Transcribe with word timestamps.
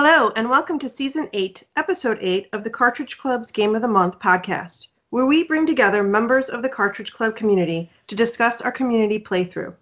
Hello, 0.00 0.30
and 0.36 0.48
welcome 0.48 0.78
to 0.78 0.88
Season 0.88 1.28
8, 1.32 1.64
Episode 1.74 2.18
8 2.20 2.50
of 2.52 2.62
the 2.62 2.70
Cartridge 2.70 3.18
Club's 3.18 3.50
Game 3.50 3.74
of 3.74 3.82
the 3.82 3.88
Month 3.88 4.20
podcast, 4.20 4.86
where 5.10 5.26
we 5.26 5.42
bring 5.42 5.66
together 5.66 6.04
members 6.04 6.48
of 6.50 6.62
the 6.62 6.68
Cartridge 6.68 7.12
Club 7.12 7.34
community 7.34 7.90
to 8.06 8.14
discuss 8.14 8.60
our 8.60 8.70
community 8.70 9.18
playthrough. 9.18 9.74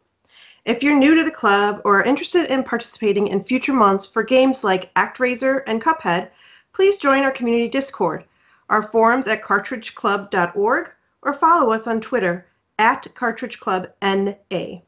If 0.65 0.83
you're 0.83 0.97
new 0.97 1.15
to 1.17 1.23
the 1.23 1.31
club 1.31 1.83
or 1.85 2.01
are 2.01 2.05
interested 2.05 2.47
in 2.51 2.65
participating 2.65 3.27
in 3.29 3.45
future 3.45 3.75
months 3.75 4.07
for 4.07 4.23
games 4.23 4.65
like 4.65 4.91
ActRaiser 4.95 5.65
and 5.67 5.83
Cuphead, 5.83 6.31
please 6.73 6.97
join 6.97 7.23
our 7.23 7.31
community 7.31 7.69
Discord, 7.69 8.25
our 8.71 8.85
forums 8.85 9.27
at 9.27 9.45
cartridgeclub.org, 9.45 10.93
or 11.21 11.35
follow 11.35 11.73
us 11.73 11.87
on 11.87 12.01
Twitter 12.01 12.47
at 12.79 13.07
cartridgeclubna. 13.15 14.81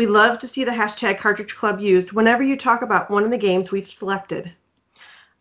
We 0.00 0.06
love 0.06 0.38
to 0.38 0.48
see 0.48 0.64
the 0.64 0.70
hashtag 0.70 1.18
Cartridge 1.18 1.54
Club 1.54 1.78
used 1.78 2.12
whenever 2.12 2.42
you 2.42 2.56
talk 2.56 2.80
about 2.80 3.10
one 3.10 3.22
of 3.22 3.30
the 3.30 3.36
games 3.36 3.70
we've 3.70 3.90
selected. 3.90 4.50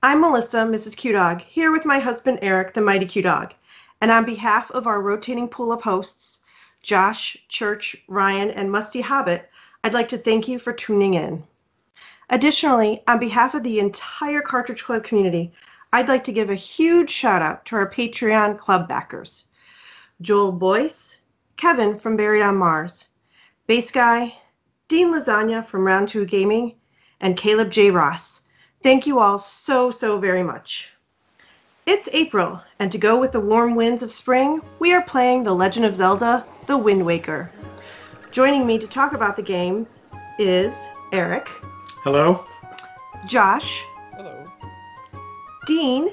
I'm 0.04 0.20
Melissa, 0.20 0.58
Mrs. 0.58 0.98
Q 0.98 1.14
Dog, 1.14 1.40
here 1.40 1.72
with 1.72 1.86
my 1.86 1.98
husband 1.98 2.40
Eric, 2.42 2.74
the 2.74 2.82
Mighty 2.82 3.06
Q 3.06 3.22
Dog. 3.22 3.54
And 4.02 4.12
on 4.12 4.26
behalf 4.26 4.70
of 4.72 4.86
our 4.86 5.02
rotating 5.02 5.48
pool 5.48 5.72
of 5.72 5.80
hosts, 5.80 6.40
Josh, 6.82 7.38
Church, 7.48 7.96
Ryan, 8.10 8.52
and 8.52 8.70
Musty 8.70 9.00
Hobbit, 9.00 9.50
I'd 9.86 9.94
like 9.94 10.10
to 10.10 10.18
thank 10.18 10.50
you 10.50 10.60
for 10.60 10.74
tuning 10.74 11.14
in. 11.14 11.42
Additionally, 12.30 13.02
on 13.08 13.18
behalf 13.18 13.54
of 13.54 13.64
the 13.64 13.80
entire 13.80 14.42
Cartridge 14.42 14.84
Club 14.84 15.06
community, 15.06 15.54
I'd 15.94 16.10
like 16.10 16.26
to 16.26 16.34
give 16.34 16.50
a 16.50 16.56
huge 16.56 17.10
shout 17.10 17.42
out 17.42 17.64
to 17.68 17.78
our 17.78 17.90
Patreon 17.90 18.58
club 18.58 18.90
backers 18.90 19.46
Joel 20.20 20.52
Boyce, 20.52 21.16
Kevin 21.56 21.98
from 21.98 22.18
Buried 22.18 22.42
on 22.42 22.58
Mars, 22.58 23.08
Bass 23.66 23.90
Guy, 23.90 24.36
Dean 24.90 25.14
Lasagna 25.14 25.64
from 25.66 25.86
Round 25.86 26.10
2 26.10 26.26
Gaming, 26.26 26.76
and 27.22 27.38
Caleb 27.38 27.72
J. 27.72 27.92
Ross. 27.92 28.42
Thank 28.84 29.06
you 29.06 29.20
all 29.20 29.38
so, 29.40 29.92
so 29.92 30.18
very 30.20 30.44
much. 30.44 30.92
It's 31.86 32.10
April, 32.14 32.62
and 32.80 32.92
to 32.92 32.98
go 32.98 33.20
with 33.20 33.32
the 33.32 33.40
warm 33.40 33.76
winds 33.76 34.04
of 34.04 34.12
spring, 34.12 34.62
we 34.80 34.94
are 34.94 35.02
playing 35.04 35.44
The 35.44 35.54
Legend 35.54 35.86
of 35.86 35.96
Zelda 35.96 36.46
The 36.68 36.78
Wind 36.78 37.06
Waker. 37.06 37.52
Joining 38.32 38.66
me 38.66 38.78
to 38.78 38.88
talk 38.88 39.14
about 39.14 39.36
the 39.36 39.42
game 39.44 39.88
is 40.38 40.90
Eric, 41.12 41.48
Hello. 42.04 42.46
Josh, 43.28 43.84
Hello. 44.16 44.46
Dean, 45.68 46.10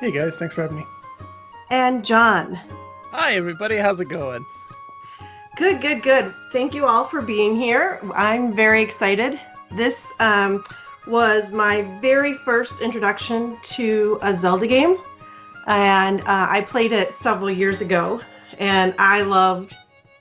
Hey 0.00 0.10
guys, 0.10 0.38
thanks 0.38 0.54
for 0.54 0.62
having 0.62 0.78
me. 0.78 0.84
and 1.70 2.04
John. 2.04 2.54
Hi, 3.10 3.32
everybody. 3.34 3.76
How's 3.76 4.00
it 4.00 4.08
going? 4.10 4.44
Good, 5.56 5.80
good, 5.80 6.02
good. 6.02 6.34
Thank 6.52 6.74
you 6.74 6.84
all 6.84 7.06
for 7.06 7.22
being 7.22 7.56
here. 7.56 7.98
I'm 8.14 8.54
very 8.54 8.82
excited. 8.82 9.40
This 9.72 10.12
um, 10.20 10.62
was 11.06 11.50
my 11.50 11.80
very 12.02 12.34
first 12.34 12.82
introduction 12.82 13.56
to 13.62 14.18
a 14.20 14.36
Zelda 14.36 14.66
game, 14.66 14.98
and 15.66 16.20
uh, 16.20 16.46
I 16.50 16.60
played 16.60 16.92
it 16.92 17.14
several 17.14 17.50
years 17.50 17.80
ago, 17.80 18.20
and 18.58 18.94
I 18.98 19.22
loved 19.22 19.74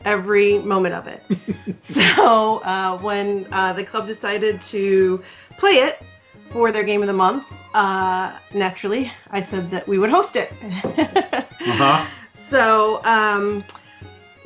every 0.06 0.60
moment 0.60 0.96
of 0.96 1.08
it. 1.08 1.22
so 1.84 2.60
uh, 2.60 2.98
when 3.00 3.46
uh, 3.52 3.74
the 3.74 3.84
club 3.84 4.08
decided 4.08 4.62
to 4.62 5.22
play 5.58 5.80
it 5.80 6.02
for 6.50 6.72
their 6.72 6.84
game 6.84 7.02
of 7.02 7.08
the 7.08 7.14
month, 7.14 7.52
uh, 7.74 8.40
naturally, 8.54 9.12
I 9.32 9.42
said 9.42 9.70
that 9.72 9.86
we 9.86 9.98
would 10.00 10.10
host 10.10 10.38
it. 10.38 10.54
Uh-huh. 11.66 12.06
So 12.48 13.04
um, 13.06 13.64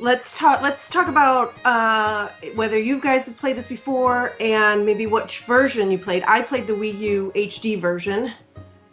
let's 0.00 0.36
talk. 0.36 0.62
Let's 0.62 0.88
talk 0.88 1.08
about 1.08 1.54
uh, 1.64 2.30
whether 2.54 2.78
you 2.78 3.00
guys 3.00 3.26
have 3.26 3.36
played 3.36 3.56
this 3.56 3.68
before 3.68 4.34
and 4.40 4.84
maybe 4.84 5.06
which 5.06 5.40
version 5.40 5.90
you 5.90 5.98
played. 5.98 6.24
I 6.26 6.42
played 6.42 6.66
the 6.66 6.72
Wii 6.72 6.98
U 6.98 7.32
HD 7.34 7.78
version. 7.78 8.32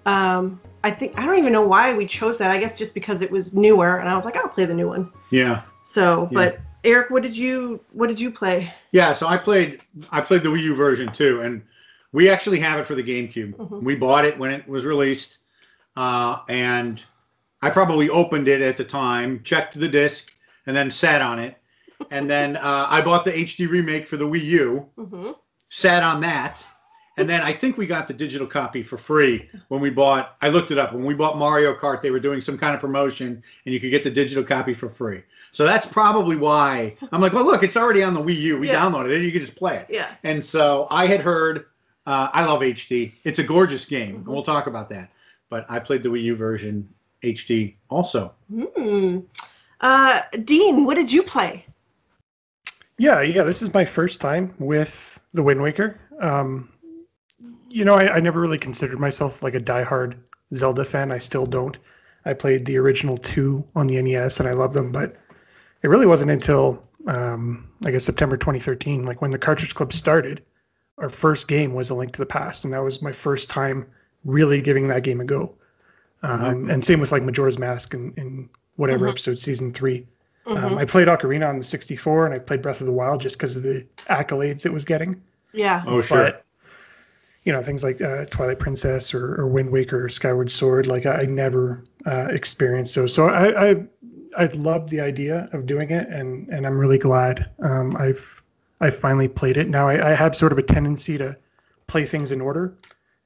Um, 0.05 0.59
I 0.83 0.91
think 0.91 1.17
I 1.17 1.25
don't 1.25 1.37
even 1.37 1.51
know 1.53 1.65
why 1.65 1.93
we 1.93 2.05
chose 2.05 2.37
that. 2.37 2.51
I 2.51 2.57
guess 2.57 2.77
just 2.77 2.93
because 2.93 3.21
it 3.21 3.31
was 3.31 3.55
newer, 3.55 3.97
and 3.97 4.09
I 4.09 4.15
was 4.15 4.25
like, 4.25 4.35
I'll 4.35 4.47
play 4.47 4.65
the 4.65 4.73
new 4.73 4.87
one. 4.87 5.11
Yeah. 5.31 5.63
So, 5.83 6.23
Yeah. 6.31 6.35
but 6.35 6.59
Eric, 6.83 7.09
what 7.09 7.23
did 7.23 7.35
you 7.35 7.79
what 7.91 8.07
did 8.07 8.19
you 8.19 8.29
play? 8.29 8.73
Yeah. 8.91 9.13
So 9.13 9.27
I 9.27 9.37
played 9.37 9.81
I 10.11 10.21
played 10.21 10.43
the 10.43 10.49
Wii 10.49 10.63
U 10.63 10.75
version 10.75 11.11
too, 11.11 11.41
and 11.41 11.61
we 12.11 12.29
actually 12.29 12.59
have 12.59 12.79
it 12.79 12.87
for 12.87 12.95
the 12.95 13.03
GameCube. 13.03 13.55
Mhm. 13.55 13.83
We 13.83 13.95
bought 13.95 14.25
it 14.25 14.37
when 14.37 14.51
it 14.51 14.67
was 14.67 14.85
released, 14.85 15.39
uh, 15.95 16.39
and 16.47 17.01
I 17.61 17.69
probably 17.69 18.09
opened 18.09 18.47
it 18.47 18.61
at 18.61 18.77
the 18.77 18.83
time, 18.85 19.41
checked 19.43 19.77
the 19.77 19.89
disc, 19.89 20.31
and 20.67 20.75
then 20.75 20.91
sat 20.91 21.21
on 21.21 21.39
it. 21.39 21.57
And 22.11 22.29
then 22.29 22.57
uh, 22.57 22.85
I 22.87 23.01
bought 23.01 23.25
the 23.25 23.31
HD 23.31 23.67
remake 23.67 24.07
for 24.07 24.17
the 24.17 24.25
Wii 24.27 24.43
U, 24.43 24.85
hmm 24.97 25.31
sat 25.69 26.01
on 26.01 26.21
that, 26.21 26.63
and 27.17 27.29
then 27.29 27.41
I 27.41 27.51
think 27.51 27.75
we 27.77 27.85
got 27.87 28.07
the 28.07 28.13
digital 28.13 28.47
copy 28.47 28.83
for 28.83 28.97
free 28.97 29.49
when 29.67 29.81
we 29.81 29.89
bought. 29.89 30.37
I 30.41 30.47
looked 30.47 30.71
it 30.71 30.77
up 30.77 30.93
when 30.93 31.03
we 31.03 31.13
bought 31.13 31.37
Mario 31.37 31.73
Kart. 31.75 32.01
They 32.01 32.09
were 32.11 32.21
doing 32.21 32.39
some 32.39 32.57
kind 32.57 32.73
of 32.73 32.79
promotion, 32.79 33.43
and 33.65 33.73
you 33.73 33.79
could 33.81 33.89
get 33.91 34.05
the 34.05 34.09
digital 34.09 34.45
copy 34.45 34.73
for 34.73 34.87
free. 34.89 35.23
So 35.51 35.65
that's 35.65 35.85
probably 35.85 36.37
why 36.37 36.95
I'm 37.11 37.19
like, 37.19 37.33
well, 37.33 37.43
look, 37.43 37.63
it's 37.63 37.75
already 37.75 38.01
on 38.01 38.13
the 38.13 38.21
Wii 38.21 38.39
U. 38.41 38.59
We 38.59 38.67
Yeah. 38.67 38.75
downloaded 38.79 39.11
it. 39.17 39.23
You 39.23 39.31
can 39.33 39.41
just 39.41 39.57
play 39.57 39.75
it. 39.77 39.87
Yeah. 39.89 40.07
And 40.23 40.43
so 40.45 40.87
I 40.89 41.05
had 41.07 41.19
heard. 41.19 41.65
Uh, 42.05 42.29
I 42.31 42.45
love 42.45 42.61
HD. 42.61 43.13
It's 43.25 43.39
a 43.39 43.43
gorgeous 43.43 43.83
game, 43.83 44.13
Mhm. 44.13 44.17
and 44.19 44.27
we'll 44.27 44.43
talk 44.43 44.67
about 44.67 44.87
that. 44.89 45.09
But 45.49 45.65
I 45.67 45.79
played 45.79 46.03
the 46.03 46.09
Wii 46.09 46.23
U 46.23 46.35
version 46.37 46.87
HD 47.23 47.75
also. 47.89 48.31
Hmm. 48.49 49.19
Uh, 49.81 50.21
Dean, 50.43 50.85
what 50.85 50.95
did 50.95 51.11
you 51.11 51.23
play? 51.23 51.65
Yeah, 52.97 53.21
yeah, 53.21 53.43
this 53.43 53.61
is 53.61 53.73
my 53.73 53.85
first 53.85 54.19
time 54.19 54.53
with 54.57 55.19
the 55.33 55.43
Wind 55.43 55.61
Waker. 55.61 55.99
Um, 56.19 56.69
you 57.69 57.85
know, 57.85 57.93
I, 57.93 58.15
I 58.15 58.19
never 58.19 58.41
really 58.41 58.57
considered 58.57 58.99
myself 58.99 59.43
like 59.43 59.53
a 59.53 59.59
diehard 59.59 60.17
Zelda 60.53 60.83
fan. 60.83 61.11
I 61.11 61.19
still 61.19 61.45
don't. 61.45 61.77
I 62.25 62.33
played 62.33 62.65
the 62.65 62.77
original 62.77 63.17
two 63.17 63.63
on 63.75 63.87
the 63.87 64.01
NES 64.01 64.39
and 64.39 64.49
I 64.49 64.53
love 64.53 64.73
them, 64.73 64.91
but 64.91 65.15
it 65.83 65.87
really 65.87 66.07
wasn't 66.07 66.31
until 66.31 66.83
um, 67.07 67.69
I 67.85 67.91
guess 67.91 68.03
September 68.03 68.35
2013, 68.35 69.03
like 69.03 69.21
when 69.21 69.31
the 69.31 69.37
Cartridge 69.37 69.75
Club 69.75 69.93
started, 69.93 70.43
our 70.97 71.09
first 71.09 71.47
game 71.47 71.73
was 71.73 71.89
A 71.89 71.95
Link 71.95 72.11
to 72.13 72.19
the 72.19 72.25
Past, 72.25 72.65
and 72.65 72.73
that 72.73 72.83
was 72.83 73.01
my 73.01 73.11
first 73.11 73.49
time 73.49 73.85
really 74.25 74.61
giving 74.61 74.87
that 74.87 75.03
game 75.03 75.21
a 75.21 75.25
go. 75.25 75.53
Um, 76.23 76.69
And 76.69 76.83
same 76.83 76.99
with 76.99 77.11
like 77.11 77.23
Majora's 77.23 77.59
Mask 77.59 77.93
and, 77.93 78.17
and 78.17 78.49
whatever 78.77 79.05
Mhm. 79.07 79.11
episode 79.11 79.37
season 79.39 79.73
three. 79.73 80.05
Mhm. 80.47 80.63
Um, 80.63 80.77
I 80.77 80.85
played 80.85 81.07
Ocarina 81.09 81.47
on 81.49 81.59
the 81.59 81.65
64 81.65 82.25
and 82.25 82.33
I 82.33 82.39
played 82.39 82.61
Breath 82.61 82.79
of 82.79 82.87
the 82.87 82.93
Wild 82.93 83.19
just 83.21 83.37
because 83.37 83.57
of 83.57 83.63
the 83.63 83.85
accolades 84.09 84.65
it 84.65 84.71
was 84.73 84.85
getting. 84.85 85.21
yeah. 85.53 85.83
Oh 85.85 86.01
sure. 86.01 86.17
But, 86.17 86.45
you 87.43 87.51
know, 87.51 87.61
things 87.61 87.83
like 87.83 88.01
uh, 88.01 88.25
Twilight 88.25 88.59
Princess 88.59 89.13
or, 89.13 89.35
or 89.41 89.47
Wind 89.47 89.69
Waker 89.71 90.03
or 90.03 90.09
Skyward 90.09 90.49
Sword, 90.51 90.85
like 90.87 91.05
I, 91.05 91.21
I 91.21 91.25
never 91.25 91.83
uh, 92.05 92.27
experienced 92.29 92.95
those. 92.95 93.13
So 93.13 93.27
I, 93.27 93.69
I, 93.71 93.83
I 94.37 94.45
love 94.47 94.89
the 94.89 94.99
idea 95.01 95.49
of 95.53 95.65
doing 95.65 95.89
it 95.89 96.07
and, 96.09 96.47
and 96.49 96.65
I'm 96.67 96.77
really 96.77 96.97
glad 96.97 97.49
um, 97.63 97.95
I've, 97.97 98.41
I 98.81 98.89
finally 98.91 99.27
played 99.27 99.57
it. 99.57 99.67
Now 99.69 99.87
I, 99.87 100.11
I 100.11 100.13
have 100.13 100.35
sort 100.35 100.51
of 100.51 100.57
a 100.57 100.63
tendency 100.63 101.17
to 101.17 101.35
play 101.87 102.05
things 102.05 102.31
in 102.31 102.39
order. 102.41 102.73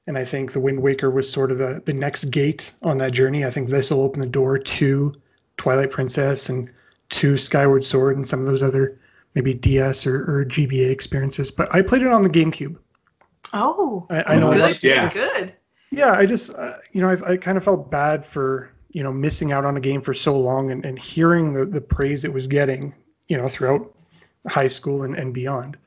And 0.07 0.17
I 0.17 0.23
think 0.25 0.53
the 0.53 0.59
Wind 0.59 0.81
Waker 0.81 1.11
was 1.11 1.29
sort 1.29 1.51
of 1.51 1.57
the, 1.57 1.81
the 1.85 1.93
next 1.93 2.25
gate 2.25 2.73
on 2.83 2.97
that 2.99 3.11
journey. 3.11 3.43
I 3.45 3.51
think 3.51 3.69
this 3.69 3.91
will 3.91 4.01
open 4.01 4.21
the 4.21 4.27
door 4.27 4.57
to 4.57 5.13
Twilight 5.61 5.91
Princess 5.91 6.49
and 6.49 6.67
to 7.09 7.37
Skyward 7.37 7.83
Sword 7.83 8.17
and 8.17 8.27
some 8.27 8.39
of 8.39 8.47
those 8.47 8.63
other 8.63 8.97
maybe 9.35 9.53
DS 9.53 10.07
or, 10.07 10.21
or 10.23 10.43
GBA 10.43 10.89
experiences. 10.89 11.51
But 11.51 11.73
I 11.73 11.83
played 11.83 12.01
it 12.01 12.07
on 12.07 12.23
the 12.23 12.29
GameCube. 12.29 12.77
Oh. 13.53 14.07
I, 14.09 14.23
I 14.33 14.39
know. 14.39 14.51
a 14.51 14.55
Good. 14.55 14.71
of- 14.71 14.83
Yeah. 14.83 15.13
Good. 15.13 15.53
yeah, 15.91 16.13
I 16.13 16.25
just 16.25 16.55
uh, 16.55 16.77
you 16.93 17.01
know 17.01 17.09
I've, 17.09 17.21
I 17.21 17.37
kind 17.37 17.57
of 17.59 17.63
felt 17.63 17.91
bad 17.91 18.25
for 18.25 18.71
you 18.89 19.03
know 19.03 19.11
missing 19.11 19.51
out 19.51 19.63
on 19.63 19.77
a 19.77 19.79
game 19.79 20.01
for 20.01 20.15
so 20.15 20.35
long 20.39 20.71
and, 20.71 20.83
and 20.83 20.97
hearing 20.97 21.53
the, 21.53 21.63
the 21.63 21.79
praise 21.81 22.25
it 22.25 22.33
was 22.33 22.47
getting 22.47 22.95
you 23.27 23.37
know 23.37 23.47
throughout 23.47 23.93
high 24.47 24.67
school 24.67 25.03
and, 25.03 25.15
and 25.15 25.31
beyond. 25.31 25.77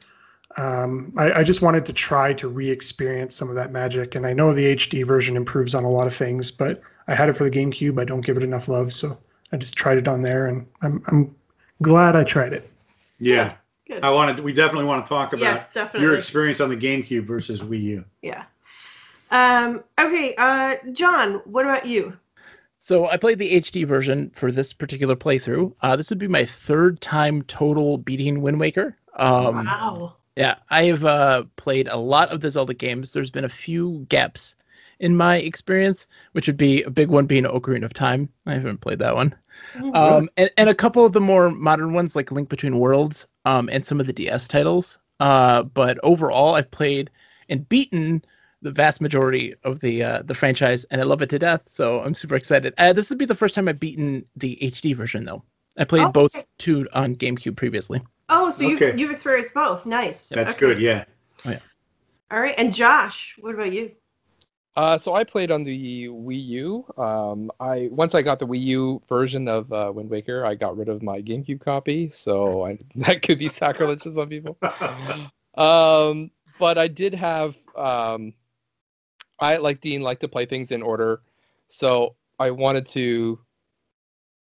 Um, 0.56 1.12
I, 1.17 1.41
I 1.41 1.43
just 1.43 1.62
wanted 1.62 1.85
to 1.87 1.93
try 1.93 2.32
to 2.35 2.47
re-experience 2.47 3.35
some 3.35 3.49
of 3.49 3.56
that 3.56 3.73
magic, 3.73 4.15
and 4.15 4.25
I 4.25 4.32
know 4.32 4.53
the 4.53 4.77
HD 4.77 5.05
version 5.05 5.37
improves 5.37 5.75
on 5.75 5.82
a 5.82 5.91
lot 5.91 6.06
of 6.06 6.15
things, 6.15 6.53
but 6.53 6.81
I 7.09 7.15
had 7.17 7.29
it 7.29 7.37
for 7.37 7.43
the 7.43 7.50
GameCube. 7.50 8.00
I 8.00 8.05
don't 8.05 8.20
give 8.20 8.37
it 8.37 8.44
enough 8.44 8.69
love, 8.69 8.93
so 8.93 9.19
I 9.55 9.56
just 9.56 9.77
tried 9.77 9.99
it 9.99 10.09
on 10.09 10.21
there, 10.21 10.49
and 10.49 10.67
I'm 10.83 11.01
I'm 11.06 11.35
glad 11.81 12.17
I 12.17 12.25
tried 12.25 12.53
it. 12.53 12.69
Yeah. 13.21 13.55
Good. 13.87 14.03
I 14.03 14.11
wanted. 14.11 14.41
We 14.41 14.53
definitely 14.53 14.87
want 14.87 15.06
to 15.06 15.09
talk 15.09 15.33
about 15.33 15.43
Yes, 15.43 15.69
definitely. 15.73 16.09
your 16.09 16.17
experience 16.19 16.61
on 16.61 16.71
the 16.71 16.77
GameCube 16.77 17.25
versus 17.25 17.61
Wii 17.62 17.83
U. 17.83 18.05
Yeah. 18.21 18.45
Um, 19.31 19.85
okay, 20.01 20.35
uh, 20.39 20.77
John, 20.93 21.35
what 21.45 21.67
about 21.67 21.87
you? 21.87 22.17
So 22.81 23.06
I 23.06 23.17
played 23.17 23.39
the 23.39 23.61
HD 23.61 23.87
version 23.87 24.31
for 24.35 24.51
this 24.51 24.73
particular 24.73 25.15
playthrough. 25.15 25.73
Uh, 25.83 25.95
this 25.95 26.11
would 26.11 26.19
be 26.19 26.27
my 26.29 26.45
third 26.45 27.01
time 27.01 27.43
total 27.43 27.99
beating 27.99 28.43
Wind 28.43 28.59
Waker. 28.59 28.97
Um, 29.17 29.67
wow. 29.67 30.17
Yeah, 30.37 30.56
I 30.71 30.85
have 30.87 31.05
uh, 31.05 31.45
played 31.55 31.87
a 31.87 31.97
lot 31.97 32.33
of 32.33 32.41
the 32.41 32.51
Zelda 32.51 32.75
games. 32.75 33.12
There's 33.12 33.31
been 33.31 33.45
a 33.45 33.49
few 33.49 34.05
gaps 34.09 34.56
in 35.05 35.17
my 35.17 35.37
experience, 35.37 36.06
which 36.33 36.47
would 36.47 36.56
be 36.56 36.83
a 36.83 36.91
big 36.91 37.11
one 37.11 37.27
being 37.27 37.45
Ocarina 37.45 37.85
of 37.85 37.93
Time. 37.93 38.27
I 38.47 38.55
haven't 38.55 38.81
played 38.81 38.99
that 39.01 39.15
one. 39.15 39.35
Um, 39.93 40.31
and, 40.39 40.51
and 40.56 40.69
a 40.71 40.75
couple 40.75 41.05
of 41.05 41.12
the 41.12 41.21
more 41.21 41.51
modern 41.51 41.93
ones 41.93 42.17
like 42.17 42.33
Link 42.33 42.49
Between 42.49 42.79
Worlds 42.79 43.29
um, 43.45 43.69
and 43.71 43.85
some 43.85 44.01
of 44.01 44.06
the 44.06 44.12
DS 44.15 44.49
titles. 44.49 44.99
Uh, 45.21 45.62
but 45.62 45.99
overall, 46.03 46.55
I've 46.55 46.71
played 46.71 47.11
and 47.51 47.69
beaten 47.69 48.25
the 48.62 48.71
vast 48.71 49.03
majority 49.03 49.55
of 49.62 49.79
the 49.81 50.03
uh, 50.03 50.23
the 50.23 50.35
franchise, 50.35 50.85
and 50.85 51.01
I 51.01 51.05
love 51.05 51.21
it 51.21 51.29
to 51.31 51.39
death. 51.39 51.69
So 51.69 52.01
I'm 52.01 52.15
super 52.15 52.35
excited. 52.35 52.73
Uh, 52.79 52.95
this 52.95 53.11
would 53.11 53.19
be 53.19 53.27
the 53.27 53.35
first 53.35 53.55
time 53.55 53.69
I've 53.69 53.79
beaten 53.79 54.25
the 54.37 54.59
HD 54.62 54.97
version, 54.97 55.25
though. 55.25 55.45
I 55.77 55.85
played 55.85 56.05
Oh, 56.05 56.12
both 56.12 56.35
two 56.59 56.89
on 56.95 57.15
GameCube 57.15 57.56
previously. 57.56 58.01
Oh, 58.31 58.51
so 58.51 58.65
Okay. 58.65 58.87
you've, 58.87 58.99
you've 58.99 59.11
experienced 59.11 59.55
both. 59.55 59.85
Nice. 59.85 60.31
That's 60.31 60.55
Okay. 60.55 60.61
good. 60.61 60.81
Yeah. 60.81 61.05
All 62.31 62.41
right. 62.41 62.55
And 62.59 62.75
Josh, 62.75 63.37
what 63.39 63.55
about 63.55 63.73
you? 63.73 63.93
Uh, 64.76 64.99
so 64.99 65.15
I 65.15 65.23
played 65.23 65.53
on 65.53 65.62
the 65.62 66.09
Wii 66.09 66.47
U. 66.47 66.85
Um, 66.97 67.50
I 67.61 67.88
once 67.93 68.15
I 68.15 68.23
got 68.23 68.41
the 68.41 68.47
Wii 68.47 68.61
U 68.62 69.03
version 69.09 69.47
of 69.47 69.73
uh, 69.73 69.93
Wind 69.94 70.11
Waker, 70.11 70.44
I 70.44 70.56
got 70.56 70.76
rid 70.76 70.88
of 70.88 71.03
my 71.03 71.23
GameCube 71.23 71.61
copy, 71.61 72.11
so 72.11 72.67
I, 72.67 72.79
that 72.97 73.23
could 73.23 73.38
be 73.38 73.49
sacrilege 73.49 74.03
for 74.03 74.11
some 74.11 74.29
people. 74.29 74.59
Um, 75.56 76.32
but 76.59 76.79
I 76.79 76.88
did 76.88 77.15
have 77.15 77.56
um, 77.76 78.35
I 79.38 79.56
like 79.59 79.81
Dean 79.81 80.03
like 80.03 80.21
to 80.21 80.29
play 80.29 80.47
things 80.47 80.71
in 80.71 80.82
order, 80.82 81.20
so 81.69 82.17
I 82.38 82.50
wanted 82.50 82.88
to 82.88 83.38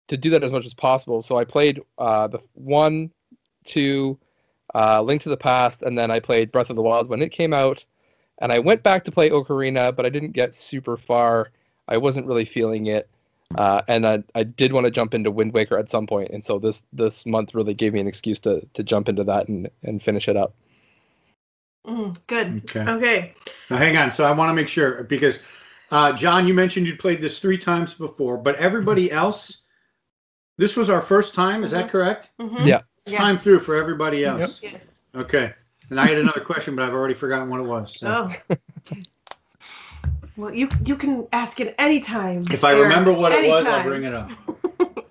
to 0.08 0.16
do 0.16 0.30
that 0.30 0.42
as 0.42 0.52
much 0.52 0.66
as 0.66 0.74
possible. 0.74 1.22
So 1.22 1.38
I 1.38 1.44
played 1.44 1.80
uh, 1.98 2.26
the 2.26 2.40
one, 2.54 3.10
two, 3.64 4.18
uh, 4.74 5.00
Link 5.02 5.22
to 5.22 5.28
the 5.28 5.36
Past, 5.36 5.82
and 5.82 5.96
then 5.96 6.10
I 6.10 6.18
played 6.18 6.50
Breath 6.50 6.68
of 6.68 6.76
the 6.76 6.82
Wild 6.82 7.08
when 7.08 7.22
it 7.22 7.30
came 7.30 7.54
out. 7.54 7.84
And 8.40 8.52
I 8.52 8.58
went 8.58 8.82
back 8.82 9.04
to 9.04 9.10
play 9.10 9.30
Ocarina, 9.30 9.94
but 9.94 10.06
I 10.06 10.08
didn't 10.08 10.32
get 10.32 10.54
super 10.54 10.96
far. 10.96 11.50
I 11.88 11.96
wasn't 11.98 12.26
really 12.26 12.44
feeling 12.44 12.86
it. 12.86 13.08
Uh, 13.56 13.82
and 13.88 14.06
I, 14.06 14.22
I 14.34 14.44
did 14.44 14.72
want 14.72 14.84
to 14.84 14.90
jump 14.90 15.12
into 15.12 15.30
Wind 15.30 15.52
Waker 15.52 15.76
at 15.76 15.90
some 15.90 16.06
point, 16.06 16.30
and 16.30 16.44
so 16.44 16.60
this 16.60 16.84
this 16.92 17.26
month 17.26 17.52
really 17.52 17.74
gave 17.74 17.92
me 17.92 18.00
an 18.00 18.06
excuse 18.06 18.38
to 18.40 18.64
to 18.74 18.84
jump 18.84 19.08
into 19.08 19.24
that 19.24 19.48
and, 19.48 19.68
and 19.82 20.00
finish 20.00 20.28
it 20.28 20.36
up. 20.36 20.54
Mm, 21.84 22.16
good. 22.28 22.62
Okay. 22.64 22.90
Okay. 22.92 23.34
Now, 23.68 23.78
hang 23.78 23.96
on. 23.96 24.14
So 24.14 24.24
I 24.24 24.30
want 24.30 24.50
to 24.50 24.54
make 24.54 24.68
sure 24.68 25.02
because 25.04 25.40
uh, 25.90 26.12
John, 26.12 26.46
you 26.46 26.54
mentioned 26.54 26.86
you'd 26.86 27.00
played 27.00 27.20
this 27.20 27.40
three 27.40 27.58
times 27.58 27.94
before, 27.94 28.36
but 28.36 28.54
everybody 28.56 29.10
else, 29.10 29.62
this 30.56 30.76
was 30.76 30.88
our 30.88 31.02
first 31.02 31.34
time. 31.34 31.64
Is 31.64 31.72
that 31.72 31.86
Mhm. 31.86 31.90
correct? 31.90 32.30
Mhm. 32.40 32.66
Yeah. 32.66 32.82
It's 33.04 33.16
Time 33.16 33.38
through 33.38 33.60
for 33.60 33.74
everybody 33.74 34.24
else. 34.24 34.62
Yep. 34.62 34.72
Yes. 34.74 35.00
Okay. 35.16 35.54
And 35.90 36.00
I 36.00 36.06
had 36.06 36.18
another 36.18 36.40
question, 36.40 36.76
but 36.76 36.84
I've 36.84 36.94
already 36.94 37.14
forgotten 37.14 37.48
what 37.48 37.60
it 37.60 37.64
was. 37.64 37.98
so. 37.98 38.30
Oh. 38.50 38.56
well, 40.36 40.54
you 40.54 40.68
you 40.84 40.96
can 40.96 41.26
ask 41.32 41.60
it 41.60 41.74
anytime. 41.78 42.44
If 42.50 42.62
I 42.64 42.72
Eric, 42.72 42.84
remember 42.84 43.12
what 43.12 43.32
it 43.32 43.48
was, 43.48 43.66
I'll 43.66 43.74
anytime. 43.74 43.86
bring 43.86 44.04
it 44.04 44.14
up. 44.14 44.30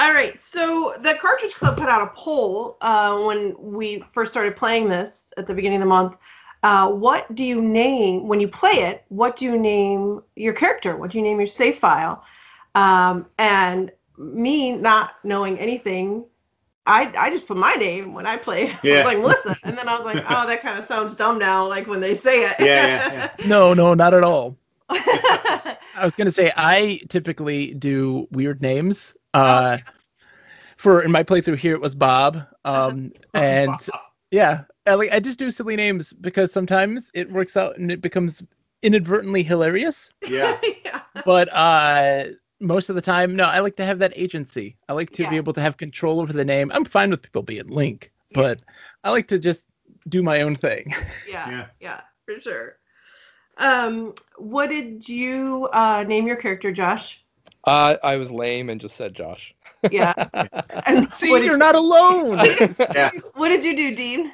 All 0.00 0.12
right. 0.14 0.40
So 0.40 0.94
the 1.02 1.18
Cartridge 1.20 1.54
Club 1.54 1.76
put 1.76 1.88
out 1.88 2.02
a 2.02 2.10
poll 2.14 2.78
uh, 2.80 3.18
when 3.18 3.54
we 3.58 4.02
first 4.12 4.30
started 4.32 4.56
playing 4.56 4.88
this 4.88 5.24
at 5.36 5.46
the 5.46 5.54
beginning 5.54 5.78
of 5.78 5.82
the 5.82 5.86
month. 5.86 6.16
Uh, 6.62 6.90
what 6.90 7.32
do 7.34 7.44
you 7.44 7.60
name 7.60 8.26
when 8.26 8.40
you 8.40 8.48
play 8.48 8.72
it? 8.72 9.04
What 9.08 9.36
do 9.36 9.44
you 9.44 9.58
name 9.58 10.22
your 10.36 10.52
character? 10.52 10.96
What 10.96 11.10
do 11.10 11.18
you 11.18 11.24
name 11.24 11.38
your 11.38 11.46
save 11.46 11.76
file? 11.76 12.24
Um, 12.74 13.26
and 13.38 13.92
me 14.16 14.72
not 14.72 15.14
knowing 15.24 15.58
anything, 15.58 16.24
I 16.88 17.12
I 17.18 17.30
just 17.30 17.46
put 17.46 17.56
my 17.56 17.74
name 17.74 18.14
when 18.14 18.26
I 18.26 18.36
played. 18.36 18.70
I 18.82 18.86
Yeah. 18.86 18.96
was 18.96 19.04
like 19.04 19.18
Melissa, 19.18 19.56
and 19.64 19.76
then 19.78 19.88
I 19.88 19.96
was 19.96 20.04
like, 20.04 20.24
oh, 20.26 20.46
that 20.46 20.62
kind 20.62 20.78
of 20.78 20.86
sounds 20.86 21.14
dumb 21.16 21.38
now, 21.38 21.68
like 21.68 21.86
when 21.86 22.00
they 22.00 22.16
say 22.16 22.42
it. 22.42 22.56
Yeah, 22.60 23.28
No, 23.46 23.74
no, 23.74 23.94
not 23.94 24.14
at 24.14 24.24
all. 24.24 24.56
I 24.90 25.76
was 26.02 26.14
gonna 26.16 26.30
say 26.32 26.50
I 26.56 27.00
typically 27.08 27.74
do 27.74 28.26
weird 28.30 28.62
names. 28.62 29.16
Uh, 29.34 29.78
for 30.76 31.02
in 31.02 31.10
my 31.12 31.22
playthrough 31.22 31.58
here, 31.58 31.74
it 31.74 31.80
was 31.80 31.94
Bob. 31.94 32.46
Um, 32.64 33.12
and 33.34 33.68
yeah, 34.30 34.62
I, 34.86 34.94
like 34.94 35.12
I 35.12 35.20
just 35.20 35.38
do 35.38 35.50
silly 35.50 35.76
names 35.76 36.12
because 36.12 36.52
sometimes 36.52 37.10
it 37.14 37.30
works 37.30 37.56
out 37.56 37.76
and 37.78 37.90
it 37.90 38.00
becomes 38.00 38.42
inadvertently 38.82 39.42
hilarious. 39.42 40.10
yeah. 40.28 40.58
yeah. 40.84 41.00
But 41.24 41.48
uh, 41.52 42.24
most 42.60 42.88
of 42.88 42.96
the 42.96 43.02
time, 43.02 43.36
no, 43.36 43.44
I 43.44 43.60
like 43.60 43.76
to 43.76 43.84
have 43.84 43.98
that 44.00 44.12
agency. 44.16 44.76
I 44.88 44.92
like 44.92 45.10
to 45.12 45.22
Yeah. 45.22 45.30
be 45.30 45.36
able 45.36 45.52
to 45.54 45.60
have 45.60 45.76
control 45.76 46.20
over 46.20 46.32
the 46.32 46.44
name. 46.44 46.70
I'm 46.74 46.84
fine 46.84 47.10
with 47.10 47.22
people 47.22 47.42
being 47.42 47.68
Link, 47.68 48.12
but 48.34 48.60
I 49.04 49.10
like 49.10 49.28
to 49.28 49.38
just 49.38 49.64
do 50.08 50.22
my 50.22 50.42
own 50.42 50.56
thing. 50.56 50.92
Yeah. 51.28 51.50
Yeah. 51.50 51.66
Yeah, 51.80 52.00
for 52.26 52.40
sure. 52.40 52.76
Um, 53.58 54.14
what 54.36 54.68
did 54.70 55.08
you 55.08 55.68
uh, 55.72 56.04
name 56.06 56.26
your 56.26 56.36
character, 56.36 56.70
Josh? 56.72 57.24
Uh, 57.64 57.96
I 58.02 58.16
was 58.16 58.30
lame 58.30 58.70
and 58.70 58.80
just 58.80 58.96
said 58.96 59.14
Josh. 59.14 59.54
Yeah. 59.90 60.12
and 60.86 61.12
See, 61.14 61.30
what 61.30 61.42
you're 61.44 61.52
did, 61.52 61.58
not 61.58 61.74
alone. 61.76 62.38
Yeah. 62.94 63.10
what 63.34 63.48
did 63.48 63.64
you 63.64 63.76
do, 63.76 63.94
Dean? 63.94 64.32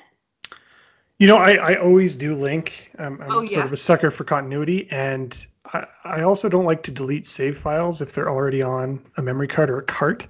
You 1.18 1.28
know, 1.28 1.36
I, 1.36 1.52
I 1.54 1.74
always 1.76 2.16
do 2.16 2.34
link. 2.34 2.90
Um, 2.98 3.20
I'm 3.22 3.30
Oh, 3.30 3.40
sort 3.46 3.50
yeah. 3.52 3.64
of 3.66 3.72
a 3.72 3.76
sucker 3.76 4.10
for 4.10 4.24
continuity, 4.24 4.88
and 4.90 5.46
I, 5.72 5.86
I 6.04 6.22
also 6.22 6.48
don't 6.48 6.64
like 6.66 6.82
to 6.84 6.90
delete 6.90 7.26
save 7.26 7.56
files 7.58 8.00
if 8.02 8.12
they're 8.12 8.28
already 8.30 8.62
on 8.62 9.02
a 9.16 9.22
memory 9.22 9.48
card 9.48 9.70
or 9.70 9.78
a 9.78 9.82
cart, 9.82 10.26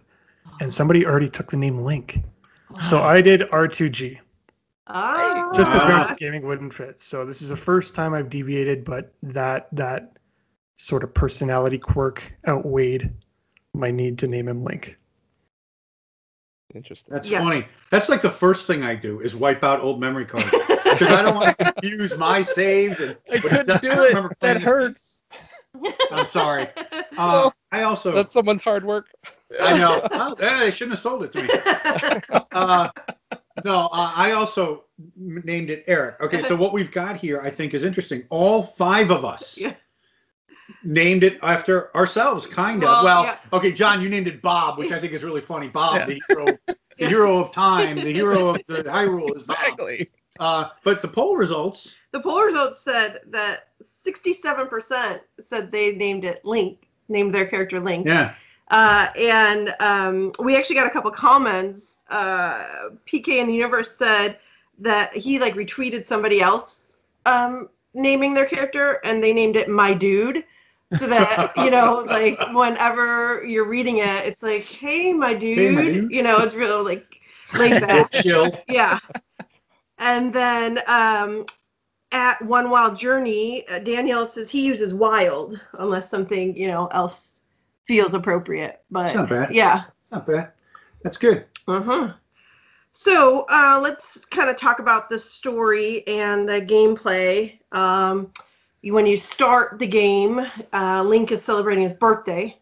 and 0.61 0.73
somebody 0.73 1.05
already 1.05 1.29
took 1.29 1.51
the 1.51 1.57
name 1.57 1.81
Link. 1.81 2.21
So 2.81 3.03
I 3.03 3.21
did 3.21 3.43
R2G, 3.51 4.19
Ah. 4.87 5.53
just 5.55 5.73
because 5.73 5.83
Ah. 6.11 6.15
Gaming 6.19 6.47
wouldn't 6.47 6.73
fit. 6.75 7.01
So 7.01 7.25
this 7.25 7.43
is 7.43 7.49
the 7.51 7.57
first 7.57 7.95
time 7.95 8.15
I've 8.15 8.31
deviated, 8.31 8.85
but 8.85 9.13
that 9.23 9.69
that 9.73 10.13
sort 10.77 11.05
of 11.05 11.15
personality 11.15 11.79
quirk 11.79 12.33
outweighed 12.49 13.13
my 13.75 13.91
need 13.91 14.19
to 14.19 14.27
name 14.27 14.49
him 14.49 14.65
Link. 14.65 14.99
Interesting. 16.75 17.13
That's 17.15 17.29
Yeah. 17.29 17.39
funny. 17.41 17.67
That's 17.91 18.09
like 18.09 18.23
the 18.23 18.31
first 18.31 18.67
thing 18.67 18.83
I 18.83 18.95
do 18.97 19.21
is 19.21 19.37
wipe 19.37 19.63
out 19.63 19.81
old 19.81 20.01
memory 20.01 20.25
cards 20.27 20.51
because 20.51 21.13
I 21.13 21.23
don't 21.23 21.37
want 21.37 21.57
to 21.59 21.73
confuse 21.73 22.17
my 22.17 22.43
saves. 22.43 23.01
And 23.01 23.17
I 23.33 23.39
couldn't 23.39 23.81
do 23.83 23.91
it. 23.93 24.13
That 24.41 24.55
this- 24.55 24.63
hurts. 24.63 25.24
I'm 26.11 26.27
sorry. 26.27 26.69
Uh, 27.17 27.49
I 27.71 27.83
also, 27.83 28.11
That's 28.11 28.33
someone's 28.33 28.65
hard 28.65 28.85
work. 28.85 29.07
I 29.61 29.79
know. 29.79 30.05
Well, 30.11 30.35
they 30.35 30.73
shouldn't 30.73 30.95
have 30.95 30.99
sold 30.99 31.23
it 31.23 31.31
to 31.33 31.43
me. 31.45 32.41
Uh, 32.53 32.89
no, 33.65 33.83
uh, 33.93 34.13
I 34.17 34.33
also 34.33 34.87
named 35.17 35.71
it 35.71 35.85
Eric. 35.87 36.17
Okay, 36.21 36.43
so 36.43 36.57
what 36.57 36.73
we've 36.73 36.91
got 36.91 37.17
here, 37.17 37.41
I 37.41 37.51
think, 37.51 37.73
is 37.73 37.85
interesting. 37.85 38.25
All 38.31 38.65
five 38.65 39.13
of 39.13 39.25
us 39.25 39.57
Yeah. 39.57 39.75
named 40.83 41.23
it 41.23 41.39
after 41.43 41.97
ourselves, 41.97 42.49
kind 42.49 42.83
of. 42.83 42.89
Well, 42.89 43.05
Well, 43.05 43.25
yeah. 43.25 43.37
okay, 43.53 43.71
John, 43.71 44.03
you 44.03 44.09
named 44.09 44.27
it 44.27 44.43
Bob, 44.43 44.77
which 44.77 44.91
I 44.91 44.99
think 44.99 45.13
is 45.13 45.23
really 45.23 45.41
funny. 45.41 45.69
Bob, 45.69 45.95
Yeah. 46.01 46.07
the 46.07 46.21
hero, 46.29 46.59
the 46.99 47.07
hero 47.09 47.39
of 47.39 47.53
time, 47.53 47.95
the 47.97 48.13
hero 48.13 48.49
of 48.49 48.61
the 48.67 48.83
Hyrule 48.83 49.37
is 49.37 49.45
Bob. 49.45 49.57
Exactly. 49.61 50.11
Uh, 50.41 50.71
but 50.83 51.01
the 51.01 51.07
poll 51.07 51.37
results, 51.37 51.95
the 52.11 52.19
poll 52.19 52.43
results 52.43 52.81
said 52.81 53.21
that 53.29 53.69
67% 54.05 55.21
said 55.45 55.71
they 55.73 55.93
named 55.93 56.25
it 56.25 56.45
Link, 56.45 56.89
named 57.09 57.35
their 57.35 57.47
character 57.47 57.81
Link. 57.81 58.07
yeah, 58.07 58.35
Uh, 58.71 59.09
and 59.19 59.75
um, 59.81 60.33
we 60.39 60.57
actually 60.57 60.77
got 60.77 60.87
a 60.87 60.91
couple 60.91 61.11
comments. 61.11 62.03
Uh, 62.11 62.91
PK 63.07 63.29
in 63.41 63.47
the 63.47 63.55
universe 63.55 63.97
said 63.97 64.39
that 64.79 65.15
he 65.17 65.39
like 65.39 65.55
retweeted 65.55 66.07
somebody 66.07 66.41
else 66.41 66.97
um, 67.27 67.69
naming 67.95 68.35
their 68.35 68.47
character, 68.47 69.01
and 69.05 69.23
they 69.23 69.33
named 69.33 69.57
it 69.57 69.69
My 69.69 69.95
Dude. 69.95 70.45
So 70.93 71.07
that 71.09 71.53
you 71.57 71.71
know, 71.71 72.05
like 72.09 72.39
whenever 72.53 73.45
you're 73.45 73.67
reading 73.67 73.99
it, 73.99 74.25
it's 74.27 74.43
like, 74.43 74.65
"Hey, 74.67 75.13
my 75.13 75.35
dude,", 75.35 75.73
my 75.75 75.89
dude. 75.89 76.11
you 76.11 76.23
know, 76.23 76.39
it's 76.39 76.55
real 76.55 76.85
like 76.85 77.07
laid 77.53 77.81
real 77.89 78.05
back. 78.05 78.11
chill. 78.11 78.63
yeah. 78.69 78.99
And 79.99 80.33
then 80.33 80.79
um, 80.87 81.47
at 82.15 82.41
One 82.43 82.71
Wild 82.71 82.97
Journey, 82.97 83.67
uh, 83.69 83.81
Daniel 83.81 84.25
says 84.27 84.49
he 84.49 84.65
uses 84.65 84.95
wild 84.95 85.61
unless 85.81 86.09
something 86.09 86.57
you 86.57 86.69
know 86.69 86.87
else 86.93 87.43
feels 87.87 88.15
appropriate. 88.15 88.83
But 88.91 89.07
It's 89.07 89.15
not 89.17 89.29
bad. 89.29 89.55
yeah. 89.55 89.85
Not 90.13 90.27
bad. 90.27 90.53
That's 91.03 91.19
good. 91.19 91.45
Uh-huh. 91.69 92.13
So 92.93 93.45
uh, 93.51 93.81
let's 93.83 94.25
kind 94.27 94.49
of 94.49 94.57
talk 94.57 94.79
about 94.79 95.11
the 95.11 95.19
story 95.19 96.07
and 96.07 96.49
the 96.49 96.63
gameplay. 96.63 97.59
Um, 97.73 98.31
when 98.85 99.07
you 99.07 99.17
start 99.17 99.79
the 99.81 99.87
game, 99.87 100.47
uh, 100.73 101.03
Link 101.03 101.33
is 101.33 101.43
celebrating 101.43 101.83
his 101.83 101.95
birthday, 101.95 102.57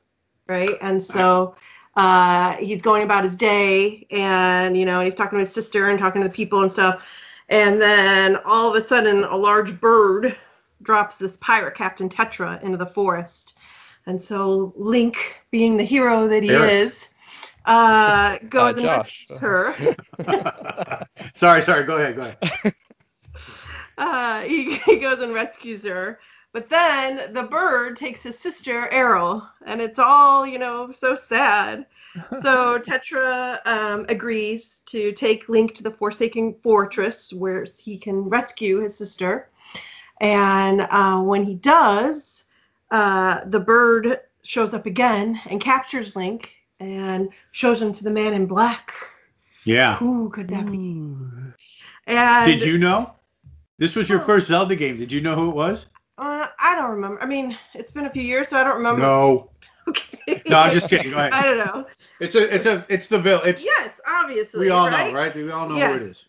right? 0.49 0.77
And 0.81 1.03
so 1.03 1.55
uh, 1.97 2.55
he's 2.57 2.81
going 2.81 3.03
about 3.03 3.25
his 3.25 3.37
day, 3.37 4.07
and 4.11 4.77
you 4.79 4.87
know, 4.87 5.01
he's 5.05 5.15
talking 5.15 5.37
to 5.37 5.41
his 5.41 5.53
sister 5.53 5.91
and 5.91 5.99
talking 5.99 6.23
to 6.23 6.29
the 6.29 6.35
people 6.35 6.63
and 6.63 6.73
stuff. 6.73 7.07
And 7.53 7.81
then 7.81 8.39
all 8.47 8.71
of 8.71 8.83
a 8.83 8.85
sudden, 8.87 9.25
a 9.25 9.37
large 9.37 9.79
bird 9.79 10.37
drops 10.81 11.19
this 11.19 11.37
pirate, 11.37 11.75
Captain 11.75 12.09
Tetra, 12.09 12.63
into 12.63 12.79
the 12.79 12.87
forest. 12.87 13.53
And 14.07 14.21
so 14.21 14.73
Link, 14.75 15.37
being 15.51 15.77
the 15.77 15.85
hero 15.85 16.27
that 16.29 16.43
he 16.43 16.51
Eric. 16.51 16.71
is, 16.73 17.11
uh, 17.67 18.39
goes 18.49 18.79
and 18.79 18.85
Josh. 18.87 19.27
rescues 19.29 19.39
her. 19.39 19.75
sorry, 21.35 21.61
sorry. 21.61 21.85
Go 21.85 21.99
ahead. 21.99 22.17
Go 22.17 22.23
ahead. 22.23 22.75
Uh, 23.99 24.41
he, 24.41 24.77
he 24.79 24.97
goes 24.97 25.23
and 25.23 25.35
rescues 25.35 25.85
her. 25.85 26.19
But 26.53 26.69
then 26.69 27.33
the 27.33 27.45
bird 27.45 27.97
takes 27.97 28.23
his 28.23 28.39
sister 28.39 28.89
Aryll, 28.93 29.49
and 29.65 29.81
it's 29.81 29.99
all 29.99 30.47
you 30.47 30.59
know 30.59 30.93
so 30.93 31.15
sad. 31.15 31.87
So 32.43 32.79
Tetra 32.87 33.59
um, 33.67 34.05
agrees 34.11 34.83
to 34.87 35.13
take 35.13 35.49
Link 35.49 35.75
to 35.77 35.83
the 35.83 35.91
Forsaken 35.91 36.55
Fortress, 36.63 37.33
where 37.33 37.65
he 37.65 37.97
can 37.97 38.17
rescue 38.29 38.81
his 38.81 38.97
sister. 38.97 39.49
And 40.21 40.83
uh, 40.91 41.21
when 41.23 41.45
he 41.45 41.55
does, 41.55 42.45
uh, 42.91 43.41
the 43.47 43.61
bird 43.61 44.21
shows 44.43 44.75
up 44.75 44.85
again 44.87 45.41
and 45.47 45.61
captures 45.61 46.15
Link 46.15 46.51
and 46.81 47.31
shows 47.53 47.81
him 47.81 47.93
to 47.93 48.05
the 48.05 48.11
man 48.11 48.35
in 48.35 48.45
black. 48.47 48.93
Yeah. 49.65 49.97
Who 49.97 50.29
could 50.31 50.49
that 50.49 50.67
be? 50.71 51.01
And 52.07 52.47
Did 52.47 52.63
you 52.65 52.77
know? 52.79 53.13
This 53.79 53.97
was 53.97 54.09
your 54.09 54.21
Oh. 54.21 54.27
first 54.27 54.49
Zelda 54.49 54.77
game. 54.77 54.99
Did 54.99 55.11
you 55.11 55.21
know 55.21 55.35
who 55.35 55.49
it 55.49 55.55
was? 55.55 55.87
Uh, 56.23 56.47
I 56.61 56.77
don't 56.77 56.91
remember. 56.91 57.21
I 57.21 57.27
mean, 57.27 57.59
it's 57.75 57.91
been 57.91 58.07
a 58.07 58.11
few 58.11 58.23
years, 58.23 58.49
so 58.49 58.57
I 58.57 58.65
don't 58.65 58.77
remember. 58.77 59.03
No. 59.03 59.51
Okay. 59.89 60.41
No, 60.47 60.59
I'm 60.61 60.73
just 60.73 60.89
kidding. 60.89 61.11
Go 61.11 61.17
ahead. 61.19 61.33
I 61.35 61.43
don't 61.43 61.59
know. 61.59 61.87
It's 62.21 62.37
a, 62.37 62.55
it's 62.55 62.67
a, 62.67 62.87
it's 62.89 63.09
the 63.09 63.19
vill. 63.19 63.41
It's 63.43 63.65
Yes, 63.65 64.01
obviously. 64.07 64.61
we 64.61 64.71
all 64.71 64.87
right? 64.89 65.09
know, 65.09 65.13
right? 65.19 65.35
We 65.35 65.51
all 65.51 65.69
know 65.69 65.75
Yes. 65.75 65.99
who 65.99 66.05
it 66.07 66.11
is. 66.11 66.25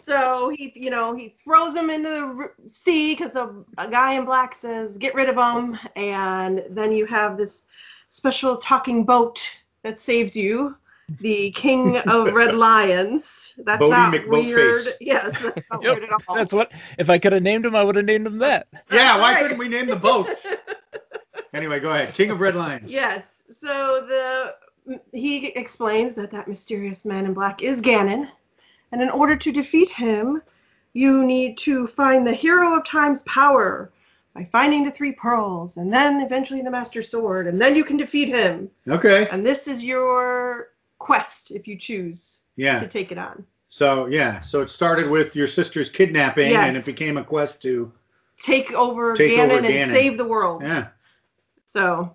So 0.00 0.50
he, 0.50 0.72
you 0.76 0.90
know, 0.90 1.12
he 1.16 1.34
throws 1.42 1.74
him 1.74 1.90
into 1.90 2.52
the 2.62 2.68
sea 2.68 3.14
because 3.16 3.32
the 3.32 3.64
a 3.78 3.90
guy 3.90 4.12
in 4.12 4.24
black 4.24 4.54
says, 4.54 4.96
"Get 4.96 5.12
rid 5.16 5.28
of 5.28 5.34
him," 5.34 5.76
and 5.96 6.62
then 6.70 6.92
you 6.92 7.04
have 7.06 7.36
this 7.36 7.64
special 8.06 8.56
talking 8.58 9.02
boat 9.02 9.40
that 9.82 9.98
saves 9.98 10.36
you, 10.36 10.76
the 11.20 11.50
King 11.50 11.96
of 12.06 12.32
Red 12.32 12.54
Lions. 12.66 13.43
That's 13.58 13.82
Boaty 13.82 13.90
not 13.90 14.14
McBoatface. 14.14 14.28
weird. 14.46 14.86
Yes, 15.00 15.42
that's 15.42 15.66
not 15.70 15.82
Yep, 15.82 15.98
weird 15.98 16.04
at 16.10 16.20
all. 16.28 16.34
That's 16.34 16.52
what. 16.52 16.72
If 16.98 17.08
I 17.10 17.18
could 17.18 17.32
have 17.32 17.42
named 17.42 17.64
him, 17.64 17.74
I 17.76 17.84
would 17.84 17.96
have 17.96 18.04
named 18.04 18.26
him 18.26 18.38
that. 18.38 18.66
Yeah. 18.92 19.18
Why 19.20 19.34
Right. 19.34 19.42
couldn't 19.42 19.58
we 19.58 19.68
name 19.68 19.86
the 19.86 19.96
boat? 19.96 20.28
Anyway, 21.52 21.78
go 21.78 21.90
ahead. 21.92 22.12
King 22.14 22.30
of 22.32 22.40
Red 22.40 22.56
Lions. 22.56 22.90
Yes. 22.90 23.26
So 23.48 24.04
the 24.06 24.98
he 25.12 25.46
explains 25.48 26.16
that 26.16 26.30
that 26.32 26.48
mysterious 26.48 27.04
man 27.04 27.26
in 27.26 27.32
black 27.34 27.62
is 27.62 27.80
Ganon, 27.80 28.28
and 28.90 29.00
in 29.00 29.08
order 29.08 29.36
to 29.36 29.52
defeat 29.52 29.88
him, 29.90 30.42
you 30.94 31.24
need 31.24 31.56
to 31.58 31.86
find 31.86 32.26
the 32.26 32.32
hero 32.34 32.76
of 32.76 32.84
time's 32.84 33.22
power 33.22 33.92
by 34.34 34.48
finding 34.50 34.84
the 34.84 34.90
three 34.90 35.12
pearls, 35.12 35.76
and 35.76 35.92
then 35.92 36.20
eventually 36.22 36.60
the 36.60 36.70
master 36.70 37.04
sword, 37.04 37.46
and 37.46 37.60
then 37.62 37.76
you 37.76 37.84
can 37.84 37.96
defeat 37.96 38.28
him. 38.34 38.68
Okay. 38.88 39.28
And 39.30 39.46
this 39.46 39.68
is 39.68 39.84
your 39.84 40.70
quest 40.98 41.52
if 41.52 41.68
you 41.68 41.76
choose 41.78 42.40
Yeah. 42.56 42.78
to 42.78 42.86
take 42.86 43.10
it 43.12 43.18
on. 43.18 43.44
So 43.68 44.06
yeah. 44.06 44.42
So 44.42 44.60
it 44.62 44.70
started 44.70 45.10
with 45.10 45.34
your 45.34 45.48
sister's 45.48 45.88
kidnapping, 45.88 46.54
and 46.54 46.76
it 46.76 46.84
became 46.86 47.16
a 47.16 47.24
quest 47.24 47.60
to 47.62 47.92
Take 48.38 48.72
over 48.72 49.14
Take 49.14 49.32
Ganon 49.32 49.44
over 49.44 49.56
and 49.56 49.66
Ganon. 49.66 49.92
save 49.92 50.18
the 50.18 50.24
world. 50.24 50.62
yeah. 50.62 50.88
So, 51.66 52.14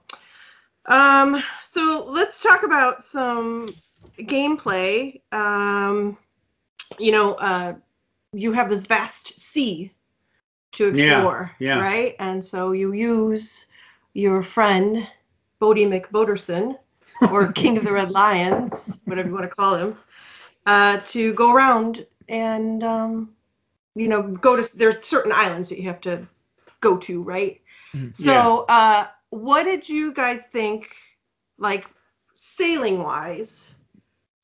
um, 0.85 1.41
so 1.65 2.05
let's 2.07 2.41
talk 2.41 2.63
about 2.63 3.03
some 3.03 3.73
gameplay. 4.19 5.21
Um, 5.33 6.17
you 6.97 7.11
know, 7.11 7.33
uh, 7.35 7.73
you 8.33 8.51
have 8.53 8.69
this 8.69 8.85
vast 8.85 9.37
sea 9.39 9.91
to 10.73 10.85
Yeah, 10.93 11.15
explore, 11.17 11.51
yeah. 11.59 11.79
right? 11.79 12.15
And 12.19 12.43
so 12.43 12.71
you 12.71 12.93
use 12.93 13.65
your 14.13 14.43
friend 14.43 15.05
Boaty 15.61 15.85
McBoderson, 15.87 16.77
or 17.31 17.51
King 17.51 17.77
of 17.77 17.83
the 17.83 17.91
Red 17.91 18.11
Lions, 18.11 18.99
whatever 19.05 19.27
you 19.29 19.33
want 19.35 19.49
to 19.49 19.55
call 19.55 19.75
him, 19.75 19.97
uh, 20.65 20.99
to 21.05 21.33
go 21.33 21.53
around 21.53 22.05
and 22.27 22.83
um, 22.83 23.29
you 23.95 24.07
know 24.07 24.23
go 24.23 24.55
to. 24.55 24.77
There's 24.77 25.03
certain 25.03 25.31
islands 25.31 25.69
that 25.69 25.77
you 25.79 25.87
have 25.87 26.01
to 26.01 26.27
go 26.81 26.97
to, 26.97 27.21
right? 27.23 27.61
Mhm. 27.95 28.15
So, 28.17 28.65
uh, 28.69 29.07
what 29.29 29.63
did 29.63 29.87
you 29.87 30.13
guys 30.13 30.43
think, 30.51 30.95
like 31.57 31.87
sailing 32.33 33.03
wise? 33.03 33.75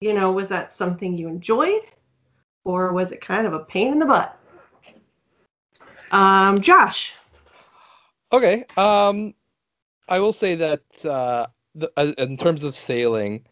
You 0.01 0.13
know, 0.13 0.31
was 0.31 0.49
that 0.49 0.71
something 0.71 1.17
you 1.17 1.27
enjoyed, 1.27 1.81
or 2.63 2.93
was 2.93 3.11
it 3.11 3.21
kind 3.21 3.47
of 3.47 3.53
a 3.53 3.59
pain 3.59 3.91
in 3.91 3.99
the 3.99 4.05
butt? 4.05 4.37
Um, 6.11 6.61
Josh. 6.61 7.13
Okay. 8.31 8.65
Um, 8.77 9.33
I 10.09 10.19
will 10.19 10.33
say 10.33 10.55
that 10.55 11.05
uh, 11.05 11.47
the, 11.75 11.91
uh, 11.97 12.13
in 12.17 12.37
terms 12.37 12.63
of 12.63 12.75
sailing, 12.75 13.45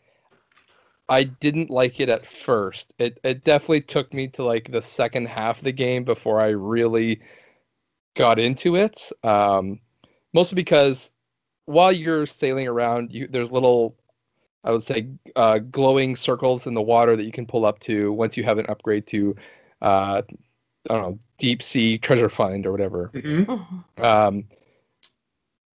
I 1.10 1.26
didn't 1.26 1.70
like 1.70 2.00
it 2.00 2.10
at 2.10 2.26
first. 2.26 2.94
It 2.98 3.20
it 3.24 3.44
definitely 3.44 3.82
took 3.82 4.14
me 4.14 4.28
to 4.30 4.44
like 4.44 4.72
the 4.72 4.82
second 4.82 5.28
half 5.28 5.58
of 5.58 5.64
the 5.64 5.72
game 5.72 6.04
before 6.04 6.40
I 6.40 6.50
really 6.50 7.22
got 8.16 8.40
into 8.40 8.76
it. 8.76 9.12
Um, 9.24 9.80
mostly 10.34 10.56
because 10.56 11.12
while 11.66 11.92
you're 11.92 12.26
sailing 12.26 12.68
around, 12.68 13.12
you 13.14 13.28
there's 13.28 13.52
little, 13.52 13.96
I 14.64 14.72
would 14.72 14.84
say, 14.84 15.08
uh, 15.36 15.60
glowing 15.60 16.16
circles 16.16 16.68
in 16.68 16.74
the 16.74 16.82
water 16.82 17.16
that 17.16 17.24
you 17.24 17.32
can 17.32 17.46
pull 17.46 17.66
up 17.66 17.80
to 17.80 18.14
once 18.14 18.38
you 18.38 18.44
have 18.44 18.58
an 18.58 18.66
upgrade 18.68 19.08
to, 19.08 19.36
uh, 19.82 20.22
I 20.90 20.94
don't 20.94 21.02
know, 21.02 21.20
deep 21.38 21.62
sea 21.62 21.98
treasure 21.98 22.30
find 22.30 22.66
or 22.66 22.72
whatever. 22.72 23.10
Mhm. 23.14 23.84
Um, 24.04 24.46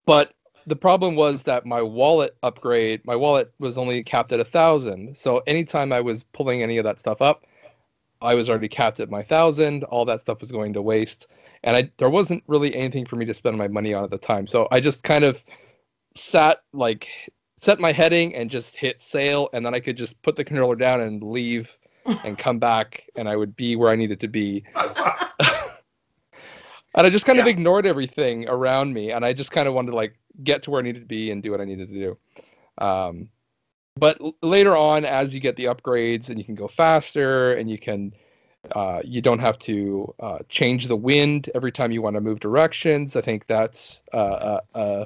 but 0.07 0.33
the 0.69 0.77
problem 0.77 1.17
was 1.17 1.43
that 1.45 1.67
my 1.67 1.83
wallet 1.83 2.37
upgrade, 2.43 3.05
my 3.05 3.17
wallet 3.17 3.53
was 3.59 3.79
only 3.79 4.03
capped 4.03 4.33
at 4.33 4.41
a 4.41 4.45
thousand. 4.45 5.17
So 5.17 5.43
anytime 5.47 5.93
I 5.93 6.01
was 6.01 6.25
pulling 6.25 6.63
any 6.63 6.79
of 6.79 6.85
that 6.85 7.01
stuff 7.01 7.23
up, 7.23 7.45
I 8.21 8.35
was 8.35 8.51
already 8.51 8.69
capped 8.69 9.01
at 9.01 9.11
my 9.11 9.23
thousand. 9.23 9.85
All 9.85 10.05
that 10.05 10.21
stuff 10.21 10.41
was 10.41 10.53
going 10.53 10.73
to 10.75 10.83
waste, 10.83 11.29
and 11.63 11.77
I 11.77 11.91
there 11.99 12.11
wasn't 12.11 12.43
really 12.47 12.75
anything 12.75 13.07
for 13.07 13.17
me 13.17 13.25
to 13.27 13.35
spend 13.35 13.57
my 13.57 13.69
money 13.69 13.95
on 13.95 14.05
at 14.05 14.11
the 14.11 14.19
time. 14.19 14.47
So 14.47 14.69
I 14.71 14.81
just 14.81 15.05
kind 15.05 15.25
of 15.25 15.45
sat 16.15 16.63
like 16.73 17.09
set 17.57 17.81
my 17.81 17.93
heading 17.93 18.35
and 18.35 18.51
just 18.51 18.77
hit 18.77 19.01
sail, 19.01 19.49
and 19.53 19.65
then 19.65 19.75
I 19.75 19.81
could 19.81 19.97
just 19.97 20.21
put 20.23 20.37
the 20.37 20.45
controller 20.45 20.77
down 20.77 21.01
and 21.01 21.23
leave 21.23 21.79
and 22.25 22.37
come 22.39 22.59
back, 22.59 23.05
and 23.17 23.29
I 23.29 23.37
would 23.37 23.55
be 23.55 23.77
where 23.77 23.91
I 23.91 23.97
needed 23.97 24.21
to 24.21 24.29
be 24.29 24.65
and 26.99 27.07
I 27.07 27.11
just 27.11 27.27
kind 27.27 27.39
of 27.39 27.47
ignored 27.47 27.87
everything 27.87 28.49
around 28.49 28.93
me, 28.93 29.13
and 29.13 29.25
I 29.25 29.33
just 29.33 29.53
kind 29.53 29.69
of 29.69 29.75
wanted 29.75 29.93
to 29.93 29.97
like 29.97 30.19
get 30.43 30.63
to 30.63 30.71
where 30.71 30.81
I 30.81 30.85
needed 30.85 31.01
to 31.01 31.07
be 31.07 31.31
and 31.31 31.43
do 31.43 31.51
what 31.51 31.61
I 31.61 31.65
needed 31.65 31.89
to 31.89 31.95
do. 31.95 32.19
Um, 32.79 33.29
but 33.97 34.21
l- 34.21 34.37
later 34.43 34.77
on, 34.77 35.05
as 35.05 35.35
you 35.35 35.41
get 35.41 35.57
the 35.57 35.65
upgrades 35.65 36.31
and 36.31 36.39
you 36.39 36.45
can 36.45 36.55
go 36.55 36.69
faster, 36.69 37.55
and 37.55 37.71
you 37.71 37.79
can, 37.79 38.15
uh, 38.73 39.01
you 39.05 39.21
don't 39.21 39.41
have 39.41 39.59
to 39.61 40.15
uh, 40.21 40.39
change 40.49 40.87
the 40.87 40.97
wind 40.97 41.51
every 41.55 41.73
time 41.73 41.91
you 41.91 42.03
want 42.03 42.15
to 42.15 42.21
move 42.21 42.41
directions. 42.41 43.17
I 43.17 43.21
think 43.21 43.47
that's 43.47 44.03
uh, 44.13 44.17
uh, 44.17 44.61
uh, 44.75 45.05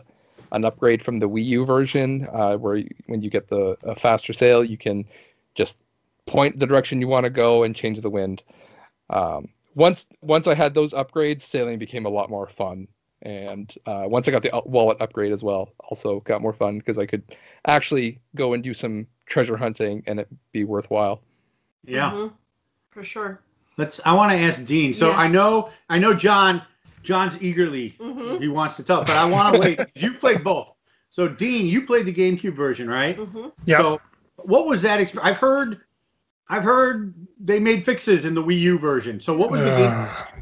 an 0.53 0.65
upgrade 0.65 1.03
from 1.03 1.19
the 1.19 1.29
Wii 1.29 1.45
U 1.47 1.65
version, 1.65 2.29
uh, 2.33 2.57
where 2.57 2.77
you, 2.77 2.89
when 3.07 3.23
you 3.23 3.31
get 3.31 3.49
the 3.49 3.77
faster 3.97 4.33
sail, 4.33 4.63
you 4.63 4.77
can 4.77 5.07
just 5.55 5.79
point 6.27 6.59
the 6.59 6.67
direction 6.67 7.01
you 7.01 7.09
want 7.09 7.25
to 7.25 7.31
go 7.31 7.63
and 7.63 7.75
change 7.75 8.01
the 8.01 8.11
wind. 8.11 8.43
Um, 9.11 9.49
once 9.75 10.07
once 10.21 10.47
I 10.47 10.55
had 10.55 10.75
those 10.75 10.93
upgrades, 10.93 11.43
sailing 11.43 11.79
became 11.79 12.07
a 12.07 12.11
lot 12.11 12.31
more 12.31 12.47
fun. 12.47 12.89
And 13.23 13.73
uh, 13.87 14.05
once 14.07 14.27
I 14.27 14.33
got 14.33 14.43
the 14.43 14.51
wallet 14.67 15.01
upgrade 15.01 15.33
as 15.33 15.43
well, 15.45 15.71
also 15.89 16.21
got 16.21 16.43
more 16.43 16.53
fun 16.53 16.79
because 16.79 16.99
I 16.99 17.07
could 17.07 17.23
actually 17.67 18.19
go 18.35 18.53
and 18.53 18.63
do 18.63 18.75
some 18.75 19.07
treasure 19.27 19.57
hunting 19.57 20.03
and 20.07 20.19
it 20.21 20.29
be 20.53 20.65
worthwhile. 20.65 21.23
Yeah. 21.85 22.11
Mhm. 22.11 22.33
For 22.91 23.05
sure. 23.05 23.41
Let's. 23.79 24.01
I 24.05 24.13
want 24.13 24.33
to 24.33 24.39
ask 24.39 24.65
Dean. 24.65 24.93
So 24.93 25.13
I 25.13 25.29
know. 25.29 25.69
I 25.89 25.99
know 25.99 26.15
John. 26.15 26.63
John's 27.03 27.41
eagerly. 27.43 27.97
Mhm. 28.01 28.41
He 28.41 28.49
wants 28.49 28.77
to 28.77 28.83
tell, 28.83 29.05
but 29.05 29.17
I 29.17 29.25
want 29.25 29.55
to 29.55 29.61
wait. 29.61 29.81
You 29.97 30.15
played 30.15 30.45
both. 30.45 30.73
So 31.11 31.29
Dean, 31.29 31.67
you 31.67 31.87
played 31.87 32.07
the 32.07 32.15
GameCube 32.15 32.55
version, 32.55 32.89
right? 32.89 33.17
hmm 33.17 33.49
Yeah. 33.67 33.79
So 33.79 34.01
what 34.37 34.67
was 34.67 34.83
that? 34.83 35.01
Exp- 35.01 35.21
I've 35.23 35.37
heard. 35.39 35.81
I've 36.49 36.65
heard 36.65 37.15
they 37.41 37.59
made 37.61 37.85
fixes 37.85 38.25
in 38.27 38.35
the 38.35 38.43
Wii 38.43 38.59
U 38.61 38.79
version. 38.79 39.21
So 39.21 39.35
what 39.37 39.51
was 39.51 39.63
the 39.63 39.71
game? 39.71 39.91
Uh, 39.91 40.25
it- 40.29 40.35
Love 40.35 40.42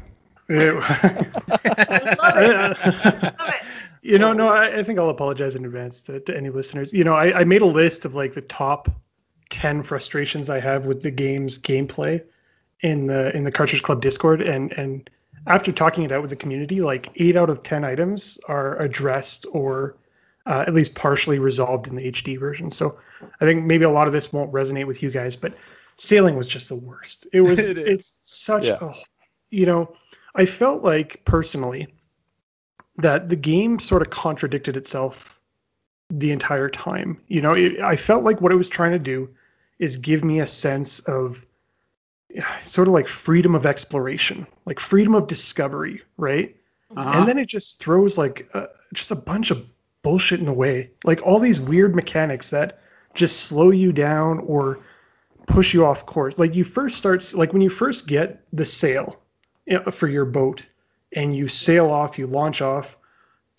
it. 0.53 0.73
Love 2.23 2.77
it. 2.79 3.55
you 4.01 4.17
know, 4.17 4.33
no, 4.33 4.47
I, 4.47 4.79
I 4.79 4.83
think 4.83 4.99
I'll 4.99 5.09
apologize 5.09 5.55
in 5.55 5.65
advance 5.65 6.01
to, 6.03 6.19
to 6.21 6.35
any 6.35 6.49
listeners. 6.49 6.93
You 6.93 7.03
know, 7.03 7.13
I, 7.13 7.39
I 7.39 7.43
made 7.43 7.61
a 7.61 7.67
list 7.67 8.05
of 8.05 8.15
like 8.15 8.33
the 8.33 8.41
top 8.41 8.89
ten 9.49 9.83
frustrations 9.83 10.49
I 10.49 10.59
have 10.59 10.85
with 10.85 11.01
the 11.01 11.11
game's 11.11 11.59
gameplay 11.59 12.23
in 12.81 13.07
the 13.07 13.35
in 13.35 13.43
the 13.43 13.51
Cartridge 13.51 13.83
Club 13.83 14.01
Discord, 14.01 14.41
and 14.41 14.71
and 14.73 15.09
after 15.47 15.71
talking 15.71 16.03
it 16.03 16.11
out 16.11 16.21
with 16.21 16.29
the 16.29 16.35
community, 16.35 16.81
like 16.81 17.09
eight 17.15 17.37
out 17.37 17.49
of 17.49 17.63
ten 17.63 17.83
items 17.83 18.39
are 18.47 18.79
addressed 18.79 19.45
or 19.51 19.95
uh, 20.45 20.63
at 20.67 20.73
least 20.73 20.95
partially 20.95 21.39
resolved 21.39 21.87
in 21.87 21.95
the 21.95 22.11
HD 22.11 22.39
version. 22.39 22.71
So 22.71 22.97
I 23.39 23.45
think 23.45 23.63
maybe 23.65 23.85
a 23.85 23.89
lot 23.89 24.07
of 24.07 24.13
this 24.13 24.33
won't 24.33 24.51
resonate 24.51 24.87
with 24.87 25.03
you 25.03 25.11
guys, 25.11 25.35
but 25.35 25.53
sailing 25.97 26.35
was 26.35 26.47
just 26.47 26.69
the 26.69 26.75
worst. 26.75 27.27
It 27.33 27.41
was. 27.41 27.59
It 27.71 27.77
is. 27.77 27.87
it's 27.87 28.19
such. 28.23 28.65
Yeah. 28.65 28.77
Oh, 28.81 28.97
you 29.51 29.65
know, 29.65 29.93
I 30.35 30.45
felt 30.45 30.83
like 30.83 31.23
personally 31.25 31.93
that 32.97 33.29
the 33.29 33.35
game 33.35 33.79
sort 33.79 34.01
of 34.01 34.09
contradicted 34.09 34.77
itself 34.77 35.39
the 36.09 36.31
entire 36.31 36.69
time. 36.69 37.19
You 37.27 37.41
know, 37.41 37.53
it, 37.53 37.79
I 37.79 37.95
felt 37.95 38.23
like 38.23 38.41
what 38.41 38.51
it 38.51 38.55
was 38.55 38.69
trying 38.69 38.91
to 38.91 38.99
do 38.99 39.29
is 39.79 39.97
give 39.97 40.23
me 40.23 40.39
a 40.39 40.47
sense 40.47 40.99
of 41.01 41.45
sort 42.63 42.87
of 42.87 42.93
like 42.93 43.07
freedom 43.07 43.55
of 43.55 43.65
exploration, 43.65 44.45
like 44.65 44.79
freedom 44.79 45.15
of 45.15 45.27
discovery, 45.27 46.01
right? 46.17 46.55
Uh-huh. 46.95 47.19
And 47.19 47.27
then 47.27 47.37
it 47.37 47.47
just 47.47 47.79
throws 47.79 48.17
like 48.17 48.49
uh, 48.53 48.67
just 48.93 49.11
a 49.11 49.15
bunch 49.15 49.51
of 49.51 49.65
bullshit 50.03 50.39
in 50.39 50.45
the 50.45 50.53
way, 50.53 50.89
like 51.03 51.21
all 51.25 51.39
these 51.39 51.59
weird 51.59 51.95
mechanics 51.95 52.49
that 52.49 52.79
just 53.13 53.41
slow 53.41 53.71
you 53.71 53.91
down 53.91 54.39
or 54.39 54.79
push 55.47 55.73
you 55.73 55.85
off 55.85 56.05
course. 56.05 56.39
Like 56.39 56.55
you 56.55 56.63
first 56.63 56.97
start, 56.97 57.33
like 57.33 57.53
when 57.53 57.61
you 57.61 57.69
first 57.69 58.07
get 58.07 58.43
the 58.51 58.65
know, 58.65 59.20
Uh, 59.71 59.89
for 59.91 60.07
your 60.07 60.25
boat, 60.25 60.67
and 61.13 61.35
you 61.35 61.47
sail 61.47 61.89
off, 61.89 62.19
you 62.19 62.27
launch 62.27 62.61
off. 62.61 62.97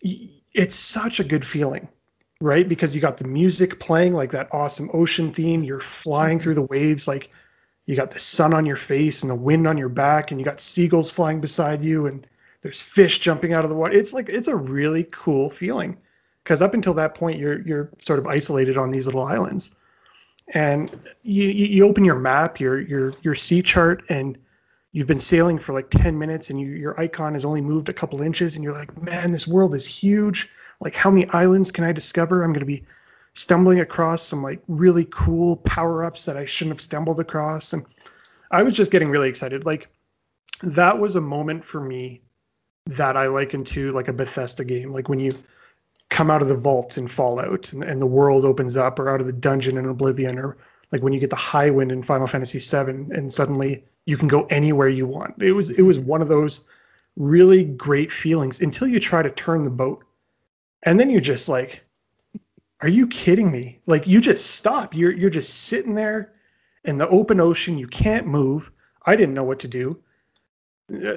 It's 0.03 0.75
such 0.75 1.21
a 1.21 1.25
good 1.25 1.45
feeling, 1.45 1.89
right? 2.41 2.69
Because 2.69 2.95
you 2.95 3.01
got 3.01 3.17
the 3.17 3.25
music 3.25 3.81
playing, 3.81 4.13
like 4.13 4.31
that 4.33 4.49
awesome 4.53 4.91
ocean 4.93 5.33
theme. 5.33 5.65
You're 5.65 5.81
flying 5.81 6.39
through 6.39 6.55
the 6.55 6.63
waves, 6.63 7.09
like 7.09 7.31
you 7.87 7.97
got 7.97 8.11
the 8.11 8.21
sun 8.21 8.53
on 8.53 8.67
your 8.67 8.77
face 8.77 9.23
and 9.23 9.31
the 9.31 9.35
wind 9.35 9.67
on 9.67 9.79
your 9.79 9.89
back, 9.89 10.31
and 10.31 10.41
you 10.41 10.45
got 10.45 10.61
seagulls 10.61 11.11
flying 11.11 11.41
beside 11.41 11.83
you, 11.83 12.07
and 12.07 12.27
there's 12.63 12.83
fish 12.83 13.19
jumping 13.21 13.55
out 13.55 13.65
of 13.65 13.71
the 13.71 13.77
water. 13.77 13.95
It's 13.95 14.13
like 14.13 14.29
it's 14.29 14.49
a 14.49 14.57
really 14.57 15.05
cool 15.05 15.49
feeling 15.49 15.97
because 16.45 16.61
up 16.61 16.75
until 16.75 16.95
that 16.95 17.15
point, 17.15 17.39
you're 17.39 17.63
you're 17.63 17.91
sort 17.99 18.19
of 18.19 18.27
isolated 18.27 18.77
on 18.77 18.91
these 18.91 19.07
little 19.07 19.25
islands, 19.25 19.71
and 20.49 20.91
you 21.23 21.45
you 21.45 21.67
you 21.67 21.87
open 21.87 22.05
your 22.05 22.19
map, 22.19 22.61
your 22.61 22.81
your 22.81 23.15
your 23.23 23.35
sea 23.35 23.63
chart, 23.63 24.03
and 24.09 24.37
you've 24.93 25.07
been 25.07 25.21
sailing 25.21 25.59
for 25.59 25.73
like 25.73 25.91
10 25.91 26.19
minutes 26.19 26.51
and 26.51 26.61
you, 26.61 26.69
your 26.69 26.99
icon 27.01 27.33
has 27.33 27.45
only 27.45 27.61
moved 27.61 27.89
a 27.89 27.95
couple 27.95 28.23
inches 28.23 28.55
and 28.55 28.63
you're 28.63 28.75
like 28.75 29.03
man 29.03 29.33
this 29.33 29.49
world 29.49 29.75
is 29.75 29.87
huge. 29.87 30.49
Like 30.81 30.95
how 30.95 31.11
many 31.11 31.29
islands 31.31 31.73
can 31.73 31.85
i 31.85 31.93
discover? 31.93 32.43
I'm 32.43 32.53
going 32.53 32.61
to 32.61 32.67
be 32.67 32.85
stumbling 33.35 33.81
across 33.81 34.23
some 34.23 34.43
like 34.43 34.63
really 34.69 35.07
cool 35.11 35.57
power-ups 35.57 36.27
that 36.27 36.37
i 36.37 36.45
shouldn't 36.45 36.75
have 36.75 36.81
stumbled 36.81 37.21
across. 37.21 37.73
And 37.73 37.85
i 38.51 38.63
was 38.63 38.75
just 38.75 38.93
getting 38.93 39.11
really 39.11 39.29
excited. 39.29 39.65
Like 39.65 39.89
that 40.63 40.99
was 40.99 41.17
a 41.17 41.21
moment 41.21 41.65
for 41.65 41.81
me 41.81 42.21
that 42.87 43.17
i 43.17 43.27
liken 43.27 43.65
to 43.65 43.91
like 43.93 44.09
a 44.09 44.13
bethesda 44.13 44.65
game. 44.65 44.93
Like 44.93 45.09
when 45.09 45.21
you 45.21 45.35
come 46.11 46.31
out 46.31 46.43
of 46.43 46.49
the 46.49 46.57
vault 46.57 46.99
in 46.99 47.09
fallout 47.09 47.73
and, 47.73 47.83
and 47.83 47.99
the 47.99 48.07
world 48.07 48.45
opens 48.45 48.77
up 48.77 48.99
or 48.99 49.09
out 49.09 49.21
of 49.21 49.27
the 49.27 49.33
dungeon 49.33 49.79
in 49.79 49.87
oblivion 49.87 50.39
or 50.39 50.59
like 50.93 51.03
when 51.03 51.13
you 51.13 51.21
get 51.21 51.31
the 51.31 51.37
high 51.37 51.71
wind 51.71 51.91
in 51.91 52.03
final 52.03 52.27
fantasy 52.27 52.61
7 52.61 53.11
and 53.15 53.33
suddenly 53.33 53.85
you 54.05 54.17
can 54.17 54.29
go 54.29 54.45
anywhere 54.47 54.89
you 54.89 55.07
want. 55.07 55.43
It 55.43 55.53
was 55.53 55.71
it 55.71 55.83
was 55.83 55.99
one 55.99 56.23
of 56.23 56.29
those 56.29 56.69
really 57.17 57.65
great 57.65 58.13
feelings 58.13 58.61
until 58.61 58.87
you 58.87 59.01
try 59.01 59.23
to 59.23 59.31
turn 59.31 59.65
the 59.65 59.71
boat. 59.71 60.05
And 60.85 60.99
then 60.99 61.11
you're 61.11 61.21
just 61.21 61.49
like, 61.49 61.85
are 62.81 62.89
you 62.89 63.07
kidding 63.07 63.51
me? 63.51 63.81
Like 63.87 64.07
you 64.07 64.21
just 64.21 64.53
stop. 64.53 64.95
You're 64.95 65.13
you're 65.13 65.31
just 65.31 65.65
sitting 65.65 65.95
there 65.95 66.33
in 66.85 66.99
the 66.99 67.09
open 67.09 67.41
ocean. 67.41 67.79
You 67.79 67.87
can't 67.87 68.27
move. 68.27 68.71
I 69.07 69.17
didn't 69.17 69.35
know 69.35 69.45
what 69.45 69.61
to 69.61 69.69
do. 69.69 69.99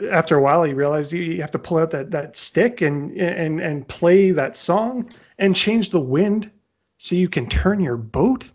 After 0.09 0.37
a 0.37 0.41
while, 0.41 0.65
you 0.65 0.75
realize 0.75 1.11
you 1.11 1.21
you 1.21 1.41
have 1.41 1.51
to 1.51 1.59
pull 1.59 1.79
out 1.79 1.91
that 1.91 2.11
that 2.11 2.37
stick 2.37 2.81
and 2.81 3.11
and 3.19 3.59
and 3.59 3.87
play 3.87 4.31
that 4.31 4.55
song 4.55 5.11
and 5.39 5.55
change 5.55 5.89
the 5.89 5.99
wind 5.99 6.49
so 6.97 7.15
you 7.15 7.27
can 7.27 7.49
turn 7.49 7.79
your 7.79 7.97
boat. 7.97 8.49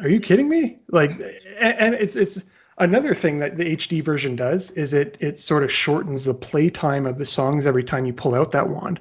Are 0.00 0.08
you 0.08 0.20
kidding 0.20 0.48
me? 0.48 0.78
Like, 0.90 1.10
and, 1.58 1.94
it's 1.94 2.14
it's 2.14 2.40
another 2.78 3.14
thing 3.14 3.38
that 3.40 3.56
the 3.56 3.76
HD 3.76 4.02
version 4.04 4.36
does 4.36 4.70
is 4.72 4.94
it 4.94 5.16
it 5.20 5.38
sort 5.38 5.64
of 5.64 5.72
shortens 5.72 6.24
the 6.24 6.34
playtime 6.34 7.06
of 7.06 7.18
the 7.18 7.24
songs 7.26 7.66
every 7.66 7.82
time 7.82 8.04
you 8.06 8.12
pull 8.12 8.34
out 8.34 8.52
that 8.52 8.68
wand. 8.68 9.00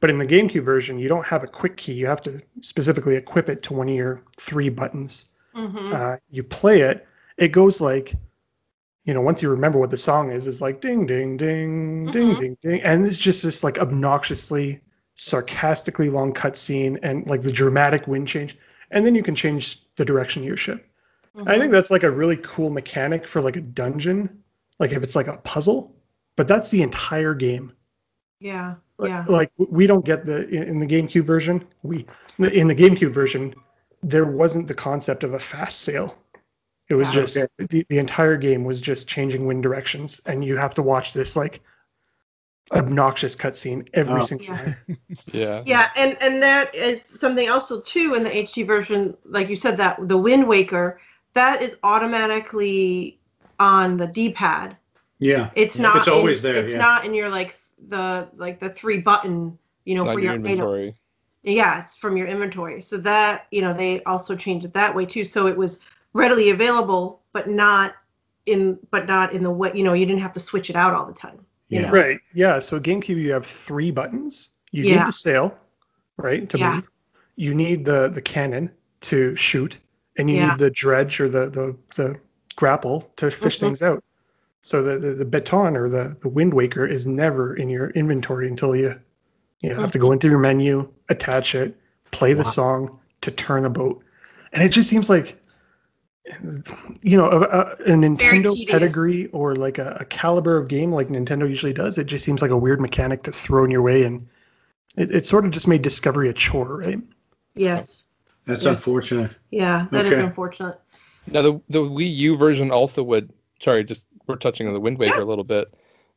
But 0.00 0.10
in 0.10 0.18
the 0.18 0.26
GameCube 0.26 0.64
version, 0.64 0.98
you 0.98 1.08
don't 1.08 1.24
have 1.26 1.42
a 1.44 1.46
quick 1.46 1.76
key. 1.76 1.94
You 1.94 2.06
have 2.06 2.22
to 2.22 2.40
specifically 2.60 3.16
equip 3.16 3.48
it 3.48 3.62
to 3.64 3.72
one 3.74 3.88
of 3.88 3.94
your 3.94 4.22
three 4.36 4.68
buttons. 4.68 5.26
Mhm. 5.54 5.94
Uh, 5.94 6.18
you 6.28 6.42
play 6.42 6.80
it, 6.82 7.06
it 7.38 7.48
goes 7.48 7.80
like, 7.80 8.14
you 9.04 9.14
know, 9.14 9.22
once 9.22 9.40
you 9.40 9.48
remember 9.48 9.78
what 9.78 9.90
the 9.90 9.96
song 9.96 10.32
is, 10.32 10.46
it's 10.48 10.60
like 10.60 10.80
ding, 10.80 11.06
ding, 11.06 11.36
ding, 11.36 12.10
ding, 12.10 12.34
Mhm. 12.34 12.38
ding, 12.38 12.58
ding, 12.62 12.82
and 12.82 13.06
it's 13.06 13.18
just 13.18 13.42
this 13.42 13.62
like 13.64 13.78
obnoxiously, 13.78 14.80
sarcastically 15.14 16.10
long 16.10 16.34
cutscene 16.34 16.98
and 17.02 17.26
like 17.30 17.40
the 17.40 17.52
dramatic 17.52 18.06
wind 18.06 18.28
change, 18.28 18.58
and 18.90 19.04
then 19.04 19.14
you 19.14 19.22
can 19.22 19.34
change 19.34 19.82
the 19.96 20.04
direction 20.04 20.42
of 20.42 20.46
your 20.48 20.56
ship. 20.56 20.86
I 21.46 21.58
think 21.58 21.70
that's 21.70 21.90
like 21.90 22.02
a 22.02 22.10
really 22.10 22.38
cool 22.38 22.70
mechanic 22.70 23.26
for 23.26 23.42
like 23.42 23.56
a 23.56 23.60
dungeon, 23.60 24.42
like 24.78 24.92
if 24.92 25.02
it's 25.02 25.14
like 25.14 25.26
a 25.26 25.36
puzzle, 25.38 25.94
but 26.36 26.48
that's 26.48 26.70
the 26.70 26.80
entire 26.82 27.34
game. 27.34 27.72
Yeah. 28.40 28.76
Like- 28.98 29.10
Yeah. 29.10 29.24
Like 29.28 29.52
we 29.58 29.86
don't 29.86 30.04
get 30.04 30.24
the 30.24 30.48
in 30.48 30.62
in 30.62 30.78
the 30.80 30.86
GameCube 30.86 31.24
version. 31.24 31.66
We 31.82 32.06
in 32.38 32.68
the 32.68 32.74
GameCube 32.74 33.12
version, 33.12 33.54
there 34.02 34.24
wasn't 34.24 34.66
the 34.66 34.74
concept 34.74 35.24
of 35.24 35.34
a 35.34 35.38
fast 35.38 35.80
sail. 35.80 36.16
It 36.88 36.94
was 36.94 37.08
Yeah. 37.08 37.20
just 37.22 37.34
the, 37.58 37.84
the 37.90 37.98
entire 37.98 38.36
game 38.38 38.64
was 38.64 38.80
just 38.80 39.06
changing 39.08 39.44
wind 39.46 39.62
directions, 39.62 40.20
and 40.24 40.42
you 40.44 40.56
have 40.56 40.74
to 40.76 40.82
watch 40.82 41.12
this 41.12 41.36
like 41.36 41.60
obnoxious 42.72 43.36
cutscene 43.36 43.88
every 43.94 44.20
Oh. 44.20 44.24
single 44.24 44.46
Yeah. 44.46 44.56
time. 44.56 44.76
Yeah. 45.32 45.62
Yeah, 45.66 45.88
and 45.96 46.16
and 46.20 46.42
that 46.42 46.74
is 46.74 47.04
something 47.04 47.48
also 47.48 47.80
too 47.80 48.14
in 48.14 48.22
the 48.24 48.30
HD 48.30 48.66
version, 48.66 49.16
like 49.24 49.48
you 49.48 49.56
said, 49.56 49.76
that 49.78 49.96
the 50.08 50.16
Wind 50.18 50.46
Waker, 50.48 51.00
that 51.34 51.62
is 51.62 51.76
automatically 51.82 53.18
on 53.58 53.96
the 53.96 54.06
D-pad. 54.06 54.76
Yeah. 55.18 55.50
It's 55.54 55.78
not. 55.78 55.96
It's 55.96 56.08
always 56.08 56.38
in, 56.44 56.52
there, 56.52 56.62
It's 56.64 56.72
yeah. 56.74 56.78
not 56.80 57.04
in 57.04 57.14
your 57.14 57.28
like 57.28 57.56
the 57.88 58.28
like 58.36 58.58
the 58.60 58.70
three 58.70 58.98
button, 58.98 59.56
you 59.84 59.94
know, 59.94 60.04
Not 60.04 60.14
for 60.14 60.20
your 60.20 60.32
your 60.32 60.36
inventory. 60.36 60.82
items. 60.82 61.02
Yeah, 61.42 61.80
it's 61.80 61.94
from 61.96 62.16
your 62.16 62.26
inventory. 62.26 62.80
So 62.82 62.96
that 62.98 63.46
you 63.50 63.62
know 63.62 63.72
they 63.72 64.02
also 64.04 64.34
changed 64.34 64.64
it 64.66 64.74
that 64.74 64.94
way 64.94 65.06
too. 65.06 65.24
So 65.24 65.46
it 65.46 65.56
was 65.56 65.80
readily 66.12 66.50
available, 66.50 67.20
but 67.32 67.48
not 67.48 67.94
in 68.46 68.78
but 68.90 69.06
not 69.06 69.32
in 69.32 69.42
the 69.42 69.50
way 69.50 69.70
you 69.74 69.84
know 69.84 69.92
you 69.92 70.06
didn't 70.06 70.22
have 70.22 70.32
to 70.32 70.40
switch 70.40 70.70
it 70.70 70.76
out 70.76 70.94
all 70.94 71.06
the 71.06 71.14
time. 71.14 71.38
You 71.68 71.80
Yeah. 71.80 71.90
Right. 71.90 72.20
Yeah. 72.34 72.58
So 72.58 72.78
GameCube, 72.78 73.16
you 73.20 73.32
have 73.32 73.46
three 73.46 73.90
buttons. 73.90 74.50
You 74.72 74.84
Yeah. 74.84 74.98
need 75.00 75.08
the 75.08 75.12
sail, 75.12 75.56
right, 76.16 76.48
to 76.48 76.58
Yeah. 76.58 76.76
move. 76.76 76.90
You 77.36 77.54
need 77.54 77.84
the 77.84 78.08
the 78.08 78.22
cannon 78.22 78.70
to 79.02 79.34
shoot, 79.36 79.78
and 80.16 80.30
you 80.30 80.36
Yeah. 80.36 80.50
need 80.50 80.58
the 80.58 80.70
dredge 80.70 81.20
or 81.20 81.28
the 81.28 81.46
the 81.50 81.76
the 81.96 82.16
grapple 82.56 83.10
to 83.16 83.30
fish 83.30 83.56
Mhm. 83.56 83.60
things 83.60 83.82
out. 83.82 84.02
So 84.60 84.82
the, 84.82 84.98
the 84.98 85.14
the 85.14 85.24
baton 85.24 85.76
or 85.76 85.88
the 85.88 86.16
the 86.22 86.28
Wind 86.28 86.54
Waker 86.54 86.86
is 86.86 87.06
never 87.06 87.54
in 87.56 87.68
your 87.68 87.90
inventory 87.90 88.48
until 88.48 88.74
you 88.76 88.94
you 89.60 89.70
know, 89.70 89.80
have 89.80 89.90
to 89.92 89.98
go 89.98 90.12
into 90.12 90.28
your 90.28 90.38
menu, 90.38 90.86
attach 91.08 91.54
it, 91.54 91.74
play 92.12 92.34
the 92.34 92.44
song 92.44 92.98
to 93.22 93.30
turn 93.30 93.64
a 93.64 93.70
boat, 93.70 94.04
and 94.52 94.62
it 94.62 94.68
just 94.68 94.88
seems 94.88 95.08
like 95.08 95.40
you 97.02 97.16
know 97.16 97.26
a, 97.30 97.40
a, 97.40 97.60
a 97.84 97.90
Nintendo 97.96 98.66
pedigree 98.68 99.26
or 99.28 99.54
like 99.54 99.78
a, 99.78 99.96
a 100.00 100.04
caliber 100.04 100.56
of 100.56 100.68
game 100.68 100.92
like 100.92 101.08
Nintendo 101.08 101.48
usually 101.48 101.72
does. 101.72 101.98
It 101.98 102.04
just 102.04 102.24
seems 102.24 102.42
like 102.42 102.50
a 102.50 102.56
weird 102.56 102.80
mechanic 102.80 103.22
to 103.24 103.32
throw 103.32 103.64
in 103.64 103.70
your 103.70 103.82
way, 103.82 104.02
and 104.04 104.26
it, 104.96 105.10
it 105.10 105.26
sort 105.26 105.44
of 105.44 105.50
just 105.52 105.68
made 105.68 105.82
discovery 105.82 106.28
a 106.28 106.32
chore, 106.32 106.78
right? 106.78 107.00
Yes. 107.54 108.04
That's 108.46 108.64
Yes. 108.64 108.76
unfortunate. 108.76 109.32
Yeah, 109.50 109.86
that 109.90 110.06
is 110.06 110.14
Okay. 110.14 110.24
unfortunate. 110.24 110.80
Now 111.28 111.42
the 111.42 111.60
the 111.68 111.80
Wii 111.80 112.14
U 112.16 112.36
version 112.36 112.70
also 112.70 113.02
would. 113.02 113.30
Sorry, 113.60 113.84
just 113.84 114.02
we're 114.26 114.36
touching 114.36 114.66
on 114.66 114.74
the 114.74 114.80
Wind 114.80 114.98
Waker 114.98 115.18
Yeah. 115.18 115.24
a 115.24 115.24
little 115.24 115.44
bit. 115.44 115.72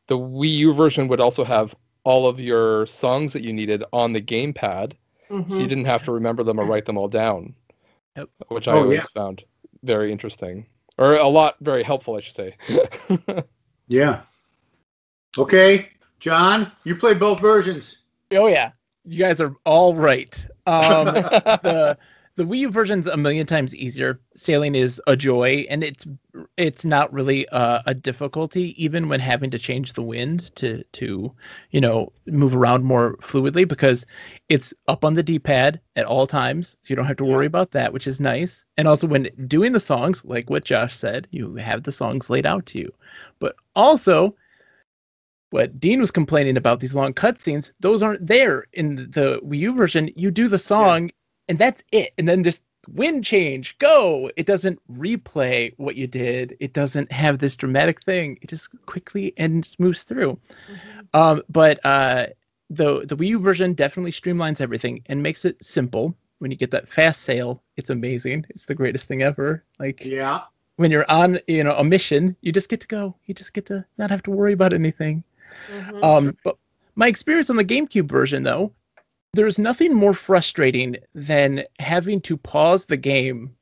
The 0.08 0.18
Wii 0.18 0.54
U 0.56 0.74
version 0.74 1.08
would 1.08 1.22
also 1.22 1.44
have 1.44 1.76
all 2.04 2.28
of 2.28 2.40
your 2.40 2.86
songs 2.88 3.34
that 3.34 3.44
you 3.44 3.54
needed 3.54 3.84
on 3.94 4.14
the 4.14 4.22
gamepad, 4.22 4.94
so 5.30 5.36
you 5.36 5.44
Mhm. 5.44 5.70
didn't 5.70 5.86
have 5.86 6.04
to 6.04 6.12
remember 6.12 6.44
them 6.44 6.60
or 6.60 6.66
write 6.66 6.86
them 6.86 6.98
all 6.98 7.08
down. 7.08 7.54
Yep. 8.18 8.30
Which 8.48 8.68
I 8.68 8.74
Oh, 8.74 8.82
always 8.84 8.98
yeah. 8.98 9.06
found 9.14 9.44
very 9.84 10.12
interesting, 10.12 10.66
or 10.98 11.14
a 11.16 11.28
lot 11.28 11.56
very 11.62 11.84
helpful, 11.84 12.16
I 12.16 12.22
should 12.22 12.36
say. 12.36 13.44
Yeah. 13.90 14.22
Okay, 15.38 15.90
John, 16.20 16.72
you 16.84 16.96
played 16.96 17.20
both 17.20 17.42
versions. 17.42 17.98
Oh 18.32 18.48
yeah, 18.48 18.72
you 19.04 19.18
guys 19.18 19.42
are 19.42 19.56
all 19.66 19.96
right. 19.96 20.48
Um, 20.68 21.06
the 21.06 21.98
the 22.40 22.46
Wii 22.46 22.60
U 22.60 22.72
version's 22.72 23.06
a 23.06 23.18
million 23.18 23.46
times 23.46 23.76
easier. 23.76 24.18
Sailing 24.34 24.74
is 24.74 25.02
a 25.08 25.18
joy, 25.18 25.68
and 25.70 25.84
it's 25.84 26.08
it's 26.56 26.86
not 26.86 27.12
really 27.12 27.46
a, 27.52 27.84
a 27.86 27.94
difficulty, 27.94 28.82
even 28.82 29.10
when 29.10 29.20
having 29.20 29.52
to 29.52 29.60
change 29.60 29.92
the 29.92 30.02
wind 30.02 30.56
to 30.56 30.82
to 30.94 31.36
you 31.72 31.82
know 31.82 32.14
move 32.28 32.56
around 32.56 32.86
more 32.86 33.18
fluidly 33.18 33.68
because 33.68 34.06
it's 34.48 34.74
up 34.88 35.04
on 35.04 35.16
the 35.16 35.22
D-pad 35.22 35.82
at 35.98 36.06
all 36.06 36.26
times, 36.26 36.78
so 36.82 36.88
you 36.88 36.96
don't 36.96 37.08
have 37.08 37.18
to 37.18 37.26
worry 37.26 37.46
about 37.46 37.72
that, 37.72 37.92
which 37.92 38.08
is 38.08 38.22
nice. 38.22 38.64
And 38.78 38.88
also 38.88 39.06
when 39.06 39.28
doing 39.46 39.74
the 39.74 39.82
songs, 39.82 40.24
like 40.24 40.50
what 40.50 40.64
Josh 40.64 40.96
said, 40.96 41.28
you 41.32 41.56
have 41.56 41.84
the 41.84 41.92
songs 41.92 42.30
laid 42.30 42.46
out 42.46 42.66
to 42.68 42.80
you, 42.80 42.94
but 43.40 43.58
also 43.76 44.34
what 45.50 45.78
Dean 45.78 46.00
was 46.00 46.12
complaining 46.12 46.56
about 46.56 46.80
these 46.80 46.96
long 46.96 47.12
cutscenes, 47.12 47.72
those 47.82 48.02
aren't 48.02 48.26
there 48.26 48.68
in 48.72 48.96
the 49.12 49.42
Wii 49.44 49.58
U 49.58 49.74
version. 49.74 50.10
You 50.16 50.32
do 50.32 50.48
the 50.48 50.60
song 50.60 51.10
and 51.50 51.60
that's 51.60 51.84
it. 51.92 52.14
And 52.18 52.28
then 52.28 52.44
just 52.44 52.62
wind 52.88 53.26
change, 53.26 53.78
go. 53.80 54.32
It 54.38 54.46
doesn't 54.46 54.80
replay 54.98 55.74
what 55.78 55.96
you 55.96 56.08
did. 56.08 56.56
It 56.60 56.74
doesn't 56.74 57.12
have 57.12 57.40
this 57.40 57.56
dramatic 57.58 58.02
thing. 58.04 58.40
It 58.42 58.48
just 58.50 58.70
quickly 58.86 59.34
and 59.38 59.64
just 59.64 59.80
moves 59.80 60.04
through. 60.04 60.40
Mhm. 60.72 61.08
Um, 61.14 61.42
but 61.50 61.84
uh, 61.86 62.28
the 62.70 63.06
the 63.06 63.18
Wii 63.18 63.28
U 63.30 63.40
version 63.40 63.74
definitely 63.74 64.12
streamlines 64.12 64.62
everything 64.62 65.02
and 65.08 65.22
makes 65.22 65.44
it 65.44 65.64
simple. 65.64 66.16
When 66.38 66.52
you 66.52 66.58
get 66.58 66.72
that 66.72 66.88
fast 66.88 67.24
sail, 67.24 67.62
it's 67.76 67.90
amazing. 67.90 68.46
It's 68.50 68.66
the 68.66 68.76
greatest 68.76 69.06
thing 69.08 69.24
ever. 69.24 69.64
Like 69.78 70.06
Yeah. 70.06 70.42
when 70.78 70.90
you're 70.90 71.10
on, 71.12 71.40
you 71.48 71.64
know, 71.66 71.76
a 71.76 71.84
mission, 71.84 72.36
you 72.42 72.54
just 72.54 72.70
get 72.70 72.80
to 72.82 72.88
go. 72.88 73.14
You 73.26 73.34
just 73.34 73.54
get 73.54 73.66
to 73.66 73.84
not 73.98 74.10
have 74.10 74.24
to 74.24 74.32
worry 74.32 74.54
about 74.54 74.74
anything. 74.74 75.24
Mhm. 75.70 76.04
Um, 76.04 76.38
but 76.46 76.56
my 76.96 77.08
experience 77.08 77.50
on 77.50 77.58
the 77.58 77.66
GameCube 77.66 78.08
version, 78.08 78.44
though, 78.44 78.72
there's 79.34 79.60
nothing 79.60 79.94
more 79.94 80.14
frustrating 80.14 80.98
than 81.14 81.64
having 81.80 82.22
to 82.22 82.38
pause 82.38 82.86
the 82.86 82.98
game 82.98 83.56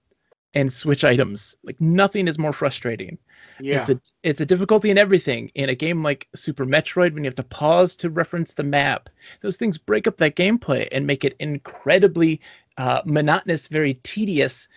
and 0.53 0.71
switch 0.71 1.03
items. 1.03 1.55
Like 1.63 1.79
nothing 1.81 2.27
is 2.27 2.39
more 2.39 2.53
frustrating. 2.53 3.17
Yeah. 3.59 3.81
It's 3.81 3.89
a 3.89 4.01
it's 4.23 4.41
a 4.41 4.45
difficulty 4.45 4.89
in 4.89 4.97
everything. 4.97 5.51
In 5.55 5.69
a 5.69 5.75
game 5.75 6.03
like 6.03 6.27
Super 6.35 6.65
Metroid, 6.65 7.13
when 7.13 7.23
you 7.23 7.27
have 7.27 7.35
to 7.35 7.43
pause 7.43 7.95
to 7.97 8.09
reference 8.09 8.53
the 8.53 8.63
map, 8.63 9.09
those 9.41 9.57
things 9.57 9.77
break 9.77 10.07
up 10.07 10.17
that 10.17 10.35
gameplay 10.35 10.87
and 10.91 11.05
make 11.05 11.23
it 11.23 11.35
incredibly 11.39 12.39
uh, 12.77 13.01
monotonous, 13.05 13.67
very 13.67 13.95
tedious. 14.03 14.67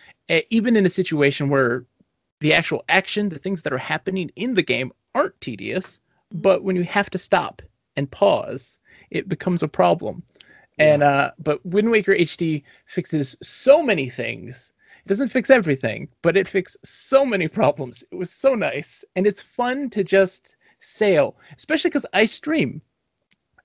even 0.49 0.75
in 0.75 0.85
a 0.85 0.89
situation 0.89 1.49
where 1.49 1.85
the 2.39 2.53
actual 2.53 2.83
action, 2.89 3.29
the 3.29 3.39
things 3.39 3.61
that 3.61 3.73
are 3.73 3.77
happening 3.77 4.31
in 4.35 4.55
the 4.55 4.63
game, 4.63 4.91
aren't 5.13 5.39
tedious, 5.41 5.99
but 6.31 6.63
when 6.63 6.75
you 6.75 6.83
have 6.83 7.09
to 7.11 7.17
stop 7.17 7.61
and 7.95 8.09
pause, 8.09 8.79
it 9.11 9.29
becomes 9.29 9.61
a 9.61 9.67
problem. 9.67 10.23
And 10.81 11.03
uh, 11.03 11.31
but 11.39 11.65
Wind 11.65 11.91
Waker 11.91 12.15
HD 12.15 12.63
fixes 12.85 13.35
so 13.41 13.83
many 13.83 14.09
things. 14.09 14.73
It 15.05 15.07
doesn't 15.07 15.29
fix 15.29 15.49
everything, 15.49 16.07
but 16.21 16.37
it 16.37 16.47
fixed 16.47 16.77
so 16.85 17.25
many 17.25 17.47
problems. 17.47 18.03
It 18.11 18.15
was 18.15 18.29
so 18.29 18.55
nice, 18.55 19.03
and 19.15 19.25
it's 19.25 19.41
fun 19.41 19.89
to 19.91 20.03
just 20.03 20.55
sail, 20.79 21.37
especially 21.57 21.89
because 21.89 22.05
I 22.13 22.25
stream, 22.25 22.81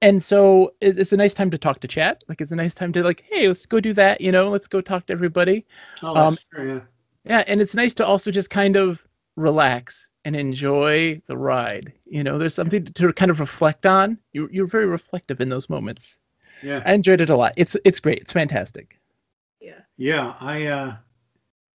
and 0.02 0.22
so 0.22 0.74
it's, 0.81 1.12
a 1.12 1.16
nice 1.16 1.35
time 1.35 1.50
to 1.50 1.59
talk 1.59 1.81
to 1.81 1.88
chat. 1.88 2.24
Like 2.29 2.40
it's 2.40 2.52
a 2.52 2.57
nice 2.57 2.74
time 2.74 2.92
to 2.92 3.02
like, 3.02 3.24
hey, 3.29 3.48
let's 3.48 3.66
go 3.66 3.81
do 3.81 3.92
that. 3.94 4.20
You 4.20 4.33
know, 4.33 4.50
let's 4.50 4.66
go 4.66 4.81
talk 4.81 5.07
to 5.07 5.12
everybody. 5.12 5.66
oh, 6.02 6.14
um, 6.14 6.37
true. 6.55 6.74
Yeah. 6.74 6.81
Yeah, 7.24 7.44
and 7.48 7.61
it's 7.61 7.74
nice 7.74 7.92
to 7.94 8.07
also 8.07 8.31
just 8.31 8.50
kind 8.50 8.76
of 8.76 9.02
relax 9.35 10.09
and 10.24 10.37
enjoy 10.37 11.20
the 11.26 11.37
ride. 11.37 11.92
You 12.05 12.22
know, 12.22 12.38
there's 12.38 12.55
something 12.55 12.85
to 12.85 13.12
kind 13.12 13.31
of 13.31 13.40
reflect 13.40 13.85
on. 13.85 14.18
You're 14.33 14.50
you're 14.52 14.66
very 14.66 14.87
reflective 14.87 15.40
in 15.40 15.48
those 15.48 15.68
moments. 15.68 16.16
Yeah. 16.62 16.83
I 16.85 16.92
enjoyed 16.95 17.21
it 17.21 17.31
a 17.31 17.37
lot. 17.37 17.53
It's 17.57 17.77
it's 17.85 18.01
great. 18.01 18.19
It's 18.19 18.33
fantastic. 18.33 18.99
Yeah. 19.61 19.81
Yeah. 19.97 20.35
I 20.40 20.66
uh, 20.66 20.97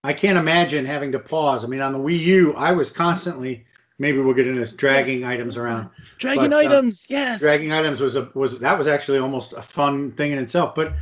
I 0.03 0.13
can't 0.13 0.37
imagine 0.37 0.85
having 0.85 1.11
to 1.11 1.19
pause. 1.19 1.63
I 1.63 1.67
mean, 1.67 1.81
on 1.81 1.93
the 1.93 1.99
Wii 1.99 2.19
U, 2.19 2.53
I 2.55 2.71
was 2.71 2.91
constantly. 2.91 3.65
Maybe 3.99 4.17
we'll 4.17 4.33
get 4.33 4.47
into 4.47 4.59
this 4.59 4.73
dragging 4.73 5.23
items 5.25 5.57
around. 5.57 5.89
Dragging 6.17 6.49
But, 6.49 6.53
uh, 6.53 6.69
items, 6.69 7.05
yes. 7.07 7.39
Dragging 7.39 7.71
items 7.71 8.01
was 8.01 8.15
a 8.15 8.31
was 8.33 8.57
that 8.59 8.75
was 8.75 8.87
actually 8.87 9.19
almost 9.19 9.53
a 9.53 9.61
fun 9.61 10.11
thing 10.13 10.31
in 10.31 10.39
itself. 10.39 10.73
But 10.73 10.93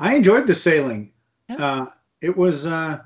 I 0.00 0.16
enjoyed 0.16 0.48
the 0.48 0.54
sailing. 0.54 1.12
Yeah. 1.48 1.56
Uh, 1.56 1.86
it 2.20 2.36
was 2.36 2.66
uh, 2.66 2.98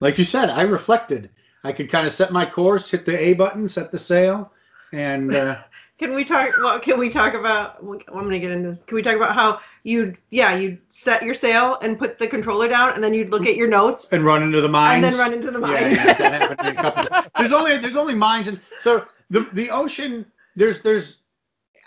like 0.00 0.18
you 0.18 0.24
said. 0.24 0.50
I 0.50 0.62
reflected. 0.62 1.30
I 1.64 1.72
could 1.72 1.90
kind 1.90 2.06
of 2.06 2.12
set 2.12 2.32
my 2.32 2.46
course, 2.46 2.88
hit 2.88 3.04
the 3.04 3.18
A 3.18 3.34
button, 3.34 3.68
set 3.68 3.90
the 3.90 3.98
sail, 3.98 4.52
and 4.92 5.34
uh, 5.34 5.58
Can 5.98 6.14
we 6.14 6.24
talk? 6.24 6.50
Well, 6.58 6.78
can 6.78 6.98
we 6.98 7.08
talk 7.08 7.32
about? 7.32 7.78
I'm 7.80 7.98
gonna 8.08 8.38
get 8.38 8.50
into 8.50 8.68
this. 8.68 8.82
Can 8.82 8.96
we 8.96 9.02
talk 9.02 9.16
about 9.16 9.34
how 9.34 9.60
you, 9.82 10.14
yeah, 10.30 10.54
you 10.54 10.76
set 10.90 11.22
your 11.22 11.34
sail 11.34 11.78
and 11.80 11.98
put 11.98 12.18
the 12.18 12.26
controller 12.26 12.68
down, 12.68 12.92
and 12.94 13.02
then 13.02 13.14
you'd 13.14 13.30
look 13.30 13.46
at 13.46 13.56
your 13.56 13.68
notes 13.68 14.12
and 14.12 14.22
run 14.24 14.42
into 14.42 14.60
the 14.60 14.68
mines. 14.68 15.02
and 15.02 15.04
then 15.04 15.18
run 15.18 15.32
into 15.32 15.50
the 15.50 15.58
mines. 15.58 15.80
Yeah, 15.80 16.04
yeah, 16.06 16.12
that 16.14 16.42
happened 16.42 16.58
to 16.58 16.64
me 16.64 16.70
a 16.70 16.74
couple. 16.74 17.30
There's 17.38 17.52
only 17.52 17.78
there's 17.78 17.96
only 17.96 18.14
mines, 18.14 18.48
and 18.48 18.60
so 18.80 19.06
the 19.30 19.48
the 19.54 19.70
ocean. 19.70 20.26
There's 20.54 20.82
there's. 20.82 21.20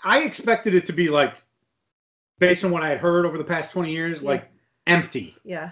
I 0.02 0.22
expected 0.22 0.74
it 0.74 0.86
to 0.86 0.92
be 0.92 1.08
like, 1.08 1.34
based 2.40 2.64
on 2.64 2.72
what 2.72 2.82
I 2.82 2.88
had 2.88 2.98
heard 2.98 3.26
over 3.26 3.36
the 3.38 3.44
past 3.44 3.70
20 3.70 3.92
years, 3.92 4.22
Yeah. 4.22 4.28
like 4.30 4.50
empty, 4.86 5.36
yeah. 5.44 5.70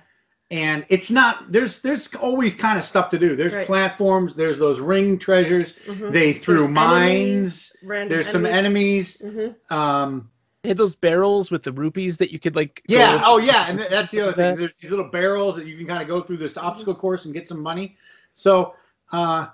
And 0.51 0.85
it's 0.89 1.11
not. 1.11 1.51
There's 1.53 1.81
there's 1.81 2.09
always 2.15 2.55
kind 2.55 2.79
of 2.79 2.85
stuff 2.85 3.11
to 3.11 3.19
do. 3.19 3.37
There's 3.37 3.55
Right. 3.55 3.67
platforms. 3.67 4.35
There's 4.35 4.59
those 4.59 4.81
ring 4.81 5.19
treasures. 5.19 5.75
mhm. 5.87 6.13
They 6.13 6.33
threw 6.33 6.61
There's 6.61 6.69
mines. 6.71 7.03
enemies, 7.11 7.77
random 7.83 8.09
There's 8.15 8.29
some 8.29 8.47
enemies. 8.47 9.19
Mhm. 9.25 9.55
Um, 9.71 10.31
They 10.63 10.71
had 10.71 10.79
those 10.79 10.97
barrels 10.97 11.51
with 11.51 11.63
the 11.63 11.73
rupees 11.73 12.17
that 12.17 12.33
you 12.33 12.39
could 12.39 12.57
like. 12.57 12.83
yeah. 12.89 13.15
over. 13.17 13.23
Oh, 13.27 13.39
yeah. 13.39 13.67
And 13.69 13.79
th- 13.79 13.91
that's 13.95 14.11
the 14.11 14.21
other 14.23 14.33
thing. 14.33 14.57
There's 14.57 14.77
these 14.79 14.91
little 14.91 15.09
barrels 15.09 15.57
that 15.57 15.67
you 15.67 15.77
can 15.77 15.87
kind 15.87 16.03
of 16.03 16.09
go 16.09 16.21
through 16.21 16.39
this 16.39 16.57
obstacle 16.57 16.95
course 16.95 17.27
and 17.27 17.35
get 17.35 17.47
some 17.49 17.61
money. 17.63 17.97
So, 18.35 18.75
uh, 19.13 19.47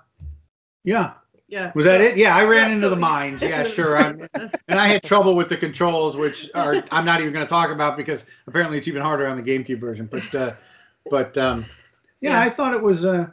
yeah. 0.83 1.13
Yeah. 1.47 1.71
Was 1.75 1.85
that 1.85 2.01
it? 2.01 2.17
Yeah, 2.17 2.35
I 2.35 2.43
ran 2.43 2.69
Yeah, 2.69 2.73
into 2.75 2.85
so- 2.87 2.89
the 2.89 2.95
mines. 2.95 3.41
Yeah, 3.43 3.63
sure. 3.77 3.97
I'm, 3.97 4.27
and 4.67 4.79
I 4.79 4.87
had 4.87 5.03
trouble 5.03 5.35
with 5.35 5.47
the 5.49 5.57
controls, 5.57 6.15
which 6.17 6.49
are 6.55 6.83
I'm 6.91 7.05
not 7.05 7.21
even 7.21 7.33
going 7.33 7.45
to 7.45 7.49
talk 7.49 7.69
about 7.69 7.97
because 7.97 8.25
apparently 8.47 8.77
it's 8.79 8.87
even 8.87 9.01
harder 9.03 9.27
on 9.27 9.37
the 9.37 9.43
GameCube 9.43 9.79
version. 9.79 10.07
But 10.11 10.33
uh, 10.33 10.53
but 11.09 11.37
um, 11.37 11.65
yeah, 12.21 12.31
Yeah. 12.31 12.39
I 12.41 12.49
thought 12.49 12.73
it 12.73 12.81
was. 12.81 13.05
Uh, 13.05 13.27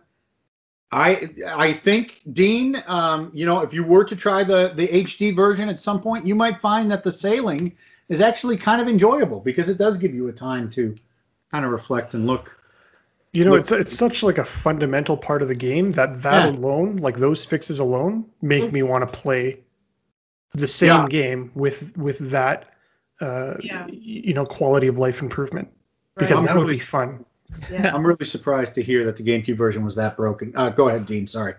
I 0.90 1.30
I 1.48 1.72
think 1.72 2.20
Dean, 2.32 2.82
um, 2.86 3.30
you 3.32 3.46
know, 3.46 3.60
if 3.60 3.72
you 3.72 3.82
were 3.84 4.04
to 4.04 4.14
try 4.14 4.44
the 4.44 4.72
the 4.76 4.88
HD 4.88 5.34
version 5.34 5.68
at 5.68 5.82
some 5.82 6.00
point, 6.02 6.26
you 6.26 6.34
might 6.34 6.60
find 6.60 6.90
that 6.90 7.02
the 7.02 7.10
sailing 7.10 7.72
is 8.08 8.20
actually 8.20 8.56
kind 8.58 8.80
of 8.80 8.88
enjoyable 8.88 9.40
because 9.40 9.68
it 9.70 9.78
does 9.78 9.98
give 9.98 10.14
you 10.14 10.28
a 10.28 10.32
time 10.32 10.68
to 10.70 10.94
kind 11.50 11.64
of 11.64 11.70
reflect 11.70 12.12
and 12.14 12.26
look. 12.26 12.54
You 13.32 13.44
know, 13.46 13.52
Look- 13.52 13.60
it's 13.60 13.72
it's 13.72 13.96
such 13.96 14.22
like 14.22 14.36
a 14.36 14.44
fundamental 14.44 15.16
part 15.16 15.40
of 15.40 15.48
the 15.48 15.54
game 15.54 15.92
that 15.92 16.20
that 16.22 16.44
Yeah. 16.44 16.50
alone, 16.50 16.96
like 16.96 17.16
those 17.16 17.46
fixes 17.46 17.78
alone, 17.78 18.26
make 18.42 18.64
Mm. 18.64 18.72
me 18.72 18.82
want 18.82 19.10
to 19.10 19.18
play 19.18 19.60
the 20.54 20.66
same 20.66 20.88
Yeah. 20.88 21.06
game 21.08 21.50
with 21.54 21.96
with 21.96 22.18
that, 22.30 22.66
uh, 23.22 23.54
Yeah. 23.62 23.86
you 23.90 24.34
know, 24.34 24.44
quality 24.44 24.88
of 24.88 24.98
life 24.98 25.22
improvement 25.22 25.68
because 26.18 26.40
I'm 26.40 26.44
that 26.44 26.56
would 26.58 26.68
be 26.68 26.78
fun. 26.78 27.24
Yeah. 27.70 27.94
I'm 27.94 28.06
really 28.06 28.26
surprised 28.26 28.74
to 28.76 28.82
hear 28.82 29.04
that 29.06 29.16
the 29.16 29.22
GameCube 29.22 29.56
version 29.56 29.84
was 29.84 29.94
that 29.96 30.16
broken. 30.16 30.52
Uh, 30.56 30.70
go 30.70 30.88
ahead, 30.88 31.06
Dean. 31.06 31.26
Sorry. 31.26 31.54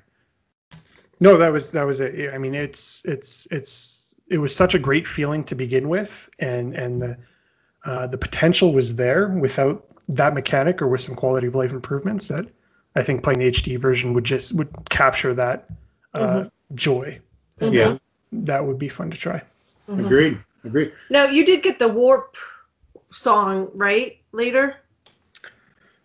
No, 1.19 1.37
that 1.37 1.51
was 1.51 1.71
that 1.71 1.83
was 1.85 1.99
it. 1.99 2.33
I 2.33 2.37
mean, 2.37 2.53
it's 2.55 3.03
it's 3.05 3.47
it's 3.51 4.15
it 4.29 4.37
was 4.37 4.55
such 4.55 4.75
a 4.75 4.79
great 4.79 5.07
feeling 5.07 5.43
to 5.45 5.55
begin 5.55 5.87
with, 5.89 6.29
and 6.39 6.73
and 6.75 7.01
the 7.01 7.17
uh, 7.85 8.07
the 8.07 8.17
potential 8.17 8.73
was 8.73 8.95
there 8.95 9.29
without 9.29 9.85
that 10.09 10.33
mechanic 10.33 10.81
or 10.81 10.87
with 10.87 11.01
some 11.01 11.15
quality 11.15 11.47
of 11.47 11.55
life 11.55 11.71
improvements 11.71 12.27
that 12.27 12.45
I 12.95 13.03
think 13.03 13.23
playing 13.23 13.39
the 13.39 13.49
HD 13.51 13.79
version 13.79 14.13
would 14.13 14.23
just 14.23 14.53
would 14.55 14.69
capture 14.89 15.33
that 15.33 15.69
uh, 16.13 16.45
joy. 16.75 17.19
And 17.59 17.73
Yeah. 17.73 17.97
that 18.31 18.65
would 18.65 18.77
be 18.77 18.89
fun 18.89 19.09
to 19.11 19.17
try. 19.17 19.41
Mhm. 19.87 20.05
Agreed. 20.05 20.39
Agreed. 20.65 20.91
Now 21.09 21.25
you 21.25 21.45
did 21.45 21.63
get 21.63 21.79
the 21.79 21.87
warp 21.87 22.35
song 23.11 23.69
right 23.73 24.17
later. 24.31 24.75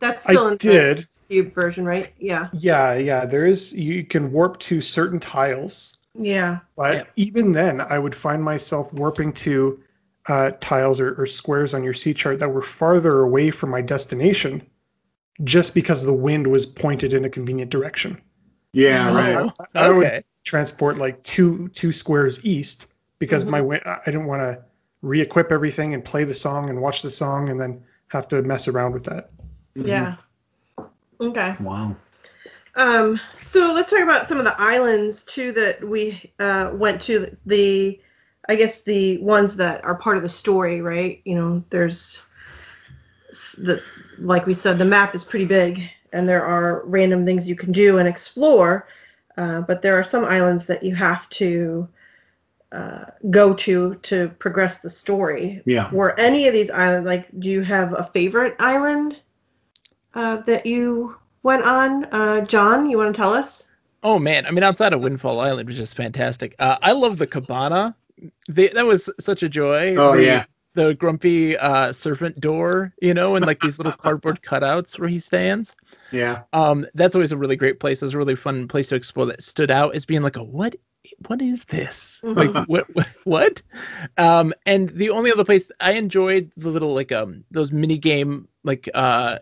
That's 0.01 0.25
still 0.25 0.49
I 0.49 0.53
in 0.53 0.57
did. 0.59 0.99
the 0.99 1.07
cube 1.35 1.55
version, 1.55 1.85
right? 1.85 2.13
Yeah. 2.19 2.49
Yeah, 2.53 2.95
yeah. 2.95 3.25
There 3.25 3.47
is 3.47 3.73
you 3.73 4.05
can 4.05 4.31
warp 4.33 4.59
to 4.61 4.81
certain 4.81 5.19
tiles, 5.21 5.99
Yeah. 6.15 6.59
but 6.77 6.97
Yeah. 6.97 7.05
even 7.17 7.53
then, 7.53 7.81
I 7.81 7.99
would 7.99 8.15
find 8.15 8.43
myself 8.43 8.93
warping 8.93 9.33
to 9.35 9.81
uh, 10.27 10.51
tiles 10.61 11.01
or, 11.01 11.15
or 11.21 11.25
squares 11.27 11.73
on 11.73 11.83
your 11.83 11.95
sea 11.95 12.13
chart 12.13 12.39
that 12.39 12.53
were 12.53 12.61
farther 12.61 13.21
away 13.23 13.51
from 13.51 13.71
my 13.71 13.81
destination, 13.81 14.61
just 15.45 15.73
because 15.75 16.05
the 16.05 16.13
wind 16.13 16.47
was 16.47 16.67
pointed 16.67 17.15
in 17.15 17.25
a 17.25 17.31
convenient 17.31 17.71
direction. 17.71 18.21
Yeah. 18.73 19.07
Oh, 19.09 19.15
Right. 19.15 19.51
I, 19.75 19.87
I 19.87 19.89
would 19.89 20.05
okay. 20.07 20.25
transport 20.45 20.99
like 20.99 21.23
two 21.23 21.69
two 21.69 21.93
squares 21.95 22.45
east 22.45 22.89
because 23.19 23.45
Mhm. 23.45 23.51
my 23.51 23.59
wi- 23.59 23.83
I 23.87 24.03
didn't 24.05 24.27
want 24.27 24.43
to 24.43 24.63
re-equip 25.01 25.51
everything 25.51 25.95
and 25.95 26.05
play 26.05 26.25
the 26.25 26.35
song 26.35 26.69
and 26.69 26.81
watch 26.83 27.01
the 27.03 27.11
song 27.11 27.49
and 27.49 27.59
then 27.59 27.81
have 28.09 28.29
to 28.29 28.43
mess 28.43 28.69
around 28.69 28.93
with 28.93 29.05
that. 29.05 29.31
Yeah. 29.87 30.17
Okay. 31.21 31.57
Wow. 31.61 31.97
Um, 32.75 33.21
so 33.41 33.73
let's 33.73 33.91
talk 33.91 34.01
about 34.01 34.29
some 34.29 34.39
of 34.39 34.45
the 34.45 34.55
islands 34.59 35.25
too 35.25 35.53
that 35.53 35.83
we 35.83 36.33
uh, 36.39 36.71
went 36.73 37.01
to. 37.03 37.27
The, 37.47 38.01
I 38.49 38.55
guess 38.55 38.83
the 38.83 39.19
ones 39.19 39.57
that 39.57 39.85
are 39.85 39.97
part 39.97 40.17
of 40.17 40.23
the 40.23 40.29
story, 40.29 40.81
right? 40.81 41.21
You 41.25 41.35
know, 41.35 41.65
there's 41.71 42.21
the, 43.59 43.83
like 44.19 44.47
we 44.47 44.55
said, 44.55 44.79
the 44.79 44.85
map 44.85 45.15
is 45.15 45.25
pretty 45.25 45.45
big, 45.45 45.83
and 46.13 46.29
there 46.29 46.45
are 46.45 46.85
random 46.87 47.27
things 47.27 47.49
you 47.49 47.57
can 47.57 47.73
do 47.73 47.99
and 47.99 48.09
explore. 48.09 48.89
Uh, 49.37 49.61
but 49.63 49.83
there 49.83 49.99
are 49.99 50.05
some 50.05 50.25
islands 50.25 50.67
that 50.67 50.83
you 50.83 50.95
have 50.95 51.29
to 51.31 51.89
uh, 52.73 53.05
go 53.31 53.55
to 53.55 53.95
to 53.97 54.29
progress 54.39 54.79
the 54.79 54.91
story. 54.91 55.63
Yeah. 55.65 55.91
Were 55.93 56.19
any 56.19 56.47
of 56.47 56.55
these 56.55 56.71
islands 56.71 57.07
like? 57.07 57.29
Do 57.41 57.51
you 57.51 57.63
have 57.63 57.93
a 57.93 58.05
favorite 58.05 58.57
island 58.59 59.17
uh, 60.19 60.37
that 60.43 60.67
you 60.67 61.17
went 61.43 61.63
on? 61.65 62.05
Uh, 62.07 62.41
John, 62.43 62.91
you 62.91 62.99
want 62.99 63.15
to 63.15 63.19
tell 63.19 63.33
us? 63.33 63.67
Oh 64.03 64.19
man, 64.19 64.47
I 64.47 64.51
mean, 64.51 64.63
outside 64.65 64.93
of 64.93 65.01
Windfall 65.01 65.41
Island, 65.41 65.69
which 65.69 65.79
is 65.79 65.93
fantastic. 65.95 66.55
Uh, 66.59 66.77
I 66.83 66.93
love 66.93 67.19
the 67.19 67.27
cabana. 67.27 67.95
They, 68.49 68.69
that 68.69 68.87
was 68.87 69.09
such 69.21 69.43
a 69.43 69.49
joy. 69.49 69.95
Oh 69.97 70.17
The- 70.17 70.25
yeah. 70.25 70.45
the 70.75 70.95
grumpy 70.95 71.57
uh, 71.57 71.93
servant 71.93 72.41
door, 72.41 72.93
you 73.01 73.13
know, 73.15 73.35
and 73.37 73.45
like 73.47 73.61
these 73.61 73.79
little 73.79 73.93
cardboard 74.05 74.41
cutouts 74.43 74.99
where 74.99 75.09
he 75.09 75.19
stands. 75.19 75.75
Yeah. 76.13 76.43
Um, 76.53 76.87
that's 76.95 77.15
always 77.17 77.33
a 77.33 77.37
really 77.37 77.57
great 77.57 77.81
place. 77.81 78.01
It 78.03 78.07
was 78.07 78.15
a 78.15 78.19
really 78.19 78.37
fun 78.37 78.69
place 78.69 78.89
to 78.89 78.95
explore 78.97 79.27
that 79.27 79.43
stood 79.43 79.71
out 79.71 79.95
as 79.97 80.05
being 80.07 80.23
like 80.23 80.37
a 80.37 80.43
what 80.43 80.75
what 81.27 81.41
is 81.43 81.65
this? 81.65 82.21
Mhm. 82.25 82.37
Like 82.55 82.69
what 82.69 82.95
what 82.95 83.09
what? 83.25 83.63
Um, 84.19 84.53
and 84.67 84.91
the 84.91 85.11
only 85.11 85.33
other 85.33 85.45
place 85.45 85.71
I 85.81 85.93
enjoyed 85.93 86.53
the 86.57 86.69
little 86.71 86.95
like 86.95 87.11
um 87.13 87.45
those 87.51 87.73
mini 87.73 87.99
game 87.99 88.47
like 88.63 88.89
uh 88.95 89.39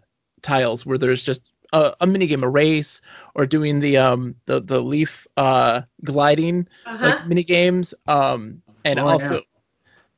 tiles 0.46 0.86
where 0.86 0.98
there's 0.98 1.24
just 1.24 1.52
a, 1.72 1.94
a 2.00 2.06
mini 2.06 2.26
game, 2.28 2.44
a 2.44 2.48
race, 2.48 3.02
or 3.34 3.46
doing 3.46 3.80
the 3.80 3.96
um 3.98 4.36
the 4.46 4.60
the 4.60 4.80
leaf 4.80 5.26
uh 5.36 5.82
gliding 6.04 6.68
Uh-huh. 6.86 7.18
like 7.18 7.24
mini 7.24 7.44
games. 7.44 7.94
Um, 8.06 8.62
and 8.84 9.00
Oh, 9.00 9.08
yeah. 9.08 9.12
also, 9.12 9.42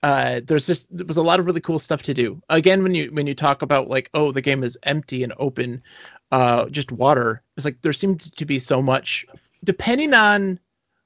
uh, 0.02 0.40
there's 0.46 0.66
just 0.66 0.86
there 0.96 1.06
was 1.06 1.16
a 1.18 1.22
lot 1.22 1.40
of 1.40 1.46
really 1.46 1.60
cool 1.60 1.78
stuff 1.78 2.02
to 2.04 2.14
do. 2.14 2.42
Again, 2.50 2.82
when 2.82 2.94
you 2.94 3.10
when 3.12 3.26
you 3.26 3.34
talk 3.34 3.62
about 3.62 3.88
like, 3.88 4.10
oh, 4.14 4.32
the 4.32 4.42
game 4.42 4.62
is 4.64 4.78
empty 4.84 5.24
and 5.24 5.32
open, 5.38 5.82
uh, 6.32 6.66
just 6.70 6.92
water. 6.92 7.42
It's 7.56 7.64
like 7.64 7.80
there 7.82 7.92
seemed 7.92 8.20
to 8.36 8.46
be 8.46 8.58
so 8.58 8.82
much, 8.82 9.26
depending 9.64 10.14
on 10.14 10.60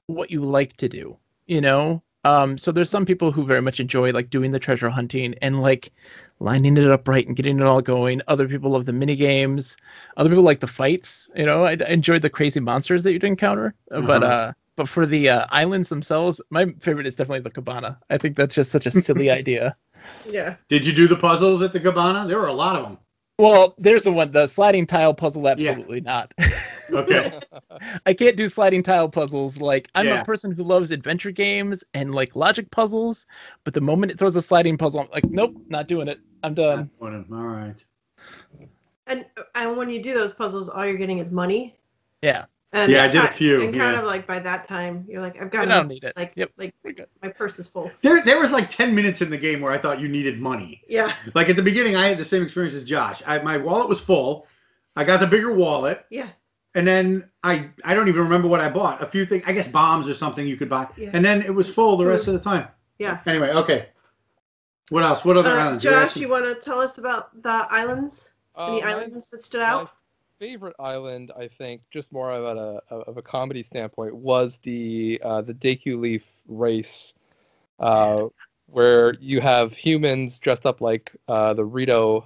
what 0.07 0.31
you 0.31 0.41
like 0.41 0.77
to 0.77 0.89
do, 0.89 1.17
you 1.47 1.61
know. 1.61 2.03
Um, 2.25 2.57
so 2.57 2.71
there's 2.71 2.89
some 2.89 3.05
people 3.05 3.31
who 3.31 3.45
very 3.45 3.61
much 3.61 3.79
enjoy 3.79 4.11
like 4.11 4.29
doing 4.29 4.51
the 4.51 4.59
treasure 4.59 4.89
hunting 4.89 5.35
and 5.41 5.61
like 5.61 5.91
lining 6.43 6.77
it 6.77 6.87
up 6.91 7.07
right 7.07 7.25
and 7.25 7.35
getting 7.35 7.59
it 7.59 7.63
all 7.65 7.81
going. 7.81 8.21
Other 8.27 8.47
people 8.47 8.71
love 8.71 8.85
the 8.85 8.93
mini 8.93 9.15
games. 9.15 9.77
Other 10.17 10.29
people 10.29 10.43
like 10.43 10.59
the 10.59 10.67
fights. 10.67 11.29
You 11.35 11.45
know, 11.45 11.63
I, 11.65 11.71
I 11.71 11.89
enjoyed 11.89 12.21
the 12.21 12.29
crazy 12.29 12.59
monsters 12.59 13.03
that 13.03 13.13
you'd 13.13 13.23
encounter. 13.23 13.73
Uh, 13.91 14.01
But 14.01 14.23
Uh-huh. 14.23 14.31
uh, 14.33 14.51
but 14.75 14.89
for 14.89 15.05
the 15.05 15.29
uh, 15.29 15.45
islands 15.49 15.89
themselves, 15.89 16.41
my 16.49 16.65
favorite 16.79 17.05
is 17.05 17.15
definitely 17.15 17.41
the 17.41 17.51
cabana. 17.51 17.99
I 18.09 18.17
think 18.17 18.35
that's 18.35 18.55
just 18.55 18.71
such 18.71 18.85
a 18.87 18.91
silly 18.91 19.29
idea. 19.39 19.75
Yeah. 20.29 20.55
Did 20.67 20.85
you 20.85 20.93
do 20.93 21.07
the 21.07 21.15
puzzles 21.15 21.61
at 21.61 21.71
the 21.73 21.79
cabana? 21.79 22.27
There 22.27 22.39
were 22.39 22.47
a 22.47 22.53
lot 22.53 22.75
of 22.75 22.83
them. 22.83 22.97
Well, 23.39 23.75
there's 23.77 24.03
the 24.03 24.11
one, 24.11 24.31
the 24.31 24.47
sliding 24.47 24.85
tile 24.87 25.13
puzzle. 25.13 25.47
Absolutely 25.47 26.01
not. 26.01 26.33
Okay. 26.91 27.39
I 28.05 28.13
can't 28.13 28.35
do 28.37 28.47
sliding 28.47 28.83
tile 28.83 29.09
puzzles. 29.09 29.57
Like 29.57 29.89
I'm 29.95 30.07
Yeah. 30.07 30.21
a 30.21 30.25
person 30.25 30.51
who 30.51 30.63
loves 30.63 30.91
adventure 30.91 31.31
games 31.31 31.83
and 31.93 32.13
like 32.13 32.35
logic 32.35 32.69
puzzles, 32.71 33.25
but 33.63 33.73
the 33.73 33.81
moment 33.81 34.11
it 34.11 34.19
throws 34.19 34.35
a 34.35 34.41
sliding 34.41 34.77
puzzle, 34.77 35.01
I'm 35.01 35.07
like, 35.11 35.25
nope, 35.29 35.55
not 35.69 35.87
doing 35.87 36.07
it. 36.07 36.19
I'm 36.43 36.53
done. 36.53 36.89
All 37.01 37.09
right. 37.29 37.83
And 39.07 39.25
and 39.55 39.77
when 39.77 39.89
you 39.89 40.01
do 40.01 40.13
those 40.13 40.33
puzzles, 40.33 40.69
all 40.69 40.85
you're 40.85 40.97
getting 40.97 41.19
is 41.19 41.31
money. 41.31 41.77
Yeah, 42.21 42.45
And 42.71 42.89
Yeah, 42.91 43.03
I 43.03 43.07
did 43.09 43.23
a 43.23 43.27
few, 43.27 43.55
And 43.55 43.73
kind 43.75 43.93
yeah. 43.93 43.99
of 43.99 44.05
like 44.05 44.25
by 44.25 44.39
that 44.39 44.65
time, 44.67 45.05
you're 45.09 45.21
like, 45.21 45.35
I've 45.35 45.47
I 45.47 45.49
got 45.49 45.67
don't 45.67 45.87
need 45.89 46.05
it. 46.05 46.13
like 46.15 46.31
Yep. 46.35 46.51
like 46.57 46.73
my 47.21 47.27
purse 47.29 47.59
is 47.59 47.67
full. 47.69 47.91
There, 48.01 48.23
there 48.23 48.39
was 48.39 48.51
like 48.53 48.71
10 48.71 48.95
minutes 48.95 49.21
in 49.21 49.29
the 49.29 49.37
game 49.37 49.59
where 49.59 49.73
I 49.73 49.77
thought 49.77 49.99
you 49.99 50.07
needed 50.07 50.39
money. 50.39 50.81
Yeah. 50.87 51.13
Like 51.33 51.49
at 51.49 51.57
the 51.57 51.61
beginning, 51.63 51.97
I 51.97 52.07
had 52.07 52.17
the 52.17 52.23
same 52.25 52.43
experience 52.43 52.75
as 52.75 52.85
Josh. 52.85 53.21
I, 53.27 53.39
my 53.39 53.57
wallet 53.57 53.89
was 53.89 53.99
full. 53.99 54.47
I 54.95 55.03
got 55.03 55.19
the 55.19 55.27
bigger 55.27 55.53
wallet, 55.53 56.05
Yeah. 56.09 56.29
And 56.75 56.87
then 56.87 57.29
I 57.43 57.69
I 57.83 57.93
don't 57.93 58.07
even 58.07 58.21
remember 58.21 58.47
what 58.47 58.59
I 58.59 58.69
bought. 58.69 59.01
A 59.01 59.05
few 59.07 59.25
things, 59.25 59.43
I 59.45 59.53
guess 59.53 59.67
bombs 59.67 60.07
or 60.07 60.13
something 60.13 60.45
you 60.47 60.57
could 60.57 60.69
buy, 60.69 60.87
Yeah. 60.97 61.11
and 61.13 61.23
then 61.23 61.41
it 61.41 61.53
was 61.53 61.67
full 61.69 61.97
the 61.97 62.05
rest 62.05 62.27
of 62.27 62.33
the 62.33 62.39
time. 62.39 62.67
Yeah. 62.99 63.19
Anyway, 63.25 63.49
okay. 63.51 63.89
What 64.89 65.03
else? 65.03 65.23
What 65.25 65.37
other 65.37 65.51
Uh, 65.57 65.63
islands? 65.63 65.83
Josh, 65.83 65.93
asking- 65.93 66.21
you 66.23 66.29
want 66.29 66.45
to 66.45 66.55
tell 66.55 66.79
us 66.79 66.97
about 66.97 67.41
the 67.41 67.65
islands? 67.69 68.29
Any 68.57 68.81
Um, 68.83 68.87
my- 68.87 68.93
islands 68.93 69.29
that 69.31 69.43
stood 69.43 69.61
my 69.61 69.67
out? 69.67 69.89
favorite 70.39 70.75
island, 70.77 71.31
I 71.37 71.47
think, 71.47 71.81
just 71.89 72.11
more 72.11 72.31
about 72.33 72.57
a 72.57 72.93
of 72.95 73.17
a 73.17 73.21
comedy 73.21 73.63
standpoint, 73.63 74.13
was 74.15 74.57
the 74.57 75.19
uh, 75.23 75.41
the 75.41 75.53
Deku 75.53 75.99
Leaf 75.99 76.25
race, 76.47 77.15
uh, 77.79 78.25
where 78.67 79.15
you 79.15 79.39
have 79.41 79.73
humans 79.73 80.37
dressed 80.39 80.65
up 80.65 80.81
like 80.81 81.11
uh, 81.27 81.53
the 81.53 81.65
Rito 81.65 82.25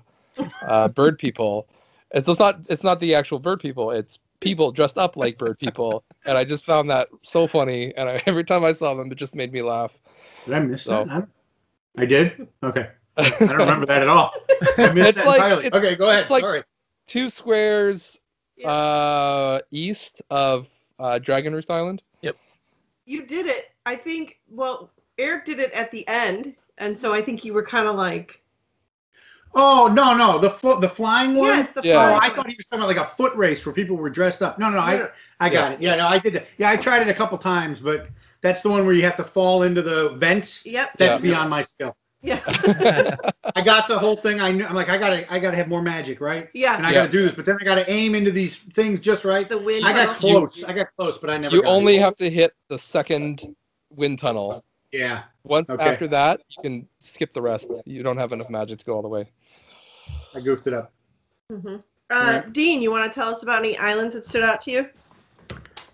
uh, 0.64 0.88
bird 1.00 1.18
people. 1.20 1.68
And 2.12 2.26
so 2.26 2.32
it's 2.32 2.40
not 2.40 2.66
it's 2.70 2.84
not 2.84 3.00
the 3.00 3.14
actual 3.16 3.40
bird 3.40 3.60
people; 3.60 3.92
it's 3.92 4.18
people 4.40 4.72
dressed 4.72 4.98
up 4.98 5.18
like 5.18 5.38
bird 5.38 5.60
people. 5.60 6.04
And 6.26 6.38
I 6.38 6.44
just 6.44 6.66
found 6.66 6.90
that 6.90 7.08
so 7.24 7.48
funny. 7.48 7.94
And 7.96 8.10
I, 8.10 8.22
every 8.28 8.44
time 8.44 8.64
I 8.64 8.72
saw 8.74 8.94
them, 8.94 9.12
it 9.12 9.16
just 9.16 9.36
made 9.36 9.52
me 9.52 9.62
laugh. 9.62 9.92
Did 10.46 10.54
I 10.56 10.60
miss 10.60 10.84
So- 10.84 11.06
that? 11.06 11.28
I, 11.98 12.06
did. 12.06 12.48
Okay. 12.64 12.90
I 13.18 13.30
don't 13.32 13.50
remember 13.58 13.86
that 13.88 14.04
at 14.04 14.08
all. 14.08 14.32
I 14.78 14.92
missed 14.94 15.10
It's 15.10 15.18
that 15.18 15.26
like- 15.26 15.38
entirely. 15.38 15.66
it's- 15.66 15.80
okay, 15.84 15.96
go 15.96 16.10
ahead. 16.10 16.22
it's 16.22 16.30
like- 16.32 16.44
Sorry. 16.44 16.64
Two 17.08 17.30
squares 17.30 18.20
Yeah. 18.58 18.70
uh, 18.70 19.60
east 19.72 20.22
of 20.30 20.68
uh, 21.00 21.18
Dragon 21.20 21.54
Roost 21.54 21.72
Island. 21.72 22.02
Yep. 22.22 22.36
You 23.06 23.26
did 23.26 23.46
it. 23.48 23.72
I 23.86 23.96
think. 23.96 24.40
Well, 24.50 24.92
Eric 25.18 25.46
did 25.46 25.60
it 25.60 25.72
at 25.72 25.90
the 25.92 26.06
end, 26.08 26.54
and 26.78 26.98
so 27.00 27.14
I 27.14 27.22
think 27.22 27.46
you 27.46 27.54
were 27.54 27.64
kind 27.64 27.88
of 27.88 27.96
like, 27.96 28.42
Oh 29.56 29.92
no, 29.94 30.16
no, 30.16 30.38
the 30.38 30.50
foot, 30.50 30.82
the 30.82 30.90
flying 30.90 31.36
one. 31.36 31.48
yes, 31.48 31.70
the 31.74 31.82
Yeah. 31.84 32.12
Oh, 32.14 32.20
I 32.22 32.30
thought 32.30 32.48
he 32.48 32.56
was 32.56 32.68
talking 32.68 32.84
about 32.84 32.96
like 32.96 33.12
a 33.12 33.16
foot 33.16 33.36
race 33.36 33.66
where 33.66 33.74
people 33.74 33.96
were 33.96 34.10
dressed 34.10 34.42
up. 34.42 34.60
No, 34.60 34.70
no, 34.70 34.76
No, 34.76 34.82
I. 34.82 35.10
I 35.40 35.50
got 35.50 35.72
it. 35.74 35.82
Yeah, 35.82 35.96
no, 35.96 36.08
I 36.08 36.20
did 36.20 36.34
that. 36.34 36.48
Yeah, 36.58 36.70
I 36.70 36.78
tried 36.78 37.02
it 37.02 37.10
a 37.10 37.14
couple 37.14 37.38
times, 37.38 37.80
but 37.80 38.08
that's 38.42 38.62
the 38.62 38.70
one 38.70 38.86
where 38.86 38.94
you 38.96 39.04
have 39.04 39.18
to 39.18 39.24
fall 39.24 39.64
into 39.64 39.82
the 39.82 40.10
vents. 40.18 40.66
Yep. 40.66 40.92
That's 40.98 41.16
Yeah. 41.18 41.22
beyond 41.32 41.50
my 41.50 41.62
skill. 41.62 41.96
Yeah. 42.22 42.40
I 43.56 43.62
got 43.62 43.88
the 43.88 43.98
whole 43.98 44.16
thing. 44.16 44.42
I 44.42 44.52
knew. 44.52 44.66
I'm 44.66 44.76
like, 44.76 44.90
I 44.90 44.98
gotta, 44.98 45.32
I 45.32 45.40
gotta 45.40 45.56
have 45.56 45.68
more 45.68 45.82
magic, 45.82 46.20
right? 46.22 46.50
yeah. 46.54 46.76
And 46.78 46.86
I 46.86 46.90
Yeah. 46.90 46.96
gotta 47.02 47.12
do 47.12 47.24
this, 47.24 47.34
but 47.36 47.46
then 47.46 47.58
I 47.62 47.64
gotta 47.64 47.90
aim 47.90 48.16
into 48.16 48.32
these 48.32 48.58
things 48.74 49.00
just 49.00 49.24
right. 49.26 49.48
The 49.48 49.58
wind. 49.58 49.86
I 49.86 49.94
got 49.94 50.18
tunnel. 50.18 50.48
close. 50.48 50.64
I 50.64 50.74
got 50.74 50.88
close, 50.98 51.18
but 51.18 51.30
I 51.30 51.38
never. 51.38 51.56
you 51.56 51.62
got 51.62 51.70
only 51.70 51.96
it. 51.98 52.00
have 52.02 52.16
to 52.18 52.30
hit 52.30 52.54
the 52.68 52.78
second 52.78 53.56
wind 53.92 54.20
tunnel. 54.20 54.64
Yeah. 54.92 55.24
Once 55.44 55.70
Okay. 55.70 55.84
after 55.84 56.08
that, 56.08 56.42
you 56.50 56.64
can 56.64 56.88
skip 57.00 57.34
the 57.34 57.42
rest. 57.42 57.68
You 57.86 58.04
don't 58.04 58.18
have 58.18 58.34
enough 58.34 58.50
magic 58.50 58.80
to 58.80 58.86
go 58.86 58.96
all 58.96 59.02
the 59.02 59.08
way. 59.08 59.30
I 60.36 60.40
goofed 60.42 60.68
it 60.68 60.74
up. 60.74 60.92
Mhm. 61.52 61.84
Uh, 62.10 62.42
Right. 62.44 62.54
Dean, 62.54 62.82
you 62.82 62.90
want 62.92 63.12
to 63.12 63.20
tell 63.20 63.30
us 63.30 63.44
about 63.44 63.60
any 63.60 63.78
islands 63.78 64.14
that 64.14 64.26
stood 64.26 64.44
out 64.44 64.62
to 64.64 64.72
you? 64.72 64.90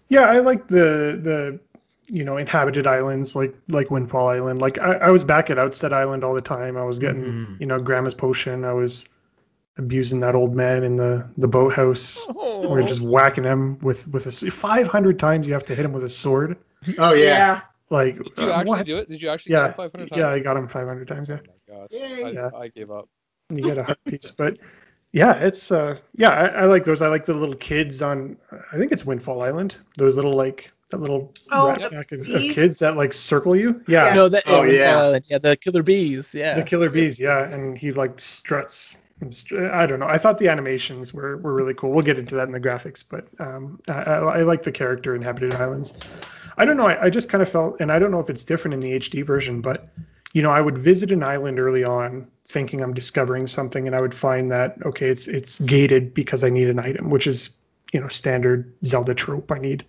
Yeah, 0.09 0.23
I 0.25 0.39
like 0.39 0.67
the 0.67 1.19
the 1.23 1.59
you 2.07 2.23
know 2.23 2.37
inhabited 2.37 2.85
islands 2.85 3.35
like 3.35 3.55
like 3.69 3.89
Windfall 3.89 4.27
Island. 4.27 4.59
Like 4.59 4.79
I, 4.79 4.93
I 4.95 5.09
was 5.09 5.23
back 5.23 5.49
at 5.49 5.57
Outset 5.57 5.93
Island 5.93 6.23
all 6.23 6.33
the 6.33 6.41
time. 6.41 6.77
I 6.77 6.83
was 6.83 6.99
getting 6.99 7.23
Mhm. 7.23 7.59
you 7.59 7.65
know 7.65 7.79
Grandma's 7.79 8.13
potion. 8.13 8.63
I 8.63 8.73
was 8.73 9.07
abusing 9.77 10.19
that 10.19 10.35
old 10.35 10.55
man 10.55 10.83
in 10.83 10.97
the 10.97 11.25
the 11.37 11.47
boathouse. 11.47 12.23
Oh. 12.29 12.67
We're 12.69 12.83
just 12.83 13.01
whacking 13.01 13.43
him 13.43 13.79
with 13.79 14.07
with 14.09 14.27
a 14.27 14.31
five 14.51 14.87
hundred 14.87 15.17
times. 15.17 15.47
You 15.47 15.53
have 15.53 15.65
to 15.65 15.75
hit 15.75 15.83
him 15.85 15.93
with 15.93 16.03
a 16.03 16.09
sword. 16.09 16.57
Oh 16.99 17.13
yeah. 17.13 17.61
Like 17.89 18.17
Did 18.17 18.27
you 18.37 18.43
uh, 18.43 18.51
actually 18.51 18.65
what? 18.69 18.85
do 18.85 18.97
it? 18.99 19.09
Did 19.09 19.21
you 19.21 19.29
actually 19.29 19.53
Yeah, 19.53 19.67
get 19.67 19.71
it 19.71 19.77
500 19.77 20.09
times? 20.09 20.19
yeah, 20.19 20.29
I 20.29 20.39
got 20.39 20.57
him 20.57 20.67
five 20.67 20.87
hundred 20.87 21.07
times. 21.07 21.29
Yeah. 21.29 21.39
Oh 21.41 21.73
my 21.73 21.75
god. 21.79 21.87
Yay. 21.91 22.23
I, 22.23 22.29
Yeah. 22.29 22.49
I 22.55 22.67
gave 22.67 22.91
up. 22.91 23.07
You 23.57 23.63
get 23.63 23.77
a 23.77 23.83
heart 23.83 23.99
piece. 24.05 24.31
But 24.31 24.57
yeah 25.15 25.33
it's 25.35 25.71
uh 25.71 25.95
yeah 26.15 26.31
I, 26.31 26.45
I 26.47 26.65
like 26.65 26.83
those. 26.85 27.01
I 27.01 27.07
like 27.07 27.23
the 27.25 27.35
little 27.35 27.55
kids 27.55 28.01
on 28.01 28.35
i 28.71 28.77
think 28.77 28.91
it's 28.91 29.05
windfall 29.05 29.41
island. 29.41 29.77
Those 29.97 30.15
little 30.15 30.35
like 30.35 30.71
that 30.89 31.01
little 31.01 31.31
Oh, 31.51 31.69
rat 31.69 31.91
pack 31.91 32.11
of, 32.11 32.21
of 32.21 32.41
kids 32.41 32.79
that 32.79 32.95
like 32.97 33.13
circle 33.13 33.55
you. 33.55 33.83
Yeah, 33.87 34.13
No, 34.13 34.29
that. 34.29 34.43
Oh, 34.47 34.63
yeah. 34.63 34.99
uh, 34.99 35.19
yeah, 35.29 35.37
the 35.39 35.55
killer 35.55 35.83
bees. 35.83 36.33
Yeah. 36.33 36.55
the 36.55 36.63
killer 36.63 36.89
bees 36.89 37.19
yeah. 37.19 37.45
And 37.49 37.77
he 37.77 37.91
like 37.91 38.19
struts 38.19 38.97
i 39.71 39.85
don't 39.85 39.99
know. 39.99 40.07
I 40.07 40.17
thought 40.17 40.37
the 40.37 40.49
animations 40.49 41.13
were, 41.13 41.37
were 41.37 41.53
really 41.53 41.73
cool. 41.75 41.91
We'll 41.91 42.03
get 42.03 42.19
into 42.19 42.35
that 42.35 42.47
in 42.47 42.51
the 42.51 42.59
graphics 42.59 43.03
but 43.07 43.27
um 43.39 43.79
i, 43.87 43.93
I, 43.93 44.15
I 44.39 44.41
like 44.41 44.63
the 44.63 44.71
character 44.71 45.15
inhabited 45.15 45.53
islands. 45.55 45.93
I 46.57 46.65
don't 46.65 46.77
know. 46.77 46.87
I, 46.87 47.05
I 47.05 47.09
just 47.09 47.29
kind 47.29 47.41
of 47.41 47.49
felt 47.49 47.79
and 47.81 47.91
i 47.91 47.99
don't 47.99 48.09
know 48.11 48.19
if 48.19 48.29
it's 48.29 48.43
different 48.43 48.73
in 48.73 48.79
the 48.79 48.99
hd 48.99 49.25
version 49.25 49.61
but 49.61 49.89
you 50.33 50.41
know, 50.41 50.49
I 50.49 50.61
would 50.61 50.77
visit 50.77 51.11
an 51.11 51.23
island 51.23 51.59
early 51.59 51.83
on 51.83 52.27
thinking 52.45 52.81
I'm 52.81 52.93
discovering 52.93 53.47
something 53.47 53.87
and 53.87 53.95
I 53.95 54.01
would 54.01 54.13
find 54.13 54.51
that 54.51 54.77
okay, 54.85 55.07
it's 55.07 55.27
it's 55.27 55.59
gated 55.61 56.13
because 56.13 56.43
I 56.43 56.49
need 56.49 56.69
an 56.69 56.79
item, 56.79 57.09
which 57.09 57.27
is, 57.27 57.57
you 57.93 58.01
know, 58.01 58.07
standard 58.07 58.73
Zelda 58.85 59.13
trope. 59.13 59.51
I 59.51 59.59
need 59.59 59.85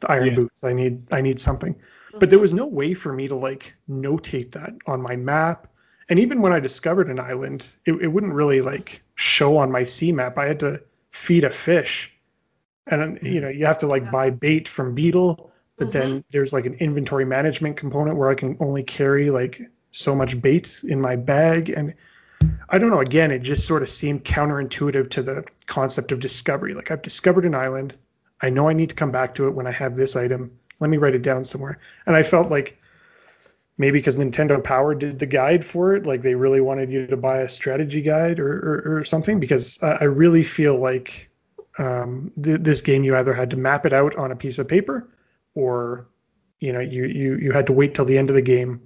the 0.00 0.10
iron 0.10 0.26
Yeah. 0.26 0.34
boots. 0.34 0.64
I 0.64 0.72
need 0.72 1.02
I 1.12 1.20
need 1.20 1.38
something. 1.40 1.74
But 2.18 2.30
there 2.30 2.36
mm-hmm. 2.36 2.42
was 2.42 2.54
no 2.54 2.66
way 2.66 2.94
for 2.94 3.12
me 3.12 3.28
to 3.28 3.34
like 3.36 3.74
notate 3.88 4.50
that 4.52 4.74
on 4.86 5.00
my 5.00 5.16
map. 5.16 5.68
And 6.08 6.18
even 6.18 6.42
when 6.42 6.52
I 6.52 6.60
discovered 6.60 7.08
an 7.08 7.18
island, 7.18 7.68
it, 7.86 7.94
it 7.94 8.08
wouldn't 8.08 8.34
really 8.34 8.60
like 8.60 9.00
show 9.14 9.56
on 9.56 9.70
my 9.72 9.84
sea 9.84 10.12
map. 10.12 10.36
I 10.38 10.46
had 10.46 10.60
to 10.60 10.82
feed 11.12 11.44
a 11.44 11.50
fish. 11.50 12.12
And 12.88 13.18
you 13.22 13.40
know, 13.40 13.48
mm-hmm. 13.48 13.58
you 13.58 13.64
have 13.66 13.78
to 13.78 13.86
like 13.86 14.02
Yeah. 14.02 14.10
buy 14.10 14.30
bait 14.30 14.68
from 14.68 14.94
Beedle, 14.94 15.50
but 15.78 15.92
then 15.92 16.08
mm-hmm. 16.08 16.18
there's 16.30 16.52
like 16.52 16.66
an 16.66 16.74
inventory 16.74 17.24
management 17.24 17.76
component 17.76 18.16
where 18.16 18.28
I 18.28 18.34
can 18.34 18.56
only 18.60 18.82
carry 18.82 19.30
like 19.30 19.62
so 19.94 20.14
much 20.14 20.40
bait 20.42 20.80
in 20.84 21.00
my 21.00 21.16
bag. 21.16 21.70
And 21.70 21.94
I 22.68 22.78
don't 22.78 22.90
know 22.90 23.00
again 23.00 23.30
it 23.30 23.40
just 23.40 23.66
sort 23.66 23.82
of 23.82 23.88
seemed 23.88 24.24
counterintuitive 24.24 25.08
to 25.10 25.22
the 25.22 25.44
concept 25.66 26.12
of 26.12 26.20
discovery. 26.20 26.74
Like 26.74 26.90
I've 26.90 27.02
discovered 27.02 27.44
an 27.44 27.54
island. 27.54 27.94
I 28.42 28.50
know 28.50 28.68
I 28.68 28.72
need 28.72 28.90
to 28.90 28.96
come 28.96 29.12
back 29.12 29.34
to 29.36 29.46
it 29.46 29.52
when 29.52 29.66
I 29.66 29.70
have 29.70 29.96
this 29.96 30.16
item. 30.16 30.50
Let 30.80 30.90
me 30.90 30.96
write 30.96 31.14
it 31.14 31.22
down 31.22 31.44
somewhere. 31.44 31.78
And 32.06 32.16
I 32.16 32.22
felt 32.22 32.50
like 32.50 32.76
maybe 33.78 34.00
because 34.00 34.16
Nintendo 34.16 34.62
Power 34.62 34.94
did 34.94 35.20
the 35.20 35.26
guide 35.26 35.64
for 35.64 35.94
it 35.94 36.06
like 36.06 36.22
they 36.22 36.34
really 36.34 36.60
wanted 36.60 36.90
you 36.90 37.06
to 37.06 37.16
buy 37.16 37.38
a 37.38 37.48
strategy 37.48 38.02
guide 38.02 38.40
or 38.40 38.52
or, 38.52 38.98
or 38.98 39.04
something 39.04 39.38
because 39.38 39.78
I, 39.82 39.92
I 39.92 40.04
really 40.04 40.42
feel 40.42 40.76
like 40.76 41.30
um, 41.78 42.32
th- 42.42 42.60
this 42.60 42.80
game 42.80 43.04
you 43.04 43.16
either 43.16 43.32
had 43.32 43.50
to 43.50 43.56
map 43.56 43.86
it 43.86 43.92
out 43.92 44.14
on 44.16 44.32
a 44.32 44.36
piece 44.36 44.58
of 44.58 44.68
paper 44.68 45.08
or 45.54 46.06
you 46.58 46.72
know 46.72 46.80
you 46.80 47.04
you 47.04 47.36
you 47.36 47.52
had 47.52 47.66
to 47.66 47.72
wait 47.72 47.94
till 47.94 48.04
the 48.04 48.18
end 48.18 48.28
of 48.28 48.36
the 48.36 48.42
game 48.42 48.80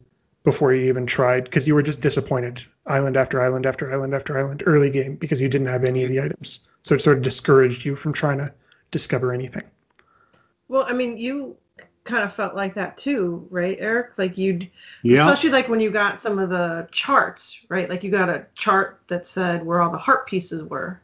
before 0.45 0.73
you 0.73 0.87
even 0.87 1.07
tried 1.07 1.45
because 1.45 1.67
you 1.67 1.75
were 1.75 1.83
just 1.83 2.01
disappointed 2.01 2.65
island 2.87 3.17
after 3.17 3.41
island 3.41 3.67
after 3.67 3.93
island 3.93 4.15
after 4.15 4.39
island 4.39 4.63
early 4.67 4.91
game 4.91 5.17
because 5.17 5.41
you 5.41 5.49
didn't 5.49 5.67
have 5.67 5.85
any 5.85 6.03
of 6.05 6.09
the 6.11 6.21
items 6.21 6.61
so 6.83 6.95
it 6.95 7.03
sort 7.03 7.17
of 7.17 7.23
discouraged 7.23 7.85
you 7.85 7.95
from 7.97 8.13
trying 8.13 8.39
to 8.39 8.53
discover 8.91 9.33
anything 9.33 9.65
Well, 10.69 10.85
I 10.89 10.93
mean, 10.93 11.17
you 11.19 11.57
kind 12.05 12.25
of 12.25 12.33
felt 12.33 12.55
like 12.55 12.75
that 12.75 12.97
too, 12.97 13.47
right, 13.51 13.77
Eric? 13.81 14.13
Like 14.17 14.39
you'd, 14.39 14.71
Yeah. 15.03 15.27
especially 15.27 15.51
like 15.51 15.69
when 15.69 15.81
you 15.81 15.91
got 15.91 16.21
some 16.23 16.39
of 16.39 16.49
the 16.49 16.89
charts, 16.91 17.61
right? 17.69 17.89
Like 17.91 18.03
you 18.03 18.11
got 18.11 18.31
a 18.31 18.47
chart 18.55 19.01
that 19.09 19.27
said 19.27 19.65
where 19.67 19.83
all 19.83 19.91
the 19.91 19.99
heart 19.99 20.27
pieces 20.27 20.63
were, 20.63 21.01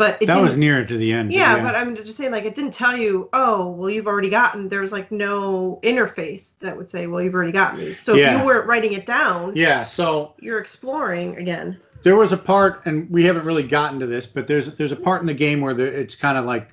but 0.00 0.16
it 0.22 0.26
That 0.28 0.40
was 0.40 0.56
nearer 0.56 0.82
to 0.82 0.96
the 0.96 1.12
end. 1.12 1.30
yeah, 1.30 1.62
but 1.62 1.74
I'm 1.74 1.94
just 1.94 2.14
saying, 2.14 2.32
like, 2.32 2.46
it 2.46 2.54
didn't 2.54 2.72
tell 2.72 2.96
you, 2.96 3.28
oh, 3.34 3.68
well, 3.68 3.90
you've 3.90 4.06
already 4.06 4.30
gotten. 4.30 4.70
There 4.70 4.80
was 4.80 4.92
like 4.92 5.12
no 5.12 5.78
interface 5.82 6.52
that 6.60 6.74
would 6.74 6.90
say, 6.90 7.06
well, 7.06 7.20
you've 7.22 7.34
already 7.34 7.52
gotten 7.52 7.80
these. 7.80 8.00
So 8.00 8.14
if 8.14 8.38
you 8.38 8.42
weren't 8.42 8.66
writing 8.66 8.94
it 8.94 9.04
down, 9.04 9.54
yeah. 9.54 9.84
So 9.84 10.32
you're 10.40 10.58
exploring 10.58 11.36
again. 11.36 11.78
there 12.02 12.16
was 12.16 12.32
a 12.32 12.38
part, 12.38 12.86
and 12.86 13.10
we 13.10 13.24
haven't 13.24 13.44
really 13.44 13.62
gotten 13.62 14.00
to 14.00 14.06
this, 14.06 14.26
but 14.26 14.48
there's 14.48 14.72
there's 14.76 14.92
a 14.92 14.96
part 14.96 15.20
in 15.20 15.26
the 15.26 15.34
game 15.34 15.60
where 15.60 15.74
there, 15.74 15.88
it's 15.88 16.14
kind 16.14 16.38
of 16.38 16.46
like 16.46 16.72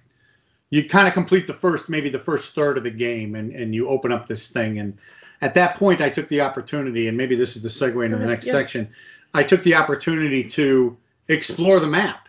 you 0.70 0.88
kind 0.88 1.06
of 1.06 1.14
complete 1.14 1.48
the 1.48 1.54
first 1.54 1.90
maybe 1.90 2.10
the 2.10 2.20
first 2.20 2.56
third 2.56 2.78
of 2.78 2.86
the 2.86 2.92
game, 2.92 3.36
and 3.36 3.52
and 3.52 3.76
you 3.76 3.90
open 3.90 4.14
up 4.14 4.30
this 4.30 4.48
thing, 4.48 4.80
and 4.80 4.98
at 5.42 5.54
that 5.56 5.76
point, 5.76 6.00
I 6.00 6.10
took 6.10 6.30
the 6.30 6.40
opportunity, 6.40 7.10
and 7.10 7.18
maybe 7.18 7.36
this 7.36 7.58
is 7.58 7.62
the 7.62 7.68
segue 7.68 8.06
into 8.06 8.18
the 8.18 8.26
next 8.26 8.46
yeah. 8.46 8.54
section. 8.54 8.88
I 9.34 9.44
took 9.44 9.64
the 9.64 9.76
opportunity 9.76 10.46
to 10.46 10.96
explore 11.28 11.82
the 11.82 11.88
map, 11.88 12.27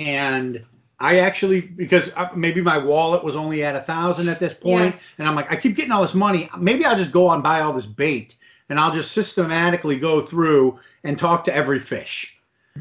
and 0.00 0.64
I 0.98 1.18
actually 1.18 1.60
because 1.60 2.10
uh, 2.16 2.30
maybe 2.34 2.62
my 2.62 2.78
wallet 2.78 3.22
was 3.22 3.36
only 3.36 3.62
at 3.62 3.76
a 3.76 3.80
thousand 3.80 4.28
at 4.28 4.40
this 4.40 4.54
point, 4.54 4.96
and 5.18 5.28
I'm 5.28 5.34
like, 5.34 5.52
I 5.52 5.56
keep 5.56 5.76
getting 5.76 5.92
all 5.92 6.00
this 6.00 6.14
money. 6.14 6.48
Maybe 6.58 6.84
I'll 6.86 6.96
just 6.96 7.12
go 7.12 7.30
and 7.30 7.42
buy 7.42 7.60
all 7.60 7.72
this 7.72 7.86
bait, 7.86 8.34
and 8.70 8.80
I'll 8.80 8.92
just 8.92 9.12
systematically 9.12 9.98
go 9.98 10.22
through 10.22 10.78
and 11.04 11.18
talk 11.18 11.44
to 11.44 11.54
every 11.54 11.78
fish. 11.78 12.38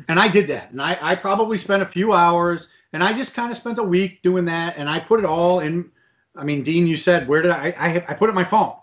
And 0.08 0.18
I 0.20 0.30
did 0.30 0.48
that, 0.48 0.72
and 0.72 0.82
I, 0.82 0.98
I 1.02 1.16
probably 1.16 1.58
spent 1.58 1.84
a 1.84 1.86
few 1.86 2.14
hours, 2.14 2.70
and 2.94 3.04
I 3.04 3.12
just 3.14 3.34
kind 3.34 3.52
of 3.52 3.58
spent 3.58 3.80
a 3.80 3.84
week 3.84 4.22
doing 4.22 4.46
that, 4.46 4.76
and 4.78 4.90
I 4.90 5.00
put 5.00 5.20
it 5.20 5.26
all 5.26 5.60
in. 5.60 5.92
I 6.38 6.46
mean, 6.46 6.64
Dean, 6.64 6.88
you 6.88 6.96
said 6.96 7.28
where 7.28 7.42
did 7.42 7.52
I? 7.52 7.74
I, 7.78 7.96
I 8.08 8.14
put 8.14 8.30
it 8.30 8.30
in 8.30 8.36
my 8.36 8.46
phone. 8.46 8.76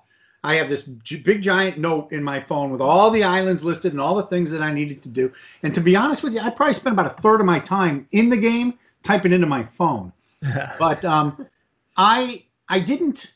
I 0.46 0.54
have 0.54 0.68
this 0.68 0.82
big 0.82 1.42
giant 1.42 1.78
note 1.78 2.12
in 2.12 2.22
my 2.22 2.38
phone 2.40 2.70
with 2.70 2.80
all 2.80 3.10
the 3.10 3.24
islands 3.24 3.64
listed 3.64 3.90
and 3.90 4.00
all 4.00 4.14
the 4.14 4.22
things 4.22 4.48
that 4.52 4.62
I 4.62 4.72
needed 4.72 5.02
to 5.02 5.08
do. 5.08 5.32
And 5.64 5.74
to 5.74 5.80
be 5.80 5.96
honest 5.96 6.22
with 6.22 6.34
you, 6.34 6.40
I 6.40 6.50
probably 6.50 6.74
spent 6.74 6.92
about 6.92 7.06
a 7.06 7.20
third 7.20 7.40
of 7.40 7.46
my 7.46 7.58
time 7.58 8.06
in 8.12 8.28
the 8.28 8.36
game 8.36 8.78
typing 9.02 9.32
into 9.32 9.46
my 9.46 9.64
phone. 9.64 10.12
But 10.78 11.04
um, 11.04 11.46
I 11.96 12.44
I 12.68 12.78
didn't. 12.78 13.32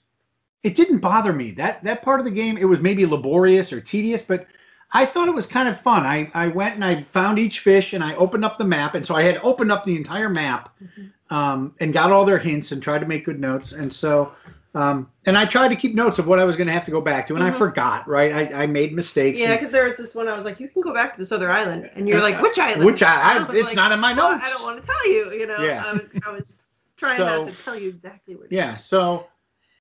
It 0.63 0.77
didn't 0.77 0.99
bother 0.99 1.33
me 1.33 1.51
that 1.53 1.83
that 1.83 2.03
part 2.03 2.21
of 2.21 2.27
the 2.27 2.31
game. 2.31 2.57
It 2.59 2.67
was 2.67 2.79
maybe 2.79 3.05
laborious 3.07 3.73
or 3.73 3.81
tedious, 3.81 4.23
but 4.23 4.47
I 4.93 5.07
thought 5.07 5.27
it 5.27 5.35
was 5.35 5.47
kind 5.47 5.69
of 5.69 5.81
fun. 5.81 6.07
I 6.07 6.31
I 6.35 6.47
went 6.49 6.75
and 6.77 6.85
I 6.85 7.03
found 7.11 7.39
each 7.41 7.61
fish 7.61 7.95
and 7.95 8.05
I 8.05 8.15
opened 8.15 8.45
up 8.45 8.59
the 8.59 8.65
map, 8.65 8.95
and 8.95 9.05
so 9.05 9.17
I 9.17 9.23
had 9.23 9.39
opened 9.39 9.73
up 9.73 9.85
the 9.85 9.97
entire 9.97 10.29
map 10.29 10.77
um, 11.31 11.75
and 11.81 11.93
got 11.93 12.13
all 12.13 12.25
their 12.25 12.39
hints 12.39 12.71
and 12.71 12.81
tried 12.81 13.01
to 13.01 13.07
make 13.07 13.25
good 13.25 13.41
notes. 13.41 13.73
And 13.73 13.93
so. 13.93 14.33
Um, 14.75 15.11
and 15.27 15.37
I 15.37 15.47
tried 15.47 15.69
to 15.69 15.75
keep 15.77 15.95
notes 15.97 16.21
of 16.21 16.29
what 16.29 16.39
I 16.39 16.45
was 16.45 16.57
going 16.57 16.69
to 16.69 16.73
have 16.73 16.85
to 16.85 16.91
go 16.93 17.01
back 17.01 17.27
to, 17.27 17.35
and 17.35 17.43
I 17.43 17.51
Mhm. 17.51 17.59
forgot. 17.59 18.07
Right, 18.07 18.33
I, 18.33 18.63
I 18.63 18.67
made 18.67 18.93
mistakes. 18.95 19.41
Yeah, 19.41 19.57
because 19.57 19.71
there 19.73 19.85
was 19.85 19.97
this 19.97 20.15
one 20.15 20.29
I 20.29 20.35
was 20.37 20.45
like, 20.45 20.61
you 20.61 20.69
can 20.69 20.81
go 20.81 20.95
back 20.95 21.15
to 21.15 21.19
this 21.19 21.33
other 21.33 21.51
island, 21.51 21.91
and 21.97 22.09
you're 22.09 22.21
like, 22.23 22.41
which 22.41 22.57
island? 22.59 22.85
Which 22.85 23.03
I, 23.03 23.35
I 23.39 23.43
was 23.43 23.57
it's 23.57 23.67
like, 23.67 23.77
not 23.77 23.91
in 23.91 23.99
my 23.99 24.13
"Well, 24.13 24.31
notes. 24.33 24.45
I 24.47 24.51
don't 24.51 24.63
want 24.63 24.81
to 24.81 24.87
tell 24.87 25.09
you. 25.13 25.33
You 25.33 25.47
know, 25.47 25.59
Yeah. 25.59 25.83
I 25.85 25.93
was 25.93 26.09
I 26.25 26.31
was 26.31 26.63
trying 26.97 27.17
So- 27.17 27.45
not 27.45 27.49
to 27.57 27.65
tell 27.65 27.77
you 27.77 27.89
exactly 27.89 28.37
what. 28.37 28.53
Yeah, 28.53 28.77
so 28.77 29.27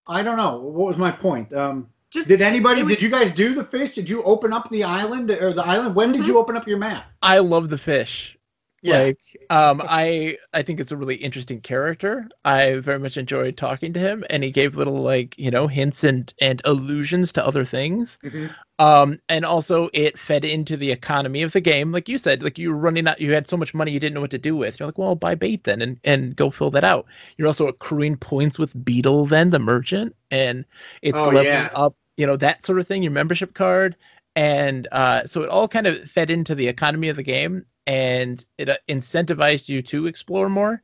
I 0.08 0.24
don't 0.24 0.38
know. 0.38 0.58
What 0.58 0.88
was 0.88 0.98
my 0.98 1.12
point? 1.12 1.54
Um, 1.54 1.88
Just 2.10 2.28
did 2.28 2.42
anybody? 2.42 2.82
was- 2.82 2.94
Did 2.94 3.04
you 3.04 3.10
guys 3.12 3.32
do 3.32 3.54
the 3.54 3.66
fish? 3.66 3.94
Did 3.94 4.10
you 4.10 4.24
open 4.24 4.54
up 4.54 4.72
the 4.72 4.84
island 4.86 5.30
or 5.30 5.54
the 5.54 5.64
island? 5.64 5.94
When 5.94 6.14
did 6.14 6.22
Mhm. 6.24 6.28
you 6.28 6.40
open 6.40 6.58
up 6.58 6.68
your 6.68 6.80
map? 6.80 7.06
I 7.22 7.38
love 7.38 7.70
the 7.70 7.78
fish. 7.78 8.39
Yeah. 8.82 9.08
Like, 9.08 9.20
um, 9.50 9.82
I 9.86 10.38
I 10.54 10.64
think 10.64 10.80
it's 10.80 10.92
a 10.92 10.98
really 10.98 11.16
interesting 11.16 11.62
character. 11.62 12.28
I 12.46 12.76
very 12.78 12.98
much 13.00 13.18
enjoyed 13.18 13.58
talking 13.58 13.94
to 13.94 14.00
him, 14.00 14.24
and 14.30 14.44
he 14.44 14.52
gave 14.52 14.76
little 14.76 15.02
like 15.04 15.38
you 15.38 15.52
know 15.52 15.68
hints 15.68 16.04
and 16.04 16.34
and 16.42 16.62
allusions 16.66 17.34
to 17.34 17.46
other 17.46 17.66
things. 17.66 18.18
Mhm. 18.24 18.56
Um, 18.80 19.20
and 19.30 19.46
also 19.46 19.90
it 19.94 20.18
fed 20.20 20.46
into 20.46 20.78
the 20.78 20.92
economy 20.92 21.44
of 21.44 21.52
the 21.54 21.62
game, 21.62 21.92
like 21.92 22.10
you 22.10 22.18
said. 22.18 22.44
Like 22.44 22.58
you 22.58 22.70
were 22.72 22.78
running 22.78 23.08
out, 23.08 23.22
you 23.22 23.34
had 23.34 23.50
so 23.50 23.58
much 23.58 23.74
money 23.74 23.92
you 23.92 24.00
didn't 24.00 24.16
know 24.16 24.22
what 24.22 24.32
to 24.32 24.38
do 24.40 24.56
with. 24.56 24.80
You're 24.80 24.88
like, 24.88 24.98
well, 24.98 25.16
buy 25.16 25.36
bait 25.36 25.66
then, 25.66 25.82
and 25.82 26.00
and 26.06 26.36
go 26.36 26.50
fill 26.52 26.72
that 26.72 26.84
out. 26.86 27.06
You're 27.38 27.48
also 27.48 27.68
accruing 27.68 28.18
points 28.18 28.60
with 28.60 28.74
Beedle, 28.86 29.28
then 29.30 29.50
the 29.52 29.60
merchant, 29.60 30.16
and 30.32 30.66
it's 31.02 31.24
Oh, 31.24 31.26
leveling 31.26 31.46
yeah. 31.46 31.70
up, 31.76 31.96
you 32.18 32.26
know, 32.28 32.38
that 32.38 32.66
sort 32.66 32.80
of 32.80 32.88
thing. 32.88 33.04
Your 33.04 33.12
membership 33.12 33.54
card, 33.54 33.96
and 34.36 34.88
uh, 34.92 35.26
so 35.26 35.44
it 35.44 35.50
all 35.50 35.68
kind 35.68 35.88
of 35.88 36.10
fed 36.10 36.32
into 36.32 36.56
the 36.56 36.68
economy 36.68 37.10
of 37.10 37.16
the 37.18 37.24
game 37.24 37.66
and 37.88 38.46
it 38.58 38.70
uh, 38.70 38.78
incentivized 38.88 39.70
you 39.70 39.82
to 39.82 40.08
explore 40.08 40.50
more. 40.50 40.82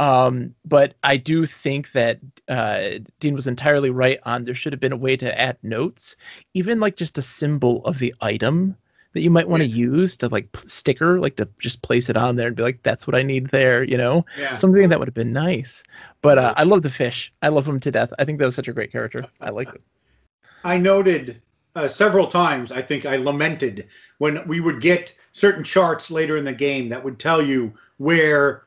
Um, 0.00 0.54
but 0.64 0.94
i 1.02 1.16
do 1.16 1.44
think 1.44 1.90
that 1.90 2.20
uh, 2.46 3.00
dean 3.18 3.34
was 3.34 3.48
entirely 3.48 3.90
right 3.90 4.20
on 4.22 4.44
there 4.44 4.54
should 4.54 4.72
have 4.72 4.78
been 4.78 4.92
a 4.92 4.96
way 4.96 5.16
to 5.16 5.40
add 5.40 5.58
notes 5.64 6.14
even 6.54 6.78
like 6.78 6.94
just 6.94 7.18
a 7.18 7.22
symbol 7.22 7.84
of 7.84 7.98
the 7.98 8.14
item 8.20 8.76
that 9.14 9.22
you 9.22 9.30
might 9.30 9.48
want 9.48 9.62
to 9.62 9.68
use 9.68 10.16
to 10.18 10.28
like 10.28 10.56
sticker 10.66 11.18
like 11.18 11.34
to 11.34 11.48
just 11.58 11.82
place 11.82 12.08
it 12.08 12.16
on 12.16 12.36
there 12.36 12.46
and 12.46 12.56
be 12.56 12.62
like 12.62 12.80
that's 12.84 13.08
what 13.08 13.16
i 13.16 13.24
need 13.24 13.48
there 13.48 13.82
you 13.82 13.96
know? 13.96 14.24
Yeah. 14.38 14.54
something 14.54 14.88
that 14.88 15.00
would 15.00 15.08
have 15.08 15.14
been 15.14 15.32
nice. 15.32 15.82
But 16.22 16.38
uh, 16.38 16.54
i 16.56 16.62
love 16.62 16.82
the 16.82 16.90
fish. 16.90 17.32
I 17.42 17.48
love 17.48 17.66
him 17.66 17.80
to 17.80 17.90
death. 17.90 18.12
I 18.20 18.24
think 18.24 18.38
that 18.38 18.44
was 18.44 18.54
such 18.54 18.68
a 18.68 18.72
great 18.72 18.92
character. 18.92 19.26
I 19.40 19.50
like 19.50 19.74
it 19.74 19.82
I 20.64 20.78
noted 20.78 21.42
uh, 21.74 21.88
several 21.88 22.26
times. 22.26 22.72
I 22.72 22.82
think 22.82 23.06
I 23.06 23.16
lamented 23.16 23.88
when 24.18 24.46
we 24.46 24.60
would 24.60 24.80
get 24.80 25.14
certain 25.32 25.64
charts 25.64 26.10
later 26.10 26.36
in 26.36 26.44
the 26.44 26.52
game 26.52 26.88
that 26.88 27.02
would 27.02 27.18
tell 27.18 27.42
you 27.42 27.72
where 27.98 28.64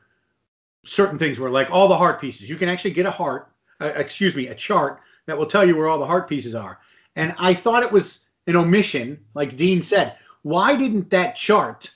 certain 0.84 1.18
things 1.18 1.38
were, 1.38 1.50
like 1.50 1.70
all 1.70 1.88
the 1.88 1.96
heart 1.96 2.20
pieces. 2.20 2.48
You 2.48 2.56
can 2.56 2.68
actually 2.68 2.92
get 2.92 3.06
a 3.06 3.10
heart, 3.10 3.52
uh, 3.80 3.92
excuse 3.96 4.34
me, 4.34 4.48
a 4.48 4.54
chart 4.54 5.00
that 5.26 5.36
will 5.36 5.46
tell 5.46 5.66
you 5.66 5.76
where 5.76 5.88
all 5.88 5.98
the 5.98 6.06
heart 6.06 6.28
pieces 6.28 6.54
are. 6.54 6.78
And 7.16 7.34
I 7.38 7.54
thought 7.54 7.82
it 7.82 7.92
was 7.92 8.20
an 8.46 8.56
omission, 8.56 9.20
like 9.34 9.56
Dean 9.56 9.82
said. 9.82 10.16
Why 10.42 10.74
didn't 10.74 11.10
that 11.10 11.36
chart 11.36 11.94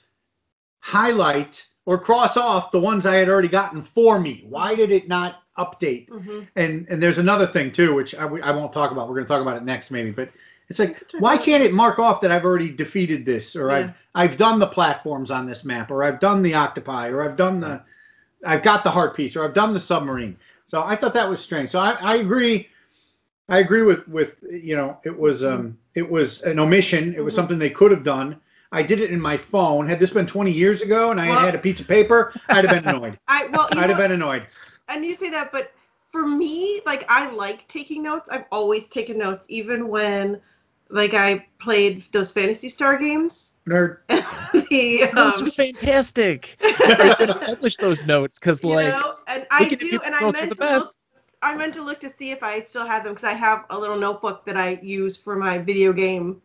highlight 0.79 1.65
or 1.85 1.97
cross 1.97 2.37
off 2.37 2.71
the 2.71 2.79
ones 2.79 3.05
I 3.05 3.15
had 3.15 3.29
already 3.29 3.49
gotten 3.49 3.81
for 3.81 4.19
me? 4.19 4.45
Why 4.47 4.75
did 4.75 4.91
it 4.91 5.07
not 5.07 5.43
update? 5.57 6.07
Mhm. 6.09 6.47
And 6.55 6.87
and 6.89 7.03
there's 7.03 7.17
another 7.17 7.47
thing 7.47 7.71
too, 7.71 7.93
which 7.93 8.15
I, 8.15 8.25
I 8.25 8.51
won't 8.51 8.71
talk 8.71 8.91
about. 8.91 9.09
We're 9.09 9.15
going 9.15 9.25
to 9.25 9.29
talk 9.29 9.41
about 9.41 9.57
it 9.57 9.63
next, 9.63 9.91
maybe. 9.91 10.11
But 10.11 10.29
it's 10.69 10.79
like, 10.79 11.03
why 11.19 11.37
can't 11.37 11.63
it 11.63 11.73
mark 11.73 11.97
off 11.99 12.19
that 12.21 12.31
I've 12.31 12.43
already 12.45 12.69
defeated 12.69 13.25
this, 13.25 13.55
or 13.55 13.69
Yeah. 13.69 13.75
I've 13.75 13.91
I've 14.31 14.37
done 14.37 14.59
the 14.59 14.67
platforms 14.67 15.31
on 15.31 15.45
this 15.45 15.63
map, 15.63 15.91
or 15.91 16.03
I've 16.03 16.19
done 16.19 16.41
the 16.41 16.53
octopi, 16.55 17.09
or 17.09 17.21
I've 17.21 17.37
done 17.37 17.59
the, 17.59 17.81
I've 18.45 18.63
got 18.63 18.83
the 18.83 18.89
heart 18.89 19.15
piece, 19.15 19.35
or 19.35 19.43
I've 19.45 19.53
done 19.53 19.73
the 19.73 19.79
submarine. 19.79 20.35
So 20.65 20.83
I 20.83 20.95
thought 20.95 21.13
that 21.13 21.29
was 21.29 21.39
strange. 21.39 21.69
So 21.69 21.79
I, 21.79 21.91
I 21.91 22.15
agree. 22.17 22.67
I 23.49 23.59
agree 23.59 23.83
with 23.83 24.05
with 24.09 24.37
you 24.49 24.75
know 24.75 24.97
it 25.03 25.17
was 25.17 25.45
um 25.45 25.77
it 25.95 26.07
was 26.09 26.41
an 26.41 26.59
omission. 26.59 27.13
It 27.15 27.21
was 27.23 27.33
Mhm. 27.33 27.37
something 27.37 27.57
they 27.59 27.69
could 27.69 27.91
have 27.91 28.03
done. 28.03 28.35
I 28.73 28.83
did 28.83 28.99
it 28.99 29.11
in 29.11 29.21
my 29.21 29.37
phone. 29.37 29.87
Had 29.87 30.01
this 30.01 30.09
been 30.11 30.25
20 30.27 30.51
years 30.51 30.81
ago 30.81 31.11
and 31.11 31.21
I 31.21 31.29
Well- 31.29 31.39
had 31.39 31.45
had 31.45 31.55
a 31.55 31.59
piece 31.59 31.79
of 31.79 31.87
paper, 31.87 32.33
I'd 32.49 32.65
have 32.65 32.83
been 32.83 32.93
annoyed. 32.93 33.17
I 33.29 33.47
well, 33.47 33.69
I'd 33.71 33.89
have 33.89 33.97
been 33.97 34.11
annoyed. 34.11 34.47
and 34.89 35.05
you 35.05 35.15
say 35.15 35.29
that, 35.29 35.53
but 35.53 35.71
for 36.11 36.27
me, 36.27 36.81
like 36.85 37.05
I 37.07 37.29
like 37.31 37.65
taking 37.69 38.03
notes. 38.03 38.27
I've 38.29 38.45
always 38.51 38.87
taken 38.89 39.17
notes, 39.17 39.45
even 39.49 39.87
when 39.87 40.41
like 40.89 41.13
I 41.13 41.45
played 41.59 42.01
those 42.13 42.31
Phantasy 42.31 42.69
Star 42.69 42.97
games. 42.97 43.53
Nerd. 43.67 43.97
the, 44.07 45.09
those 45.13 45.41
um, 45.41 45.47
are 45.47 45.51
fantastic 45.51 46.57
Are 46.99 47.05
you 47.07 47.15
gonna 47.15 47.35
publish 47.35 47.77
those 47.77 48.05
notes 48.05 48.39
because 48.39 48.63
like 48.63 48.87
know, 48.87 49.15
and 49.27 49.45
I 49.51 49.69
do, 49.69 49.99
and 50.05 50.15
I 50.15 50.31
meant 50.31 50.49
the 50.57 50.65
to 50.65 50.69
look. 50.69 50.93
I 51.41 51.55
meant 51.55 51.73
to 51.75 51.83
look 51.83 51.99
to 52.01 52.09
see 52.09 52.31
if 52.31 52.41
I 52.43 52.61
still 52.61 52.85
have 52.85 53.03
them 53.03 53.13
because 53.13 53.27
I 53.27 53.33
have 53.33 53.65
a 53.69 53.77
little 53.77 53.97
notebook 53.97 54.45
that 54.45 54.57
I 54.57 54.79
use 54.81 55.17
for 55.17 55.35
my 55.35 55.57
video 55.57 55.93
game 55.93 56.41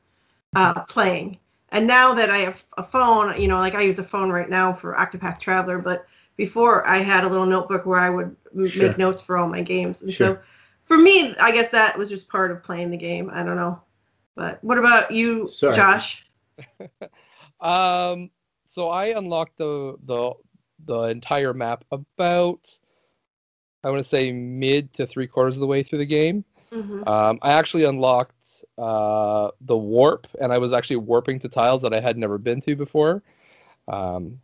uh, 0.55 0.81
playing. 0.83 1.39
And 1.71 1.87
now 1.87 2.13
that 2.15 2.31
I 2.31 2.39
have 2.39 2.65
a 2.77 2.83
phone, 2.83 3.41
you 3.41 3.49
know, 3.49 3.57
like 3.57 3.75
I 3.75 3.81
use 3.83 3.99
a 3.99 4.05
phone 4.05 4.31
right 4.31 4.49
now 4.51 4.73
for 4.73 4.95
Octopath 4.95 5.41
Traveler, 5.41 5.79
but 5.79 6.07
before 6.37 6.87
I 6.87 6.99
had 6.99 7.25
a 7.25 7.29
little 7.29 7.47
notebook 7.47 7.87
where 7.87 7.99
I 7.99 8.11
would 8.11 8.37
m- 8.55 8.67
Sure. 8.67 8.89
make 8.89 8.99
notes 8.99 9.23
for 9.23 9.39
all 9.39 9.49
my 9.49 9.63
games. 9.63 10.03
And 10.03 10.13
Sure. 10.13 10.35
so 10.35 10.39
for 10.85 10.99
me, 10.99 11.35
I 11.41 11.51
guess 11.53 11.71
that 11.71 11.97
was 11.97 12.11
just 12.11 12.29
part 12.29 12.51
of 12.51 12.63
playing 12.63 12.91
the 12.91 12.97
game. 12.99 13.31
I 13.33 13.43
don't 13.43 13.57
know. 13.57 13.81
But 14.35 14.63
what 14.65 14.79
about 14.79 15.11
you, 15.11 15.49
Sorry. 15.49 15.77
Josh? 15.77 16.27
Um, 17.61 18.31
so 18.67 18.89
I 18.89 19.07
unlocked 19.17 19.57
the 19.59 19.97
the 20.05 20.33
the 20.85 21.03
entire 21.03 21.55
map 21.55 21.85
about 21.93 22.77
I 23.85 23.91
want 23.91 24.03
to 24.03 24.09
say 24.09 24.33
mid 24.33 24.93
to 24.95 25.07
three 25.07 25.29
quarters 25.29 25.57
of 25.57 25.61
the 25.61 25.67
way 25.69 25.85
through 25.85 25.99
the 25.99 26.07
game. 26.07 26.45
Mhm. 26.73 27.07
Um, 27.07 27.39
I 27.43 27.53
actually 27.53 27.85
unlocked 27.85 28.65
uh, 28.79 29.51
the 29.61 29.77
warp, 29.77 30.27
and 30.41 30.53
I 30.53 30.59
was 30.59 30.73
actually 30.73 30.97
warping 30.97 31.39
to 31.41 31.49
tiles 31.49 31.83
that 31.83 31.93
I 31.95 32.01
had 32.01 32.19
never 32.19 32.37
been 32.37 32.61
to 32.63 32.75
before. 32.75 33.23
Um, 33.87 34.41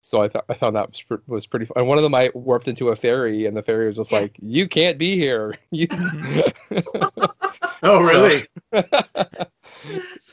so 0.00 0.22
I 0.22 0.28
thought 0.28 0.44
I 0.48 0.54
found 0.54 0.76
that 0.76 0.90
was, 0.90 1.02
pr- 1.02 1.14
was 1.26 1.46
pretty 1.46 1.64
fun. 1.66 1.78
And 1.78 1.88
one 1.88 1.98
of 1.98 2.04
them 2.04 2.14
I 2.14 2.30
warped 2.34 2.68
into 2.68 2.90
a 2.90 2.96
fairy, 2.96 3.46
and 3.46 3.56
the 3.56 3.62
fairy 3.62 3.88
was 3.88 3.96
just 3.96 4.12
Yeah. 4.12 4.20
like, 4.20 4.36
"You 4.40 4.68
can't 4.68 4.96
be 4.98 5.16
here." 5.16 5.56
You. 5.72 5.88
Oh, 7.86 8.00
really? 8.00 8.46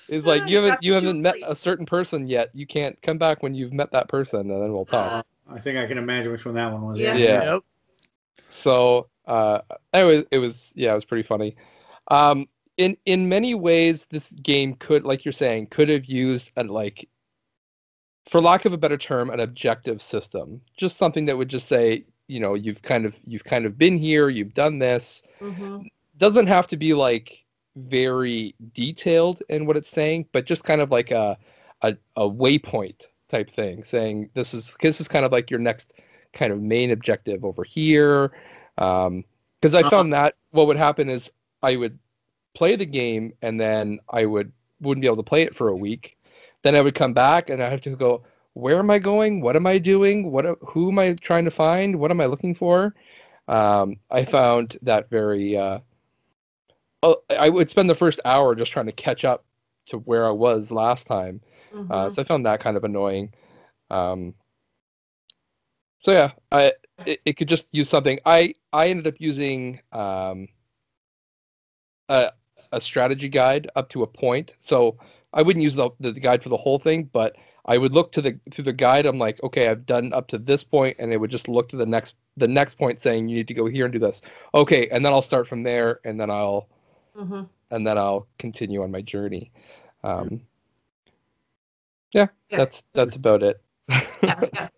It's 0.07 0.25
like 0.25 0.43
you 0.47 0.57
haven't 0.57 0.81
you 0.81 0.93
haven't 0.93 1.15
you're 1.15 1.23
met 1.23 1.35
a 1.45 1.55
certain 1.55 1.85
person 1.85 2.27
yet. 2.27 2.49
You 2.53 2.65
can't 2.65 2.99
come 3.01 3.17
back 3.17 3.43
when 3.43 3.53
you've 3.53 3.73
met 3.73 3.91
that 3.91 4.07
person, 4.07 4.39
and 4.51 4.61
then 4.61 4.71
we'll 4.71 4.85
talk. 4.85 5.25
I 5.49 5.59
think 5.59 5.77
I 5.77 5.85
can 5.85 5.97
imagine 5.97 6.31
which 6.31 6.45
one 6.45 6.55
that 6.55 6.71
one 6.71 6.81
was. 6.81 6.99
Yeah. 6.99 7.15
Yeah. 7.15 7.53
Yep. 7.53 7.63
So 8.47 9.09
uh, 9.25 9.59
it 9.93 10.03
was 10.03 10.23
it 10.31 10.37
was 10.37 10.71
yeah, 10.75 10.91
it 10.91 10.95
was 10.95 11.05
pretty 11.05 11.23
funny. 11.23 11.55
Um, 12.09 12.47
in 12.77 12.95
in 13.05 13.27
many 13.27 13.53
ways, 13.53 14.05
this 14.09 14.31
game 14.31 14.75
could, 14.75 15.03
like 15.03 15.25
you're 15.25 15.33
saying, 15.33 15.67
could 15.67 15.89
have 15.89 16.05
used 16.05 16.51
a 16.55 16.63
like, 16.63 17.07
for 18.27 18.39
lack 18.41 18.65
of 18.65 18.73
a 18.73 18.77
better 18.77 18.97
term, 18.97 19.29
an 19.29 19.39
objective 19.41 20.01
system. 20.01 20.61
Just 20.77 20.97
something 20.97 21.25
that 21.25 21.37
would 21.37 21.49
just 21.49 21.67
say, 21.67 22.05
you 22.27 22.39
know, 22.39 22.53
you've 22.53 22.81
kind 22.81 23.05
of 23.05 23.19
you've 23.25 23.43
kind 23.43 23.65
of 23.65 23.77
been 23.77 23.97
here, 23.97 24.29
you've 24.29 24.53
done 24.53 24.79
this. 24.79 25.21
Mhm. 25.41 25.85
Doesn't 26.21 26.47
have 26.47 26.67
to 26.69 26.77
be 26.77 26.93
like 26.95 27.45
very 27.77 28.55
detailed 28.73 29.43
in 29.49 29.67
what 29.67 29.77
it's 29.77 29.89
saying, 29.89 30.27
but 30.33 30.45
just 30.45 30.63
kind 30.65 30.81
of 30.81 30.91
like 30.91 31.11
a 31.11 31.37
a, 31.83 31.97
a 32.17 32.29
waypoint 32.29 33.07
type 33.29 33.49
thing, 33.51 33.83
saying 33.83 34.29
this 34.35 34.53
is 34.53 34.73
this 34.81 35.01
is 35.01 35.09
kind 35.09 35.25
of 35.25 35.33
like 35.33 35.51
your 35.51 35.59
next 35.59 35.93
kind 36.33 36.53
of 36.53 36.61
main 36.61 36.91
objective 36.91 37.45
over 37.45 37.63
here. 37.65 38.31
Um, 38.79 39.25
because 39.61 39.75
I 39.75 39.83
Uh-huh. 39.83 39.91
found 39.95 40.13
that 40.13 40.35
what 40.51 40.67
would 40.67 40.77
happen 40.77 41.09
is 41.09 41.31
I 41.63 41.77
would 41.77 41.99
play 42.55 42.75
the 42.77 42.85
game 42.87 43.33
and 43.41 43.59
then 43.59 43.99
I 44.09 44.25
would 44.25 44.53
wouldn't 44.81 45.01
be 45.01 45.07
able 45.07 45.17
to 45.17 45.23
play 45.23 45.43
it 45.43 45.55
for 45.55 45.69
a 45.69 45.77
week. 45.77 46.17
Then 46.63 46.75
I 46.75 46.81
would 46.81 46.95
come 46.95 47.13
back 47.13 47.49
and 47.49 47.63
I 47.63 47.69
have 47.69 47.81
to 47.83 47.95
go, 47.95 48.23
where 48.53 48.79
am 48.79 48.91
I 48.91 48.99
going? 48.99 49.41
What 49.41 49.55
am 49.55 49.67
I 49.67 49.79
doing? 49.79 50.31
What 50.31 50.45
who 50.67 50.91
am 50.91 50.99
I 50.99 51.13
trying 51.15 51.45
to 51.45 51.51
find? 51.51 51.99
What 51.99 52.11
am 52.11 52.21
I 52.21 52.27
looking 52.27 52.55
for? 52.55 52.95
Um, 53.47 53.99
I 54.11 54.25
found 54.25 54.77
that 54.83 55.09
very. 55.09 55.57
Uh, 55.57 55.79
I 57.03 57.49
would 57.49 57.69
spend 57.69 57.89
the 57.89 57.95
first 57.95 58.19
hour 58.25 58.55
just 58.55 58.71
trying 58.71 58.85
to 58.85 58.91
catch 58.91 59.25
up 59.25 59.45
to 59.87 59.97
where 59.99 60.27
I 60.27 60.31
was 60.31 60.71
last 60.71 61.07
time. 61.07 61.41
Uh, 61.89 62.07
Mhm. 62.07 62.11
so 62.11 62.21
I 62.21 62.25
found 62.25 62.45
that 62.45 62.59
kind 62.59 62.77
of 62.77 62.83
annoying. 62.83 63.33
Um, 63.89 64.35
so 65.99 66.11
yeah, 66.11 66.31
I 66.51 66.73
it, 67.05 67.21
it 67.25 67.33
could 67.37 67.47
just 67.47 67.67
use 67.73 67.89
something. 67.89 68.19
I 68.25 68.55
I 68.73 68.89
ended 68.89 69.07
up 69.07 69.15
using 69.19 69.79
um, 69.91 70.47
a 72.09 72.31
a 72.71 72.79
strategy 72.81 73.27
guide 73.27 73.69
up 73.75 73.89
to 73.89 74.03
a 74.03 74.07
point. 74.07 74.55
So 74.59 74.97
I 75.33 75.41
wouldn't 75.41 75.63
use 75.63 75.75
the 75.75 75.89
the 75.99 76.13
guide 76.13 76.43
for 76.43 76.49
the 76.49 76.57
whole 76.57 76.79
thing, 76.79 77.05
but 77.05 77.35
I 77.65 77.77
would 77.77 77.93
look 77.93 78.11
to 78.13 78.21
the 78.21 78.39
through 78.51 78.65
the 78.65 78.73
guide. 78.73 79.05
I'm 79.05 79.19
like, 79.19 79.41
okay, 79.43 79.67
I've 79.67 79.85
done 79.85 80.13
up 80.13 80.27
to 80.29 80.37
this 80.37 80.63
point, 80.63 80.95
and 80.99 81.11
it 81.13 81.17
would 81.17 81.31
just 81.31 81.47
look 81.47 81.69
to 81.69 81.77
the 81.77 81.85
next 81.85 82.15
the 82.37 82.47
next 82.47 82.75
point, 82.75 82.99
saying 83.01 83.29
you 83.29 83.37
need 83.37 83.47
to 83.49 83.53
go 83.53 83.65
here 83.67 83.85
and 83.85 83.93
do 83.93 83.99
this. 83.99 84.21
Okay, 84.53 84.87
and 84.89 85.03
then 85.05 85.13
I'll 85.13 85.21
start 85.21 85.47
from 85.47 85.63
there, 85.63 85.99
and 86.05 86.19
then 86.19 86.29
I'll 86.29 86.69
Mhm. 87.15 87.49
and 87.71 87.87
then 87.87 87.97
I'll 87.97 88.27
continue 88.37 88.83
on 88.83 88.91
my 88.91 89.01
journey. 89.01 89.51
Um, 90.03 90.41
yeah, 92.11 92.27
Yeah. 92.49 92.57
that's 92.57 92.83
that's 92.93 93.15
about 93.15 93.43
it. 93.43 93.61
yeah, 94.23 94.47
yeah. 94.53 94.67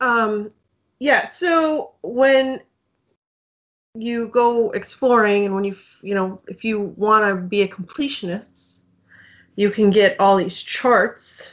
Um, 0.00 0.50
yeah. 0.98 1.28
So 1.28 1.92
when 2.02 2.60
you 3.94 4.28
go 4.28 4.70
exploring, 4.70 5.44
and 5.44 5.54
when 5.54 5.64
you 5.64 5.76
you 6.02 6.14
know 6.14 6.38
if 6.48 6.64
you 6.64 6.80
want 6.96 7.24
to 7.28 7.36
be 7.36 7.62
a 7.62 7.68
completionist, 7.68 8.80
you 9.56 9.70
can 9.70 9.90
get 9.90 10.18
all 10.18 10.36
these 10.36 10.62
charts. 10.62 11.52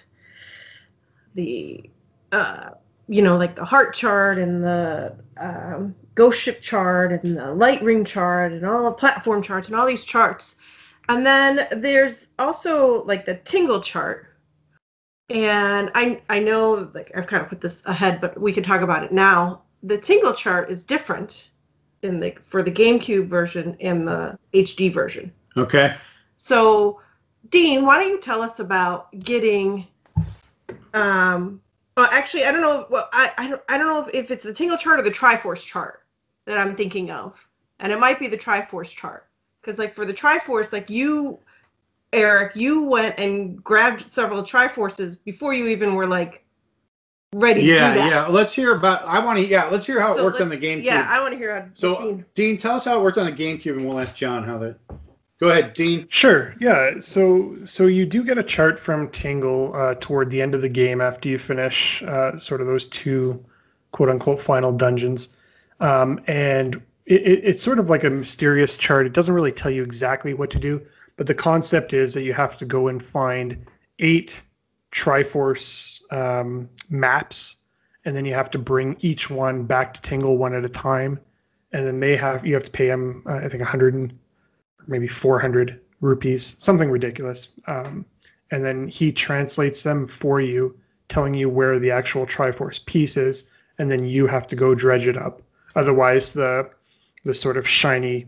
The 1.36 1.90
uh, 2.32 2.72
you 3.08 3.22
know 3.22 3.38
like 3.38 3.56
the 3.56 3.66
heart 3.66 3.94
chart 3.94 4.38
and 4.38 4.64
the 4.64 5.16
um, 5.38 5.96
ghost 6.16 6.40
ship 6.40 6.62
chart 6.62 7.12
and 7.12 7.38
the 7.38 7.54
light 7.54 7.82
ring 7.82 8.04
chart 8.04 8.52
and 8.52 8.66
all 8.66 8.86
the 8.86 8.92
platform 8.92 9.42
charts 9.42 9.68
and 9.68 9.76
all 9.76 9.86
these 9.86 10.04
charts. 10.04 10.56
And 11.10 11.26
then 11.26 11.68
there's 11.72 12.28
also 12.38 13.04
like 13.06 13.26
the 13.26 13.36
tingle 13.36 13.80
chart, 13.80 14.36
and 15.30 15.90
I 15.96 16.22
I 16.30 16.40
know 16.40 16.90
like 16.94 17.12
I've 17.16 17.28
kind 17.28 17.42
of 17.42 17.50
put 17.50 17.62
this 17.62 17.82
ahead, 17.86 18.20
but 18.20 18.40
we 18.40 18.52
can 18.52 18.64
talk 18.64 18.82
about 18.82 19.04
it 19.04 19.12
now. 19.12 19.62
The 19.84 19.98
Tingle 19.98 20.34
chart 20.34 20.70
is 20.70 20.84
different 20.84 21.50
in 22.02 22.20
the 22.20 22.36
for 22.46 22.62
the 22.62 22.72
GameCube 22.72 23.28
version 23.28 23.78
and 23.80 24.08
the 24.08 24.38
HD 24.54 24.94
version. 24.94 25.32
Okay. 25.56 25.96
So, 26.36 27.00
Dean, 27.50 27.86
why 27.86 28.00
don't 28.00 28.10
you 28.10 28.20
tell 28.20 28.42
us 28.42 28.60
about 28.60 29.18
getting? 29.20 29.88
Um, 30.94 31.62
well, 31.98 32.08
actually, 32.12 32.46
I 32.46 32.52
don't 32.52 32.62
know. 32.62 32.86
Well, 32.90 33.10
I 33.12 33.32
I 33.38 33.48
don't, 33.50 33.62
I 33.68 33.78
don't 33.78 33.88
know 33.88 34.08
if, 34.08 34.14
if 34.14 34.32
it's 34.32 34.44
the 34.44 34.54
Tingle 34.54 34.78
chart 34.78 35.00
or 35.00 35.04
the 35.04 35.12
Triforce 35.12 35.66
chart 35.66 36.06
that 36.46 36.58
I'm 36.58 36.76
thinking 36.76 37.10
of, 37.10 37.46
and 37.80 37.92
it 37.92 38.00
might 38.00 38.20
be 38.20 38.28
the 38.28 38.38
Triforce 38.38 38.90
chart 38.90 39.28
because, 39.62 39.80
like, 39.80 39.96
for 39.96 40.06
the 40.06 40.14
Triforce, 40.14 40.72
like 40.72 40.90
you, 40.92 41.40
Eric, 42.14 42.56
you 42.56 42.84
went 42.84 43.18
and 43.18 43.62
grabbed 43.64 44.02
several 44.12 44.44
Triforces 44.44 45.18
before 45.24 45.54
you 45.54 45.68
even 45.68 45.96
were 45.96 46.06
like 46.08 46.46
ready 47.34 47.62
to 47.62 47.68
Yeah, 47.68 47.94
do 47.94 48.00
that. 48.00 48.10
yeah. 48.10 48.28
Let's 48.28 48.54
hear 48.54 48.76
about. 48.76 49.04
I 49.04 49.24
want 49.26 49.40
to. 49.40 49.46
Yeah, 49.46 49.66
let's 49.66 49.86
hear 49.86 50.00
how 50.00 50.14
it 50.14 50.18
So 50.18 50.24
works 50.24 50.40
on 50.40 50.50
the 50.50 50.58
GameCube. 50.58 50.84
Yeah, 50.84 51.08
I 51.10 51.20
want 51.20 51.32
to 51.34 51.38
hear 51.38 51.60
how. 51.60 51.68
So, 51.74 52.00
Dean. 52.00 52.26
Dean, 52.36 52.58
tell 52.58 52.76
us 52.76 52.86
how 52.86 53.00
it 53.00 53.02
worked 53.02 53.18
on 53.18 53.26
the 53.26 53.32
GameCube, 53.32 53.76
and 53.76 53.88
we'll 53.88 54.00
ask 54.00 54.14
John 54.14 54.44
how 54.44 54.60
that. 54.60 54.78
Go 55.40 55.50
ahead, 55.50 55.74
Dean. 55.74 56.08
Sure. 56.10 56.56
Yeah. 56.60 57.00
So 57.00 57.56
so 57.64 57.86
you 57.86 58.06
do 58.06 58.24
get 58.24 58.40
a 58.40 58.44
chart 58.44 58.80
from 58.80 59.10
Tingle 59.12 59.72
uh, 59.76 59.96
toward 60.00 60.32
the 60.32 60.42
end 60.42 60.56
of 60.56 60.62
the 60.62 60.70
game 60.70 61.00
after 61.00 61.30
you 61.30 61.38
finish 61.38 62.02
uh, 62.04 62.38
sort 62.40 62.60
of 62.60 62.68
those 62.68 62.88
two 62.88 63.44
quote 63.92 64.10
unquote 64.10 64.42
final 64.42 64.72
dungeons, 64.72 65.38
um, 65.80 66.20
and 66.26 66.76
it, 67.06 67.22
it, 67.22 67.42
it's 67.44 67.62
sort 67.62 67.78
of 67.78 67.90
like 67.90 68.04
a 68.04 68.10
mysterious 68.10 68.78
chart. 68.78 69.06
It 69.06 69.14
doesn't 69.14 69.34
really 69.34 69.52
tell 69.52 69.70
you 69.70 69.84
exactly 69.84 70.34
what 70.34 70.50
to 70.52 70.60
do, 70.60 70.82
but 71.18 71.28
the 71.28 71.36
concept 71.36 71.94
is 71.94 72.16
that 72.16 72.24
you 72.24 72.34
have 72.34 72.58
to 72.58 72.66
go 72.66 72.88
and 72.88 73.02
find 73.02 73.64
eight 74.00 74.42
Triforce 74.92 76.02
um, 76.12 76.68
maps, 76.90 77.58
and 78.06 78.16
then 78.16 78.26
you 78.26 78.34
have 78.34 78.50
to 78.52 78.58
bring 78.58 78.98
each 79.02 79.30
one 79.30 79.66
back 79.66 79.94
to 79.94 80.02
Tingle 80.02 80.38
one 80.38 80.56
at 80.56 80.66
a 80.66 80.70
time, 80.70 81.20
and 81.74 81.86
then 81.86 82.00
they 82.00 82.16
have 82.16 82.44
you 82.44 82.56
have 82.56 82.64
to 82.64 82.72
pay 82.72 82.88
them 82.88 83.22
uh, 83.28 83.36
I 83.36 83.50
think 83.50 83.62
100 83.62 83.94
and 83.94 84.18
maybe 84.88 85.08
400 85.08 85.80
rupees, 86.02 86.56
something 86.60 86.90
ridiculous. 86.90 87.50
Um, 87.68 88.06
and 88.52 88.64
then 88.64 88.88
he 88.88 89.12
translates 89.12 89.84
them 89.84 90.08
for 90.08 90.40
you, 90.40 90.76
telling 91.10 91.34
you 91.34 91.50
where 91.50 91.80
the 91.80 91.92
actual 91.92 92.26
Triforce 92.26 92.86
piece 92.86 93.18
is, 93.18 93.50
and 93.78 93.92
then 93.92 94.06
you 94.06 94.28
have 94.28 94.48
to 94.48 94.56
go 94.56 94.74
dredge 94.74 95.08
it 95.08 95.18
up. 95.18 95.42
Otherwise, 95.76 96.34
the 96.34 96.70
the 97.24 97.34
sort 97.34 97.58
of 97.58 97.68
shiny 97.68 98.26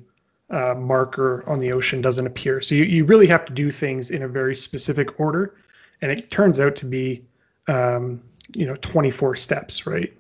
uh, 0.50 0.76
marker 0.76 1.44
on 1.48 1.60
the 1.60 1.72
ocean 1.72 2.02
doesn't 2.02 2.28
appear. 2.28 2.60
So 2.60 2.76
you, 2.76 2.84
you 2.84 3.06
really 3.06 3.28
have 3.28 3.46
to 3.46 3.54
do 3.54 3.72
things 3.72 4.12
in 4.12 4.24
a 4.24 4.28
very 4.28 4.56
specific 4.56 5.20
order, 5.20 5.56
and 6.02 6.12
it 6.12 6.30
turns 6.30 6.60
out 6.60 6.76
to 6.78 6.86
be 6.86 7.24
um, 7.68 8.22
you 8.54 8.66
know 8.66 8.76
24 8.82 9.36
steps, 9.36 9.88
right? 9.88 10.12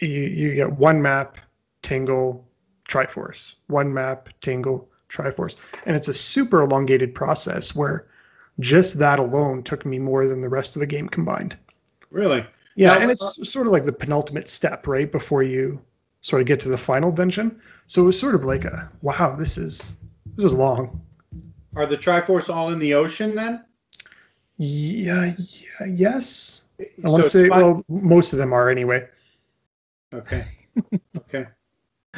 You 0.00 0.08
you 0.08 0.54
get 0.54 0.72
one 0.72 1.00
map, 1.00 1.38
Tingle, 1.82 2.46
Triforce, 2.88 3.54
one 3.68 3.92
map, 3.92 4.28
Tingle, 4.40 4.89
Triforce. 5.10 5.56
And 5.86 5.96
it's 5.96 6.08
a 6.08 6.14
super 6.14 6.62
elongated 6.62 7.14
process 7.14 7.74
where 7.74 8.06
just 8.60 8.98
that 8.98 9.18
alone 9.18 9.62
took 9.62 9.84
me 9.84 9.98
more 9.98 10.26
than 10.26 10.40
the 10.40 10.48
rest 10.48 10.76
of 10.76 10.80
the 10.80 10.86
game 10.86 11.08
combined. 11.08 11.56
Really? 12.10 12.44
Yeah, 12.76 12.94
Now, 12.94 13.00
and 13.00 13.10
it's 13.10 13.48
sort 13.50 13.66
of 13.66 13.72
like 13.72 13.84
the 13.84 13.92
penultimate 13.92 14.48
step, 14.48 14.86
right? 14.86 15.10
Before 15.10 15.42
you 15.42 15.80
sort 16.22 16.40
of 16.42 16.46
get 16.46 16.60
to 16.60 16.68
the 16.68 16.78
final 16.78 17.10
dungeon. 17.10 17.60
So 17.86 18.02
it 18.02 18.06
was 18.06 18.18
sort 18.18 18.34
of 18.34 18.44
like 18.44 18.64
a 18.64 18.90
wow, 19.02 19.34
this 19.36 19.58
is 19.58 19.96
this 20.36 20.44
is 20.44 20.54
long. 20.54 21.00
Are 21.76 21.86
the 21.86 21.96
Triforce 21.96 22.52
all 22.54 22.70
in 22.72 22.78
the 22.78 22.94
ocean 22.94 23.34
then? 23.34 23.64
Yeah, 24.58 25.34
yeah 25.38 25.86
yes. 25.86 26.62
I 26.80 26.84
So 27.02 27.10
want 27.10 27.22
to 27.24 27.30
say, 27.30 27.48
fine- 27.48 27.60
well, 27.60 27.84
most 27.88 28.32
of 28.32 28.38
them 28.38 28.52
are 28.52 28.68
anyway. 28.70 29.08
Okay. 30.14 30.44
Okay. 31.16 31.46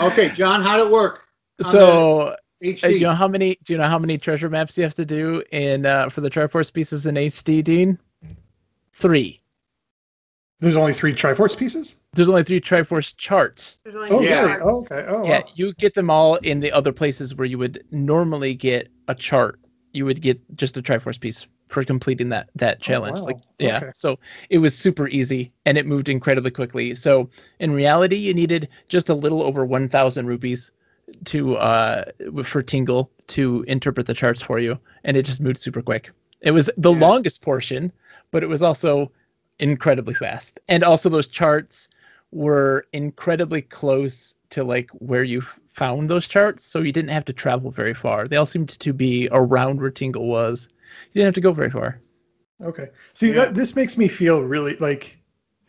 Okay, 0.00 0.28
John, 0.30 0.62
how'd 0.62 0.80
it 0.80 0.90
work? 0.90 1.24
on 1.64 1.70
So, 1.72 2.36
the 2.62 2.78
uh, 2.84 2.88
you 2.88 3.00
know 3.00 3.14
how 3.14 3.28
many? 3.28 3.58
Do 3.64 3.72
you 3.72 3.78
know 3.78 3.88
how 3.88 3.98
many 3.98 4.16
treasure 4.18 4.48
maps 4.48 4.76
you 4.78 4.84
have 4.84 4.94
to 4.94 5.04
do 5.04 5.42
in 5.52 5.84
uh, 5.84 6.08
for 6.08 6.20
the 6.20 6.30
Triforce 6.30 6.72
pieces 6.72 7.06
in 7.06 7.16
HD, 7.16 7.62
Dean? 7.62 7.98
Three. 8.92 9.40
There's 10.60 10.76
only 10.76 10.92
three 10.92 11.12
Triforce 11.12 11.56
pieces. 11.56 11.96
There's 12.14 12.28
only 12.28 12.44
three 12.44 12.60
Triforce 12.60 13.16
charts. 13.16 13.80
There's 13.84 13.96
only 13.96 14.10
Oh, 14.10 14.20
two 14.20 14.26
Yeah. 14.26 14.42
really? 14.42 14.60
Oh, 14.62 14.80
okay. 14.82 15.04
Oh, 15.08 15.24
Yeah, 15.26 15.38
wow. 15.40 15.44
you 15.56 15.72
get 15.74 15.94
them 15.94 16.08
all 16.08 16.36
in 16.36 16.60
the 16.60 16.70
other 16.70 16.92
places 16.92 17.34
where 17.34 17.46
you 17.46 17.58
would 17.58 17.84
normally 17.90 18.54
get 18.54 18.88
a 19.08 19.14
chart. 19.14 19.58
You 19.92 20.04
would 20.04 20.22
get 20.22 20.38
just 20.56 20.76
a 20.76 20.82
Triforce 20.82 21.18
piece 21.18 21.46
for 21.68 21.82
completing 21.84 22.28
that 22.28 22.50
that 22.54 22.80
challenge. 22.80 23.18
wow. 23.20 23.26
Like 23.26 23.38
yeah, 23.58 23.78
Okay. 23.78 23.90
so 23.94 24.18
it 24.50 24.58
was 24.58 24.76
super 24.76 25.08
easy 25.08 25.52
and 25.64 25.76
it 25.78 25.86
moved 25.86 26.08
incredibly 26.08 26.50
quickly. 26.50 26.94
So 26.94 27.28
in 27.58 27.72
reality, 27.72 28.16
you 28.16 28.34
needed 28.34 28.68
just 28.88 29.08
a 29.08 29.14
little 29.14 29.42
over 29.42 29.64
1,000 29.64 30.26
rupees 30.26 30.70
to 31.24 31.56
uh 31.56 32.04
for 32.44 32.62
Tingle 32.62 33.10
to 33.28 33.64
interpret 33.68 34.06
the 34.06 34.14
charts 34.14 34.42
for 34.42 34.58
you, 34.58 34.78
and 35.04 35.16
it 35.16 35.24
just 35.24 35.40
moved 35.40 35.60
super 35.60 35.82
quick. 35.82 36.10
It 36.40 36.50
was 36.52 36.70
the 36.76 36.92
Yeah. 36.92 36.98
longest 36.98 37.42
portion, 37.42 37.92
but 38.30 38.42
it 38.42 38.48
was 38.48 38.62
also 38.62 39.10
incredibly 39.58 40.14
fast. 40.14 40.60
And 40.68 40.82
also 40.82 41.08
those 41.08 41.28
charts 41.28 41.88
were 42.32 42.86
incredibly 42.92 43.62
close 43.62 44.34
to 44.50 44.64
like 44.64 44.90
where 44.92 45.22
you 45.24 45.42
found 45.68 46.08
those 46.10 46.26
charts, 46.28 46.64
so 46.64 46.80
you 46.80 46.92
didn't 46.92 47.10
have 47.10 47.24
to 47.26 47.32
travel 47.32 47.70
very 47.70 47.94
far. 47.94 48.26
They 48.28 48.36
all 48.36 48.46
seemed 48.46 48.70
to 48.70 48.92
be 48.92 49.28
around 49.32 49.80
where 49.80 49.90
Tingle 49.90 50.26
was. 50.26 50.68
You 51.12 51.20
didn't 51.20 51.26
have 51.26 51.34
to 51.34 51.40
go 51.40 51.52
very 51.52 51.70
far. 51.70 52.00
Okay. 52.62 52.88
See, 53.12 53.28
Yeah. 53.28 53.34
that 53.34 53.54
this 53.54 53.74
makes 53.76 53.96
me 53.96 54.08
feel 54.08 54.42
really 54.44 54.76
like 54.76 55.18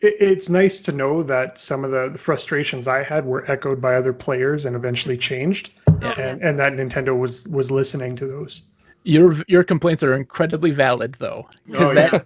it, 0.04 0.16
it's 0.20 0.48
nice 0.48 0.80
to 0.80 0.92
know 0.92 1.22
that 1.24 1.58
some 1.58 1.84
of 1.84 1.90
the, 1.90 2.08
the 2.10 2.18
frustrations 2.18 2.86
I 2.86 3.02
had 3.02 3.24
were 3.24 3.50
echoed 3.50 3.80
by 3.80 3.94
other 3.94 4.12
players 4.12 4.66
and 4.66 4.76
eventually 4.76 5.16
changed, 5.16 5.70
Yeah. 6.02 6.14
and, 6.18 6.42
and 6.42 6.58
that 6.58 6.74
Nintendo 6.74 7.18
was 7.18 7.48
was 7.48 7.70
listening 7.70 8.16
to 8.16 8.26
those. 8.26 8.62
Your 9.04 9.36
your 9.48 9.64
complaints 9.64 10.02
are 10.02 10.14
incredibly 10.14 10.70
valid 10.70 11.16
though, 11.18 11.48
Oh, 11.74 11.92
because 11.92 12.20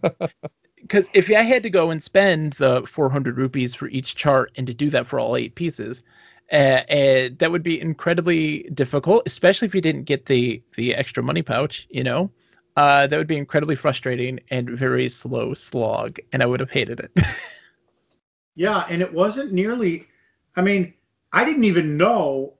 because 0.76 1.10
if 1.14 1.30
I 1.30 1.42
had 1.42 1.62
to 1.64 1.70
go 1.70 1.90
and 1.90 2.02
spend 2.02 2.54
the 2.54 2.82
400 2.86 3.36
rupees 3.36 3.74
for 3.74 3.88
each 3.88 4.14
chart 4.14 4.52
and 4.56 4.66
to 4.66 4.74
do 4.74 4.90
that 4.90 5.06
for 5.06 5.18
all 5.18 5.36
eight 5.36 5.54
pieces, 5.54 6.02
uh, 6.52 6.82
uh, 6.90 7.28
that 7.38 7.50
would 7.50 7.62
be 7.62 7.80
incredibly 7.80 8.62
difficult, 8.74 9.22
especially 9.26 9.66
if 9.66 9.74
you 9.74 9.80
didn't 9.80 10.04
get 10.04 10.26
the 10.26 10.62
the 10.76 10.94
extra 10.94 11.22
money 11.22 11.42
pouch. 11.42 11.86
You 11.90 12.04
know, 12.04 12.30
uh, 12.76 13.06
that 13.08 13.18
would 13.18 13.26
be 13.26 13.36
incredibly 13.36 13.74
frustrating 13.76 14.38
and 14.50 14.70
very 14.70 15.08
slow 15.08 15.52
slog, 15.54 16.18
and 16.32 16.42
I 16.42 16.46
would 16.46 16.60
have 16.60 16.70
hated 16.70 17.00
it. 17.00 17.10
Yeah, 18.58 18.84
and 18.88 19.00
it 19.00 19.14
wasn't 19.14 19.52
nearly. 19.52 20.08
I 20.56 20.62
mean, 20.62 20.92
I 21.32 21.44
didn't 21.44 21.62
even 21.62 21.96
know 21.96 22.54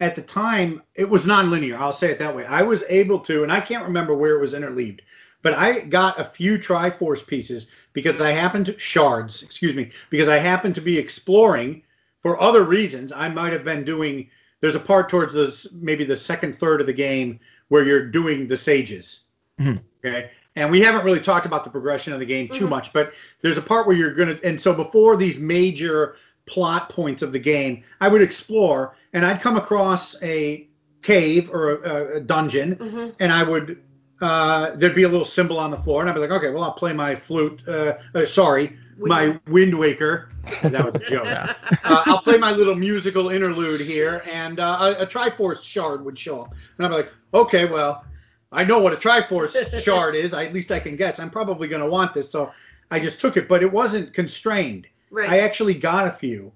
at 0.00 0.16
the 0.16 0.22
time 0.22 0.80
it 0.94 1.10
was 1.10 1.26
nonlinear. 1.26 1.76
I'll 1.76 1.92
say 1.92 2.10
it 2.10 2.18
that 2.20 2.34
way. 2.34 2.46
I 2.46 2.62
was 2.62 2.84
able 2.88 3.18
to, 3.20 3.42
and 3.42 3.52
I 3.52 3.60
can't 3.60 3.84
remember 3.84 4.14
where 4.14 4.38
it 4.38 4.40
was 4.40 4.54
interleaved, 4.54 5.02
but 5.42 5.52
I 5.52 5.80
got 5.80 6.18
a 6.18 6.24
few 6.24 6.58
Triforce 6.58 7.26
pieces 7.26 7.66
because 7.92 8.22
I 8.22 8.30
happened 8.30 8.64
to 8.66 8.78
shards. 8.78 9.42
Excuse 9.42 9.76
me, 9.76 9.90
because 10.08 10.28
I 10.28 10.38
happened 10.38 10.74
to 10.76 10.80
be 10.80 10.96
exploring 10.96 11.82
for 12.22 12.40
other 12.40 12.64
reasons. 12.64 13.12
I 13.12 13.28
might 13.28 13.52
have 13.52 13.64
been 13.64 13.84
doing. 13.84 14.30
There's 14.62 14.74
a 14.74 14.80
part 14.80 15.10
towards 15.10 15.34
the 15.34 15.54
maybe 15.74 16.04
the 16.04 16.16
second 16.16 16.56
third 16.56 16.80
of 16.80 16.86
the 16.86 16.94
game 16.94 17.40
where 17.68 17.84
you're 17.84 18.06
doing 18.06 18.48
the 18.48 18.56
sages. 18.56 19.24
Mhm. 19.60 19.82
Okay. 20.02 20.30
And 20.56 20.70
we 20.70 20.80
haven't 20.80 21.04
really 21.04 21.20
talked 21.20 21.46
about 21.46 21.64
the 21.64 21.70
progression 21.70 22.12
of 22.12 22.18
the 22.18 22.26
game 22.26 22.48
too 22.48 22.66
Mhm. 22.66 22.70
much, 22.70 22.92
but 22.92 23.12
there's 23.40 23.56
a 23.56 23.62
part 23.62 23.86
where 23.86 23.96
you're 23.96 24.14
going 24.14 24.36
to, 24.36 24.44
and 24.44 24.60
so 24.60 24.74
before 24.74 25.16
these 25.16 25.38
major 25.38 26.16
plot 26.46 26.88
points 26.88 27.22
of 27.22 27.30
the 27.32 27.38
game, 27.38 27.82
I 28.00 28.08
would 28.08 28.22
explore 28.22 28.96
and 29.12 29.24
I'd 29.24 29.40
come 29.40 29.56
across 29.56 30.20
a 30.22 30.66
cave 31.02 31.50
or 31.52 31.76
a, 31.82 32.16
a 32.16 32.20
dungeon 32.20 32.76
Mhm. 32.76 33.14
and 33.20 33.32
I 33.32 33.42
would, 33.44 33.78
uh, 34.20 34.72
there'd 34.74 34.94
be 34.94 35.04
a 35.04 35.08
little 35.08 35.24
symbol 35.24 35.58
on 35.58 35.70
the 35.70 35.78
floor 35.78 36.00
and 36.00 36.10
I'd 36.10 36.14
be 36.14 36.20
like, 36.20 36.30
okay, 36.32 36.50
well, 36.50 36.64
I'll 36.64 36.72
play 36.72 36.92
my 36.92 37.14
flute, 37.14 37.62
uh, 37.68 37.94
uh, 38.14 38.26
sorry, 38.26 38.76
my 38.98 39.38
Wind 39.48 39.78
Waker. 39.78 40.30
That 40.62 40.84
was 40.84 40.94
a 40.96 40.98
joke. 40.98 41.24
Yeah. 41.26 41.54
uh, 41.84 42.02
I'll 42.06 42.20
play 42.20 42.36
my 42.36 42.50
little 42.52 42.74
musical 42.74 43.30
interlude 43.30 43.80
here, 43.80 44.20
and 44.30 44.58
uh, 44.60 44.94
a, 44.98 45.02
a 45.02 45.06
Triforce 45.06 45.62
shard 45.62 46.04
would 46.04 46.18
show 46.18 46.42
up, 46.42 46.54
and 46.76 46.86
I'm 46.86 46.92
like, 46.92 47.10
okay, 47.32 47.64
well, 47.66 48.04
I 48.52 48.64
know 48.64 48.78
what 48.80 48.92
a 48.92 48.96
Triforce 48.96 49.80
shard 49.82 50.14
is. 50.16 50.34
I, 50.34 50.44
at 50.44 50.52
least 50.52 50.72
I 50.72 50.80
can 50.80 50.96
guess. 50.96 51.20
I'm 51.20 51.30
probably 51.30 51.68
going 51.68 51.82
to 51.82 51.88
want 51.88 52.14
this, 52.14 52.30
so 52.30 52.52
I 52.90 52.98
just 52.98 53.20
took 53.20 53.36
it, 53.36 53.48
but 53.48 53.62
it 53.62 53.70
wasn't 53.72 54.12
constrained. 54.12 54.86
right. 55.10 55.30
I 55.30 55.38
actually 55.40 55.74
got 55.74 56.08
a 56.08 56.12
few, 56.12 56.50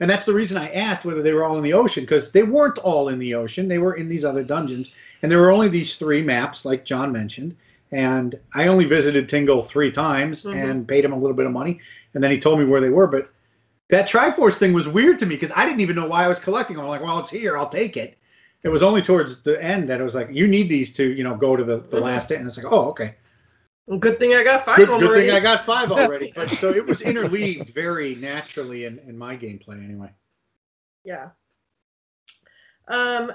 and 0.00 0.08
that's 0.08 0.24
the 0.26 0.32
reason 0.32 0.56
I 0.56 0.70
asked 0.72 1.04
whether 1.04 1.22
they 1.22 1.32
were 1.32 1.44
all 1.44 1.56
in 1.58 1.64
the 1.64 1.72
ocean 1.72 2.04
because 2.04 2.30
they 2.30 2.42
weren't 2.44 2.78
all 2.78 3.08
in 3.08 3.18
the 3.18 3.34
ocean. 3.34 3.66
They 3.68 3.78
were 3.78 3.94
in 3.94 4.08
these 4.08 4.24
other 4.24 4.42
dungeons, 4.44 4.92
and 5.22 5.30
there 5.30 5.38
were 5.40 5.50
only 5.50 5.68
these 5.68 5.96
three 5.96 6.22
maps, 6.22 6.64
like 6.64 6.84
John 6.84 7.10
mentioned. 7.12 7.56
And 7.90 8.38
I 8.54 8.68
only 8.68 8.86
visited 8.86 9.28
Tingle 9.28 9.62
three 9.62 9.90
times 9.92 10.44
Mhm. 10.44 10.54
and 10.54 10.88
paid 10.88 11.04
him 11.04 11.12
a 11.12 11.18
little 11.18 11.36
bit 11.36 11.44
of 11.46 11.52
money, 11.52 11.78
and 12.14 12.22
then 12.24 12.30
he 12.30 12.38
told 12.40 12.58
me 12.58 12.64
where 12.64 12.80
they 12.80 12.88
were. 12.88 13.06
But 13.06 13.28
that 13.90 14.08
Triforce 14.08 14.54
thing 14.54 14.72
was 14.72 14.88
weird 14.88 15.18
to 15.18 15.26
me 15.26 15.34
because 15.34 15.52
I 15.54 15.66
didn't 15.66 15.80
even 15.82 15.96
know 15.96 16.06
why 16.06 16.24
I 16.24 16.28
was 16.28 16.38
collecting 16.38 16.76
them. 16.76 16.84
I'm 16.86 16.88
like, 16.90 17.02
well, 17.02 17.18
it's 17.18 17.28
here, 17.30 17.58
I'll 17.58 17.68
take 17.68 17.96
it. 17.98 18.16
It 18.64 18.68
was 18.68 18.82
only 18.82 19.02
towards 19.02 19.40
the 19.42 19.62
end 19.62 19.88
that 19.88 20.00
it 20.00 20.04
was 20.04 20.14
like, 20.14 20.28
you 20.30 20.46
need 20.46 20.68
these 20.68 20.92
to, 20.94 21.12
you 21.12 21.24
know, 21.24 21.34
go 21.34 21.56
to 21.56 21.64
the, 21.64 21.78
the 21.78 21.96
Mhm. 21.98 22.02
last. 22.02 22.30
And 22.30 22.46
it's 22.46 22.56
like, 22.56 22.70
oh, 22.70 22.90
okay. 22.90 23.16
Well, 23.86 23.98
good 23.98 24.18
thing 24.20 24.34
I 24.34 24.44
got 24.44 24.64
five 24.64 24.76
Good, 24.76 24.88
good 24.88 24.98
thing 25.00 25.08
already. 25.08 25.30
I 25.32 25.40
got 25.40 25.66
five 25.66 25.90
already. 25.92 26.32
But 26.34 26.56
so 26.58 26.72
it 26.72 26.86
was 26.86 27.02
interleaved 27.02 27.70
very 27.70 28.14
naturally 28.14 28.84
in, 28.84 29.00
in 29.00 29.18
my 29.18 29.36
gameplay 29.36 29.82
anyway. 29.82 30.10
Yeah. 31.04 31.30
Um, 32.86 33.32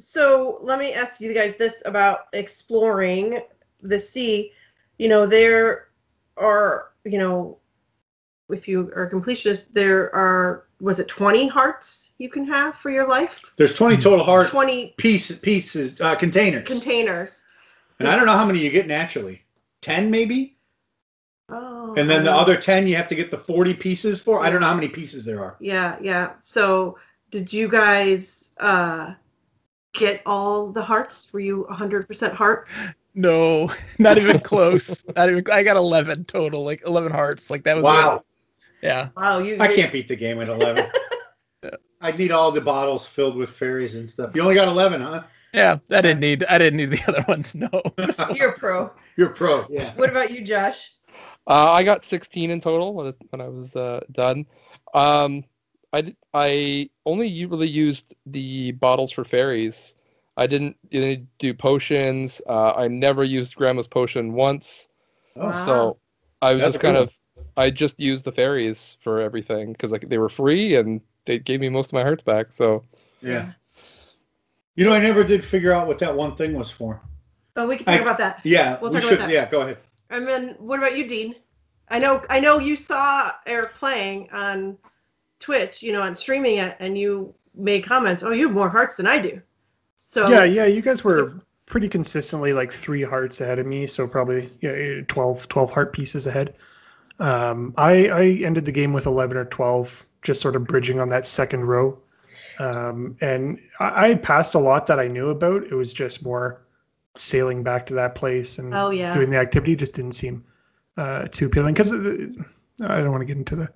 so 0.00 0.58
let 0.62 0.78
me 0.80 0.92
ask 0.92 1.20
you 1.20 1.32
guys 1.32 1.56
this 1.56 1.82
about 1.84 2.26
exploring 2.32 3.42
the 3.82 4.00
sea. 4.00 4.52
You 4.98 5.08
know, 5.08 5.26
there 5.26 5.88
are, 6.36 6.92
you 7.04 7.18
know, 7.18 7.58
if 8.50 8.66
you 8.66 8.90
are 8.96 9.04
a 9.04 9.10
completionist, 9.10 9.72
there 9.72 10.12
are, 10.14 10.66
was 10.82 10.98
it 10.98 11.06
20 11.06 11.46
hearts 11.46 12.10
you 12.18 12.28
can 12.28 12.44
have 12.44 12.74
for 12.76 12.90
your 12.90 13.08
life? 13.08 13.40
There's 13.56 13.72
20 13.72 13.98
total 13.98 14.24
heart 14.24 14.48
20 14.48 14.94
piece, 14.98 15.34
pieces, 15.38 16.00
uh, 16.00 16.16
containers. 16.16 16.66
containers. 16.66 17.44
and 18.00 18.08
I 18.08 18.16
don't 18.16 18.26
know 18.26 18.32
how 18.32 18.44
many 18.44 18.58
you 18.58 18.68
get 18.70 18.88
naturally. 18.88 19.42
10 19.82 20.10
maybe? 20.10 20.56
Oh. 21.48 21.94
And 21.96 22.10
then 22.10 22.24
the 22.24 22.32
other 22.32 22.56
10 22.56 22.88
you 22.88 22.96
have 22.96 23.06
to 23.08 23.14
get 23.14 23.30
the 23.30 23.38
40 23.38 23.74
pieces 23.74 24.20
for. 24.20 24.40
I 24.40 24.50
don't 24.50 24.60
know 24.60 24.66
how 24.66 24.74
many 24.74 24.88
pieces 24.88 25.24
there 25.24 25.40
are. 25.40 25.56
Yeah, 25.60 25.96
yeah. 26.02 26.32
So 26.40 26.98
did 27.30 27.52
you 27.52 27.68
guys 27.68 28.50
uh 28.58 29.14
get 29.94 30.20
all 30.26 30.72
the 30.72 30.82
hearts? 30.82 31.32
Were 31.32 31.40
you 31.40 31.66
100% 31.70 32.32
heart? 32.32 32.68
no, 33.14 33.70
not 34.00 34.18
even 34.18 34.40
close. 34.40 35.04
not 35.14 35.30
even. 35.30 35.44
I 35.52 35.62
got 35.62 35.76
eleven 35.76 36.24
total, 36.24 36.64
like 36.64 36.82
eleven 36.86 37.12
hearts. 37.12 37.50
Like 37.50 37.62
that 37.64 37.76
was. 37.76 37.84
Wow. 37.84 38.24
It. 38.82 38.86
Yeah. 38.86 39.08
Wow, 39.16 39.38
you 39.38 39.56
I 39.60 39.74
can't 39.74 39.92
beat 39.92 40.08
the 40.08 40.16
game 40.16 40.40
at 40.40 40.48
11. 40.48 40.90
I'd 42.00 42.18
need 42.18 42.32
all 42.32 42.50
the 42.50 42.60
bottles 42.60 43.06
filled 43.06 43.36
with 43.36 43.50
fairies 43.50 43.94
and 43.94 44.10
stuff. 44.10 44.34
You 44.34 44.42
only 44.42 44.56
got 44.56 44.66
11, 44.68 45.00
huh? 45.00 45.22
Yeah. 45.54 45.78
I 45.90 46.00
didn't 46.00 46.20
need. 46.20 46.44
I 46.44 46.58
didn't 46.58 46.78
need 46.78 46.90
the 46.90 47.02
other 47.08 47.24
ones. 47.28 47.54
No. 47.54 47.70
You're 48.34 48.50
a 48.50 48.58
pro. 48.58 48.90
You're 49.16 49.30
a 49.30 49.34
pro. 49.34 49.66
Yeah. 49.70 49.94
What 49.94 50.10
about 50.10 50.32
you, 50.32 50.42
Josh? 50.42 50.90
Uh, 51.46 51.70
I 51.72 51.82
got 51.84 52.04
16 52.04 52.50
in 52.50 52.60
total 52.60 52.94
when, 52.94 53.14
when 53.30 53.40
I 53.40 53.48
was 53.48 53.76
uh, 53.76 54.00
done. 54.12 54.46
Um, 54.94 55.44
I, 55.92 56.00
d- 56.02 56.16
I 56.34 56.90
only 57.06 57.28
u- 57.28 57.48
really 57.48 57.68
used 57.68 58.14
the 58.26 58.72
bottles 58.72 59.12
for 59.12 59.24
fairies. 59.24 59.94
I 60.36 60.46
didn't 60.46 60.76
really 60.92 61.26
do 61.38 61.52
potions. 61.52 62.40
Uh, 62.48 62.72
I 62.72 62.88
never 62.88 63.22
used 63.22 63.54
Grandma's 63.56 63.86
potion 63.86 64.32
once. 64.32 64.88
Oh, 65.36 65.46
Wow. 65.48 65.66
So 65.66 65.98
I 66.40 66.52
was 66.54 66.62
That's 66.62 66.74
just 66.74 66.82
kind 66.82 66.96
cool. 66.96 67.04
of, 67.04 67.18
I 67.56 67.70
just 67.70 67.98
used 68.00 68.24
the 68.24 68.32
fairies 68.32 68.96
for 69.02 69.20
everything 69.20 69.72
because 69.72 69.92
like 69.92 70.08
they 70.08 70.18
were 70.18 70.28
free 70.28 70.76
and 70.76 71.00
they 71.24 71.38
gave 71.38 71.60
me 71.60 71.68
most 71.68 71.88
of 71.88 71.92
my 71.94 72.02
hearts 72.02 72.22
back. 72.22 72.52
So 72.52 72.82
Yeah. 73.20 73.52
You 74.74 74.86
know, 74.86 74.92
I 74.94 75.00
never 75.00 75.22
did 75.22 75.44
figure 75.44 75.72
out 75.72 75.86
what 75.86 75.98
that 75.98 76.14
one 76.16 76.34
thing 76.34 76.54
was 76.54 76.70
for. 76.70 77.00
Oh, 77.56 77.66
we 77.66 77.76
can 77.76 77.84
talk 77.84 77.96
I- 78.00 78.02
about 78.02 78.18
that. 78.18 78.40
Yeah, 78.44 78.78
We'll 78.80 78.90
we 78.90 79.00
talk 79.00 79.04
about 79.04 79.10
should. 79.10 79.20
that. 79.20 79.30
Yeah, 79.30 79.50
go 79.50 79.60
ahead. 79.62 79.78
And 80.10 80.26
then 80.26 80.56
what 80.58 80.78
about 80.78 80.96
you, 80.96 81.06
Dean? 81.06 81.34
I 81.88 81.98
know 81.98 82.22
I 82.30 82.40
know 82.40 82.58
you 82.58 82.74
saw 82.76 83.30
Eric 83.46 83.74
playing 83.74 84.30
on 84.32 84.78
Twitch, 85.40 85.82
you 85.82 85.92
know, 85.92 86.00
on 86.00 86.14
streaming 86.14 86.56
it, 86.56 86.76
and 86.80 86.96
you 86.96 87.34
made 87.54 87.84
comments. 87.86 88.22
Oh, 88.22 88.30
you 88.30 88.46
have 88.46 88.54
more 88.56 88.70
hearts 88.70 88.94
than 88.96 89.06
I 89.06 89.18
do. 89.18 89.40
So 89.96 90.28
yeah, 90.28 90.44
yeah, 90.44 90.64
you 90.64 90.80
guys 90.80 91.04
were 91.04 91.34
pretty 91.66 91.88
consistently 91.88 92.52
like 92.54 92.72
three 92.72 93.02
hearts 93.02 93.40
ahead 93.42 93.58
of 93.58 93.66
me, 93.66 93.86
so 93.86 94.06
probably 94.08 94.50
yeah, 94.60 95.00
12, 95.08 95.48
12 95.48 95.70
heart 95.70 95.92
pieces 95.92 96.26
ahead. 96.26 96.54
Um, 97.22 97.72
I, 97.76 98.08
I 98.08 98.24
ended 98.44 98.64
the 98.64 98.72
game 98.72 98.92
with 98.92 99.06
11 99.06 99.36
or 99.36 99.44
12, 99.46 100.04
just 100.22 100.40
sort 100.40 100.56
of 100.56 100.66
bridging 100.66 100.98
on 101.00 101.08
that 101.10 101.26
second 101.26 101.64
row. 101.66 101.98
Um, 102.58 103.16
and 103.20 103.58
I, 103.80 104.04
I 104.04 104.08
had 104.08 104.22
passed 104.22 104.54
a 104.54 104.58
lot 104.58 104.86
that 104.88 104.98
I 104.98 105.06
knew 105.08 105.30
about. 105.30 105.62
It 105.64 105.74
was 105.74 105.92
just 105.92 106.24
more 106.24 106.62
sailing 107.16 107.62
back 107.62 107.86
to 107.86 107.94
that 107.94 108.14
place 108.14 108.58
and 108.58 108.74
Oh, 108.74 108.90
yeah. 108.90 109.12
doing 109.12 109.30
the 109.30 109.36
activity 109.38 109.76
just 109.76 109.94
didn't 109.94 110.12
seem 110.12 110.44
uh, 110.96 111.28
too 111.30 111.46
appealing 111.46 111.74
because 111.74 111.92
I 111.92 112.98
don't 112.98 113.10
want 113.10 113.20
to 113.22 113.26
get 113.26 113.36
into 113.36 113.56
the 113.56 113.68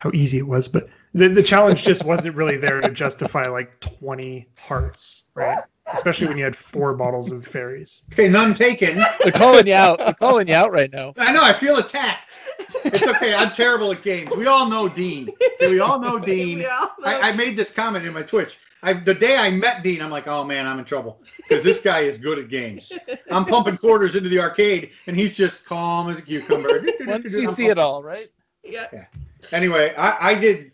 how 0.00 0.10
easy 0.14 0.38
it 0.38 0.46
was, 0.46 0.68
but 0.68 0.88
the, 1.12 1.28
the 1.28 1.42
challenge 1.42 1.82
just 1.82 2.04
wasn't 2.04 2.36
really 2.36 2.56
there 2.56 2.80
to 2.80 2.90
justify 2.90 3.46
like 3.48 3.80
20 3.80 4.46
hearts, 4.56 5.24
right? 5.34 5.58
Especially 5.92 6.28
when 6.28 6.36
you 6.38 6.44
had 6.44 6.54
four 6.56 6.94
bottles 6.94 7.32
of 7.32 7.44
fairies. 7.44 8.04
Okay, 8.12 8.28
none 8.28 8.54
taken. 8.54 9.00
They're 9.22 9.32
calling 9.32 9.66
you 9.66 9.74
out. 9.74 9.98
They're 9.98 10.12
calling 10.14 10.46
you 10.48 10.54
out 10.54 10.70
right 10.70 10.92
now. 10.92 11.14
I 11.16 11.32
know. 11.32 11.42
I 11.42 11.52
feel 11.52 11.78
attacked. 11.78 12.36
It's 12.84 13.06
okay. 13.06 13.34
I'm 13.34 13.52
terrible 13.52 13.92
at 13.92 14.02
games. 14.02 14.34
We 14.36 14.46
all 14.46 14.66
know 14.68 14.88
Dean. 14.88 15.30
We 15.60 15.80
all 15.80 15.98
know 15.98 16.18
Dean. 16.20 16.58
We 16.58 16.66
all 16.66 16.92
know. 17.00 17.06
I, 17.08 17.30
I 17.30 17.32
made 17.32 17.56
this 17.56 17.70
comment 17.70 18.06
in 18.06 18.12
my 18.14 18.22
Twitch. 18.22 18.58
I, 18.82 18.92
the 18.92 19.12
day 19.12 19.36
I 19.36 19.50
met 19.50 19.82
Dean, 19.82 20.00
I'm 20.00 20.10
like, 20.10 20.28
oh 20.28 20.44
man, 20.44 20.66
I'm 20.66 20.78
in 20.78 20.84
trouble 20.84 21.20
because 21.36 21.64
this 21.64 21.80
guy 21.80 22.00
is 22.00 22.16
good 22.16 22.38
at 22.38 22.48
games. 22.48 22.92
I'm 23.30 23.44
pumping 23.44 23.76
quarters 23.76 24.14
into 24.14 24.28
the 24.28 24.38
arcade, 24.38 24.90
and 25.08 25.16
he's 25.16 25.34
just 25.36 25.64
calm 25.64 26.08
as 26.10 26.20
a 26.20 26.22
cucumber. 26.22 26.84
Once 27.00 27.32
you 27.32 27.52
see 27.54 27.66
it 27.66 27.78
all, 27.78 28.02
right? 28.04 28.30
yeah. 28.62 28.86
yeah. 28.92 29.06
Anyway, 29.52 29.94
I, 29.96 30.30
I 30.30 30.34
did. 30.36 30.72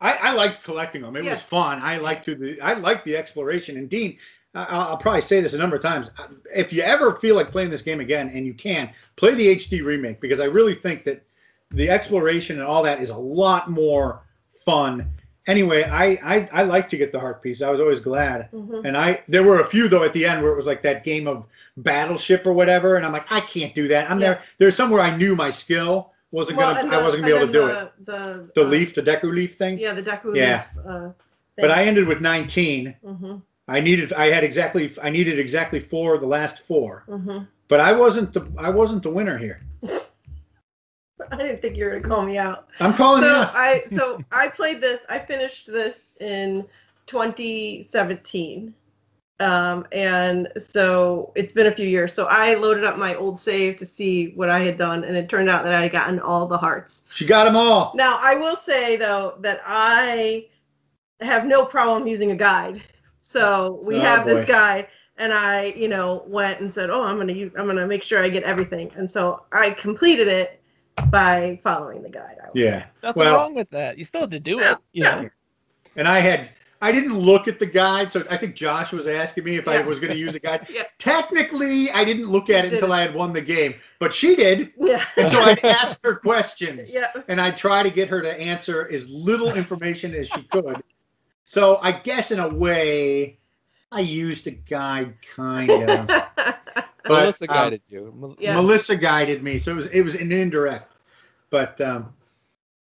I, 0.00 0.12
I 0.20 0.32
liked 0.32 0.62
collecting 0.64 1.02
them. 1.02 1.16
It 1.16 1.24
Yeah. 1.24 1.32
was 1.32 1.40
fun. 1.40 1.80
I 1.82 1.96
liked 1.98 2.24
to 2.26 2.34
the. 2.36 2.60
I 2.60 2.74
liked 2.74 3.04
the 3.04 3.16
exploration. 3.16 3.76
And 3.76 3.90
Dean, 3.90 4.12
I- 4.12 4.18
I'll, 4.54 4.80
I'll 4.90 4.96
probably 4.96 5.22
say 5.22 5.40
this 5.40 5.54
a 5.54 5.58
number 5.58 5.76
of 5.76 5.82
times. 5.82 6.10
If 6.54 6.72
you 6.72 6.82
ever 6.82 7.16
feel 7.16 7.36
like 7.36 7.50
playing 7.50 7.70
this 7.70 7.82
game 7.82 8.00
again, 8.00 8.30
and 8.34 8.46
you 8.46 8.54
can, 8.54 8.90
play 9.16 9.34
the 9.34 9.56
HD 9.56 9.84
remake 9.84 10.20
because 10.20 10.40
I 10.40 10.44
really 10.44 10.74
think 10.74 11.04
that 11.04 11.22
the 11.70 11.88
exploration 11.88 12.58
and 12.58 12.66
all 12.66 12.82
that 12.82 13.00
is 13.00 13.10
a 13.10 13.16
lot 13.16 13.70
more 13.70 14.20
fun. 14.64 15.10
Anyway, 15.46 15.82
I 15.84 16.18
I, 16.22 16.48
I 16.52 16.62
like 16.62 16.88
to 16.90 16.96
get 16.96 17.10
the 17.12 17.18
heart 17.18 17.42
piece. 17.42 17.62
I 17.62 17.70
was 17.70 17.80
always 17.80 18.00
glad. 18.00 18.50
Mhm. 18.52 18.86
And 18.86 18.96
I 18.96 19.22
there 19.26 19.42
were 19.42 19.60
a 19.60 19.66
few 19.66 19.88
though 19.88 20.04
at 20.04 20.12
the 20.12 20.24
end 20.24 20.42
where 20.42 20.52
it 20.52 20.56
was 20.56 20.66
like 20.66 20.82
that 20.82 21.02
game 21.02 21.26
of 21.26 21.44
battleship 21.78 22.46
or 22.46 22.52
whatever, 22.52 22.96
and 22.96 23.04
I'm 23.06 23.12
like, 23.12 23.26
I 23.30 23.40
can't 23.40 23.74
do 23.74 23.88
that. 23.88 24.08
I'm 24.10 24.20
Yeah. 24.20 24.34
there. 24.34 24.42
There's 24.58 24.76
somewhere 24.76 25.00
I 25.00 25.16
knew 25.16 25.34
my 25.34 25.50
skill 25.50 26.12
wasn't 26.30 26.58
Well, 26.58 26.74
gonna. 26.74 26.84
and 26.86 26.94
I 26.94 26.98
the- 26.98 27.04
wasn't 27.04 27.22
gonna 27.24 27.34
be 27.34 27.38
able 27.42 27.46
to 27.48 27.52
do 27.52 27.66
then 27.66 27.84
it. 27.86 27.92
the, 28.06 28.12
The, 28.12 28.50
The 28.54 28.66
uh, 28.66 28.68
leaf, 28.70 28.94
the 28.94 29.02
Deku 29.02 29.24
leaf 29.34 29.56
thing. 29.56 29.78
Yeah, 29.78 29.94
the 29.94 30.02
Deku 30.02 30.36
Yeah. 30.36 30.64
leaf. 30.76 30.86
Uh, 30.86 31.08
But 31.56 31.70
I 31.70 31.84
ended 31.84 32.06
with 32.06 32.20
19. 32.20 32.94
hmm 33.04 33.34
I 33.68 33.80
needed. 33.80 34.12
I 34.12 34.26
had 34.26 34.44
exactly. 34.44 34.92
I 35.02 35.10
needed 35.10 35.38
exactly 35.38 35.80
four 35.80 36.14
of 36.14 36.20
the 36.20 36.26
last 36.26 36.60
four. 36.62 37.04
hmm 37.06 37.38
But 37.68 37.80
I 37.80 37.92
wasn't 37.92 38.32
the. 38.32 38.50
I 38.58 38.70
wasn't 38.70 39.02
the 39.02 39.10
winner 39.10 39.38
here. 39.38 39.60
I 41.30 41.36
didn't 41.36 41.62
think 41.62 41.76
you 41.76 41.84
were 41.84 41.92
gonna 41.92 42.14
call 42.14 42.24
me 42.24 42.36
out. 42.36 42.68
I'm 42.80 42.92
calling 42.94 43.22
you 43.22 43.28
so 43.28 43.34
out. 43.34 43.52
I 43.54 43.82
so 43.92 44.22
I 44.32 44.48
played 44.48 44.80
this. 44.80 45.00
I 45.08 45.18
finished 45.18 45.66
this 45.66 46.14
in 46.20 46.66
2017. 47.06 48.74
Um, 49.40 49.86
and 49.90 50.48
so 50.56 51.32
it's 51.34 51.52
been 51.52 51.66
a 51.66 51.72
few 51.72 51.86
years. 51.88 52.12
So 52.12 52.26
I 52.26 52.54
loaded 52.54 52.84
up 52.84 52.96
my 52.96 53.14
old 53.16 53.40
save 53.40 53.76
to 53.78 53.86
see 53.86 54.28
what 54.34 54.48
I 54.48 54.64
had 54.64 54.78
done, 54.78 55.02
and 55.04 55.16
it 55.16 55.28
turned 55.28 55.48
out 55.48 55.64
that 55.64 55.72
I 55.72 55.82
had 55.82 55.92
gotten 55.92 56.20
all 56.20 56.46
the 56.46 56.58
hearts. 56.58 57.04
She 57.10 57.26
got 57.26 57.44
them 57.44 57.56
all. 57.56 57.92
Now 57.94 58.18
I 58.20 58.34
will 58.34 58.56
say 58.56 58.96
though 58.96 59.34
that 59.40 59.60
I 59.64 60.46
have 61.20 61.46
no 61.46 61.64
problem 61.64 62.06
using 62.06 62.32
a 62.32 62.36
guide. 62.36 62.82
So 63.22 63.80
we 63.84 63.96
Oh, 63.96 64.00
have 64.00 64.26
this 64.26 64.44
boy. 64.44 64.52
guide, 64.52 64.88
and 65.16 65.32
I, 65.32 65.66
you 65.76 65.88
know, 65.88 66.24
went 66.26 66.60
and 66.60 66.72
said, 66.72 66.90
"Oh, 66.90 67.02
I'm 67.02 67.16
gonna 67.16 67.32
use, 67.32 67.52
I'm 67.56 67.66
gonna 67.66 67.86
make 67.86 68.02
sure 68.02 68.22
I 68.22 68.28
get 68.28 68.42
everything." 68.42 68.90
And 68.96 69.10
so 69.10 69.44
I 69.52 69.70
completed 69.70 70.28
it 70.28 70.60
by 71.10 71.58
following 71.62 72.02
the 72.02 72.10
guide. 72.10 72.36
I 72.42 72.48
would 72.52 72.58
say. 72.60 72.66
Yeah. 72.66 72.84
Nothing 73.02 73.20
Well- 73.20 73.34
wrong 73.36 73.54
with 73.54 73.70
that. 73.70 73.96
You 73.96 74.04
still 74.04 74.22
have 74.22 74.30
to 74.30 74.40
do 74.40 74.56
Yeah, 74.58 74.72
it. 74.72 74.78
You 74.92 75.04
yeah. 75.04 75.20
know? 75.22 75.28
And 75.96 76.06
I 76.08 76.18
had 76.20 76.50
I 76.84 76.90
didn't 76.90 77.16
look 77.16 77.46
at 77.46 77.60
the 77.60 77.66
guide, 77.66 78.12
so 78.12 78.24
I 78.28 78.36
think 78.36 78.56
Josh 78.56 78.90
was 78.92 79.06
asking 79.06 79.44
me 79.44 79.54
if 79.54 79.68
I 79.68 79.80
was 79.82 80.00
going 80.00 80.12
to 80.12 80.18
use 80.18 80.34
a 80.34 80.40
guide. 80.40 80.66
Yeah. 80.68 80.82
Technically, 80.98 81.88
I 81.92 82.04
didn't 82.04 82.26
look 82.28 82.50
at 82.50 82.64
it 82.64 82.72
You 82.72 82.78
until 82.78 82.92
I 82.92 83.02
had 83.02 83.14
won 83.14 83.32
the 83.32 83.40
game, 83.40 83.76
but 84.00 84.12
she 84.12 84.34
did, 84.34 84.72
Yeah. 84.76 85.04
and 85.16 85.28
so 85.28 85.40
I'd 85.42 85.64
ask 85.64 86.02
her 86.02 86.16
questions, 86.16 86.92
yeah. 86.92 87.12
and 87.28 87.40
I'd 87.40 87.56
try 87.56 87.84
to 87.84 87.90
get 87.90 88.08
her 88.08 88.20
to 88.20 88.32
answer 88.40 88.88
as 88.92 89.08
little 89.08 89.54
information 89.54 90.12
as 90.12 90.26
she 90.26 90.42
could. 90.42 90.82
So 91.44 91.78
I 91.82 91.92
guess 91.92 92.30
in 92.30 92.38
a 92.40 92.48
way, 92.48 93.38
I 93.90 94.00
used 94.00 94.46
a 94.46 94.52
guide, 94.52 95.14
kind 95.34 95.70
of. 95.70 96.08
But, 97.04 97.10
Melissa 97.24 97.50
um, 97.50 97.56
guided 97.56 97.82
you. 97.88 98.14
Mel- 98.16 98.36
Yeah. 98.38 98.54
Melissa 98.54 98.94
guided 98.94 99.42
me, 99.42 99.58
so 99.58 99.72
it 99.72 99.74
was 99.74 99.86
it 99.88 100.02
was 100.02 100.14
an 100.14 100.30
indirect. 100.30 100.94
But 101.50 101.80
um, 101.80 102.14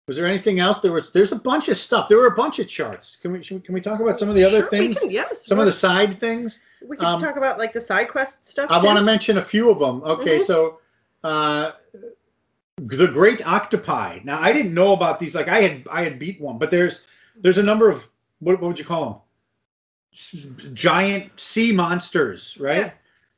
was 0.07 0.15
there 0.15 0.25
anything 0.25 0.61
else? 0.61 0.79
There 0.79 0.93
was 0.93 1.11
there's 1.11 1.33
a 1.33 1.35
bunch 1.35 1.67
of 1.67 1.75
stuff. 1.75 2.07
There 2.07 2.17
were 2.17 2.27
a 2.27 2.35
bunch 2.35 2.59
of 2.59 2.69
charts. 2.69 3.17
Can 3.17 3.33
we 3.33 3.43
should, 3.43 3.55
we- 3.57 3.61
can 3.61 3.73
we 3.73 3.81
talk 3.81 3.99
about 3.99 4.17
some 4.17 4.29
of 4.29 4.35
the 4.35 4.43
other 4.45 4.59
Sure, 4.59 4.69
we 4.71 4.77
things? 4.77 4.99
can- 4.99 5.11
yes. 5.11 5.45
Some 5.45 5.59
of 5.59 5.65
the 5.65 5.73
side 5.73 6.17
things. 6.21 6.61
We 6.87 6.95
can 6.95 7.05
um, 7.05 7.21
talk 7.21 7.35
about 7.35 7.57
like 7.59 7.73
the 7.73 7.81
side 7.81 8.07
quest 8.07 8.45
stuff. 8.47 8.71
I 8.71 8.81
want 8.81 8.97
to 8.97 9.03
mention 9.03 9.37
a 9.37 9.41
few 9.41 9.69
of 9.69 9.79
them. 9.79 10.01
Okay, 10.03 10.39
Mhm. 10.39 10.43
so 10.45 10.79
uh, 11.25 11.71
the 12.77 13.07
Great 13.07 13.45
Octopi. 13.45 14.19
Now 14.23 14.39
I 14.41 14.53
didn't 14.53 14.73
know 14.73 14.93
about 14.93 15.19
these. 15.19 15.35
Like 15.35 15.49
I 15.49 15.59
had 15.59 15.85
I 15.91 16.03
had 16.03 16.19
beat 16.19 16.39
one, 16.39 16.57
but 16.57 16.71
there's 16.71 17.01
there's 17.35 17.57
a 17.57 17.63
number 17.63 17.89
of 17.89 18.01
what, 18.45 18.61
what 18.61 18.67
would 18.67 18.79
you 18.79 18.85
call 18.85 19.05
them? 20.13 20.73
Giant 20.73 21.31
sea 21.35 21.71
monsters, 21.73 22.57
right? 22.59 22.77
Yeah. 22.77 22.91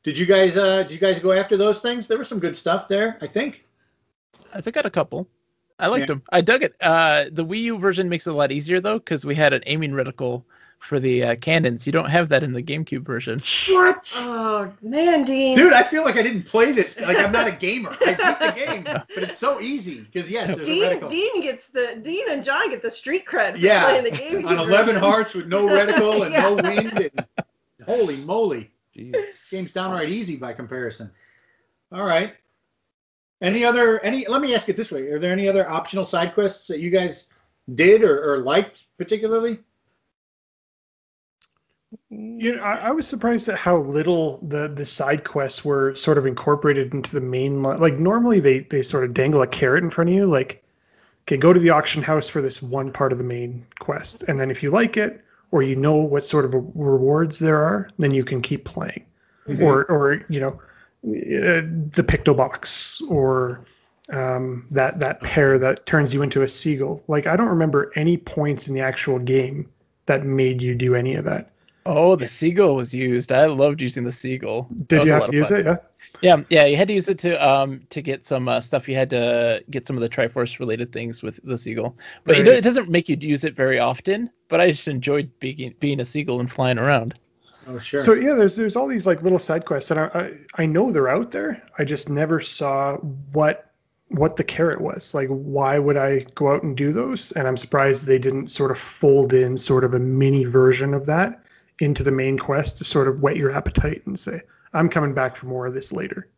Did 0.04 0.16
you 0.16 0.26
guys 0.26 0.56
uh 0.56 0.82
did 0.84 0.92
you 0.92 0.98
guys 0.98 1.18
go 1.18 1.32
after 1.32 1.56
those 1.56 1.80
things? 1.80 2.06
There 2.06 2.18
was 2.18 2.28
some 2.28 2.38
good 2.38 2.56
stuff 2.56 2.86
there, 2.88 3.18
I 3.20 3.26
think. 3.26 3.64
I 4.54 4.60
took 4.60 4.76
out 4.76 4.86
a 4.86 4.90
couple. 4.90 5.26
I 5.78 5.86
liked 5.86 6.02
Yeah. 6.02 6.06
them. 6.06 6.22
I 6.30 6.40
dug 6.40 6.62
it. 6.62 6.74
Uh, 6.80 7.26
the 7.32 7.44
Wii 7.44 7.62
U 7.62 7.78
version 7.78 8.08
makes 8.08 8.26
it 8.26 8.30
a 8.30 8.36
lot 8.36 8.52
easier 8.52 8.80
though, 8.80 8.98
because 8.98 9.24
we 9.24 9.34
had 9.34 9.52
an 9.52 9.62
aiming 9.66 9.92
reticle 9.92 10.44
for 10.80 10.98
the 11.00 11.22
uh, 11.22 11.36
cannons. 11.36 11.86
You 11.86 11.92
don't 11.92 12.08
have 12.08 12.28
that 12.30 12.42
in 12.42 12.52
the 12.52 12.62
GameCube 12.62 13.02
version. 13.04 13.40
What? 13.74 14.10
Oh 14.16 14.72
man, 14.82 15.24
Dean. 15.24 15.56
Dude, 15.56 15.72
I 15.72 15.82
feel 15.82 16.04
like 16.04 16.16
I 16.16 16.22
didn't 16.22 16.44
play 16.44 16.72
this. 16.72 17.00
Like 17.00 17.18
I'm 17.18 17.32
not 17.32 17.46
a 17.48 17.52
gamer. 17.52 17.96
I 18.00 18.14
beat 18.14 18.38
the 18.40 18.52
game, 18.66 18.84
but 18.84 19.22
it's 19.22 19.38
so 19.38 19.60
easy 19.60 20.00
because 20.00 20.30
yes, 20.30 20.48
there's 20.48 20.68
a 20.68 20.70
Dean, 20.72 20.82
reticle. 21.00 21.10
Dean 21.10 21.40
gets 21.42 21.66
the 21.68 22.00
Dean 22.02 22.24
and 22.30 22.42
John 22.44 22.70
get 22.70 22.82
the 22.82 22.90
street 22.90 23.24
cred 23.26 23.52
for 23.52 23.58
Yeah, 23.58 23.84
playing 23.84 24.04
the 24.04 24.10
game. 24.10 24.46
on 24.46 24.58
11 24.58 24.96
hearts 24.96 25.34
with 25.34 25.46
no 25.46 25.66
reticle 25.66 26.24
and 26.24 26.32
no 26.34 26.56
Yeah. 26.62 26.68
wind. 26.70 27.10
And, 27.14 27.26
holy 27.86 28.16
moly, 28.16 28.70
Jeez. 28.96 29.14
game's 29.50 29.72
downright 29.72 30.08
easy 30.10 30.36
by 30.36 30.52
comparison. 30.52 31.10
All 31.92 32.04
right. 32.04 32.34
Any 33.40 33.64
other 33.64 34.00
any? 34.00 34.26
Let 34.26 34.40
me 34.40 34.54
ask 34.54 34.68
it 34.68 34.76
this 34.76 34.90
way: 34.90 35.02
Are 35.10 35.18
there 35.18 35.32
any 35.32 35.48
other 35.48 35.68
optional 35.68 36.04
side 36.04 36.34
quests 36.34 36.66
that 36.68 36.80
you 36.80 36.90
guys 36.90 37.28
did 37.74 38.02
or, 38.02 38.32
or 38.34 38.38
liked 38.38 38.86
particularly? 38.96 39.60
You 42.10 42.56
know, 42.56 42.62
I, 42.62 42.88
I 42.88 42.90
was 42.92 43.06
surprised 43.06 43.48
at 43.48 43.58
how 43.58 43.78
little 43.78 44.38
the 44.42 44.68
the 44.68 44.86
side 44.86 45.24
quests 45.24 45.64
were 45.64 45.94
sort 45.94 46.16
of 46.16 46.24
incorporated 46.26 46.94
into 46.94 47.12
the 47.12 47.20
main. 47.20 47.62
li- 47.62 47.76
Like 47.76 47.94
normally 47.98 48.40
they 48.40 48.60
they 48.60 48.80
sort 48.82 49.04
of 49.04 49.12
dangle 49.12 49.42
a 49.42 49.46
carrot 49.46 49.84
in 49.84 49.90
front 49.90 50.08
of 50.10 50.16
you, 50.16 50.26
like, 50.26 50.62
okay, 51.24 51.36
go 51.36 51.52
to 51.52 51.60
the 51.60 51.68
auction 51.70 52.02
house 52.02 52.26
for 52.28 52.40
this 52.40 52.62
one 52.62 52.92
part 52.92 53.12
of 53.12 53.18
the 53.18 53.24
main 53.24 53.66
quest, 53.78 54.22
and 54.24 54.40
then 54.40 54.50
if 54.50 54.62
you 54.62 54.70
like 54.70 54.96
it 54.96 55.22
or 55.50 55.62
you 55.62 55.76
know 55.76 55.96
what 55.96 56.24
sort 56.24 56.44
of 56.46 56.54
rewards 56.74 57.38
there 57.38 57.62
are, 57.62 57.90
then 57.98 58.12
you 58.12 58.24
can 58.24 58.40
keep 58.40 58.64
playing, 58.64 59.04
Mhm. 59.46 59.60
or 59.62 59.84
or 59.90 60.24
you 60.30 60.40
know, 60.40 60.52
uh, 61.04 61.60
the 61.92 62.04
picto 62.06 62.34
box 62.34 63.02
or 63.10 63.60
um, 64.10 64.66
that 64.70 64.98
that 64.98 65.20
pair 65.22 65.58
that 65.58 65.84
turns 65.84 66.14
you 66.14 66.22
into 66.22 66.40
a 66.42 66.48
seagull. 66.48 67.02
Like 67.06 67.26
I 67.26 67.36
don't 67.36 67.48
remember 67.48 67.92
any 67.96 68.16
points 68.16 68.66
in 68.68 68.74
the 68.74 68.80
actual 68.80 69.18
game 69.18 69.68
that 70.06 70.24
made 70.24 70.62
you 70.62 70.74
do 70.74 70.94
any 70.94 71.14
of 71.14 71.26
that. 71.26 71.50
Oh, 71.90 72.16
the 72.16 72.28
seagull 72.28 72.76
was 72.76 72.92
used. 72.92 73.32
I 73.32 73.46
loved 73.46 73.80
using 73.80 74.04
the 74.04 74.12
seagull. 74.12 74.68
Did 74.88 75.06
you 75.06 75.12
have 75.12 75.24
to 75.24 75.34
use 75.34 75.48
fun. 75.48 75.60
it? 75.60 75.66
Yeah. 75.66 75.76
Yeah, 76.20 76.42
yeah. 76.50 76.64
You 76.66 76.76
had 76.76 76.88
to 76.88 76.94
use 76.94 77.08
it 77.08 77.18
to 77.20 77.34
um 77.48 77.80
to 77.88 78.02
get 78.02 78.26
some 78.26 78.46
uh, 78.46 78.60
stuff. 78.60 78.88
You 78.88 78.94
had 78.94 79.08
to 79.10 79.64
get 79.70 79.86
some 79.86 79.96
of 79.96 80.02
the 80.02 80.08
Triforce 80.08 80.58
related 80.58 80.92
things 80.92 81.22
with 81.22 81.40
the 81.44 81.56
seagull, 81.56 81.96
but 82.24 82.36
Right. 82.36 82.44
don't, 82.44 82.54
it 82.56 82.64
doesn't 82.64 82.90
make 82.90 83.08
you 83.08 83.16
use 83.18 83.44
it 83.44 83.56
very 83.56 83.78
often. 83.78 84.28
But 84.48 84.60
I 84.60 84.70
just 84.70 84.86
enjoyed 84.86 85.30
being 85.40 85.74
being 85.80 86.00
a 86.00 86.04
seagull 86.04 86.40
and 86.40 86.52
flying 86.52 86.76
around. 86.78 87.14
Oh, 87.66 87.78
sure. 87.78 88.00
So 88.00 88.12
yeah, 88.12 88.34
there's 88.34 88.54
there's 88.54 88.76
all 88.76 88.86
these 88.86 89.06
like 89.06 89.22
little 89.22 89.38
side 89.38 89.64
quests, 89.64 89.90
and 89.90 89.98
I, 90.00 90.06
I 90.14 90.32
I 90.62 90.66
know 90.66 90.92
they're 90.92 91.08
out 91.08 91.30
there. 91.30 91.62
I 91.78 91.84
just 91.84 92.10
never 92.10 92.38
saw 92.38 92.98
what 93.32 93.72
what 94.08 94.36
the 94.36 94.44
carrot 94.44 94.82
was. 94.82 95.14
Like, 95.14 95.28
why 95.28 95.78
would 95.78 95.96
I 95.96 96.26
go 96.34 96.52
out 96.52 96.64
and 96.64 96.76
do 96.76 96.92
those? 96.92 97.32
And 97.32 97.48
I'm 97.48 97.56
surprised 97.56 98.04
they 98.04 98.18
didn't 98.18 98.48
sort 98.48 98.72
of 98.72 98.78
fold 98.78 99.32
in 99.32 99.56
sort 99.56 99.84
of 99.84 99.94
a 99.94 99.98
mini 99.98 100.44
version 100.44 100.92
of 100.92 101.06
that 101.06 101.44
into 101.80 102.02
the 102.02 102.10
main 102.10 102.38
quest 102.38 102.78
to 102.78 102.84
sort 102.84 103.08
of 103.08 103.20
whet 103.20 103.36
your 103.36 103.50
appetite 103.52 104.02
and 104.06 104.18
say, 104.18 104.40
I'm 104.72 104.88
coming 104.88 105.14
back 105.14 105.36
for 105.36 105.46
more 105.46 105.66
of 105.66 105.74
this 105.74 105.92
later. 105.92 106.28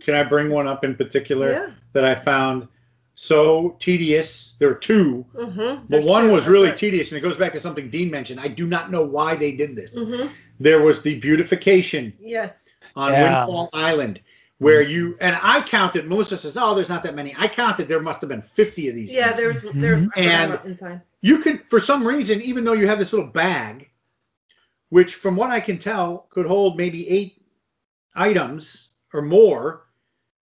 Can 0.00 0.14
I 0.14 0.22
bring 0.22 0.50
one 0.50 0.66
up 0.66 0.84
in 0.84 0.94
particular 0.94 1.50
Yeah. 1.52 1.70
that 1.94 2.04
I 2.04 2.14
found 2.14 2.68
so 3.14 3.76
tedious? 3.80 4.54
There 4.58 4.68
were 4.68 4.74
two, 4.74 5.24
Mm-hmm. 5.34 5.86
but 5.88 6.04
one 6.04 6.30
was 6.30 6.46
really 6.46 6.72
tedious, 6.72 7.10
and 7.10 7.18
it 7.18 7.22
goes 7.22 7.36
back 7.38 7.52
to 7.52 7.60
something 7.60 7.88
Dean 7.88 8.10
mentioned. 8.10 8.38
I 8.40 8.48
do 8.48 8.66
not 8.66 8.90
know 8.90 9.02
why 9.02 9.34
they 9.34 9.52
did 9.52 9.74
this. 9.74 9.98
hmm 9.98 10.26
There 10.60 10.82
was 10.82 11.00
the 11.00 11.18
beautification 11.20 12.12
Yes. 12.20 12.68
on 12.96 13.12
Yeah. 13.12 13.22
Windfall 13.46 13.70
Island, 13.72 14.20
where 14.58 14.82
you 14.82 15.16
and 15.22 15.38
I 15.40 15.62
counted. 15.62 16.06
Melissa 16.06 16.36
says, 16.36 16.56
"Oh, 16.58 16.74
there's 16.74 16.88
not 16.90 17.02
that 17.04 17.14
many." 17.14 17.34
I 17.38 17.46
counted. 17.48 17.88
There 17.88 18.00
must 18.00 18.20
have 18.20 18.28
been 18.28 18.42
50 18.42 18.88
of 18.90 18.94
these. 18.94 19.10
Yeah. 19.12 19.32
things. 19.32 19.62
There's 19.62 19.74
there's 19.74 20.02
I 20.02 20.04
forgot 20.04 20.18
And- 20.64 20.70
inside. 20.72 21.00
you 21.22 21.38
can, 21.38 21.62
for 21.70 21.80
some 21.80 22.06
reason, 22.06 22.42
even 22.42 22.64
though 22.64 22.72
you 22.74 22.86
have 22.88 22.98
this 22.98 23.12
little 23.14 23.28
bag, 23.30 23.87
which 24.90 25.14
from 25.14 25.36
what 25.36 25.50
I 25.50 25.60
can 25.60 25.78
tell 25.78 26.26
could 26.30 26.46
hold 26.46 26.76
maybe 26.76 27.08
eight 27.08 27.42
items 28.14 28.88
or 29.12 29.22
more, 29.22 29.86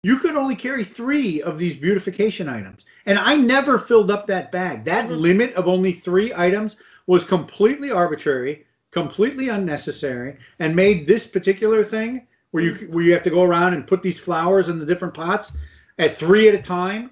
you 0.04 0.18
could 0.18 0.36
only 0.36 0.56
carry 0.56 0.84
three 0.84 1.42
of 1.42 1.58
these 1.58 1.78
beautification 1.78 2.48
items. 2.48 2.86
And 3.06 3.18
I 3.18 3.36
never 3.36 3.80
filled 3.80 4.12
up 4.12 4.26
that 4.28 4.52
bag. 4.52 4.84
That 4.86 5.08
Mhm. 5.10 5.20
limit 5.20 5.54
of 5.56 5.68
only 5.68 5.94
three 5.94 6.34
items 6.34 6.78
was 7.08 7.24
completely 7.24 7.92
arbitrary, 7.92 8.66
completely 8.92 9.50
unnecessary, 9.50 10.38
and 10.60 10.76
made 10.76 11.08
this 11.08 11.28
particular 11.28 11.84
thing 11.84 12.28
where 12.52 12.64
you 12.64 12.88
where 12.90 13.04
you 13.04 13.14
have 13.14 13.24
to 13.24 13.30
go 13.30 13.44
around 13.44 13.74
and 13.74 13.88
put 13.88 14.02
these 14.02 14.20
flowers 14.20 14.70
in 14.70 14.80
the 14.80 14.86
different 14.86 15.14
pots 15.14 15.58
at 15.98 16.16
three 16.16 16.48
at 16.48 16.56
a 16.56 16.62
time, 16.62 17.10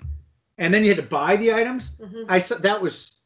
and 0.58 0.74
then 0.74 0.84
you 0.84 0.90
had 0.90 0.98
to 0.98 1.10
buy 1.10 1.36
the 1.36 1.54
items. 1.54 1.92
Mhm. 2.02 2.26
I 2.30 2.40
that 2.40 2.82
was 2.82 3.18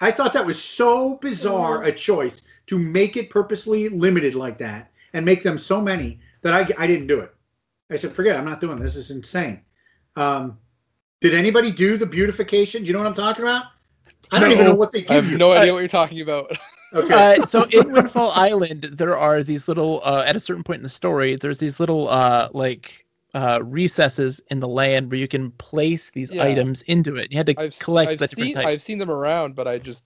I 0.00 0.10
thought 0.10 0.32
that 0.34 0.46
was 0.46 0.62
so 0.62 1.14
bizarre 1.16 1.82
a 1.84 1.92
choice 1.92 2.42
to 2.66 2.78
make 2.78 3.16
it 3.16 3.30
purposely 3.30 3.88
limited 3.88 4.34
like 4.34 4.58
that 4.58 4.90
and 5.12 5.24
make 5.24 5.42
them 5.42 5.56
so 5.58 5.80
many 5.80 6.18
that 6.42 6.52
I, 6.52 6.82
I 6.82 6.86
didn't 6.86 7.06
do 7.06 7.20
it. 7.20 7.34
I 7.90 7.96
said, 7.96 8.12
forget 8.12 8.34
it, 8.36 8.38
I'm 8.40 8.44
not 8.44 8.60
doing 8.60 8.78
this. 8.80 8.94
This 8.94 9.10
is 9.10 9.16
insane. 9.16 9.60
Um, 10.16 10.58
did 11.20 11.34
anybody 11.34 11.70
do 11.70 11.96
the 11.96 12.06
beautification? 12.06 12.82
Do 12.82 12.88
you 12.88 12.92
know 12.92 12.98
what 13.00 13.08
I'm 13.08 13.14
talking 13.14 13.42
about? 13.44 13.66
I 14.32 14.38
don't 14.40 14.48
No. 14.48 14.54
even 14.54 14.66
know 14.66 14.74
what 14.74 14.90
they 14.92 15.00
I 15.00 15.02
give 15.02 15.24
have 15.24 15.30
you. 15.30 15.38
no 15.38 15.52
idea 15.52 15.72
what 15.72 15.78
you're 15.80 15.88
talking 15.88 16.20
about. 16.20 16.50
okay. 16.94 17.36
Uh, 17.40 17.46
so 17.46 17.62
in 17.64 17.92
Windfall 17.92 18.30
Island, 18.34 18.88
there 18.92 19.16
are 19.16 19.42
these 19.44 19.68
little 19.68 20.00
uh, 20.04 20.24
at 20.26 20.34
a 20.34 20.40
certain 20.40 20.64
point 20.64 20.78
in 20.78 20.82
the 20.82 20.88
story, 20.88 21.36
there's 21.36 21.58
these 21.58 21.78
little 21.78 22.08
uh, 22.08 22.48
like 22.52 23.06
uh, 23.34 23.60
recesses 23.62 24.40
in 24.50 24.58
the 24.60 24.68
land 24.68 25.10
where 25.10 25.18
you 25.20 25.28
can 25.28 25.50
place 25.52 26.10
these 26.10 26.32
Yeah. 26.32 26.42
items 26.42 26.82
into 26.82 27.16
it. 27.16 27.30
You 27.30 27.36
had 27.36 27.46
to 27.46 27.54
I've, 27.60 27.78
collect 27.78 28.10
I've 28.12 28.18
the 28.18 28.26
different 28.26 28.46
seen 28.48 28.54
types. 28.56 28.66
I've 28.66 28.82
seen 28.82 28.98
them 28.98 29.10
around, 29.10 29.54
but 29.54 29.68
I 29.68 29.78
just 29.78 30.04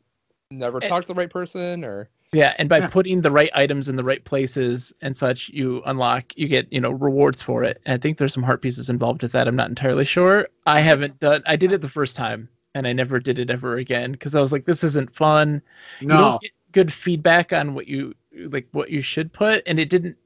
never 0.51 0.79
And- 0.79 0.89
talked 0.89 1.07
to 1.07 1.15
the 1.15 1.19
right 1.19 1.31
person 1.31 1.83
or 1.85 2.09
Yeah, 2.33 2.55
and 2.59 2.69
by 2.69 2.79
Yeah. 2.79 2.87
putting 2.87 3.23
the 3.23 3.31
right 3.31 3.51
items 3.55 3.89
in 3.89 3.97
the 3.97 4.05
right 4.05 4.25
places 4.25 4.93
and 5.03 5.17
such, 5.17 5.49
you 5.49 5.83
unlock, 5.87 6.33
you 6.37 6.47
get, 6.47 6.73
you 6.73 6.81
know, 6.81 6.91
rewards 6.91 7.43
for 7.43 7.65
it. 7.65 7.81
And 7.85 7.95
I 7.95 7.99
think 7.99 8.19
there's 8.19 8.33
some 8.33 8.45
heart 8.45 8.63
pieces 8.63 8.89
involved 8.89 9.23
with 9.23 9.33
that. 9.33 9.49
I'm 9.49 9.57
not 9.57 9.69
entirely 9.69 10.05
sure. 10.05 10.47
I 10.67 10.81
haven't 10.81 11.19
done. 11.19 11.43
I 11.47 11.57
did 11.57 11.73
it 11.73 11.81
the 11.81 11.89
first 11.89 12.15
time, 12.15 12.49
and 12.75 12.87
I 12.87 12.93
never 12.93 13.19
did 13.19 13.41
it 13.41 13.51
ever 13.51 13.79
again 13.79 14.13
because 14.13 14.37
I 14.37 14.41
was 14.41 14.53
like, 14.53 14.65
this 14.65 14.85
isn't 14.85 15.13
fun. 15.15 15.61
You 16.01 16.09
no. 16.09 16.19
don't 16.19 16.43
get 16.43 16.53
good 16.71 16.93
feedback 16.93 17.53
on 17.53 17.75
what 17.75 17.89
you 17.89 18.15
like, 18.33 18.69
what 18.71 18.91
you 18.91 19.03
should 19.03 19.33
put, 19.33 19.65
and 19.67 19.81
it 19.81 19.91
didn't. 19.91 20.17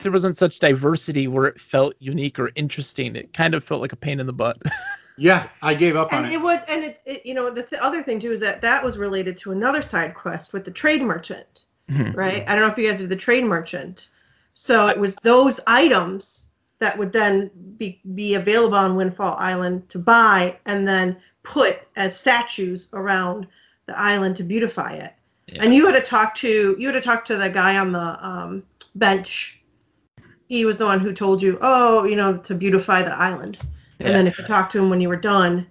There 0.00 0.12
wasn't 0.12 0.36
such 0.36 0.58
diversity 0.58 1.28
where 1.28 1.46
it 1.46 1.60
felt 1.60 1.94
unique 2.00 2.38
or 2.40 2.50
interesting. 2.56 3.14
It 3.16 3.32
kind 3.32 3.54
of 3.54 3.64
felt 3.64 3.80
like 3.80 3.92
a 3.92 3.96
pain 3.96 4.18
in 4.20 4.26
the 4.26 4.32
butt. 4.32 4.58
Yeah, 5.18 5.48
I 5.62 5.74
gave 5.74 5.96
up 5.96 6.12
on 6.12 6.24
And 6.24 6.32
it. 6.32 6.36
it 6.36 6.40
was, 6.40 6.60
and 6.68 6.84
it, 6.84 7.00
it 7.06 7.24
you 7.24 7.34
know, 7.34 7.50
the 7.50 7.62
th- 7.62 7.80
other 7.80 8.02
thing 8.02 8.20
too 8.20 8.32
is 8.32 8.40
that 8.40 8.60
that 8.62 8.84
was 8.84 8.98
related 8.98 9.36
to 9.38 9.52
another 9.52 9.80
side 9.82 10.14
quest 10.14 10.52
with 10.52 10.64
the 10.64 10.70
trade 10.70 11.02
merchant. 11.02 11.62
Mhm. 11.90 12.16
right? 12.16 12.42
I 12.48 12.54
don't 12.56 12.66
know 12.66 12.72
if 12.72 12.76
you 12.78 12.90
guys 12.90 13.00
are 13.00 13.06
the 13.06 13.14
trade 13.14 13.44
merchant. 13.44 14.08
So 14.54 14.88
it 14.88 14.98
was 14.98 15.14
those 15.22 15.60
items 15.68 16.48
that 16.80 16.98
would 16.98 17.12
then 17.12 17.50
be, 17.78 18.00
be 18.14 18.34
available 18.34 18.76
on 18.76 18.96
Windfall 18.96 19.36
Island 19.38 19.88
to 19.90 19.98
buy 19.98 20.58
and 20.66 20.86
then 20.86 21.16
put 21.44 21.78
as 21.94 22.18
statues 22.18 22.88
around 22.92 23.46
the 23.86 23.96
island 23.98 24.36
to 24.38 24.42
beautify 24.42 24.94
it. 24.94 25.12
Yeah. 25.46 25.62
And 25.62 25.72
you 25.74 25.86
had 25.86 25.92
to 25.92 26.00
talk 26.00 26.34
to 26.36 26.74
you 26.76 26.88
had 26.88 26.94
to 26.94 27.00
talk 27.00 27.24
to 27.26 27.36
the 27.36 27.48
guy 27.48 27.78
on 27.78 27.92
the 27.92 28.26
um, 28.26 28.64
bench. 28.96 29.62
He 30.48 30.64
was 30.64 30.76
the 30.76 30.86
one 30.86 30.98
who 30.98 31.12
told 31.12 31.40
you, 31.40 31.56
oh, 31.60 32.02
you 32.04 32.16
know, 32.16 32.36
to 32.38 32.54
beautify 32.54 33.02
the 33.02 33.14
island. 33.14 33.58
And 34.00 34.08
then 34.14 34.26
if 34.26 34.38
you 34.38 34.44
talked 34.44 34.72
to 34.72 34.78
him 34.78 34.90
when 34.90 35.00
you 35.00 35.08
were 35.08 35.16
done, 35.16 35.66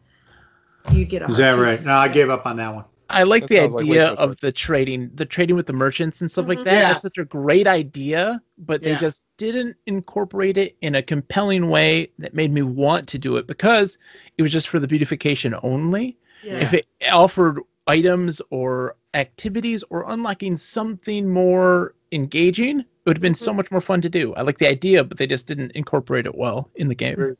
you'd 0.92 1.10
get 1.10 1.22
a 1.22 1.28
Is 1.28 1.38
that 1.38 1.56
heart 1.56 1.68
right? 1.68 1.76
piece. 1.78 1.86
No, 1.86 1.98
I 1.98 2.08
gave 2.08 2.30
up 2.30 2.46
on 2.46 2.58
that 2.58 2.74
one. 2.74 2.86
I 3.08 3.22
like 3.22 3.44
That 3.44 3.50
the 3.50 3.56
sounds 3.58 3.74
like 3.76 3.84
idea 3.86 4.10
too 4.10 4.16
of 4.16 4.40
the 4.40 4.52
trading, 4.52 5.12
the 5.14 5.26
trading 5.26 5.56
with 5.56 5.68
the 5.68 5.74
merchants 5.74 6.22
and 6.22 6.32
stuff 6.32 6.48
like 6.48 6.60
Mhm. 6.60 6.64
that. 6.64 6.74
Yeah. 6.74 6.88
That's 6.90 7.04
such 7.04 7.20
a 7.20 7.26
great 7.26 7.68
idea, 7.68 8.42
but 8.58 8.82
they 8.82 8.96
just 8.96 9.22
didn't 9.38 9.76
incorporate 9.86 10.58
it 10.58 10.76
in 10.82 10.96
a 10.96 11.04
compelling 11.04 11.70
way 11.70 12.12
that 12.18 12.34
made 12.34 12.52
me 12.52 12.64
want 12.64 13.08
to 13.10 13.20
do 13.20 13.38
it 13.38 13.46
because 13.46 14.00
it 14.40 14.42
was 14.42 14.52
just 14.52 14.70
for 14.70 14.80
the 14.80 14.88
beautification 14.88 15.54
only. 15.62 16.18
Yeah. 16.44 16.56
If 16.56 16.74
it 16.74 16.88
offered 17.12 17.60
items 17.86 18.42
or 18.50 18.96
activities 19.14 19.84
or 19.92 20.12
unlocking 20.12 20.58
something 20.58 21.30
more 21.30 21.94
engaging, 22.12 22.80
it 22.80 22.86
would 23.06 23.18
have 23.18 23.22
been 23.22 23.36
so 23.36 23.54
much 23.54 23.70
more 23.70 23.82
fun 23.82 24.02
to 24.02 24.10
do. 24.10 24.34
I 24.34 24.42
like 24.42 24.58
the 24.58 24.68
idea, 24.68 25.04
but 25.04 25.20
they 25.20 25.28
just 25.28 25.46
didn't 25.46 25.72
incorporate 25.74 26.26
it 26.26 26.34
well 26.34 26.72
in 26.76 26.88
the 26.88 26.96
game. 26.96 27.38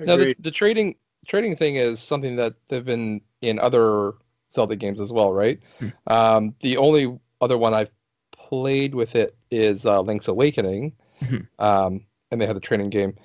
Agreed. 0.00 0.06
No, 0.06 0.16
the, 0.16 0.36
the 0.40 0.50
trading 0.50 0.96
trading 1.26 1.56
thing 1.56 1.76
is 1.76 2.00
something 2.00 2.36
that 2.36 2.54
they've 2.68 2.84
been 2.84 3.20
in 3.42 3.58
other 3.58 4.14
Zelda 4.54 4.76
games 4.76 5.00
as 5.00 5.12
well, 5.12 5.32
right? 5.32 5.60
Hmm. 5.78 5.88
Um, 6.06 6.54
the 6.60 6.76
only 6.76 7.18
other 7.40 7.58
one 7.58 7.74
I've 7.74 7.90
played 8.32 8.94
with 8.94 9.14
it 9.14 9.36
is 9.50 9.86
uh, 9.86 10.00
Link's 10.00 10.28
Awakening, 10.28 10.92
Mhm. 11.22 11.46
um, 11.58 12.06
and 12.30 12.40
they 12.40 12.46
had 12.46 12.56
the 12.56 12.60
trading 12.60 12.90
game. 12.90 13.16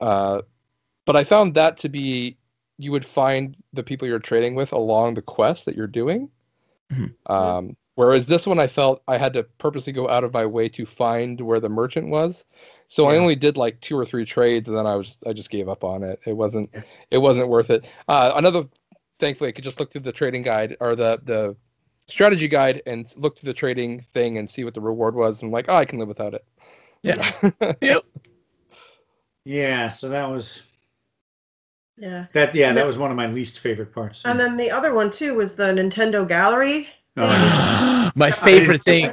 Uh, 0.00 0.42
but 1.04 1.16
I 1.16 1.24
found 1.24 1.54
that 1.54 1.76
to 1.78 1.88
be 1.88 2.36
you 2.78 2.92
would 2.92 3.04
find 3.04 3.56
the 3.74 3.82
people 3.82 4.08
you're 4.08 4.18
trading 4.18 4.54
with 4.54 4.72
along 4.72 5.14
the 5.14 5.22
quest 5.22 5.66
that 5.66 5.76
you're 5.76 5.86
doing. 5.86 6.30
Mhm. 6.90 7.14
Um, 7.26 7.76
whereas 7.96 8.26
this 8.26 8.46
one, 8.46 8.58
I 8.58 8.66
felt 8.66 9.02
I 9.06 9.18
had 9.18 9.34
to 9.34 9.42
purposely 9.42 9.92
go 9.92 10.08
out 10.08 10.24
of 10.24 10.32
my 10.32 10.46
way 10.46 10.68
to 10.70 10.86
find 10.86 11.40
where 11.40 11.60
the 11.60 11.68
merchant 11.68 12.08
was. 12.08 12.46
So 12.90 13.06
I 13.06 13.18
only 13.18 13.36
did 13.36 13.56
like 13.56 13.80
two 13.80 13.96
or 13.96 14.04
three 14.04 14.24
trades, 14.24 14.68
and 14.68 14.76
then 14.76 14.84
I 14.84 14.96
was 14.96 15.16
I 15.24 15.32
just 15.32 15.48
gave 15.48 15.68
up 15.68 15.84
on 15.84 16.02
it. 16.02 16.18
It 16.26 16.32
wasn't 16.32 16.68
it 17.12 17.18
wasn't 17.18 17.46
worth 17.46 17.70
it. 17.70 17.84
Uh, 18.08 18.32
another, 18.34 18.64
thankfully, 19.20 19.46
I 19.46 19.52
could 19.52 19.62
just 19.62 19.78
look 19.78 19.92
through 19.92 20.00
the 20.00 20.10
trading 20.10 20.42
guide 20.42 20.76
or 20.80 20.96
the 20.96 21.20
the 21.22 21.54
strategy 22.08 22.48
guide 22.48 22.82
and 22.86 23.06
look 23.16 23.38
through 23.38 23.46
the 23.46 23.54
trading 23.54 24.00
thing 24.00 24.38
and 24.38 24.50
see 24.50 24.64
what 24.64 24.74
the 24.74 24.80
reward 24.80 25.14
was. 25.14 25.40
And 25.40 25.50
I'm 25.50 25.52
like, 25.52 25.66
oh, 25.68 25.76
I 25.76 25.84
can 25.84 26.00
live 26.00 26.08
without 26.08 26.34
it. 26.34 26.44
Yeah. 27.04 27.30
yep. 27.80 28.02
Yeah, 29.44 29.88
so 29.88 30.08
that 30.08 30.28
was 30.28 30.62
yeah. 31.96 32.26
that. 32.32 32.52
Yeah, 32.56 32.70
And 32.70 32.76
that 32.76 32.80
then- 32.80 32.86
was 32.88 32.98
one 32.98 33.12
of 33.12 33.16
my 33.16 33.28
least 33.28 33.60
favorite 33.60 33.94
parts. 33.94 34.22
And 34.24 34.38
then 34.38 34.56
the 34.56 34.68
other 34.68 34.92
one 34.92 35.12
too 35.12 35.34
was 35.34 35.54
the 35.54 35.72
Nintendo 35.72 36.26
Gallery. 36.26 36.88
Oh, 37.16 38.10
my 38.16 38.32
favorite 38.32 38.82
thing. 38.82 39.12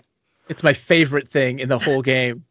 It's 0.49 0.63
my 0.63 0.73
favorite 0.73 1.29
thing 1.29 1.59
in 1.59 1.69
the 1.69 1.77
whole 1.77 2.01
game. 2.01 2.43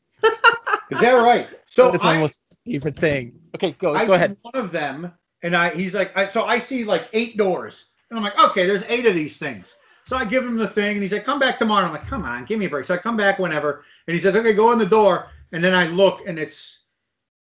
Is 0.91 1.01
that 1.01 1.13
right? 1.13 1.49
So 1.69 1.93
it's 1.93 2.05
my 2.05 2.17
I, 2.17 2.19
most 2.19 2.41
favorite 2.65 2.97
thing. 2.97 3.39
Okay, 3.55 3.73
go 3.73 3.95
I 3.95 4.07
go 4.07 4.15
ahead. 4.15 4.37
One 4.43 4.55
of 4.55 4.73
them, 4.73 5.13
and 5.43 5.57
I 5.57 5.75
he's 5.75 5.95
like, 5.95 6.17
I, 6.17 6.27
so 6.27 6.45
I 6.45 6.59
see 6.59 6.85
like 6.85 7.09
eight 7.13 7.37
doors, 7.37 7.87
and 8.11 8.19
I'm 8.19 8.25
like, 8.25 8.39
okay, 8.39 8.67
there's 8.67 8.85
eight 8.85 9.07
of 9.07 9.15
these 9.15 9.39
things. 9.39 9.75
So 10.07 10.17
I 10.17 10.25
give 10.25 10.45
him 10.45 10.57
the 10.57 10.69
thing, 10.69 10.93
and 10.93 11.03
he's 11.03 11.13
like, 11.13 11.25
come 11.25 11.41
back 11.41 11.59
tomorrow. 11.59 11.87
I'm 11.87 11.93
like, 11.93 12.07
come 12.07 12.25
on, 12.25 12.45
give 12.45 12.59
me 12.61 12.67
a 12.67 12.71
break. 12.71 12.87
So 12.87 12.95
I 12.95 12.99
come 12.99 13.17
back 13.17 13.41
whenever, 13.41 13.85
and 14.07 14.15
he 14.15 14.21
says, 14.21 14.37
okay, 14.37 14.53
go 14.53 14.71
in 14.71 14.79
the 14.79 14.87
door, 14.87 15.29
and 15.53 15.63
then 15.63 15.75
I 15.75 15.89
look, 15.89 16.27
and 16.27 16.39
it's, 16.39 16.85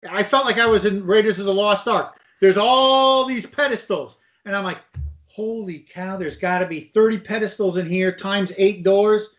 I 0.07 0.21
felt 0.21 0.45
like 0.45 0.59
I 0.59 0.67
was 0.67 0.85
in 0.85 1.03
Raiders 1.05 1.39
of 1.39 1.47
the 1.47 1.53
Lost 1.53 1.87
Ark. 1.87 2.19
There's 2.39 2.57
all 2.57 3.25
these 3.25 3.47
pedestals, 3.47 4.17
and 4.45 4.55
I'm 4.55 4.63
like, 4.63 4.77
holy 5.25 5.79
cow, 5.79 6.17
there's 6.17 6.37
got 6.37 6.59
to 6.59 6.67
be 6.67 6.81
30 6.81 7.19
pedestals 7.19 7.77
in 7.77 7.89
here 7.89 8.11
times 8.11 8.53
eight 8.59 8.83
doors. 8.83 9.29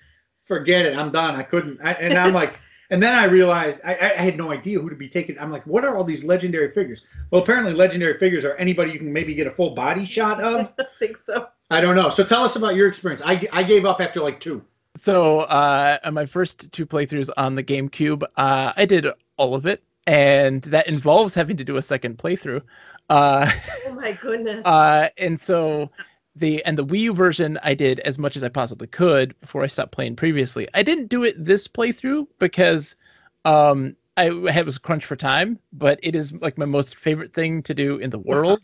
Forget 0.46 0.84
it, 0.84 0.96
I'm 0.96 1.12
done. 1.12 1.36
I 1.36 1.44
couldn't, 1.44 1.78
I, 1.82 1.92
and 1.92 2.14
I'm 2.14 2.34
like. 2.34 2.58
And 2.92 3.02
then 3.02 3.14
I 3.14 3.24
realized 3.24 3.80
I, 3.84 3.94
I 3.94 4.10
I 4.12 4.22
had 4.22 4.36
no 4.36 4.52
idea 4.52 4.78
who 4.78 4.90
to 4.90 4.94
be 4.94 5.08
taking. 5.08 5.38
I'm 5.38 5.50
like, 5.50 5.66
what 5.66 5.82
are 5.82 5.96
all 5.96 6.04
these 6.04 6.24
legendary 6.24 6.70
figures? 6.72 7.06
Well, 7.30 7.42
apparently, 7.42 7.72
legendary 7.72 8.18
figures 8.18 8.44
are 8.44 8.54
anybody 8.56 8.92
you 8.92 8.98
can 8.98 9.10
maybe 9.10 9.34
get 9.34 9.46
a 9.46 9.50
full 9.50 9.70
body 9.74 10.04
shot 10.04 10.42
of. 10.42 10.70
I 10.78 10.84
think 10.98 11.16
so. 11.16 11.48
I 11.70 11.80
don't 11.80 11.96
know. 11.96 12.10
So 12.10 12.22
tell 12.22 12.44
us 12.44 12.54
about 12.56 12.76
your 12.76 12.86
experience. 12.88 13.22
I, 13.24 13.48
I 13.50 13.62
gave 13.62 13.86
up 13.86 14.02
after 14.02 14.20
like 14.20 14.40
two. 14.40 14.62
So, 14.98 15.40
uh, 15.40 15.98
my 16.12 16.26
first 16.26 16.70
two 16.70 16.84
playthroughs 16.84 17.30
on 17.38 17.54
the 17.54 17.64
GameCube, 17.64 18.24
uh, 18.36 18.74
I 18.76 18.84
did 18.84 19.06
all 19.38 19.54
of 19.54 19.64
it, 19.64 19.82
and 20.06 20.60
that 20.64 20.86
involves 20.86 21.34
having 21.34 21.56
to 21.56 21.64
do 21.64 21.78
a 21.78 21.82
second 21.82 22.18
playthrough. 22.18 22.60
Uh, 23.08 23.50
Oh 23.86 23.92
my 23.94 24.12
goodness. 24.12 24.62
uh, 24.66 25.08
and 25.16 25.40
so 25.40 25.90
the 26.36 26.64
and 26.64 26.78
the 26.78 26.84
Wii 26.84 27.00
U 27.00 27.14
version 27.14 27.58
I 27.62 27.74
did 27.74 28.00
as 28.00 28.18
much 28.18 28.36
as 28.36 28.42
I 28.42 28.48
possibly 28.48 28.86
could 28.86 29.38
before 29.40 29.62
I 29.62 29.66
stopped 29.66 29.92
playing 29.92 30.16
previously. 30.16 30.68
I 30.74 30.82
didn't 30.82 31.08
do 31.08 31.24
it 31.24 31.42
this 31.42 31.68
playthrough 31.68 32.26
because 32.38 32.96
um, 33.44 33.96
I 34.16 34.24
had 34.50 34.66
was 34.66 34.78
crunch 34.78 35.04
for 35.04 35.16
time, 35.16 35.58
but 35.72 35.98
it 36.02 36.14
is 36.14 36.32
like 36.32 36.58
my 36.58 36.64
most 36.64 36.96
favorite 36.96 37.34
thing 37.34 37.62
to 37.62 37.74
do 37.74 37.96
in 37.98 38.10
the 38.10 38.18
world. 38.30 38.60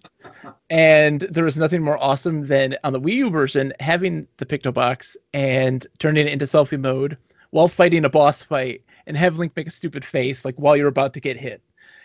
and 0.70 1.22
there 1.22 1.44
was 1.44 1.58
nothing 1.58 1.82
more 1.82 2.02
awesome 2.02 2.46
than 2.46 2.76
on 2.84 2.92
the 2.92 3.00
Wii 3.00 3.14
U 3.14 3.30
version 3.30 3.72
having 3.80 4.26
the 4.38 4.46
Picto 4.46 4.72
Box 4.72 5.16
and 5.32 5.86
turning 5.98 6.26
it 6.26 6.32
into 6.32 6.44
selfie 6.44 6.80
mode 6.80 7.16
while 7.50 7.68
fighting 7.68 8.04
a 8.04 8.10
boss 8.10 8.42
fight 8.42 8.82
and 9.06 9.16
have 9.16 9.38
Link 9.38 9.56
make 9.56 9.66
a 9.66 9.70
stupid 9.70 10.04
face 10.04 10.44
like 10.44 10.54
while 10.56 10.76
you're 10.76 10.88
about 10.88 11.14
to 11.14 11.20
get 11.20 11.36
hit. 11.36 11.62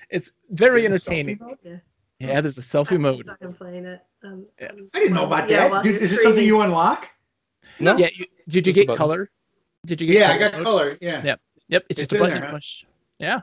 It's 0.10 0.32
very 0.52 0.88
There's 0.88 1.06
a 1.06 1.10
selfie 1.10 1.40
entertaining. 1.40 1.82
Mode? 2.24 2.30
yeah. 2.30 2.36
Yeah, 2.36 2.42
there's 2.42 2.58
a 2.58 2.62
selfie 2.62 3.00
mode. 3.00 3.30
I'm 3.42 3.54
playing 3.54 3.86
it. 3.86 4.02
Um, 4.24 4.46
Yeah. 4.60 4.68
um, 4.70 4.90
I 4.94 5.00
didn't 5.00 5.14
know 5.16 5.26
about 5.26 5.50
yeah, 5.50 5.58
that. 5.64 5.72
while 5.72 5.84
Dude, 5.84 5.94
you're 5.94 6.02
is 6.02 6.12
it 6.14 6.22
something 6.22 6.46
you 6.46 6.62
unlock? 6.62 7.10
No, 7.80 7.98
Yeah, 7.98 8.08
you, 8.14 8.26
did 8.50 8.68
you 8.68 8.74
Just 8.74 8.88
get 8.88 8.98
color? 8.98 9.30
Did 9.86 10.02
you 10.02 10.08
get? 10.08 10.16
Yeah, 10.20 10.32
I 10.32 10.38
color 10.38 10.50
got 10.50 10.54
mode? 10.54 10.64
color. 10.66 10.98
Yeah. 11.02 11.22
Yeah. 11.26 11.36
Yep, 11.70 11.86
it's, 11.90 12.00
It's 12.00 12.10
just 12.10 12.12
a 12.12 12.16
button 12.24 12.36
there, 12.36 12.44
you 12.44 12.50
huh? 12.50 12.56
push. 12.58 12.86
Yeah, 13.20 13.42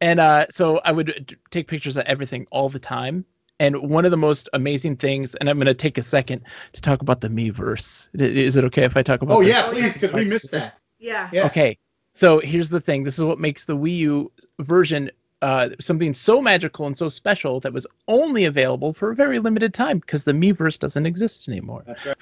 and 0.00 0.20
uh, 0.20 0.46
so 0.50 0.78
I 0.84 0.92
would 0.92 1.36
take 1.50 1.68
pictures 1.68 1.96
of 1.96 2.04
everything 2.06 2.46
all 2.50 2.68
the 2.68 2.78
time. 2.78 3.24
And 3.60 3.76
one 3.90 4.04
of 4.04 4.10
the 4.10 4.16
most 4.16 4.48
amazing 4.54 4.96
things, 4.96 5.34
and 5.36 5.48
I'm 5.48 5.56
going 5.56 5.66
to 5.66 5.74
take 5.74 5.96
a 5.96 6.02
second 6.02 6.42
to 6.72 6.80
talk 6.80 7.00
about 7.00 7.20
the 7.20 7.28
Miiverse. 7.28 8.08
I- 8.18 8.24
Is 8.24 8.56
it 8.56 8.64
okay 8.64 8.82
if 8.84 8.96
I 8.96 9.02
talk 9.02 9.22
about? 9.22 9.36
Oh 9.38 9.42
the- 9.42 9.48
yeah, 9.50 9.70
please, 9.70 9.94
because 9.94 10.12
we 10.12 10.24
missed 10.24 10.50
that. 10.50 10.78
Yeah. 10.98 11.28
Yeah. 11.32 11.46
Okay, 11.46 11.78
so 12.14 12.40
here's 12.40 12.68
the 12.70 12.80
thing. 12.80 13.04
This 13.04 13.18
is 13.18 13.24
what 13.24 13.38
makes 13.38 13.64
the 13.64 13.76
Wii 13.76 13.96
U 13.98 14.32
version 14.60 15.10
uh, 15.42 15.70
something 15.80 16.14
so 16.14 16.40
magical 16.40 16.86
and 16.86 16.96
so 16.96 17.08
special 17.08 17.60
that 17.60 17.72
was 17.72 17.86
only 18.08 18.44
available 18.44 18.94
for 18.94 19.10
a 19.10 19.14
very 19.14 19.38
limited 19.38 19.74
time 19.74 19.98
because 19.98 20.24
the 20.24 20.32
Miiverse 20.32 20.78
doesn't 20.78 21.04
exist 21.04 21.48
anymore. 21.48 21.82
That's 21.86 22.06
right. 22.06 22.16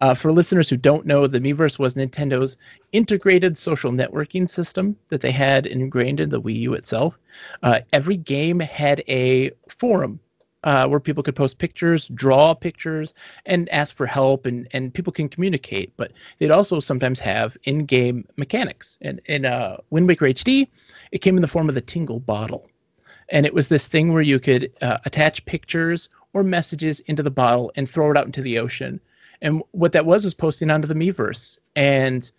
Uh, 0.00 0.14
for 0.14 0.30
listeners 0.30 0.68
who 0.68 0.76
don't 0.76 1.06
know, 1.06 1.26
the 1.26 1.40
Miiverse 1.40 1.78
was 1.78 1.94
Nintendo's 1.94 2.56
integrated 2.92 3.58
social 3.58 3.90
networking 3.90 4.48
system 4.48 4.96
that 5.08 5.22
they 5.22 5.32
had 5.32 5.66
ingrained 5.66 6.20
in 6.20 6.28
the 6.28 6.40
Wii 6.40 6.60
U 6.60 6.74
itself. 6.74 7.18
Uh, 7.64 7.80
every 7.92 8.16
game 8.16 8.60
had 8.60 9.02
a 9.08 9.50
forum 9.68 10.20
uh, 10.64 10.86
where 10.86 11.00
people 11.00 11.22
could 11.22 11.36
post 11.36 11.58
pictures, 11.58 12.08
draw 12.08 12.54
pictures, 12.54 13.14
and 13.46 13.68
ask 13.70 13.96
for 13.96 14.06
help, 14.06 14.46
and, 14.46 14.68
and 14.72 14.92
people 14.92 15.12
can 15.12 15.28
communicate. 15.28 15.92
But 15.96 16.12
they'd 16.38 16.50
also 16.50 16.80
sometimes 16.80 17.18
have 17.20 17.56
in-game 17.64 18.26
mechanics. 18.36 18.98
And 19.00 19.20
in 19.26 19.44
uh, 19.44 19.78
Wind 19.90 20.08
Waker 20.08 20.26
HD, 20.26 20.68
it 21.12 21.18
came 21.18 21.36
in 21.36 21.42
the 21.42 21.48
form 21.48 21.68
of 21.68 21.74
the 21.74 21.80
Tingle 21.80 22.20
bottle. 22.20 22.70
And 23.30 23.44
it 23.44 23.54
was 23.54 23.68
this 23.68 23.86
thing 23.86 24.12
where 24.12 24.22
you 24.22 24.40
could 24.40 24.72
uh, 24.80 24.98
attach 25.04 25.44
pictures 25.44 26.08
or 26.32 26.42
messages 26.42 27.00
into 27.00 27.22
the 27.22 27.30
bottle 27.30 27.70
and 27.76 27.88
throw 27.88 28.10
it 28.10 28.16
out 28.16 28.26
into 28.26 28.42
the 28.42 28.58
ocean. 28.58 29.00
And 29.42 29.62
what 29.72 29.92
that 29.92 30.06
was 30.06 30.24
was 30.24 30.34
posting 30.34 30.70
onto 30.70 30.88
the 30.88 30.94
Miiverse. 30.94 31.58
And 31.76 32.30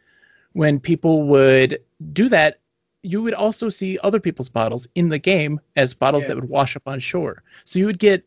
when 0.54 0.80
people 0.80 1.24
would 1.28 1.80
do 2.12 2.28
that, 2.30 2.60
you 3.04 3.22
would 3.22 3.34
also 3.34 3.70
see 3.70 3.98
other 4.04 4.20
people's 4.20 4.50
bottles 4.50 4.88
in 4.96 5.10
the 5.10 5.20
game 5.20 5.60
as 5.76 5.94
bottles 5.94 6.24
Yeah. 6.24 6.30
that 6.30 6.36
would 6.36 6.50
wash 6.50 6.76
up 6.76 6.88
on 6.88 7.00
shore. 7.00 7.44
So 7.66 7.80
you 7.80 7.86
would 7.86 8.00
get 8.00 8.26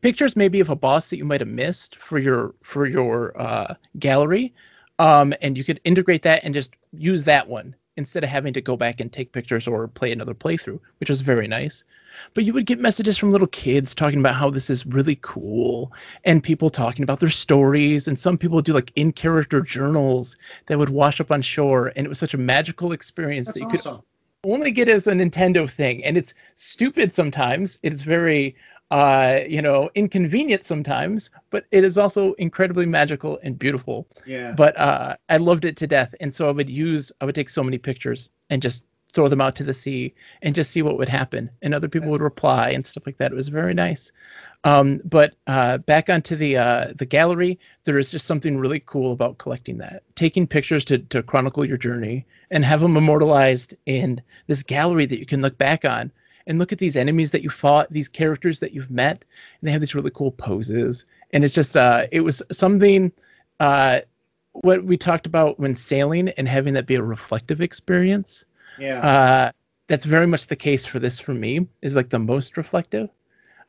pictures 0.00 0.36
maybe 0.36 0.60
of 0.60 0.70
a 0.70 0.76
boss 0.76 1.08
that 1.08 1.16
you 1.16 1.24
might 1.24 1.40
have 1.40 1.48
missed 1.48 1.96
for 1.96 2.18
your 2.18 2.54
for 2.62 2.86
your 2.86 3.40
uh, 3.40 3.74
gallery, 3.98 4.54
um, 4.98 5.34
and 5.40 5.56
you 5.58 5.64
could 5.64 5.80
integrate 5.84 6.22
that 6.22 6.44
and 6.44 6.54
just 6.54 6.72
use 6.92 7.24
that 7.24 7.48
one 7.48 7.74
instead 7.96 8.24
of 8.24 8.30
having 8.30 8.52
to 8.52 8.60
go 8.60 8.76
back 8.76 9.00
and 9.00 9.12
take 9.12 9.32
pictures 9.32 9.66
or 9.66 9.86
play 9.88 10.10
another 10.10 10.34
playthrough, 10.34 10.80
which 10.98 11.10
was 11.10 11.20
very 11.20 11.46
nice. 11.46 11.84
But 12.34 12.44
you 12.44 12.52
would 12.52 12.66
get 12.66 12.78
messages 12.78 13.18
from 13.18 13.32
little 13.32 13.46
kids 13.48 13.94
talking 13.94 14.20
about 14.20 14.34
how 14.34 14.50
this 14.50 14.70
is 14.70 14.86
really 14.86 15.18
cool, 15.22 15.92
and 16.24 16.42
people 16.42 16.70
talking 16.70 17.02
about 17.02 17.20
their 17.20 17.30
stories, 17.30 18.06
and 18.08 18.18
some 18.18 18.38
people 18.38 18.62
do 18.62 18.72
like 18.72 18.92
in-character 18.96 19.60
journals 19.60 20.36
that 20.66 20.78
would 20.78 20.90
wash 20.90 21.20
up 21.20 21.30
on 21.30 21.42
shore, 21.42 21.92
and 21.96 22.06
it 22.06 22.08
was 22.08 22.18
such 22.18 22.34
a 22.34 22.38
magical 22.38 22.92
experience 22.92 23.46
That's 23.46 23.60
that 23.60 23.72
you 23.72 23.78
could 23.78 24.00
only 24.44 24.70
get 24.70 24.88
as 24.88 25.06
a 25.06 25.12
Nintendo 25.12 25.68
thing, 25.68 26.04
and 26.04 26.16
it's 26.16 26.34
stupid 26.56 27.14
sometimes. 27.14 27.78
It's 27.82 28.02
very 28.02 28.54
uh, 28.90 29.40
you 29.48 29.62
know, 29.62 29.90
inconvenient 29.94 30.64
sometimes, 30.64 31.30
but 31.50 31.64
it 31.70 31.84
is 31.84 31.98
also 31.98 32.32
incredibly 32.34 32.86
magical 32.86 33.38
and 33.42 33.58
beautiful. 33.58 34.06
Yeah. 34.26 34.52
But 34.52 34.78
uh, 34.78 35.16
I 35.28 35.38
loved 35.38 35.64
it 35.64 35.76
to 35.78 35.86
death, 35.86 36.14
and 36.20 36.34
so 36.34 36.48
I 36.48 36.52
would 36.52 36.70
use, 36.70 37.10
I 37.20 37.24
would 37.24 37.34
take 37.34 37.48
so 37.48 37.62
many 37.62 37.78
pictures 37.78 38.30
and 38.50 38.62
just 38.62 38.84
throw 39.12 39.28
them 39.28 39.40
out 39.40 39.54
to 39.56 39.64
the 39.64 39.72
sea 39.72 40.12
and 40.42 40.54
just 40.54 40.72
see 40.72 40.82
what 40.82 40.98
would 40.98 41.08
happen, 41.08 41.48
and 41.62 41.72
other 41.72 41.88
people 41.88 42.10
would 42.10 42.20
reply 42.20 42.70
and 42.70 42.84
stuff 42.84 43.06
like 43.06 43.16
that. 43.18 43.32
It 43.32 43.36
was 43.36 43.48
very 43.48 43.72
nice. 43.72 44.12
Um, 44.64 45.00
but 45.04 45.34
uh, 45.46 45.78
back 45.78 46.10
onto 46.10 46.36
the 46.36 46.56
uh, 46.56 46.92
the 46.96 47.06
gallery, 47.06 47.58
there 47.84 47.98
is 47.98 48.10
just 48.10 48.26
something 48.26 48.58
really 48.58 48.80
cool 48.80 49.12
about 49.12 49.38
collecting 49.38 49.78
that, 49.78 50.02
taking 50.14 50.46
pictures 50.46 50.84
to 50.86 50.98
to 50.98 51.22
chronicle 51.22 51.64
your 51.64 51.76
journey 51.76 52.26
and 52.50 52.64
have 52.64 52.80
them 52.80 52.96
immortalized 52.96 53.74
in 53.86 54.20
this 54.46 54.62
gallery 54.62 55.06
that 55.06 55.18
you 55.18 55.26
can 55.26 55.42
look 55.42 55.58
back 55.58 55.84
on 55.84 56.10
and 56.46 56.58
look 56.58 56.72
at 56.72 56.78
these 56.78 56.96
enemies 56.96 57.30
that 57.30 57.42
you 57.42 57.50
fought, 57.50 57.90
these 57.90 58.08
characters 58.08 58.60
that 58.60 58.72
you've 58.72 58.90
met, 58.90 59.24
and 59.60 59.68
they 59.68 59.72
have 59.72 59.80
these 59.80 59.94
really 59.94 60.10
cool 60.10 60.32
poses. 60.32 61.04
And 61.32 61.44
it's 61.44 61.54
just 61.54 61.76
uh, 61.76 62.06
it 62.12 62.20
was 62.20 62.42
something 62.52 63.12
uh, 63.60 64.00
what 64.52 64.84
we 64.84 64.96
talked 64.96 65.26
about 65.26 65.58
when 65.58 65.74
sailing 65.74 66.28
and 66.30 66.48
having 66.48 66.74
that 66.74 66.86
be 66.86 66.94
a 66.94 67.02
reflective 67.02 67.60
experience. 67.60 68.44
Yeah. 68.78 69.00
Uh, 69.00 69.52
that's 69.88 70.04
very 70.04 70.26
much 70.26 70.46
the 70.46 70.56
case 70.56 70.86
for 70.86 70.98
this 70.98 71.20
for 71.20 71.34
me 71.34 71.66
is 71.82 71.94
like 71.94 72.10
the 72.10 72.18
most 72.18 72.56
reflective 72.56 73.10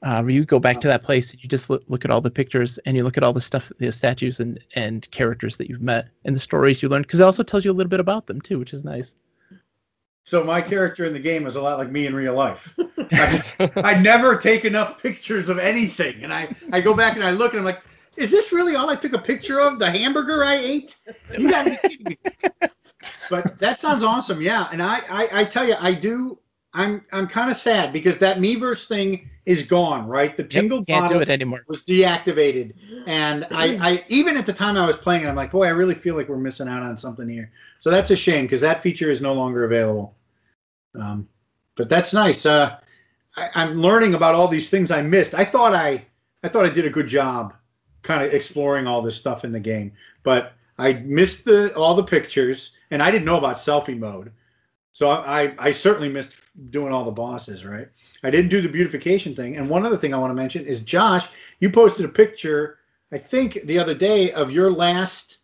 uh, 0.03 0.21
where 0.21 0.31
you 0.31 0.45
go 0.45 0.59
back 0.59 0.79
to 0.81 0.87
that 0.87 1.03
place 1.03 1.31
and 1.31 1.43
you 1.43 1.49
just 1.49 1.69
look, 1.69 1.83
look 1.87 2.05
at 2.05 2.11
all 2.11 2.21
the 2.21 2.31
pictures 2.31 2.77
and 2.85 2.95
you 2.95 3.03
look 3.03 3.17
at 3.17 3.23
all 3.23 3.33
the 3.33 3.41
stuff 3.41 3.71
the 3.79 3.91
statues 3.91 4.39
and 4.39 4.59
and 4.75 5.09
characters 5.11 5.57
that 5.57 5.69
you've 5.69 5.81
met 5.81 6.07
and 6.23 6.35
the 6.35 6.39
stories 6.39 6.81
you 6.81 6.89
learned 6.89 7.05
because 7.05 7.19
it 7.19 7.23
also 7.23 7.43
tells 7.43 7.65
you 7.65 7.71
a 7.71 7.73
little 7.73 7.89
bit 7.89 7.99
about 7.99 8.27
them 8.27 8.39
too 8.39 8.59
which 8.59 8.73
is 8.73 8.83
nice 8.83 9.15
So 10.25 10.43
my 10.43 10.59
character 10.59 11.05
in 11.05 11.13
the 11.13 11.19
game 11.19 11.45
is 11.45 11.55
a 11.55 11.61
lot 11.61 11.77
like 11.77 11.91
me 11.91 12.07
in 12.07 12.15
real 12.15 12.33
life. 12.33 12.73
I, 13.11 13.43
I 13.77 14.01
never 14.01 14.35
take 14.35 14.65
enough 14.65 15.01
pictures 15.01 15.49
of 15.49 15.59
anything, 15.59 16.23
and 16.23 16.33
I 16.33 16.53
I 16.71 16.81
go 16.81 16.95
back 16.95 17.15
and 17.15 17.23
I 17.23 17.29
look 17.29 17.53
and 17.53 17.59
I'm 17.59 17.65
like, 17.65 17.83
is 18.17 18.31
this 18.31 18.51
really 18.51 18.75
all 18.75 18.89
I 18.89 18.95
took 18.95 19.13
a 19.13 19.19
picture 19.19 19.61
of? 19.61 19.77
The 19.77 19.89
hamburger 19.89 20.43
I 20.43 20.55
ate? 20.55 20.95
You 21.37 21.49
got 21.49 21.65
to 21.65 21.69
be 21.71 21.77
kidding 21.77 22.07
me. 22.07 22.17
But 23.29 23.59
that 23.59 23.79
sounds 23.79 24.03
awesome, 24.03 24.41
yeah. 24.41 24.67
And 24.71 24.81
I 24.81 25.01
I, 25.09 25.41
I 25.41 25.45
tell 25.45 25.67
you, 25.67 25.75
I 25.79 25.93
do. 25.93 26.39
I'm 26.75 27.05
I'm 27.11 27.27
kind 27.27 27.49
of 27.49 27.57
sad 27.57 27.93
because 27.93 28.19
that 28.19 28.37
Miiverse 28.37 28.87
thing 28.87 29.29
is 29.45 29.63
gone, 29.63 30.07
right? 30.07 30.35
The 30.35 30.43
Yep, 30.43 30.49
tingle 30.51 30.85
can't 30.85 31.07
do 31.07 31.19
it 31.21 31.29
anymore 31.29 31.65
was 31.67 31.83
deactivated, 31.83 32.73
and 33.05 33.47
I, 33.51 33.77
I 33.79 34.03
even 34.09 34.37
at 34.37 34.45
the 34.45 34.53
time 34.53 34.77
I 34.77 34.85
was 34.85 34.97
playing 34.97 35.23
it, 35.23 35.29
I'm 35.29 35.35
like, 35.35 35.51
boy, 35.51 35.65
I 35.65 35.69
really 35.69 35.95
feel 35.95 36.15
like 36.15 36.29
we're 36.29 36.37
missing 36.37 36.67
out 36.67 36.83
on 36.83 36.97
something 36.97 37.27
here. 37.27 37.51
So 37.79 37.89
that's 37.89 38.11
a 38.11 38.15
shame 38.15 38.45
because 38.45 38.61
that 38.61 38.83
feature 38.83 39.09
is 39.09 39.21
no 39.21 39.33
longer 39.33 39.63
available. 39.63 40.15
Um, 40.93 41.27
but 41.75 41.89
that's 41.89 42.13
nice. 42.13 42.45
Uh, 42.45 42.77
I, 43.37 43.49
I'm 43.55 43.81
learning 43.81 44.13
about 44.15 44.35
all 44.35 44.47
these 44.47 44.69
things 44.69 44.91
I 44.91 45.01
missed. 45.01 45.33
I 45.33 45.45
thought 45.45 45.73
I 45.73 46.05
I 46.43 46.49
thought 46.49 46.65
I 46.65 46.69
did 46.69 46.85
a 46.85 46.89
good 46.89 47.07
job, 47.07 47.53
kind 48.03 48.23
of 48.23 48.33
exploring 48.33 48.85
all 48.85 49.01
this 49.01 49.15
stuff 49.17 49.45
in 49.45 49.51
the 49.51 49.59
game, 49.59 49.93
but 50.23 50.53
I 50.77 50.93
missed 50.93 51.45
the 51.45 51.73
all 51.75 51.95
the 51.95 52.03
pictures, 52.03 52.71
and 52.91 53.01
I 53.01 53.11
didn't 53.11 53.25
know 53.25 53.37
about 53.37 53.55
selfie 53.55 53.97
mode. 53.97 54.31
So 54.93 55.09
I, 55.09 55.53
I 55.59 55.71
certainly 55.71 56.07
missed 56.07 56.35
doing 56.69 56.93
all 56.93 57.03
the 57.03 57.11
bosses, 57.11 57.65
right? 57.65 57.87
I 58.23 58.29
didn't 58.29 58.49
do 58.49 58.61
the 58.61 58.69
beautification 58.69 59.35
thing. 59.35 59.57
And 59.57 59.69
one 59.69 59.85
other 59.85 59.97
thing 59.97 60.13
I 60.13 60.17
want 60.17 60.31
to 60.31 60.35
mention 60.35 60.65
is 60.65 60.81
Josh, 60.81 61.27
you 61.59 61.69
posted 61.69 62.05
a 62.05 62.09
picture, 62.09 62.79
I 63.11 63.17
think 63.17 63.59
the 63.65 63.79
other 63.79 63.93
day, 63.93 64.31
of 64.31 64.51
your 64.51 64.71
last. 64.71 65.39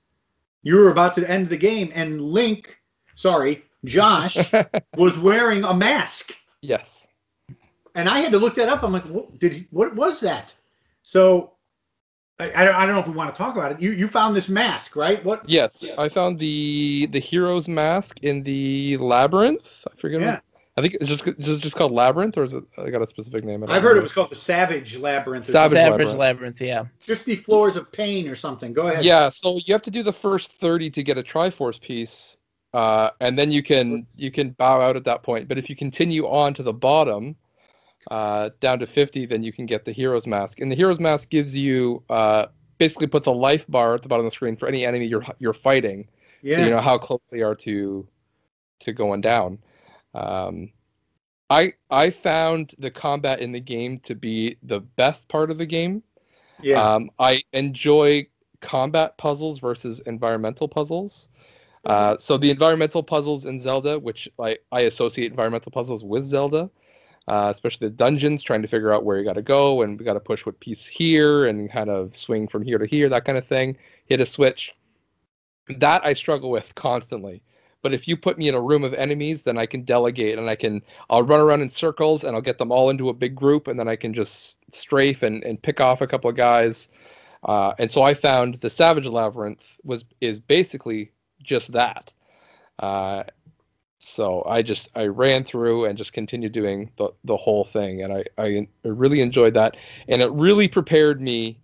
You 0.63 0.75
were 0.77 0.91
about 0.91 1.15
to 1.15 1.29
end 1.29 1.49
the 1.49 1.57
game, 1.57 1.91
and 1.95 2.21
Link, 2.21 2.77
sorry, 3.15 3.65
Josh, 3.83 4.37
was 4.95 5.17
wearing 5.17 5.63
a 5.63 5.73
mask, 5.73 6.33
yes. 6.61 7.07
and 7.95 8.07
I 8.07 8.19
had 8.19 8.31
to 8.33 8.37
look 8.37 8.53
that 8.55 8.69
up. 8.69 8.83
I'm 8.83 8.93
like, 8.93 9.05
what 9.05 9.39
did 9.39 9.53
he, 9.53 9.67
what 9.71 9.95
was 9.95 10.19
that? 10.19 10.53
So, 11.01 11.53
I, 12.39 12.51
I 12.53 12.63
don't 12.63 12.75
I 12.75 12.85
don't 12.85 12.93
know 12.93 13.01
if 13.01 13.07
we 13.07 13.13
want 13.13 13.33
to 13.33 13.37
talk 13.37 13.55
about 13.55 13.71
it. 13.71 13.81
You 13.81 13.91
you 13.91 14.07
found 14.07 14.35
this 14.35 14.49
mask, 14.49 14.95
right? 14.95 15.23
What? 15.25 15.49
Yes, 15.49 15.83
I 15.97 16.09
found 16.09 16.37
the 16.37 17.07
the 17.09 17.19
hero's 17.19 17.67
mask 17.67 18.19
in 18.21 18.43
the 18.43 18.97
labyrinth. 18.97 19.83
I 19.91 19.99
forget. 19.99 20.21
Yeah. 20.21 20.31
What, 20.33 20.43
I 20.81 20.87
think 20.87 20.95
it's 20.99 21.07
just 21.07 21.25
just 21.39 21.61
just 21.61 21.75
called 21.75 21.91
labyrinth, 21.91 22.37
or 22.37 22.43
is 22.43 22.55
it? 22.55 22.63
I 22.75 22.89
got 22.89 23.03
a 23.03 23.07
specific 23.07 23.43
name. 23.43 23.63
I 23.63 23.67
don't 23.67 23.75
I've 23.75 23.83
heard 23.83 23.97
it 23.97 24.01
was 24.01 24.11
called 24.11 24.31
the 24.31 24.35
Savage 24.35 24.97
Labyrinth. 24.97 25.45
Savage 25.45 25.77
savage 25.77 25.91
Labyrinth. 26.07 26.17
labyrinth 26.17 26.61
yeah 26.61 26.85
50 26.99 27.35
floors 27.35 27.75
of 27.77 27.91
pain 27.91 28.27
or 28.27 28.35
something. 28.35 28.73
Go 28.73 28.87
ahead. 28.87 29.05
Yeah, 29.05 29.29
so 29.29 29.59
you 29.65 29.73
have 29.75 29.83
to 29.83 29.91
do 29.91 30.01
the 30.01 30.13
first 30.13 30.51
thirty 30.53 30.89
to 30.89 31.03
get 31.03 31.19
a 31.19 31.23
Triforce 31.23 31.79
piece, 31.79 32.37
uh, 32.73 33.11
and 33.19 33.37
then 33.37 33.51
you 33.51 33.61
can 33.61 34.07
you 34.15 34.31
can 34.31 34.51
bow 34.51 34.81
out 34.81 34.95
at 34.95 35.03
that 35.05 35.21
point. 35.21 35.47
But 35.47 35.59
if 35.59 35.69
you 35.69 35.75
continue 35.75 36.25
on 36.27 36.55
to 36.55 36.63
the 36.63 36.73
bottom, 36.73 37.35
uh, 38.09 38.49
down 38.59 38.79
to 38.79 38.87
fifty, 38.87 39.27
then 39.27 39.43
you 39.43 39.53
can 39.53 39.67
get 39.67 39.85
the 39.85 39.91
hero's 39.91 40.25
mask. 40.25 40.61
And 40.61 40.71
the 40.71 40.75
hero's 40.75 40.99
mask 40.99 41.29
gives 41.29 41.55
you 41.55 42.01
uh, 42.09 42.47
basically 42.79 43.05
puts 43.05 43.27
a 43.27 43.31
life 43.31 43.67
bar 43.67 43.93
at 43.93 44.01
the 44.01 44.07
bottom 44.07 44.25
of 44.25 44.31
the 44.31 44.35
screen 44.35 44.55
for 44.55 44.67
any 44.67 44.83
enemy 44.83 45.05
you're 45.05 45.23
you're 45.37 45.53
fighting. 45.53 46.07
Yeah. 46.41 46.55
so 46.55 46.63
you 46.63 46.71
know 46.71 46.81
how 46.81 46.97
close 46.97 47.21
they 47.29 47.41
are 47.41 47.53
to 47.55 48.07
to 48.79 48.93
going 48.93 49.21
down. 49.21 49.59
Um, 50.13 50.71
I 51.49 51.73
I 51.89 52.09
found 52.09 52.75
the 52.79 52.91
combat 52.91 53.39
in 53.41 53.51
the 53.51 53.59
game 53.59 53.97
to 53.99 54.15
be 54.15 54.57
the 54.63 54.79
best 54.79 55.27
part 55.27 55.51
of 55.51 55.57
the 55.57 55.65
game. 55.65 56.03
yeah. 56.61 56.81
Um, 56.81 57.11
I 57.19 57.43
enjoy 57.53 58.27
combat 58.61 59.17
puzzles 59.17 59.59
versus 59.59 59.99
environmental 60.01 60.67
puzzles. 60.67 61.27
Uh, 61.85 62.15
so 62.19 62.37
the 62.37 62.51
environmental 62.51 63.01
puzzles 63.01 63.45
in 63.45 63.59
Zelda, 63.59 63.97
which 63.97 64.29
I, 64.39 64.57
I 64.71 64.81
associate 64.81 65.31
environmental 65.31 65.71
puzzles 65.71 66.03
with 66.03 66.25
Zelda, 66.25 66.69
uh, 67.27 67.47
especially 67.49 67.87
the 67.87 67.95
dungeons, 67.95 68.43
trying 68.43 68.61
to 68.61 68.67
figure 68.67 68.93
out 68.93 69.03
where 69.03 69.17
you 69.17 69.25
got 69.25 69.33
to 69.33 69.41
go 69.41 69.81
and 69.81 69.97
we 69.97 70.05
got 70.05 70.13
to 70.13 70.19
push 70.19 70.45
what 70.45 70.59
piece 70.59 70.85
here 70.85 71.47
and 71.47 71.71
kind 71.71 71.89
of 71.89 72.15
swing 72.15 72.47
from 72.47 72.61
here 72.61 72.77
to 72.77 72.85
here, 72.85 73.09
that 73.09 73.25
kind 73.25 73.37
of 73.37 73.45
thing. 73.45 73.75
Hit 74.05 74.21
a 74.21 74.25
switch. 74.25 74.75
That 75.77 76.05
I 76.05 76.13
struggle 76.13 76.51
with 76.51 76.73
constantly. 76.75 77.41
But 77.81 77.93
if 77.93 78.07
you 78.07 78.15
put 78.15 78.37
me 78.37 78.47
in 78.47 78.55
a 78.55 78.61
room 78.61 78.83
of 78.83 78.93
enemies, 78.93 79.41
then 79.41 79.57
I 79.57 79.65
can 79.65 79.83
delegate 79.83 80.37
and 80.37 80.49
I 80.49 80.55
can 80.55 80.81
I'll 81.09 81.23
run 81.23 81.39
around 81.39 81.61
in 81.61 81.69
circles 81.69 82.23
and 82.23 82.35
I'll 82.35 82.41
get 82.41 82.57
them 82.57 82.71
all 82.71 82.89
into 82.89 83.09
a 83.09 83.13
big 83.13 83.35
group 83.35 83.67
and 83.67 83.79
then 83.79 83.87
I 83.87 83.95
can 83.95 84.13
just 84.13 84.59
strafe 84.73 85.23
and, 85.23 85.43
and 85.43 85.61
pick 85.61 85.81
off 85.81 86.01
a 86.01 86.07
couple 86.07 86.29
of 86.29 86.35
guys. 86.35 86.89
Uh, 87.43 87.73
and 87.79 87.89
so 87.89 88.03
I 88.03 88.13
found 88.13 88.55
the 88.55 88.69
Savage 88.69 89.07
Labyrinth 89.07 89.77
was 89.83 90.05
is 90.21 90.39
basically 90.39 91.11
just 91.41 91.71
that. 91.71 92.13
Uh, 92.79 93.23
so 93.99 94.43
I 94.47 94.61
just 94.61 94.89
I 94.95 95.05
ran 95.05 95.43
through 95.43 95.85
and 95.85 95.97
just 95.97 96.13
continued 96.13 96.51
doing 96.51 96.91
the, 96.97 97.09
the 97.23 97.37
whole 97.37 97.63
thing 97.63 98.01
and 98.01 98.13
I, 98.13 98.23
I 98.37 98.67
I 98.83 98.87
really 98.87 99.21
enjoyed 99.21 99.53
that 99.53 99.77
and 100.07 100.21
it 100.21 100.31
really 100.31 100.67
prepared 100.67 101.21
me 101.21 101.59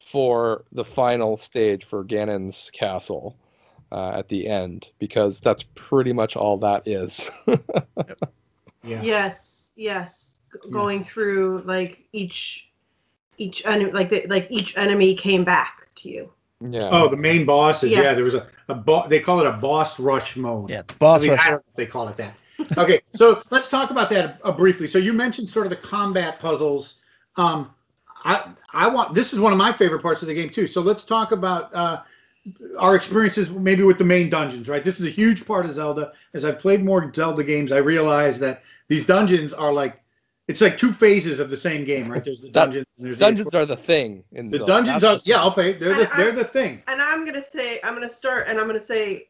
for 0.00 0.64
the 0.72 0.84
final 0.84 1.36
stage 1.36 1.84
for 1.84 2.04
Ganon's 2.04 2.70
castle 2.72 3.36
uh, 3.92 4.12
at 4.14 4.28
the 4.28 4.48
end 4.48 4.88
because 4.98 5.38
that's 5.40 5.62
pretty 5.74 6.12
much 6.12 6.34
all 6.34 6.56
that 6.58 6.88
is. 6.88 7.30
yeah. 7.46 9.02
Yes, 9.02 9.70
yes. 9.76 10.40
G- 10.52 10.70
Going 10.70 11.04
through 11.04 11.62
like 11.66 12.04
each 12.12 12.72
each 13.38 13.64
enemy 13.66 13.92
like 13.92 14.10
the, 14.10 14.26
like 14.28 14.46
each 14.50 14.76
enemy 14.76 15.14
came 15.14 15.44
back 15.44 15.88
to 15.96 16.08
you. 16.08 16.32
yeah. 16.60 16.88
Oh, 16.90 17.08
the 17.08 17.16
main 17.16 17.44
bosses. 17.44 17.90
Yeah, 17.90 18.14
there 18.14 18.24
was 18.24 18.34
a, 18.34 18.46
a 18.68 18.74
bo- 18.74 19.06
they 19.08 19.20
call 19.20 19.40
it 19.40 19.46
a 19.46 19.52
boss 19.52 20.00
rush 20.00 20.36
mode. 20.36 20.70
yeah 20.70 20.82
the 20.86 20.94
boss 20.94 21.20
I, 21.20 21.22
mean, 21.22 21.30
rush 21.32 21.40
I 21.40 21.50
don't 21.50 21.54
know 21.54 21.64
if 21.68 21.76
they 21.76 21.86
call 21.86 22.08
it 22.08 22.16
that. 22.16 22.34
Okay, 22.78 23.00
so 23.12 23.42
let's 23.50 23.68
talk 23.68 23.90
about 23.90 24.08
that 24.10 24.40
uh, 24.44 24.52
briefly. 24.52 24.86
So 24.86 24.98
you 24.98 25.12
mentioned 25.12 25.48
sort 25.48 25.66
of 25.66 25.70
the 25.70 25.76
combat 25.76 26.38
puzzles. 26.38 27.00
Um, 27.36 27.74
I 28.24 28.52
I 28.72 28.88
want 28.88 29.14
this 29.14 29.32
is 29.32 29.40
one 29.40 29.52
of 29.52 29.58
my 29.58 29.72
favorite 29.72 30.00
parts 30.00 30.22
of 30.22 30.28
the 30.28 30.34
game 30.34 30.48
too. 30.48 30.66
So 30.66 30.80
let's 30.80 31.04
talk 31.04 31.32
about 31.32 31.74
uh, 31.74 32.02
our 32.78 32.96
experiences 32.96 33.50
maybe 33.50 33.82
with 33.82 33.98
the 33.98 34.04
main 34.04 34.28
dungeons. 34.28 34.68
Right, 34.68 34.84
this 34.84 35.00
is 35.00 35.06
a 35.06 35.10
huge 35.10 35.46
part 35.46 35.66
of 35.66 35.74
Zelda. 35.74 36.12
As 36.34 36.44
I've 36.44 36.58
played 36.58 36.84
more 36.84 37.12
Zelda 37.14 37.44
games, 37.44 37.72
I 37.72 37.78
realize 37.78 38.38
that 38.40 38.62
these 38.88 39.06
dungeons 39.06 39.54
are 39.54 39.72
like 39.72 40.00
it's 40.48 40.60
like 40.60 40.76
two 40.76 40.92
phases 40.92 41.38
of 41.40 41.50
the 41.50 41.56
same 41.56 41.84
game. 41.84 42.08
Right, 42.10 42.24
there's 42.24 42.40
the 42.40 42.50
dungeons. 42.50 42.86
And 42.96 43.06
there's 43.06 43.18
the 43.18 43.24
Dungeons 43.24 43.54
are 43.54 43.64
the 43.64 43.76
thing 43.76 44.24
in 44.32 44.50
the 44.50 44.58
Zelda. 44.58 44.72
dungeons 44.72 45.02
That's 45.02 45.20
are 45.20 45.22
yeah 45.24 45.44
okay 45.46 45.72
they're 45.74 45.94
the 45.94 46.12
I- 46.12 46.16
they're 46.16 46.32
the 46.32 46.44
thing. 46.44 46.82
And 46.88 47.00
I'm 47.00 47.24
gonna 47.24 47.42
say 47.42 47.80
I'm 47.84 47.94
gonna 47.94 48.08
start 48.08 48.48
and 48.48 48.58
I'm 48.58 48.66
gonna 48.66 48.80
say 48.80 49.28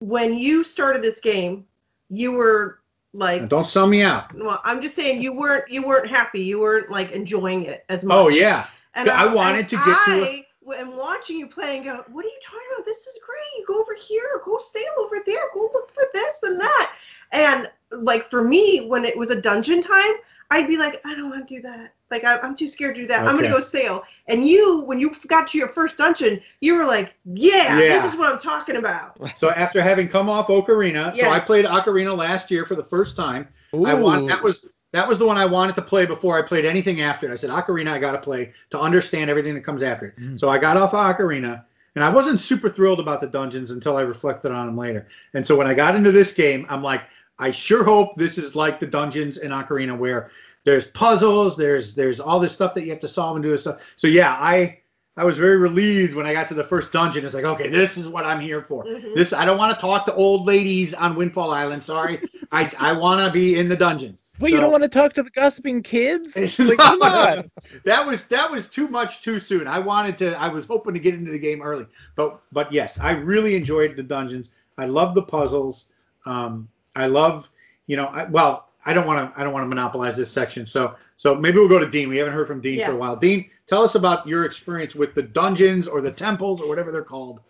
when 0.00 0.36
you 0.36 0.64
started 0.64 1.02
this 1.02 1.20
game, 1.20 1.64
you 2.10 2.32
were 2.32 2.80
like 3.14 3.48
Don't 3.48 3.66
sell 3.66 3.86
me 3.86 4.02
out. 4.02 4.34
well, 4.34 4.60
I'm 4.64 4.82
just 4.82 4.96
saying 4.96 5.22
you 5.22 5.32
weren't 5.32 5.70
you 5.70 5.86
weren't 5.86 6.10
happy. 6.10 6.42
You 6.42 6.60
weren't 6.60 6.90
like 6.90 7.12
enjoying 7.12 7.64
it 7.64 7.84
as 7.88 8.04
oh, 8.04 8.08
much. 8.08 8.16
Oh 8.16 8.28
yeah. 8.28 8.66
And 8.94 9.08
I 9.08 9.32
wanted 9.32 9.60
and 9.60 9.68
to 9.70 9.76
get 9.76 9.98
to 10.06 10.24
a- 10.24 10.45
I 10.70 10.80
am 10.80 10.96
watching 10.96 11.38
you 11.38 11.46
play 11.46 11.76
and 11.76 11.84
go, 11.84 12.04
what 12.10 12.24
are 12.24 12.28
you 12.28 12.38
talking 12.42 12.66
about? 12.74 12.84
This 12.86 13.06
is 13.06 13.18
great. 13.24 13.38
You 13.58 13.64
go 13.66 13.80
over 13.80 13.94
here, 13.94 14.40
go 14.44 14.58
sail 14.58 14.82
over 14.98 15.16
there, 15.26 15.44
go 15.54 15.70
look 15.72 15.90
for 15.90 16.04
this 16.12 16.42
and 16.42 16.60
that. 16.60 16.96
And 17.32 17.70
like 17.90 18.28
for 18.30 18.42
me, 18.42 18.86
when 18.86 19.04
it 19.04 19.16
was 19.16 19.30
a 19.30 19.40
dungeon 19.40 19.82
time, 19.82 20.12
I'd 20.50 20.68
be 20.68 20.76
like, 20.76 21.00
I 21.04 21.14
don't 21.14 21.30
want 21.30 21.46
to 21.48 21.54
do 21.56 21.62
that. 21.62 21.92
Like 22.10 22.24
I, 22.24 22.38
I'm 22.38 22.54
too 22.54 22.68
scared 22.68 22.94
to 22.94 23.02
do 23.02 23.06
that. 23.08 23.26
I'm 23.26 23.34
gonna 23.36 23.48
go 23.48 23.58
sail. 23.58 24.04
And 24.28 24.46
you, 24.46 24.82
when 24.82 25.00
you 25.00 25.14
got 25.26 25.48
to 25.48 25.58
your 25.58 25.68
first 25.68 25.96
dungeon, 25.96 26.40
you 26.60 26.76
were 26.76 26.84
like, 26.84 27.14
Yeah, 27.24 27.80
Yeah. 27.80 27.88
this 27.88 28.04
is 28.04 28.16
what 28.16 28.32
I'm 28.32 28.38
talking 28.38 28.76
about. 28.76 29.18
So 29.36 29.50
after 29.50 29.82
having 29.82 30.08
come 30.08 30.28
off 30.28 30.46
Ocarina, 30.46 31.16
so 31.16 31.30
I 31.30 31.40
played 31.40 31.64
Ocarina 31.64 32.16
last 32.16 32.50
year 32.50 32.64
for 32.64 32.76
the 32.76 32.84
first 32.84 33.16
time. 33.16 33.48
I 33.74 33.94
want 33.94 34.28
that 34.28 34.42
was 34.42 34.68
that 34.96 35.06
was 35.06 35.18
the 35.18 35.26
one 35.26 35.36
I 35.36 35.46
wanted 35.46 35.74
to 35.76 35.82
play 35.82 36.06
before 36.06 36.38
I 36.38 36.42
played 36.42 36.64
anything 36.64 37.00
after 37.00 37.28
it. 37.28 37.32
I 37.32 37.36
said 37.36 37.50
Ocarina, 37.50 37.92
I 37.92 37.98
got 37.98 38.12
to 38.12 38.18
play 38.18 38.52
to 38.70 38.80
understand 38.80 39.30
everything 39.30 39.54
that 39.54 39.62
comes 39.62 39.82
after 39.82 40.06
it. 40.06 40.18
Mm. 40.18 40.40
So 40.40 40.48
I 40.48 40.58
got 40.58 40.76
off 40.76 40.94
of 40.94 41.00
Ocarina, 41.00 41.64
and 41.94 42.04
I 42.04 42.08
wasn't 42.08 42.40
super 42.40 42.68
thrilled 42.68 43.00
about 43.00 43.20
the 43.20 43.26
dungeons 43.26 43.70
until 43.70 43.96
I 43.96 44.02
reflected 44.02 44.52
on 44.52 44.66
them 44.66 44.76
later. 44.76 45.08
And 45.34 45.46
so 45.46 45.56
when 45.56 45.66
I 45.66 45.74
got 45.74 45.96
into 45.96 46.12
this 46.12 46.32
game, 46.32 46.66
I'm 46.68 46.82
like, 46.82 47.02
I 47.38 47.50
sure 47.50 47.84
hope 47.84 48.16
this 48.16 48.38
is 48.38 48.56
like 48.56 48.80
the 48.80 48.86
dungeons 48.86 49.38
in 49.38 49.50
Ocarina 49.50 49.96
where 49.96 50.30
there's 50.64 50.86
puzzles, 50.88 51.56
there's 51.56 51.94
there's 51.94 52.18
all 52.20 52.40
this 52.40 52.52
stuff 52.52 52.74
that 52.74 52.84
you 52.84 52.90
have 52.90 53.00
to 53.00 53.08
solve 53.08 53.36
and 53.36 53.42
do 53.42 53.50
this 53.50 53.62
stuff. 53.62 53.80
So 53.96 54.08
yeah, 54.08 54.32
I 54.32 54.80
I 55.16 55.24
was 55.24 55.38
very 55.38 55.56
relieved 55.56 56.14
when 56.14 56.26
I 56.26 56.32
got 56.32 56.48
to 56.48 56.54
the 56.54 56.64
first 56.64 56.92
dungeon. 56.92 57.24
It's 57.24 57.34
like, 57.34 57.44
okay, 57.44 57.68
this 57.68 57.96
is 57.96 58.08
what 58.08 58.26
I'm 58.26 58.40
here 58.40 58.62
for. 58.62 58.84
Mhm. 58.84 59.14
This 59.14 59.32
I 59.32 59.44
don't 59.44 59.58
want 59.58 59.74
to 59.74 59.80
talk 59.80 60.04
to 60.06 60.14
old 60.14 60.46
ladies 60.46 60.92
on 60.92 61.14
Windfall 61.14 61.52
Island. 61.52 61.82
Sorry, 61.82 62.20
I 62.52 62.70
I 62.78 62.92
want 62.92 63.20
to 63.20 63.30
be 63.30 63.58
in 63.58 63.68
the 63.68 63.76
dungeon. 63.76 64.18
Wait, 64.38 64.52
you 64.52 64.60
don't 64.60 64.70
want 64.70 64.82
to 64.82 64.88
talk 64.88 65.12
to 65.14 65.22
the 65.22 65.30
gossiping 65.30 65.82
kids? 65.82 66.36
No, 66.36 66.42
Like, 66.64 66.78
come 66.78 67.02
on. 67.02 67.50
That 67.84 68.06
was 68.06 68.24
that 68.24 68.50
was 68.50 68.68
too 68.68 68.88
much 68.88 69.22
too 69.22 69.40
soon. 69.40 69.66
I 69.66 69.78
wanted 69.78 70.18
to. 70.18 70.38
I 70.38 70.48
was 70.48 70.66
hoping 70.66 70.94
to 70.94 71.00
get 71.00 71.14
into 71.14 71.30
the 71.30 71.38
game 71.38 71.62
early, 71.62 71.86
but 72.16 72.40
but 72.52 72.72
yes, 72.72 72.98
I 72.98 73.12
really 73.12 73.54
enjoyed 73.54 73.96
the 73.96 74.02
dungeons. 74.02 74.50
I 74.78 74.86
love 74.86 75.14
the 75.14 75.22
puzzles. 75.22 75.86
Um, 76.26 76.68
I 76.94 77.06
love 77.06 77.48
you 77.86 77.96
know. 77.96 78.06
I, 78.06 78.24
well, 78.24 78.68
I 78.84 78.92
don't 78.92 79.06
want 79.06 79.34
to. 79.34 79.40
I 79.40 79.44
don't 79.44 79.52
want 79.52 79.64
to 79.64 79.68
monopolize 79.68 80.16
this 80.16 80.30
section. 80.30 80.66
So 80.66 80.96
so 81.16 81.34
maybe 81.34 81.58
we'll 81.58 81.68
go 81.68 81.78
to 81.78 81.88
Dean. 81.88 82.08
We 82.08 82.18
haven't 82.18 82.34
heard 82.34 82.46
from 82.46 82.60
Dean 82.60 82.78
for 82.84 82.92
a 82.92 82.96
while. 82.96 83.16
Dean, 83.16 83.50
tell 83.66 83.82
us 83.82 83.94
about 83.94 84.26
your 84.26 84.44
experience 84.44 84.94
with 84.94 85.14
the 85.14 85.22
dungeons 85.22 85.88
or 85.88 86.00
the 86.00 86.12
temples 86.12 86.60
or 86.60 86.68
whatever 86.68 86.92
they're 86.92 87.02
called. 87.02 87.40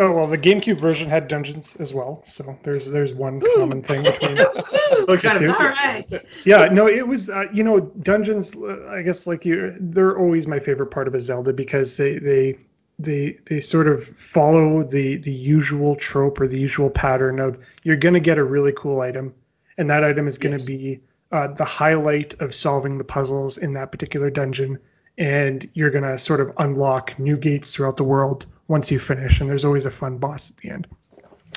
Oh 0.00 0.12
well, 0.12 0.28
the 0.28 0.38
GameCube 0.38 0.78
version 0.78 1.10
had 1.10 1.26
dungeons 1.26 1.74
as 1.80 1.92
well, 1.92 2.22
so 2.24 2.56
there's 2.62 2.86
there's 2.86 3.12
one 3.12 3.42
common 3.56 3.82
thing 3.82 4.04
between. 4.04 4.36
Kind 5.18 5.38
Two. 5.40 5.50
of 5.50 5.56
All 5.60 5.66
right. 5.68 6.06
yeah, 6.44 6.66
no, 6.66 6.86
it 6.86 7.06
was 7.06 7.28
uh, 7.28 7.46
you 7.52 7.64
know 7.64 7.80
dungeons. 7.80 8.54
uh, 8.54 8.88
I 8.90 9.02
guess 9.02 9.26
like 9.26 9.44
you, 9.44 9.76
they're 9.80 10.16
always 10.16 10.46
my 10.46 10.60
favorite 10.60 10.92
part 10.92 11.08
of 11.08 11.14
a 11.14 11.20
Zelda 11.20 11.52
because 11.52 11.96
they 11.96 12.18
they 12.18 12.56
they 13.00 13.38
they 13.46 13.58
sort 13.58 13.88
of 13.88 14.04
follow 14.04 14.84
the 14.84 15.16
the 15.16 15.32
usual 15.32 15.96
trope 15.96 16.40
or 16.40 16.46
the 16.46 16.58
usual 16.58 16.90
pattern 16.90 17.40
of 17.40 17.58
you're 17.82 17.96
gonna 17.96 18.20
get 18.20 18.38
a 18.38 18.44
really 18.44 18.72
cool 18.76 19.00
item, 19.00 19.34
and 19.78 19.90
that 19.90 20.04
item 20.04 20.28
is 20.28 20.38
gonna 20.38 20.58
Yes. 20.58 20.66
be 20.66 21.00
uh, 21.32 21.48
the 21.48 21.64
highlight 21.64 22.34
of 22.40 22.54
solving 22.54 22.98
the 22.98 23.04
puzzles 23.04 23.58
in 23.58 23.72
that 23.72 23.90
particular 23.90 24.30
dungeon, 24.30 24.78
and 25.18 25.68
you're 25.74 25.90
gonna 25.90 26.16
sort 26.18 26.40
of 26.40 26.52
unlock 26.58 27.18
new 27.18 27.36
gates 27.36 27.74
throughout 27.74 27.96
the 27.96 28.04
world 28.04 28.46
once 28.68 28.90
you 28.90 28.98
finish, 28.98 29.40
and 29.40 29.48
there's 29.50 29.64
always 29.64 29.86
a 29.86 29.90
fun 29.90 30.18
boss 30.18 30.50
at 30.50 30.56
the 30.58 30.70
end. 30.70 30.86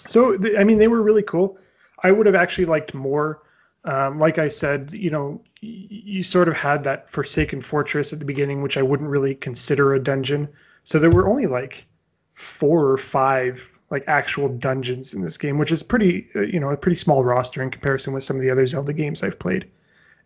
So 0.08 0.36
th- 0.38 0.58
I 0.58 0.64
mean, 0.64 0.78
they 0.78 0.88
were 0.88 1.02
really 1.02 1.24
cool. 1.24 1.58
I 2.04 2.12
would 2.12 2.26
have 2.26 2.36
actually 2.36 2.66
liked 2.66 2.94
more 2.94 3.42
um, 3.84 4.20
like 4.20 4.38
I 4.38 4.48
said, 4.48 4.94
you 4.94 5.10
know, 5.10 5.42
y- 5.64 5.88
you 5.90 6.22
sort 6.24 6.48
of 6.48 6.56
had 6.56 6.84
that 6.84 7.10
Forsaken 7.10 7.62
Fortress 7.62 8.14
at 8.14 8.20
the 8.20 8.26
beginning, 8.26 8.62
which 8.62 8.78
I 8.78 8.84
wouldn't 8.84 9.10
really 9.10 9.34
consider 9.34 9.96
a 9.96 10.00
dungeon. 10.00 10.48
So 10.84 11.00
there 11.00 11.10
were 11.10 11.28
only 11.28 11.48
like 11.48 11.88
four 12.36 12.86
or 12.92 12.98
five 12.98 13.68
like 13.90 14.04
actual 14.08 14.50
dungeons 14.50 15.16
in 15.16 15.24
this 15.24 15.36
game, 15.38 15.58
which 15.58 15.72
is 15.72 15.82
pretty, 15.82 16.28
uh, 16.36 16.42
you 16.42 16.60
know, 16.60 16.70
a 16.70 16.78
pretty 16.78 16.96
small 16.96 17.24
roster 17.26 17.62
in 17.64 17.72
comparison 17.72 18.14
with 18.14 18.24
some 18.24 18.36
of 18.36 18.44
the 18.44 18.52
other 18.52 18.68
Zelda 18.68 18.94
games 18.94 19.24
I've 19.24 19.40
played. 19.40 19.68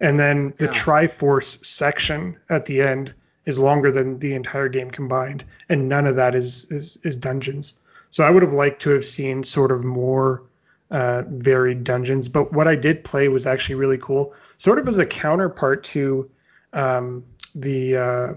And 0.02 0.20
then 0.20 0.54
the 0.60 0.66
Yeah. 0.66 0.72
Triforce 0.74 1.64
section 1.66 2.38
at 2.50 2.66
the 2.66 2.82
end 2.82 3.14
is 3.46 3.60
longer 3.60 3.92
than 3.92 4.20
the 4.20 4.34
entire 4.34 4.70
game 4.70 4.90
combined, 4.90 5.44
and 5.70 5.88
none 5.88 6.08
of 6.08 6.16
that 6.16 6.36
is 6.36 6.66
is 6.72 6.98
is 7.04 7.18
dungeons. 7.18 7.76
So 8.10 8.24
I 8.24 8.30
would 8.30 8.44
have 8.44 8.54
liked 8.54 8.82
to 8.84 8.92
have 8.92 9.06
seen 9.06 9.44
sort 9.44 9.72
of 9.72 9.84
more 9.84 10.44
uh, 10.92 11.24
varied 11.28 11.84
dungeons. 11.84 12.30
But 12.30 12.54
what 12.54 12.68
I 12.68 12.76
did 12.76 13.04
play 13.04 13.28
was 13.28 13.46
actually 13.46 13.76
really 13.76 13.98
cool, 13.98 14.34
sort 14.58 14.80
of 14.80 14.88
as 14.88 14.98
a 14.98 15.06
counterpart 15.06 15.84
to 15.86 16.30
um, 16.74 17.24
the 17.54 17.98
uh, 17.98 18.34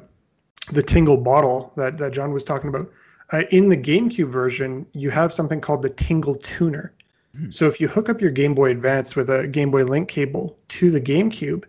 the 0.73 0.83
Tingle 0.83 1.17
bottle 1.17 1.73
that 1.77 1.99
that 1.99 2.13
John 2.13 2.33
was 2.33 2.45
talking 2.45 2.69
about. 2.69 2.91
Uh, 3.31 3.43
in 3.51 3.69
the 3.69 3.77
GameCube 3.77 4.31
version, 4.31 4.87
you 4.95 5.11
have 5.11 5.33
something 5.33 5.61
called 5.61 5.83
the 5.83 5.91
Tingle 5.91 6.35
Tuner. 6.35 6.95
Hmm. 7.37 7.51
So 7.51 7.67
if 7.67 7.79
you 7.79 7.87
hook 7.87 8.09
up 8.09 8.21
your 8.23 8.31
Game 8.31 8.55
Boy 8.55 8.71
Advance 8.71 9.17
with 9.17 9.29
a 9.29 9.47
Game 9.47 9.71
Boy 9.71 9.85
Link 9.85 10.09
cable 10.09 10.59
to 10.69 10.91
the 10.91 11.01
GameCube, 11.01 11.65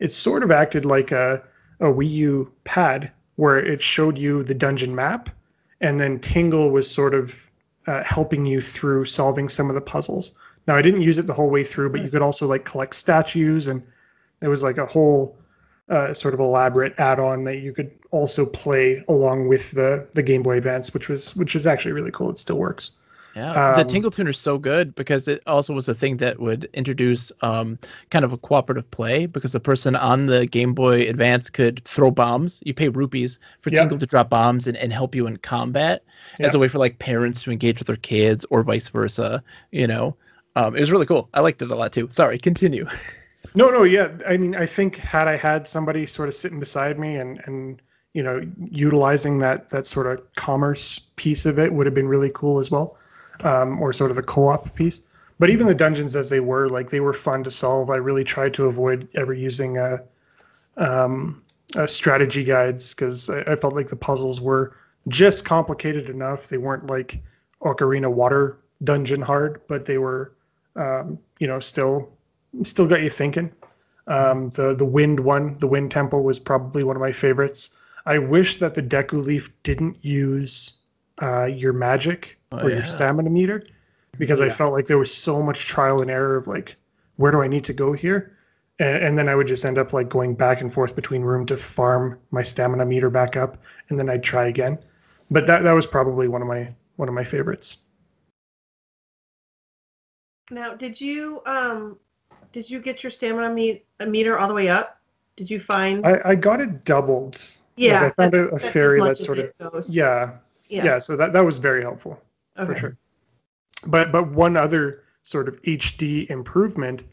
it 0.00 0.10
sort 0.10 0.42
of 0.42 0.50
acted 0.50 0.84
like 0.84 1.12
a 1.12 1.44
a 1.82 1.86
Wii 1.86 2.10
U 2.10 2.52
pad 2.64 3.10
where 3.36 3.58
it 3.58 3.82
showed 3.82 4.16
you 4.16 4.42
the 4.42 4.54
dungeon 4.54 4.94
map, 4.94 5.28
and 5.80 6.00
then 6.00 6.18
Tingle 6.20 6.70
was 6.70 6.88
sort 6.88 7.12
of 7.12 7.46
uh, 7.86 8.02
helping 8.04 8.46
you 8.46 8.60
through 8.60 9.04
solving 9.04 9.48
some 9.48 9.68
of 9.68 9.74
the 9.74 9.80
puzzles. 9.80 10.38
Now 10.66 10.76
I 10.76 10.82
didn't 10.82 11.02
use 11.02 11.18
it 11.18 11.26
the 11.26 11.34
whole 11.34 11.50
way 11.50 11.64
through, 11.64 11.90
but 11.90 12.02
you 12.02 12.08
could 12.08 12.22
also 12.22 12.46
like 12.46 12.64
collect 12.64 12.94
statues, 12.94 13.66
and 13.66 13.82
it 14.40 14.48
was 14.48 14.62
like 14.62 14.78
a 14.78 14.86
whole 14.86 15.36
uh, 15.88 16.14
sort 16.14 16.34
of 16.34 16.40
elaborate 16.40 16.94
add-on 16.98 17.44
that 17.44 17.56
you 17.56 17.72
could 17.72 17.90
also 18.12 18.46
play 18.46 19.04
along 19.08 19.48
with 19.48 19.72
the 19.72 20.06
the 20.14 20.22
Game 20.22 20.42
Boy 20.42 20.56
Advance, 20.58 20.94
which 20.94 21.08
was 21.08 21.34
which 21.34 21.56
is 21.56 21.66
actually 21.66 21.92
really 21.92 22.12
cool. 22.12 22.30
It 22.30 22.38
still 22.38 22.58
works. 22.58 22.92
Yeah, 23.34 23.76
the 23.76 23.84
Tingle 23.84 24.10
Tuner 24.10 24.30
is 24.30 24.38
so 24.38 24.58
good 24.58 24.94
because 24.94 25.26
it 25.26 25.42
also 25.46 25.72
was 25.72 25.88
a 25.88 25.94
thing 25.94 26.18
that 26.18 26.38
would 26.38 26.68
introduce 26.74 27.32
um, 27.40 27.78
kind 28.10 28.24
of 28.24 28.32
a 28.32 28.36
cooperative 28.36 28.90
play 28.90 29.24
because 29.26 29.52
the 29.52 29.60
person 29.60 29.96
on 29.96 30.26
the 30.26 30.46
Game 30.46 30.74
Boy 30.74 31.08
Advance 31.08 31.48
could 31.48 31.82
throw 31.86 32.10
bombs. 32.10 32.62
You 32.66 32.74
pay 32.74 32.88
rupees 32.88 33.38
for 33.62 33.70
Yeah. 33.70 33.80
Tingle 33.80 33.98
to 33.98 34.06
drop 34.06 34.28
bombs 34.28 34.66
and, 34.66 34.76
and 34.76 34.92
help 34.92 35.14
you 35.14 35.26
in 35.26 35.38
combat 35.38 36.04
as 36.40 36.54
a 36.54 36.58
way 36.58 36.68
for 36.68 36.78
like 36.78 36.98
parents 36.98 37.42
to 37.44 37.50
engage 37.50 37.78
with 37.78 37.86
their 37.86 37.96
kids 37.96 38.44
or 38.50 38.62
vice 38.62 38.88
versa. 38.88 39.42
You 39.70 39.86
know, 39.86 40.16
um, 40.56 40.76
it 40.76 40.80
was 40.80 40.92
really 40.92 41.06
cool. 41.06 41.28
I 41.32 41.40
liked 41.40 41.62
it 41.62 41.70
a 41.70 41.74
lot 41.74 41.92
too. 41.92 42.08
Sorry, 42.10 42.38
continue. 42.38 42.86
No, 43.54 43.70
no, 43.70 43.82
yeah. 43.82 44.08
I 44.26 44.36
mean, 44.36 44.54
I 44.56 44.66
think 44.66 44.96
had 44.96 45.28
I 45.28 45.36
had 45.36 45.68
somebody 45.68 46.06
sort 46.06 46.28
of 46.28 46.34
sitting 46.34 46.58
beside 46.60 46.98
me 46.98 47.16
and 47.16 47.40
and 47.46 47.82
you 48.14 48.22
know 48.22 48.40
utilizing 48.58 49.38
that 49.40 49.68
that 49.70 49.86
sort 49.86 50.06
of 50.06 50.34
commerce 50.36 50.98
piece 51.16 51.44
of 51.44 51.58
it 51.58 51.72
would 51.72 51.86
have 51.86 51.94
been 51.94 52.08
really 52.08 52.30
cool 52.34 52.58
as 52.58 52.70
well, 52.70 52.96
um, 53.40 53.80
or 53.80 53.92
sort 53.92 54.10
of 54.10 54.16
the 54.16 54.22
co-op 54.22 54.74
piece. 54.74 55.02
But 55.38 55.50
even 55.50 55.66
the 55.66 55.74
dungeons 55.74 56.14
as 56.14 56.30
they 56.30 56.40
were, 56.40 56.68
like 56.68 56.90
they 56.90 57.00
were 57.00 57.12
fun 57.12 57.42
to 57.44 57.50
solve. 57.50 57.90
I 57.90 57.96
really 57.96 58.24
tried 58.24 58.54
to 58.54 58.66
avoid 58.66 59.08
ever 59.14 59.32
using 59.32 59.78
a, 59.78 60.02
um, 60.76 61.42
uh, 61.76 61.86
strategy 61.86 62.44
guides 62.44 62.94
because 62.94 63.30
I, 63.30 63.40
I 63.42 63.56
felt 63.56 63.74
like 63.74 63.88
the 63.88 63.96
puzzles 63.96 64.40
were 64.40 64.76
just 65.08 65.44
complicated 65.44 66.10
enough. 66.10 66.48
They 66.48 66.58
weren't 66.58 66.88
like 66.88 67.20
Ocarina 67.62 68.10
Water 68.12 68.58
dungeon 68.84 69.20
hard, 69.20 69.60
but 69.68 69.86
they 69.86 69.98
were, 69.98 70.32
um, 70.76 71.18
you 71.38 71.46
know, 71.46 71.58
still 71.58 72.10
still 72.62 72.86
got 72.86 73.02
you 73.02 73.10
thinking. 73.10 73.50
Um, 74.06 74.50
the 74.50 74.74
the 74.74 74.84
wind 74.84 75.20
one, 75.20 75.58
the 75.58 75.66
wind 75.66 75.90
temple 75.90 76.22
was 76.22 76.38
probably 76.38 76.84
one 76.84 76.96
of 76.96 77.02
my 77.02 77.12
favorites. 77.12 77.70
I 78.06 78.18
wish 78.18 78.58
that 78.58 78.74
the 78.74 78.82
Deku 78.82 79.24
Leaf 79.24 79.50
didn't 79.62 80.04
use 80.04 80.78
uh, 81.20 81.44
your 81.44 81.72
magic 81.72 82.38
Oh, 82.52 82.58
or 82.58 82.70
yeah. 82.70 82.76
your 82.76 82.84
stamina 82.84 83.30
meter 83.30 83.64
because 84.18 84.40
I 84.40 84.50
felt 84.50 84.72
like 84.72 84.86
there 84.86 84.98
was 84.98 85.14
so 85.14 85.42
much 85.42 85.64
trial 85.66 86.02
and 86.02 86.10
error 86.10 86.36
of 86.36 86.46
like, 86.46 86.76
where 87.16 87.32
do 87.32 87.42
I 87.42 87.46
need 87.46 87.64
to 87.64 87.72
go 87.72 87.92
here? 87.92 88.36
And, 88.78 88.96
and 88.96 89.18
then 89.18 89.28
I 89.28 89.34
would 89.34 89.46
just 89.46 89.64
end 89.64 89.78
up 89.78 89.92
like 89.92 90.08
going 90.08 90.34
back 90.34 90.60
and 90.60 90.72
forth 90.72 90.94
between 90.94 91.22
room 91.22 91.46
to 91.46 91.56
farm 91.56 92.18
my 92.30 92.42
stamina 92.42 92.84
meter 92.84 93.10
back 93.10 93.36
up, 93.36 93.56
and 93.88 93.98
then 93.98 94.10
I'd 94.10 94.22
try 94.22 94.46
again. 94.46 94.78
But 95.30 95.46
that 95.46 95.62
that 95.62 95.72
was 95.72 95.86
probably 95.86 96.28
one 96.28 96.42
of 96.42 96.48
my 96.48 96.74
one 96.96 97.08
of 97.08 97.14
my 97.14 97.24
favorites. 97.24 97.78
Now, 100.50 100.74
did 100.74 101.00
you 101.00 101.42
um 101.46 101.98
did 102.52 102.68
you 102.68 102.80
get 102.80 103.02
your 103.02 103.10
stamina 103.10 103.52
meet, 103.52 103.86
a 104.00 104.06
meter 104.06 104.38
all 104.38 104.48
the 104.48 104.54
way 104.54 104.68
up? 104.68 105.00
Did 105.36 105.50
you 105.50 105.58
find? 105.58 106.06
I, 106.06 106.20
I 106.24 106.34
got 106.34 106.60
it 106.60 106.84
doubled. 106.84 107.36
Like, 107.36 107.58
yeah, 107.76 108.04
I 108.04 108.10
found 108.10 108.34
a, 108.34 108.48
a 108.48 108.58
fairy 108.58 109.00
that 109.00 109.16
sort 109.16 109.38
of 109.38 109.44
it 109.46 109.58
goes. 109.58 109.90
yeah, 109.90 110.32
yeah 110.68 110.98
so 110.98 111.16
that 111.16 111.32
that 111.32 111.42
was 111.42 111.56
very 111.56 111.80
helpful 111.80 112.22
for 112.56 112.76
sure. 112.76 112.96
But 113.86 114.12
but 114.12 114.30
one 114.32 114.56
other 114.56 115.04
sort 115.22 115.48
of 115.48 115.60
HD 115.62 116.28
improvement 116.30 117.04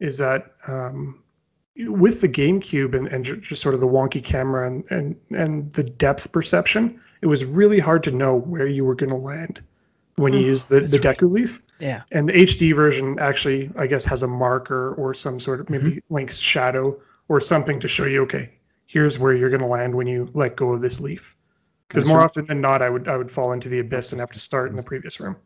is 0.00 0.18
that 0.18 0.52
um, 0.68 1.22
with 1.78 2.20
the 2.20 2.28
GameCube 2.28 2.94
and, 2.94 3.06
and 3.08 3.24
just 3.24 3.60
sort 3.60 3.74
of 3.74 3.80
the 3.80 3.88
wonky 3.88 4.22
camera 4.22 4.66
and, 4.66 4.84
and 4.90 5.16
and 5.30 5.72
the 5.72 5.82
depth 5.82 6.32
perception, 6.32 7.00
it 7.22 7.26
was 7.26 7.44
really 7.44 7.78
hard 7.78 8.02
to 8.04 8.10
know 8.10 8.36
where 8.36 8.66
you 8.66 8.84
were 8.84 8.94
going 8.94 9.10
to 9.10 9.16
land 9.16 9.60
when 10.16 10.32
you 10.32 10.40
Mm, 10.40 10.46
use 10.46 10.64
the, 10.64 10.80
the 10.80 10.98
Deku 10.98 11.30
Leaf. 11.30 11.62
Yeah. 11.78 12.02
And 12.10 12.28
the 12.28 12.32
HD 12.32 12.74
version 12.74 13.18
actually, 13.18 13.70
I 13.76 13.86
guess, 13.86 14.04
has 14.06 14.22
a 14.22 14.26
marker 14.26 14.94
or 14.94 15.12
some 15.12 15.38
sort 15.38 15.60
of 15.60 15.68
maybe 15.68 16.02
Link's 16.08 16.38
shadow 16.38 16.98
or 17.28 17.40
something 17.40 17.78
to 17.80 17.88
show 17.88 18.06
you, 18.06 18.22
okay, 18.22 18.50
here's 18.86 19.18
where 19.18 19.34
you're 19.34 19.50
going 19.50 19.60
to 19.60 19.66
land 19.66 19.94
when 19.94 20.06
you 20.06 20.30
let 20.32 20.56
go 20.56 20.72
of 20.72 20.80
this 20.80 21.00
leaf. 21.00 21.35
Because 21.88 22.04
more 22.04 22.18
right. 22.18 22.24
often 22.24 22.46
than 22.46 22.60
not, 22.60 22.82
I 22.82 22.90
would 22.90 23.08
I 23.08 23.16
would 23.16 23.30
fall 23.30 23.52
into 23.52 23.68
the 23.68 23.78
abyss 23.78 24.12
and 24.12 24.20
have 24.20 24.30
to 24.32 24.38
start 24.38 24.70
in 24.70 24.76
the 24.76 24.82
previous 24.82 25.20
room. 25.20 25.36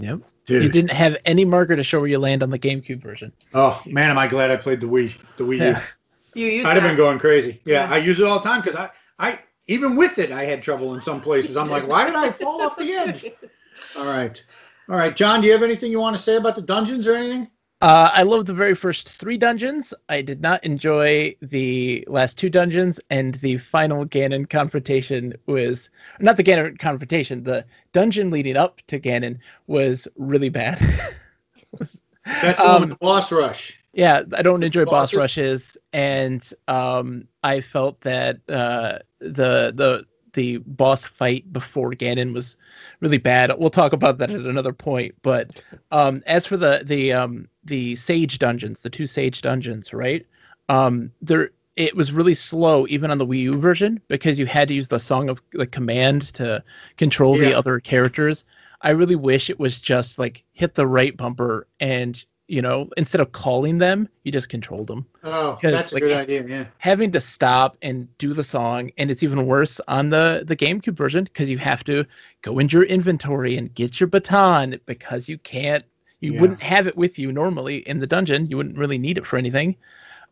Yep. 0.00 0.20
Dude. 0.46 0.62
You 0.62 0.68
didn't 0.68 0.90
have 0.90 1.16
any 1.24 1.44
marker 1.44 1.74
to 1.74 1.82
show 1.82 2.00
where 2.00 2.08
you 2.08 2.18
land 2.18 2.42
on 2.42 2.50
the 2.50 2.58
GameCube 2.58 3.02
version. 3.02 3.32
Oh 3.54 3.80
man, 3.86 4.10
am 4.10 4.18
I 4.18 4.26
glad 4.26 4.50
I 4.50 4.56
played 4.56 4.80
the 4.80 4.86
Wii. 4.86 5.14
The 5.36 5.44
Wii 5.44 5.58
U. 5.58 5.64
Yeah. 5.64 5.82
You 6.36 6.48
use 6.48 6.66
I'd 6.66 6.74
have 6.74 6.82
been 6.82 6.96
going 6.96 7.20
crazy. 7.20 7.60
Yeah, 7.64 7.88
Yeah. 7.88 7.94
I 7.94 7.98
use 7.98 8.18
it 8.18 8.26
all 8.26 8.40
the 8.40 8.48
time 8.48 8.60
because 8.60 8.74
I, 8.74 8.90
I 9.20 9.38
even 9.68 9.94
with 9.94 10.18
it, 10.18 10.32
I 10.32 10.44
had 10.44 10.64
trouble 10.64 10.94
in 10.94 11.00
some 11.00 11.20
places. 11.20 11.56
I'm 11.56 11.68
like, 11.68 11.86
why 11.86 12.04
did 12.04 12.16
I 12.16 12.32
fall 12.32 12.60
off 12.60 12.76
the 12.76 12.92
edge? 12.92 13.30
All 13.96 14.06
right, 14.06 14.42
all 14.88 14.96
right, 14.96 15.16
John. 15.16 15.40
Do 15.40 15.46
you 15.46 15.52
have 15.52 15.62
anything 15.62 15.90
you 15.90 15.98
want 15.98 16.16
to 16.16 16.22
say 16.22 16.36
about 16.36 16.54
the 16.54 16.62
dungeons 16.62 17.06
or 17.06 17.14
anything? 17.14 17.48
Uh, 17.84 18.10
I 18.14 18.22
loved 18.22 18.46
the 18.46 18.54
very 18.54 18.74
first 18.74 19.10
three 19.10 19.36
dungeons. 19.36 19.92
I 20.08 20.22
did 20.22 20.40
not 20.40 20.64
enjoy 20.64 21.36
the 21.42 22.02
last 22.08 22.38
two 22.38 22.48
dungeons, 22.48 22.98
and 23.10 23.34
the 23.34 23.58
final 23.58 24.06
Ganon 24.06 24.48
confrontation 24.48 25.34
was 25.44 25.90
not 26.18 26.38
the 26.38 26.44
Ganon 26.44 26.78
confrontation. 26.78 27.44
The 27.44 27.62
dungeon 27.92 28.30
leading 28.30 28.56
up 28.56 28.80
to 28.86 28.98
Ganon 28.98 29.38
was 29.66 30.08
really 30.16 30.48
bad. 30.48 30.78
That's 31.78 32.58
the 32.58 32.64
one 32.64 32.82
Um, 32.84 32.88
the 32.88 32.94
boss 32.94 33.30
rush. 33.30 33.78
Yeah, 33.92 34.22
I 34.34 34.40
don't 34.40 34.64
enjoy 34.64 34.86
boss 34.86 35.12
rushes, 35.12 35.76
and 35.92 36.42
um, 36.68 37.28
I 37.42 37.60
felt 37.60 38.00
that 38.00 38.38
uh, 38.48 39.00
the 39.18 39.74
the 39.76 40.06
the 40.34 40.58
boss 40.58 41.06
fight 41.06 41.50
before 41.52 41.92
Ganon 41.92 42.34
was 42.34 42.56
really 43.00 43.18
bad. 43.18 43.52
We'll 43.58 43.70
talk 43.70 43.92
about 43.92 44.18
that 44.18 44.30
at 44.30 44.40
another 44.40 44.72
point. 44.72 45.14
But 45.22 45.62
um, 45.90 46.22
as 46.26 46.46
for 46.46 46.56
the 46.56 46.82
the 46.84 47.12
um, 47.12 47.48
the 47.64 47.96
sage 47.96 48.38
dungeons, 48.38 48.80
the 48.80 48.90
two 48.90 49.06
sage 49.06 49.42
dungeons, 49.42 49.92
right? 49.92 50.26
Um, 50.68 51.10
there 51.22 51.50
it 51.76 51.96
was 51.96 52.12
really 52.12 52.34
slow 52.34 52.86
even 52.88 53.10
on 53.10 53.18
the 53.18 53.26
Wii 53.26 53.40
U 53.40 53.58
version 53.58 54.00
because 54.08 54.38
you 54.38 54.46
had 54.46 54.68
to 54.68 54.74
use 54.74 54.88
the 54.88 55.00
song 55.00 55.28
of 55.28 55.40
the 55.52 55.66
command 55.66 56.22
to 56.34 56.62
control 56.96 57.36
the 57.36 57.54
other 57.54 57.80
characters. 57.80 58.44
I 58.82 58.90
really 58.90 59.16
wish 59.16 59.50
it 59.50 59.58
was 59.58 59.80
just 59.80 60.18
like 60.18 60.44
hit 60.52 60.74
the 60.74 60.86
right 60.86 61.16
bumper 61.16 61.66
and 61.80 62.24
you 62.48 62.60
know 62.60 62.88
instead 62.96 63.20
of 63.20 63.32
calling 63.32 63.78
them, 63.78 64.08
you 64.24 64.32
just 64.32 64.48
controlled 64.48 64.86
them. 64.86 65.06
Oh, 65.22 65.58
that's 65.62 65.92
a 65.92 65.94
like, 65.96 66.02
good 66.02 66.16
idea. 66.16 66.46
Yeah. 66.46 66.64
Having 66.78 67.12
to 67.12 67.20
stop 67.20 67.76
and 67.82 68.06
do 68.18 68.32
the 68.34 68.42
song, 68.42 68.90
and 68.98 69.10
it's 69.10 69.22
even 69.22 69.46
worse 69.46 69.80
on 69.88 70.10
the 70.10 70.44
the 70.46 70.56
GameCube 70.56 70.96
version 70.96 71.24
because 71.24 71.48
you 71.50 71.58
have 71.58 71.84
to 71.84 72.04
go 72.42 72.58
into 72.58 72.76
your 72.76 72.86
inventory 72.86 73.56
and 73.56 73.74
get 73.74 74.00
your 74.00 74.08
baton 74.08 74.78
because 74.86 75.28
you 75.28 75.38
can't. 75.38 75.84
You 76.20 76.34
Yeah. 76.34 76.40
wouldn't 76.40 76.62
have 76.62 76.86
it 76.86 76.96
with 76.96 77.18
you 77.18 77.32
normally 77.32 77.78
in 77.88 77.98
the 77.98 78.06
dungeon. 78.06 78.48
You 78.48 78.56
wouldn't 78.56 78.78
really 78.78 78.98
need 78.98 79.18
it 79.18 79.26
for 79.26 79.36
anything. 79.36 79.76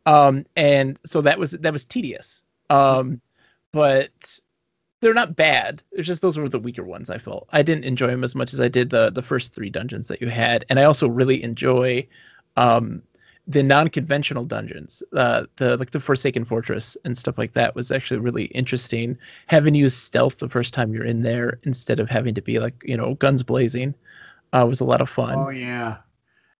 Um, 0.07 0.47
and 0.57 0.99
so 1.05 1.21
that 1.23 1.39
was 1.39 1.53
that 1.53 1.73
was 1.73 1.85
tedious. 1.85 2.45
Um, 2.71 3.21
but 3.73 4.39
they're 5.03 5.13
not 5.13 5.37
bad. 5.37 5.83
It's 5.91 6.07
just 6.07 6.23
those 6.23 6.39
were 6.39 6.49
the 6.49 6.61
weaker 6.61 6.85
ones. 6.85 7.11
I 7.11 7.19
felt 7.19 7.49
I 7.51 7.61
didn't 7.63 7.85
enjoy 7.85 8.07
them 8.07 8.25
as 8.25 8.35
much 8.35 8.55
as 8.55 8.61
I 8.61 8.69
did 8.69 8.91
the 8.91 9.11
the 9.11 9.21
first 9.21 9.53
three 9.53 9.69
dungeons 9.69 10.09
that 10.09 10.23
you 10.23 10.29
had, 10.29 10.65
and 10.71 10.79
I 10.79 10.85
also 10.85 11.09
really 11.09 11.43
enjoy 11.43 12.07
um, 12.57 13.03
the 13.49 13.65
non-conventional 13.65 14.45
dungeons. 14.45 15.03
Uh, 15.15 15.45
the 15.57 15.77
like 15.77 15.91
the 15.91 16.01
Forsaken 16.01 16.45
Fortress 16.45 16.97
and 17.05 17.19
stuff 17.19 17.37
like 17.37 17.53
that 17.55 17.75
was 17.75 17.91
actually 17.91 18.21
really 18.21 18.45
interesting. 18.47 19.19
Having 19.49 19.75
used 19.75 19.99
stealth 19.99 20.39
the 20.39 20.49
first 20.49 20.73
time 20.73 20.95
you're 20.95 21.05
in 21.05 21.23
there 21.23 21.59
instead 21.65 21.99
of 21.99 22.09
having 22.09 22.35
to 22.35 22.43
be 22.43 22.61
like 22.61 22.81
you 22.85 22.97
know 22.97 23.15
guns 23.15 23.43
blazing 23.43 23.95
uh, 24.53 24.65
was 24.67 24.81
a 24.81 24.85
lot 24.85 25.01
of 25.01 25.11
fun. 25.11 25.35
Oh 25.37 25.51
yeah, 25.51 25.97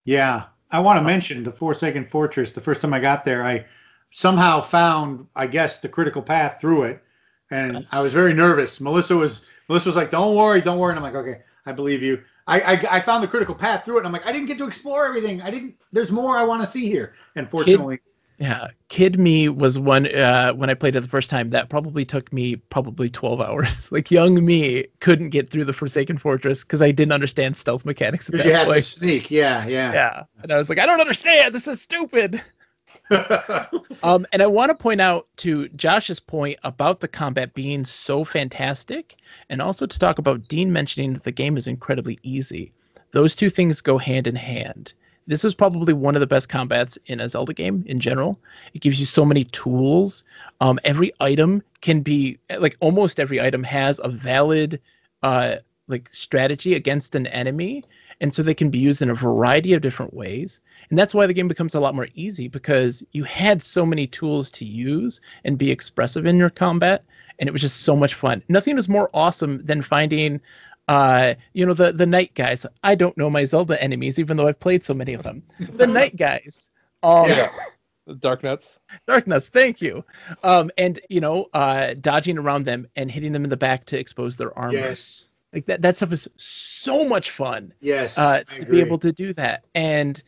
yeah. 0.03 0.43
I 0.69 0.79
want 0.79 0.99
to 0.99 1.03
mention 1.03 1.43
the 1.43 1.51
Forsaken 1.51 2.07
Fortress. 2.07 2.51
The 2.51 2.59
first 2.59 2.81
time 2.81 2.93
I 2.93 2.99
got 2.99 3.23
there, 3.23 3.45
I 3.45 3.65
somehow 4.11 4.59
found, 4.59 5.27
I 5.35 5.47
guess, 5.47 5.79
the 5.79 5.87
critical 5.87 6.21
path 6.21 6.59
through 6.59 6.83
it, 6.83 7.03
and 7.53 7.85
I 7.91 8.01
was 8.01 8.13
very 8.13 8.33
nervous. 8.33 8.81
Melissa 8.81 9.15
was 9.15 9.43
Melissa 9.69 9.89
was 9.89 9.95
like, 9.95 10.11
"Don't 10.11 10.35
worry, 10.35 10.59
don't 10.61 10.79
worry," 10.79 10.91
and 10.91 10.99
I'm 10.99 11.03
like, 11.03 11.15
"Okay, 11.15 11.41
I 11.65 11.71
believe 11.71 12.01
you." 12.01 12.23
I, 12.47 12.59
I 12.59 12.97
I 12.97 12.99
found 12.99 13.23
the 13.23 13.27
critical 13.27 13.55
path 13.55 13.85
through 13.85 13.97
it, 13.97 13.99
and 13.99 14.07
I'm 14.07 14.13
like, 14.13 14.25
I 14.25 14.31
didn't 14.31 14.47
get 14.47 14.57
to 14.57 14.67
explore 14.67 15.05
everything. 15.05 15.41
I 15.41 15.51
didn't. 15.51 15.75
There's 15.91 16.11
more 16.11 16.35
I 16.35 16.43
want 16.43 16.63
to 16.63 16.69
see 16.69 16.87
here. 16.87 17.13
And 17.35 17.49
fortunately, 17.49 17.99
Yeah, 18.39 18.69
Kid 18.89 19.19
Me 19.19 19.47
was 19.47 19.79
one 19.79 20.13
uh, 20.13 20.51
when 20.53 20.69
I 20.69 20.73
played 20.73 20.95
it 20.95 21.01
the 21.01 21.07
first 21.07 21.29
time. 21.29 21.51
That 21.51 21.69
probably 21.69 22.03
took 22.03 22.33
me 22.33 22.55
probably 22.55 23.09
twelve 23.09 23.39
hours. 23.39 23.89
like 23.91 24.09
young 24.09 24.43
me 24.43 24.87
couldn't 24.99 25.29
get 25.29 25.49
through 25.49 25.65
the 25.65 25.73
Forsaken 25.73 26.17
Fortress 26.17 26.63
because 26.63 26.81
I 26.81 26.91
didn't 26.91 27.13
understand 27.13 27.55
stealth 27.55 27.85
mechanics 27.85 28.27
at 28.27 28.33
because 28.33 28.47
you 28.47 28.53
had 28.53 28.67
to 28.67 28.81
sneak. 28.81 29.31
Yeah, 29.31 29.65
yeah. 29.67 29.93
Yeah, 29.93 30.23
and 30.41 30.51
I 30.51 30.57
was 30.57 30.69
like, 30.69 30.79
I 30.79 30.85
don't 30.85 30.99
understand. 30.99 31.53
This 31.53 31.67
is 31.67 31.81
stupid. 31.81 32.41
Um, 34.03 34.25
and 34.33 34.41
I 34.41 34.47
want 34.47 34.69
to 34.69 34.75
point 34.75 34.99
out 34.99 35.27
to 35.37 35.69
Josh's 35.69 36.19
point 36.19 36.59
about 36.63 36.99
the 36.99 37.07
combat 37.07 37.53
being 37.53 37.85
so 37.85 38.25
fantastic, 38.25 39.15
and 39.49 39.61
also 39.61 39.85
to 39.85 39.99
talk 39.99 40.17
about 40.17 40.49
Dean 40.49 40.73
mentioning 40.73 41.13
that 41.13 41.23
the 41.23 41.31
game 41.31 41.55
is 41.55 41.67
incredibly 41.67 42.19
easy. 42.21 42.73
Those 43.11 43.33
two 43.33 43.49
things 43.49 43.79
go 43.79 43.97
hand 43.97 44.27
in 44.27 44.35
hand. 44.35 44.93
This 45.25 45.45
is 45.45 45.55
probably 45.55 45.93
one 45.93 46.15
of 46.15 46.19
the 46.19 46.27
best 46.27 46.49
combats 46.49 46.97
in 47.05 47.21
a 47.21 47.29
Zelda 47.29 47.53
game 47.53 47.85
in 47.87 48.01
general. 48.01 48.37
It 48.73 48.81
gives 48.81 48.99
you 48.99 49.05
so 49.05 49.23
many 49.23 49.45
tools. 49.45 50.23
Um, 50.59 50.79
every 50.83 51.13
item 51.21 51.63
can 51.79 52.01
be 52.01 52.37
like 52.57 52.75
almost 52.81 53.19
every 53.19 53.39
item 53.39 53.63
has 53.63 54.01
a 54.03 54.09
valid 54.09 54.81
uh, 55.21 55.57
like 55.87 56.09
strategy 56.11 56.73
against 56.73 57.15
an 57.15 57.27
enemy, 57.27 57.85
and 58.19 58.33
so 58.33 58.43
they 58.43 58.53
can 58.53 58.69
be 58.69 58.79
used 58.79 59.01
in 59.01 59.09
a 59.09 59.15
variety 59.15 59.73
of 59.73 59.81
different 59.81 60.13
ways. 60.13 60.59
And 60.89 60.97
that's 60.99 61.13
why 61.13 61.25
the 61.27 61.33
game 61.33 61.47
becomes 61.47 61.75
a 61.75 61.79
lot 61.79 61.95
more 61.95 62.07
easy 62.15 62.47
because 62.47 63.03
you 63.11 63.23
had 63.23 63.61
so 63.61 63.85
many 63.85 64.07
tools 64.07 64.51
to 64.53 64.65
use 64.65 65.21
and 65.45 65.57
be 65.57 65.71
expressive 65.71 66.25
in 66.25 66.37
your 66.37 66.49
combat, 66.49 67.03
and 67.39 67.47
it 67.47 67.51
was 67.51 67.61
just 67.61 67.81
so 67.81 67.95
much 67.95 68.13
fun. 68.13 68.43
Nothing 68.49 68.75
was 68.75 68.89
more 68.89 69.09
awesome 69.13 69.65
than 69.65 69.81
finding, 69.81 70.39
uh, 70.87 71.33
you 71.53 71.65
know, 71.65 71.73
the 71.73 71.91
the 71.91 72.05
knight 72.05 72.33
guys. 72.35 72.65
I 72.83 72.95
don't 72.95 73.17
know 73.17 73.29
my 73.29 73.45
Zelda 73.45 73.81
enemies, 73.81 74.19
even 74.19 74.37
though 74.37 74.47
I've 74.47 74.59
played 74.59 74.83
so 74.83 74.93
many 74.93 75.13
of 75.13 75.23
them. 75.23 75.43
The 75.59 75.87
knight 75.97 76.15
guys. 76.15 76.69
Um, 77.01 77.29
Yeah. 77.29 77.49
The 78.05 78.15
Dark 78.15 78.43
Nuts. 78.43 78.79
Darknuts, 79.07 79.47
thank 79.47 79.81
you. 79.81 80.03
Um, 80.43 80.69
and 80.77 80.99
you 81.09 81.21
know, 81.21 81.47
uh, 81.53 81.93
dodging 82.01 82.37
around 82.37 82.65
them 82.65 82.87
and 82.95 83.09
hitting 83.09 83.31
them 83.31 83.45
in 83.45 83.49
the 83.49 83.57
back 83.57 83.85
to 83.87 83.99
expose 83.99 84.35
their 84.35 84.57
armor. 84.57 84.73
yes, 84.73 85.25
Like 85.53 85.65
that. 85.67 85.81
That 85.81 85.95
stuff 85.95 86.11
is 86.11 86.27
so 86.35 87.07
much 87.07 87.31
fun 87.31 87.73
yes. 87.79 88.17
uh, 88.17 88.43
I 88.47 88.55
to 88.55 88.61
agree. 88.63 88.79
be 88.79 88.85
able 88.85 88.97
to 88.99 89.11
do 89.13 89.33
that. 89.35 89.63
And 89.73 90.21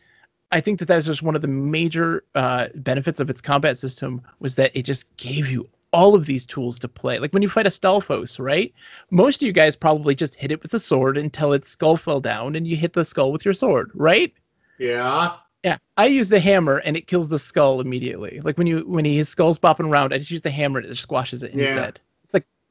I 0.52 0.60
think 0.60 0.78
that 0.78 0.86
that 0.86 0.96
was 0.96 1.06
just 1.06 1.22
one 1.22 1.34
of 1.34 1.42
the 1.42 1.48
major 1.48 2.24
uh, 2.34 2.68
benefits 2.76 3.20
of 3.20 3.28
its 3.30 3.40
combat 3.40 3.78
system 3.78 4.22
was 4.38 4.54
that 4.56 4.70
it 4.74 4.82
just 4.82 5.04
gave 5.16 5.48
you 5.48 5.68
all 5.92 6.14
of 6.14 6.26
these 6.26 6.46
tools 6.46 6.78
to 6.80 6.88
play. 6.88 7.18
Like 7.18 7.32
when 7.32 7.42
you 7.42 7.48
fight 7.48 7.66
a 7.66 7.70
Stalfos, 7.70 8.38
right? 8.38 8.72
Most 9.10 9.42
of 9.42 9.46
you 9.46 9.52
guys 9.52 9.74
probably 9.76 10.14
just 10.14 10.34
hit 10.34 10.50
it 10.52 10.62
with 10.62 10.74
a 10.74 10.78
sword 10.78 11.16
until 11.16 11.52
its 11.52 11.70
skull 11.70 11.96
fell 11.96 12.20
down, 12.20 12.54
and 12.54 12.66
you 12.66 12.76
hit 12.76 12.92
the 12.92 13.04
skull 13.04 13.32
with 13.32 13.44
your 13.44 13.54
sword, 13.54 13.90
right? 13.94 14.32
Yeah. 14.78 15.36
Yeah, 15.64 15.78
I 15.96 16.06
use 16.06 16.28
the 16.28 16.38
hammer 16.38 16.76
and 16.78 16.96
it 16.96 17.08
kills 17.08 17.28
the 17.28 17.38
skull 17.40 17.80
immediately. 17.80 18.40
Like 18.44 18.56
when 18.56 18.68
you 18.68 18.80
when 18.86 19.04
he, 19.04 19.16
his 19.16 19.28
skull's 19.28 19.58
bopping 19.58 19.88
around, 19.88 20.12
I 20.12 20.18
just 20.18 20.30
use 20.30 20.42
the 20.42 20.50
hammer 20.50 20.78
and 20.78 20.86
it 20.86 20.90
just 20.90 21.02
squashes 21.02 21.42
it 21.42 21.52
Yeah. 21.54 21.60
instead. 21.62 22.00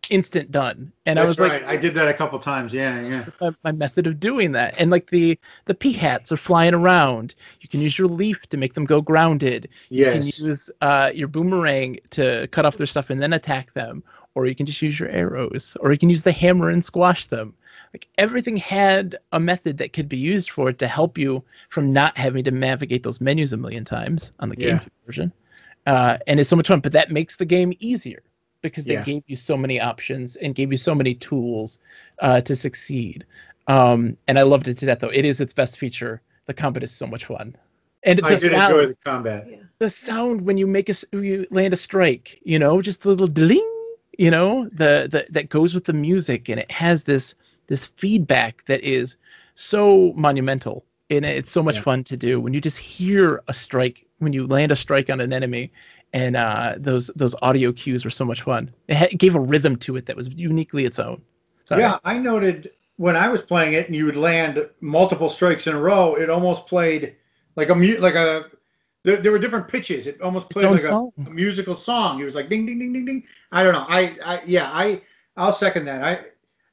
Instant 0.09 0.51
done. 0.51 0.91
And 1.05 1.17
That's 1.17 1.25
I 1.25 1.27
was 1.27 1.39
right. 1.39 1.61
like, 1.63 1.65
I 1.65 1.77
did 1.77 1.93
that 1.95 2.07
a 2.07 2.13
couple 2.13 2.37
times. 2.39 2.73
Yeah, 2.73 3.01
yeah. 3.01 3.23
that's 3.23 3.39
my, 3.39 3.51
my 3.63 3.71
method 3.71 4.07
of 4.07 4.19
doing 4.19 4.51
that. 4.53 4.75
And 4.77 4.91
like 4.91 5.09
the 5.09 5.39
the 5.65 5.73
Peahats 5.73 6.31
are 6.31 6.37
flying 6.37 6.73
around. 6.73 7.35
You 7.61 7.69
can 7.69 7.81
use 7.81 7.97
your 7.97 8.07
leaf 8.07 8.41
to 8.49 8.57
make 8.57 8.73
them 8.73 8.85
go 8.85 9.01
grounded. 9.01 9.69
You 9.89 10.05
Yes. 10.05 10.13
can 10.37 10.45
use 10.47 10.71
uh, 10.81 11.11
your 11.13 11.27
boomerang 11.27 11.99
to 12.11 12.47
cut 12.51 12.65
off 12.65 12.77
their 12.77 12.87
stuff 12.87 13.09
and 13.09 13.21
then 13.21 13.33
attack 13.33 13.73
them. 13.73 14.03
Or 14.35 14.45
you 14.47 14.55
can 14.55 14.65
just 14.65 14.81
use 14.81 14.99
your 14.99 15.09
arrows. 15.09 15.77
Or 15.79 15.91
you 15.91 15.97
can 15.97 16.09
use 16.09 16.23
the 16.23 16.31
hammer 16.31 16.69
and 16.69 16.83
squash 16.83 17.27
them. 17.27 17.53
Like 17.93 18.07
everything 18.17 18.57
had 18.57 19.17
a 19.31 19.39
method 19.39 19.77
that 19.77 19.93
could 19.93 20.09
be 20.09 20.17
used 20.17 20.49
for 20.51 20.69
it 20.69 20.79
to 20.79 20.87
help 20.87 21.17
you 21.17 21.43
from 21.69 21.93
not 21.93 22.17
having 22.17 22.43
to 22.43 22.51
navigate 22.51 23.03
those 23.03 23.21
menus 23.21 23.53
a 23.53 23.57
million 23.57 23.85
times 23.85 24.33
on 24.41 24.49
the 24.49 24.55
Yeah. 24.59 24.79
GameCube 24.79 24.89
version. 25.05 25.31
Uh, 25.87 26.17
and 26.27 26.39
it's 26.39 26.49
so 26.49 26.55
much 26.55 26.67
fun. 26.67 26.79
But 26.81 26.91
that 26.93 27.11
makes 27.11 27.37
the 27.37 27.45
game 27.45 27.73
easier 27.79 28.21
because 28.61 28.85
they 28.85 28.95
Yeah. 28.95 29.03
gave 29.03 29.23
you 29.27 29.35
so 29.35 29.57
many 29.57 29.79
options 29.79 30.35
and 30.37 30.55
gave 30.55 30.71
you 30.71 30.77
so 30.77 30.95
many 30.95 31.13
tools 31.15 31.79
uh, 32.19 32.41
to 32.41 32.55
succeed. 32.55 33.25
Um, 33.67 34.17
and 34.27 34.37
I 34.39 34.43
loved 34.43 34.67
it 34.67 34.77
to 34.79 34.85
death, 34.85 34.99
though. 34.99 35.09
It 35.09 35.25
is 35.25 35.41
its 35.41 35.53
best 35.53 35.77
feature. 35.77 36.21
The 36.45 36.53
combat 36.53 36.83
is 36.83 36.91
so 36.91 37.07
much 37.07 37.25
fun. 37.25 37.55
And 38.03 38.19
I 38.21 38.29
the 38.29 38.37
did 38.37 38.51
sound, 38.51 38.73
enjoy 38.73 38.87
the 38.87 38.95
combat. 39.03 39.47
the 39.79 39.89
sound 39.89 40.41
when 40.41 40.57
you 40.57 40.67
make 40.67 40.89
a 40.89 40.95
you 41.13 41.45
land 41.51 41.73
a 41.73 41.77
strike, 41.77 42.39
you 42.43 42.59
know, 42.59 42.81
just 42.81 43.01
the 43.01 43.09
little 43.09 43.27
ding, 43.27 43.69
you 44.17 44.31
know, 44.31 44.69
the, 44.69 45.07
the 45.11 45.25
that 45.31 45.49
goes 45.49 45.73
with 45.73 45.85
the 45.85 45.93
music, 45.93 46.49
and 46.49 46.59
it 46.59 46.71
has 46.71 47.03
this 47.03 47.35
this 47.67 47.85
feedback 47.85 48.63
that 48.67 48.81
is 48.83 49.17
so 49.55 50.13
monumental, 50.15 50.85
and 51.09 51.25
it's 51.25 51.51
so 51.51 51.63
much 51.63 51.77
Yeah. 51.77 51.81
fun 51.81 52.03
to 52.05 52.17
do 52.17 52.39
when 52.39 52.53
you 52.53 52.61
just 52.61 52.77
hear 52.77 53.41
a 53.47 53.53
strike 53.53 54.04
when 54.19 54.33
you 54.33 54.47
land 54.47 54.71
a 54.71 54.75
strike 54.75 55.09
on 55.09 55.19
an 55.19 55.33
enemy, 55.33 55.71
and 56.13 56.35
uh, 56.35 56.75
those 56.77 57.07
those 57.15 57.35
audio 57.41 57.71
cues 57.71 58.05
were 58.05 58.11
so 58.11 58.25
much 58.25 58.41
fun. 58.41 58.73
It, 58.87 58.95
had, 58.95 59.13
it 59.13 59.17
gave 59.17 59.35
a 59.35 59.39
rhythm 59.39 59.75
to 59.77 59.95
it 59.97 60.05
that 60.05 60.15
was 60.15 60.29
uniquely 60.29 60.85
its 60.85 60.99
own. 60.99 61.21
Sorry. 61.65 61.81
Yeah, 61.81 61.97
I 62.03 62.17
noted 62.17 62.71
when 62.97 63.15
I 63.15 63.27
was 63.27 63.41
playing 63.41 63.73
it, 63.73 63.87
and 63.87 63.95
you 63.95 64.05
would 64.05 64.15
land 64.15 64.65
multiple 64.81 65.29
strikes 65.29 65.67
in 65.67 65.75
a 65.75 65.79
row. 65.79 66.15
It 66.15 66.29
almost 66.29 66.67
played 66.67 67.15
like 67.55 67.69
a 67.69 67.75
mu- 67.75 67.97
like 67.97 68.15
a. 68.15 68.45
There, 69.03 69.17
there 69.17 69.31
were 69.31 69.39
different 69.39 69.67
pitches. 69.67 70.07
It 70.07 70.19
almost 70.21 70.49
played 70.49 70.65
like 70.65 70.83
a, 70.83 70.95
a 71.27 71.29
musical 71.29 71.75
song. 71.75 72.19
It 72.19 72.25
was 72.25 72.33
like 72.33 72.49
ding 72.49 72.65
ding 72.65 72.79
ding 72.79 72.93
ding 72.93 73.05
ding. 73.05 73.23
I 73.51 73.63
don't 73.63 73.73
know. 73.73 73.85
I, 73.87 74.17
I 74.25 74.41
yeah. 74.45 74.69
I 74.71 75.01
I'll 75.37 75.51
second 75.51 75.85
that. 75.85 76.03
I 76.03 76.25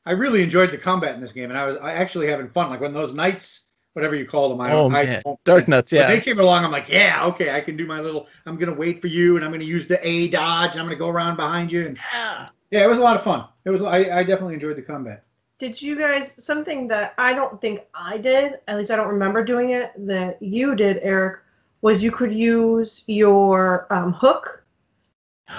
I 0.06 0.12
really 0.12 0.42
enjoyed 0.42 0.70
the 0.70 0.78
combat 0.78 1.14
in 1.14 1.20
this 1.20 1.32
game, 1.32 1.50
and 1.50 1.58
I 1.58 1.66
was 1.66 1.76
I 1.76 1.92
actually 1.92 2.28
having 2.28 2.48
fun. 2.48 2.70
Like 2.70 2.80
when 2.80 2.92
those 2.92 3.12
knights, 3.12 3.66
whatever 3.94 4.14
you 4.14 4.24
call 4.24 4.48
them, 4.48 4.60
I 4.60 4.72
Oh 4.72 4.88
don't. 4.88 4.94
I 4.94 5.04
man, 5.04 5.22
don't- 5.24 5.44
Darknuts, 5.44 5.92
When 5.92 6.00
yeah. 6.00 6.08
they 6.08 6.20
came 6.20 6.38
along, 6.40 6.64
I'm 6.64 6.72
like, 6.72 6.88
yeah, 6.88 7.24
okay, 7.26 7.50
I 7.54 7.60
can 7.60 7.76
do 7.76 7.86
my 7.86 8.00
little. 8.00 8.26
I'm 8.46 8.56
gonna 8.56 8.74
wait 8.74 9.00
for 9.00 9.06
you, 9.08 9.36
and 9.36 9.44
I'm 9.44 9.50
gonna 9.52 9.64
use 9.64 9.86
the 9.86 10.04
A 10.06 10.28
dodge, 10.28 10.72
and 10.72 10.80
I'm 10.80 10.86
gonna 10.86 10.96
go 10.96 11.08
around 11.08 11.36
behind 11.36 11.70
you, 11.72 11.86
and 11.86 11.98
Yeah. 12.12 12.48
yeah, 12.70 12.84
it 12.84 12.88
was 12.88 12.98
a 12.98 13.02
lot 13.02 13.16
of 13.16 13.22
fun. 13.22 13.44
It 13.64 13.70
was. 13.70 13.82
I, 13.82 13.98
I 14.18 14.22
definitely 14.22 14.54
enjoyed 14.54 14.76
the 14.76 14.82
combat. 14.82 15.24
Did 15.58 15.80
you 15.80 15.96
guys 15.96 16.34
something 16.44 16.88
that 16.88 17.14
I 17.18 17.32
don't 17.34 17.60
think 17.60 17.82
I 17.94 18.18
did? 18.18 18.58
At 18.66 18.78
least 18.78 18.90
I 18.90 18.96
don't 18.96 19.08
remember 19.08 19.44
doing 19.44 19.70
it. 19.70 19.92
That 19.96 20.42
you 20.42 20.74
did, 20.74 20.98
Eric, 21.02 21.40
was 21.82 22.02
you 22.02 22.10
could 22.10 22.32
use 22.34 23.04
your 23.06 23.86
um, 23.90 24.12
hook 24.12 24.64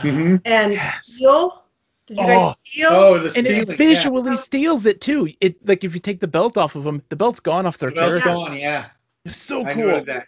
Mhm. 0.02 0.42
and 0.46 0.74
Yes. 0.74 1.06
steal. 1.06 1.63
Did 2.08 2.18
you 2.18 2.24
Oh. 2.24 2.28
guys 2.28 2.56
steal? 2.60 2.90
Oh, 2.92 3.18
the 3.18 3.24
And 3.26 3.32
stealing. 3.48 3.70
it 3.72 3.78
visually 3.78 4.38
steals 4.38 4.86
it 4.86 5.00
too. 5.02 5.30
It 5.42 5.56
like 5.68 5.84
if 5.84 5.94
you 5.94 6.00
take 6.00 6.20
the 6.20 6.28
belt 6.28 6.58
off 6.58 6.76
of 6.76 6.84
them, 6.84 7.02
the 7.10 7.16
belt's 7.16 7.40
gone 7.40 7.66
off 7.66 7.78
their 7.78 7.92
yeah. 7.92 7.96
Well, 8.02 8.14
it's 8.16 8.24
character. 8.24 8.46
gone, 8.50 8.58
yeah. 8.58 8.86
It's 9.26 9.38
so 9.42 9.66
I 9.66 9.74
cool. 9.74 9.84
noted 9.88 10.06
that. 10.08 10.28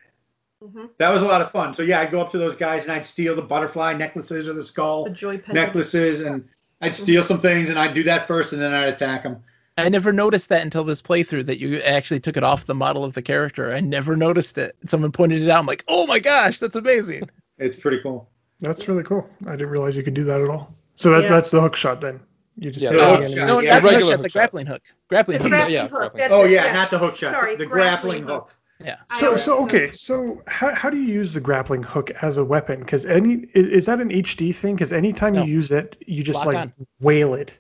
Mhm. 0.64 0.90
That 1.00 1.10
was 1.12 1.22
a 1.22 1.26
lot 1.26 1.42
of 1.42 1.52
fun. 1.52 1.74
So 1.74 1.84
yeah, 1.84 2.00
I'd 2.00 2.12
go 2.12 2.22
up 2.22 2.32
to 2.32 2.38
those 2.38 2.56
guys 2.56 2.84
and 2.84 2.92
I'd 2.94 3.06
steal 3.06 3.36
the 3.36 3.42
butterfly 3.42 3.94
necklaces 3.94 4.48
or 4.48 4.54
the 4.54 4.64
skull 4.64 5.04
The 5.04 5.10
joy 5.10 5.38
pendant. 5.38 5.54
necklaces, 5.68 6.22
and 6.22 6.46
I'd 6.82 6.96
steal 6.96 7.24
some 7.24 7.40
things 7.40 7.70
and 7.70 7.78
I'd 7.78 7.94
do 7.94 8.04
that 8.04 8.26
first, 8.28 8.54
and 8.54 8.62
then 8.62 8.74
I'd 8.74 8.88
attack 8.88 9.24
them. 9.24 9.44
I 9.78 9.90
never 9.90 10.14
noticed 10.14 10.48
that 10.50 10.62
until 10.62 10.86
this 10.86 11.02
playthrough 11.02 11.46
that 11.48 11.60
you 11.60 11.80
actually 11.82 12.22
took 12.22 12.38
it 12.38 12.44
off 12.44 12.66
the 12.66 12.74
model 12.74 13.04
of 13.04 13.14
the 13.14 13.22
character. 13.22 13.76
I 13.76 13.82
never 13.82 14.16
noticed 14.16 14.58
it. 14.58 14.74
Someone 14.88 15.12
pointed 15.12 15.42
it 15.42 15.50
out. 15.50 15.60
I'm 15.60 15.66
like, 15.66 15.84
oh 15.90 16.08
my 16.08 16.20
gosh, 16.20 16.60
that's 16.60 16.76
amazing. 16.78 17.30
It's 17.58 17.78
pretty 17.78 18.00
cool. 18.02 18.30
That's 18.60 18.88
really 18.90 19.04
cool. 19.04 19.30
I 19.48 19.52
didn't 19.52 19.70
realize 19.70 19.96
you 19.98 20.04
could 20.04 20.14
do 20.14 20.24
that 20.26 20.42
at 20.42 20.50
all. 20.50 20.74
So 20.96 21.12
that, 21.12 21.24
Yeah. 21.24 21.30
that's 21.30 21.52
the 21.52 21.62
hook 21.62 21.76
shot 21.76 22.02
then. 22.02 22.20
You 22.58 22.72
just 22.72 22.84
Yeah, 22.86 22.92
hit 22.92 22.98
the 22.98 23.04
it 23.04 23.08
hook 23.10 23.18
again 23.20 23.30
shot, 23.32 23.38
and- 23.40 23.48
No, 23.48 23.60
yeah, 23.60 23.74
not 23.74 23.76
the 23.76 23.82
hook 23.82 23.92
regular 23.92 24.12
shot, 24.12 24.12
hook 24.18 24.24
the 24.24 24.30
shot. 24.30 24.34
grappling 24.40 24.66
hook. 24.68 24.82
Grappling 25.10 25.38
The 25.38 25.44
hook. 25.44 25.52
grappling 25.52 25.74
yeah, 25.76 25.82
hook. 25.82 25.92
grappling. 25.92 26.18
that's 26.20 26.34
Oh 26.34 26.44
it, 26.46 26.52
yeah, 26.52 26.74
not 26.74 26.92
the 26.92 26.98
hook 27.00 27.16
shot. 27.18 27.34
Sorry, 27.34 27.56
the 27.56 27.66
grappling 27.66 28.24
grappling 28.24 28.24
hook. 28.24 28.56
Yeah. 28.80 28.96
I 29.10 29.16
So 29.20 29.26
always- 29.28 29.44
so 29.44 29.64
okay. 29.66 29.92
So 29.92 30.42
how, 30.48 30.74
how 30.74 30.90
do 30.90 30.98
you 30.98 31.08
use 31.14 31.34
the 31.34 31.40
grappling 31.42 31.84
hook 31.84 32.12
as 32.22 32.38
a 32.38 32.46
weapon? 32.46 32.80
Because 32.80 33.06
any 33.06 33.46
is, 33.54 33.68
is 33.68 33.86
that 33.88 34.00
an 34.02 34.10
HD 34.10 34.54
thing? 34.54 34.76
Because 34.76 34.94
anytime 34.94 35.34
No. 35.34 35.44
you 35.44 35.54
use 35.54 35.72
it, 35.72 35.96
you 36.08 36.24
just 36.24 36.46
Lock 36.46 36.46
like 36.48 36.58
on. 36.58 36.74
wail 37.00 37.34
it. 37.36 37.60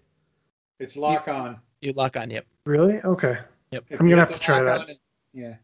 It's 0.80 0.96
lock 0.98 1.28
on. 1.28 1.58
You 1.82 1.94
lock 1.94 2.18
on. 2.18 2.30
Yep. 2.30 2.46
Really? 2.66 3.00
Okay. 3.02 3.38
If 3.72 3.82
I'm 3.92 3.98
gonna 3.98 4.10
hit 4.10 4.18
have 4.20 4.28
the 4.30 4.34
to 4.36 4.40
try 4.40 4.58
lock 4.60 4.66
that. 4.66 4.82
on 4.82 4.90
it- 4.92 5.00
Yeah. 5.34 5.56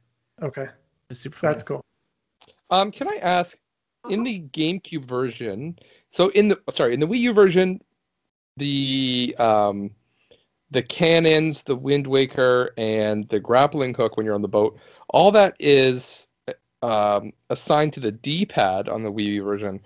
Okay. 0.42 0.68
It's 1.10 1.20
super. 1.22 1.38
That's 1.42 1.64
fun. 1.64 1.68
cool. 1.78 1.86
Um, 2.70 2.92
can 2.92 3.08
I 3.12 3.18
ask 3.18 3.58
in 4.10 4.24
the 4.24 4.42
GameCube 4.52 5.06
version? 5.06 5.78
So 6.10 6.30
in 6.30 6.50
the 6.50 6.62
sorry, 6.72 6.94
in 6.94 7.00
the 7.00 7.08
Wii 7.08 7.20
U 7.20 7.34
version, 7.34 7.82
the 8.58 9.36
um, 9.40 9.92
the 10.72 10.82
cannons, 10.82 11.64
the 11.64 11.76
Wind 11.76 12.08
Waker, 12.08 12.74
and 12.78 13.28
the 13.30 13.40
grappling 13.40 13.94
hook 13.94 14.18
when 14.18 14.26
you're 14.26 14.36
on 14.36 14.42
the 14.42 14.48
boat, 14.48 14.78
all 15.10 15.32
that 15.32 15.56
is 15.60 16.28
um, 16.82 17.34
assigned 17.50 17.94
to 17.94 18.00
the 18.00 18.12
D-pad 18.12 18.90
on 18.90 19.04
the 19.04 19.12
Wii 19.12 19.26
U 19.26 19.44
version. 19.44 19.80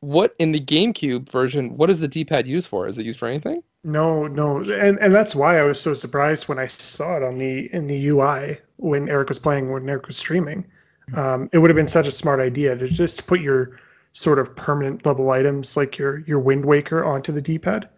What 0.00 0.34
in 0.38 0.52
the 0.52 0.60
GameCube 0.60 1.30
version? 1.30 1.76
What 1.76 1.90
is 1.90 2.00
the 2.00 2.08
D-pad 2.08 2.46
used 2.46 2.68
for? 2.68 2.88
Is 2.88 2.98
it 2.98 3.06
used 3.06 3.18
for 3.18 3.28
anything? 3.28 3.62
No, 3.82 4.26
no, 4.26 4.58
and 4.58 4.98
and 4.98 5.14
that's 5.14 5.34
why 5.34 5.58
I 5.58 5.62
was 5.62 5.80
so 5.80 5.94
surprised 5.94 6.48
when 6.48 6.58
I 6.58 6.66
saw 6.66 7.16
it 7.16 7.22
on 7.22 7.38
the 7.38 7.72
in 7.72 7.86
the 7.86 8.08
UI 8.08 8.58
when 8.76 9.08
Eric 9.08 9.30
was 9.30 9.38
playing 9.38 9.72
when 9.72 9.88
Eric 9.88 10.06
was 10.06 10.18
streaming. 10.18 10.66
Um, 11.14 11.48
it 11.52 11.58
would 11.58 11.70
have 11.70 11.76
been 11.76 11.86
such 11.86 12.06
a 12.06 12.12
smart 12.12 12.40
idea 12.40 12.76
to 12.76 12.88
just 12.88 13.26
put 13.26 13.40
your 13.40 13.80
sort 14.12 14.38
of 14.38 14.54
permanent 14.56 15.06
level 15.06 15.30
items 15.30 15.76
like 15.76 15.98
your 15.98 16.18
your 16.20 16.40
Wind 16.40 16.64
Waker 16.64 17.04
onto 17.04 17.32
the 17.32 17.40
D-pad. 17.40 17.88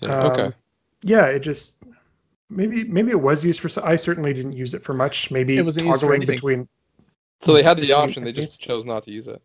Yeah, 0.00 0.26
okay. 0.26 0.42
Um, 0.42 0.54
Yeah, 1.02 1.26
it 1.26 1.40
just 1.40 1.82
maybe 2.50 2.84
maybe 2.84 3.10
it 3.10 3.20
was 3.20 3.44
used 3.44 3.60
for. 3.60 3.68
I 3.84 3.96
certainly 3.96 4.32
didn't 4.32 4.52
use 4.52 4.74
it 4.74 4.82
for 4.82 4.94
much. 4.94 5.30
Maybe 5.30 5.58
It 5.58 5.64
for 5.64 5.80
toggling 5.80 6.24
between. 6.26 6.68
So 7.40 7.52
they 7.52 7.62
had 7.62 7.76
the 7.78 7.92
option. 7.92 8.24
They 8.24 8.32
just 8.32 8.60
chose 8.60 8.84
not 8.84 9.02
to 9.04 9.10
use 9.10 9.28
it. 9.28 9.42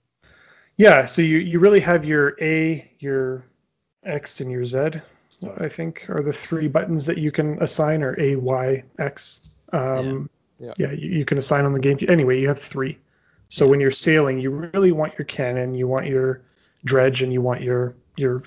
Yeah, 0.78 1.06
so 1.06 1.22
you 1.22 1.38
you 1.38 1.60
really 1.60 1.80
have 1.80 2.06
your 2.06 2.36
A, 2.42 2.90
your 3.00 3.44
X, 4.04 4.40
and 4.42 4.52
your 4.52 4.66
Z. 4.66 5.02
I 5.60 5.68
think 5.68 6.06
are 6.10 6.24
the 6.24 6.34
three 6.34 6.68
buttons 6.68 7.06
that 7.06 7.18
you 7.18 7.32
can 7.32 7.62
assign, 7.62 8.02
or 8.04 8.16
A, 8.20 8.36
Y, 8.36 8.84
X. 9.00 9.50
Um, 9.74 9.82
Yeah. 9.82 10.37
Yeah, 10.60 10.92
you, 10.92 11.10
you 11.10 11.26
can 11.26 11.38
assign 11.38 11.66
on 11.66 11.74
the 11.74 11.80
game. 11.80 11.98
Anyway, 12.10 12.40
you 12.40 12.48
have 12.48 12.60
three. 12.60 12.98
So 13.50 13.68
when 13.68 13.80
you're 13.80 13.92
sailing, 13.92 14.40
you 14.40 14.50
really 14.50 14.92
want 14.92 15.14
your 15.18 15.26
cannon, 15.26 15.74
you 15.76 15.88
want 15.88 16.08
your 16.08 16.42
dredge, 16.86 17.22
and 17.22 17.32
you 17.32 17.42
want 17.42 17.62
your 17.62 17.96
your 18.18 18.44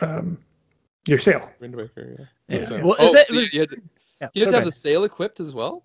um, 0.00 0.38
your 1.06 1.18
sail. 1.18 1.48
Wind 1.60 1.74
Waker. 1.74 2.28
Yeah. 2.48 2.58
Yeah. 2.60 2.66
So- 2.68 2.80
Well, 2.84 2.96
oh, 2.98 3.06
is 3.06 3.12
that, 3.12 3.26
so 3.26 3.32
you- 3.34 3.40
was- 3.40 3.54
you 3.54 3.60
had 3.60 3.70
to, 3.70 3.82
yeah, 4.20 4.28
you 4.34 4.42
had 4.44 4.50
to 4.50 4.56
have 4.56 4.64
the 4.64 4.72
sail 4.72 5.04
equipped 5.04 5.40
as 5.40 5.54
well. 5.54 5.84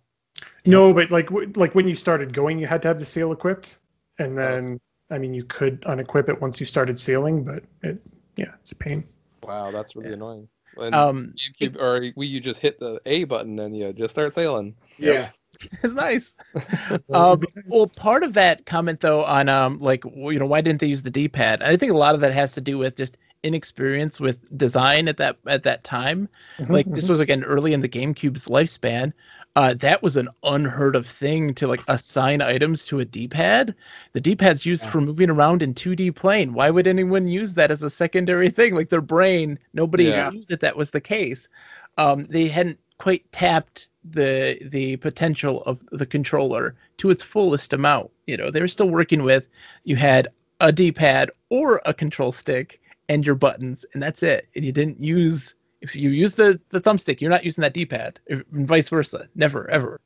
No, 0.65 0.93
but 0.93 1.11
like 1.11 1.27
w- 1.27 1.51
like 1.55 1.75
when 1.75 1.87
you 1.87 1.95
started 1.95 2.33
going, 2.33 2.59
you 2.59 2.67
had 2.67 2.81
to 2.81 2.87
have 2.89 2.99
the 2.99 3.05
sail 3.05 3.31
equipped, 3.31 3.77
Oh. 4.19 4.25
and 4.25 4.37
then 4.37 4.79
I 5.11 5.17
mean 5.17 5.33
you 5.33 5.43
could 5.45 5.81
unequip 5.83 6.27
it 6.29 6.41
once 6.41 6.59
you 6.59 6.65
started 6.65 6.99
sailing, 6.99 7.43
but 7.43 7.63
it 7.83 8.01
yeah, 8.35 8.51
it's 8.59 8.71
a 8.71 8.75
pain. 8.75 9.03
Wow, 9.43 9.71
that's 9.71 9.95
really 9.95 10.09
Yeah. 10.09 10.15
annoying. 10.15 10.47
And 10.77 10.95
um, 10.95 11.33
GameCube 11.37 11.75
or 11.79 11.99
Wii 12.19 12.27
U 12.29 12.39
just 12.39 12.59
hit 12.59 12.79
the 12.79 12.99
A 13.05 13.25
button 13.25 13.59
and 13.59 13.77
you 13.77 13.93
just 13.93 14.13
start 14.15 14.33
sailing. 14.33 14.75
Yeah. 14.97 15.29
it's 15.83 15.93
nice. 15.93 16.33
Um, 17.13 17.43
well, 17.67 17.87
part 17.87 18.23
of 18.23 18.33
that 18.33 18.65
comment 18.65 18.99
though 19.01 19.23
on 19.23 19.49
um 19.49 19.79
like 19.79 20.03
you 20.05 20.39
know 20.39 20.45
why 20.45 20.61
didn't 20.61 20.79
they 20.81 20.87
use 20.87 21.01
the 21.01 21.11
D-pad? 21.11 21.63
I 21.63 21.77
think 21.77 21.91
a 21.91 21.97
lot 21.97 22.15
of 22.15 22.21
that 22.21 22.33
has 22.33 22.51
to 22.53 22.61
do 22.61 22.77
with 22.77 22.95
just 22.97 23.17
inexperience 23.43 24.19
with 24.19 24.39
design 24.57 25.07
at 25.07 25.17
that 25.17 25.37
at 25.47 25.63
that 25.63 25.83
time. 25.83 26.29
Like 26.69 26.87
this 26.93 27.09
was 27.09 27.19
again 27.19 27.43
early 27.43 27.73
in 27.73 27.81
the 27.81 27.89
GameCube's 27.89 28.45
lifespan. 28.47 29.13
Uh, 29.55 29.75
that 29.75 30.01
was 30.01 30.17
an 30.17 30.27
unheard 30.43 30.95
of 30.95 31.05
thing 31.07 31.53
to 31.55 31.67
like 31.67 31.83
assign 31.87 32.41
items 32.41 32.85
to 32.87 32.99
a 32.99 33.05
D-pad. 33.05 33.75
The 34.13 34.21
D-pad's 34.21 34.65
used 34.65 34.85
Yeah. 34.85 34.89
for 34.89 34.99
moving 35.01 35.29
around 35.29 35.61
in 35.61 35.75
2D 35.75 36.09
plane. 36.15 36.53
Why 36.53 36.71
would 36.71 36.87
anyone 36.87 37.27
use 37.27 37.53
that 37.53 37.69
as 37.71 37.83
a 37.83 37.89
secondary 37.89 38.49
thing? 38.49 38.73
Like 38.75 38.89
their 38.89 39.01
brain, 39.01 39.59
nobody 39.73 40.05
Yeah. 40.05 40.29
knew 40.29 40.43
that 40.49 40.61
that 40.61 40.75
was 40.75 40.89
the 40.91 41.01
case. 41.01 41.49
Um, 41.97 42.25
they 42.29 42.47
hadn't 42.47 42.79
quite 42.97 43.29
tapped 43.31 43.87
the 44.03 44.57
the 44.69 44.97
potential 44.97 45.63
of 45.63 45.79
the 45.91 46.05
controller 46.05 46.75
to 46.97 47.09
its 47.09 47.23
fullest 47.23 47.73
amount. 47.73 48.11
You 48.27 48.37
know, 48.37 48.51
they 48.51 48.61
were 48.61 48.67
still 48.67 48.89
working 48.89 49.23
with 49.23 49.49
you 49.83 49.95
had 49.95 50.29
a 50.59 50.71
D-pad 50.71 51.31
or 51.49 51.81
a 51.85 51.93
control 51.93 52.31
stick 52.31 52.81
and 53.09 53.25
your 53.25 53.35
buttons, 53.35 53.85
and 53.93 54.01
that's 54.01 54.23
it. 54.23 54.47
And 54.55 54.63
you 54.65 54.71
didn't 54.71 55.01
use 55.01 55.55
if 55.81 55.95
you 55.95 56.09
use 56.09 56.35
the 56.35 56.59
the 56.69 56.81
thumbstick, 56.81 57.21
you're 57.21 57.29
not 57.31 57.45
using 57.45 57.61
that 57.61 57.73
D-pad, 57.73 58.19
and 58.29 58.67
vice 58.67 58.89
versa. 58.89 59.27
Never 59.35 59.69
ever. 59.69 60.01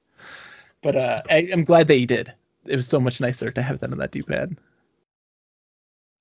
But 0.81 0.95
uh, 0.95 1.17
I, 1.29 1.47
I'm 1.51 1.63
glad 1.63 1.87
that 1.87 1.97
you 1.97 2.05
did. 2.05 2.33
It 2.65 2.75
was 2.75 2.87
so 2.87 2.99
much 2.99 3.19
nicer 3.19 3.51
to 3.51 3.61
have 3.61 3.79
that 3.79 3.91
on 3.91 3.97
that 3.97 4.11
D-pad. 4.11 4.57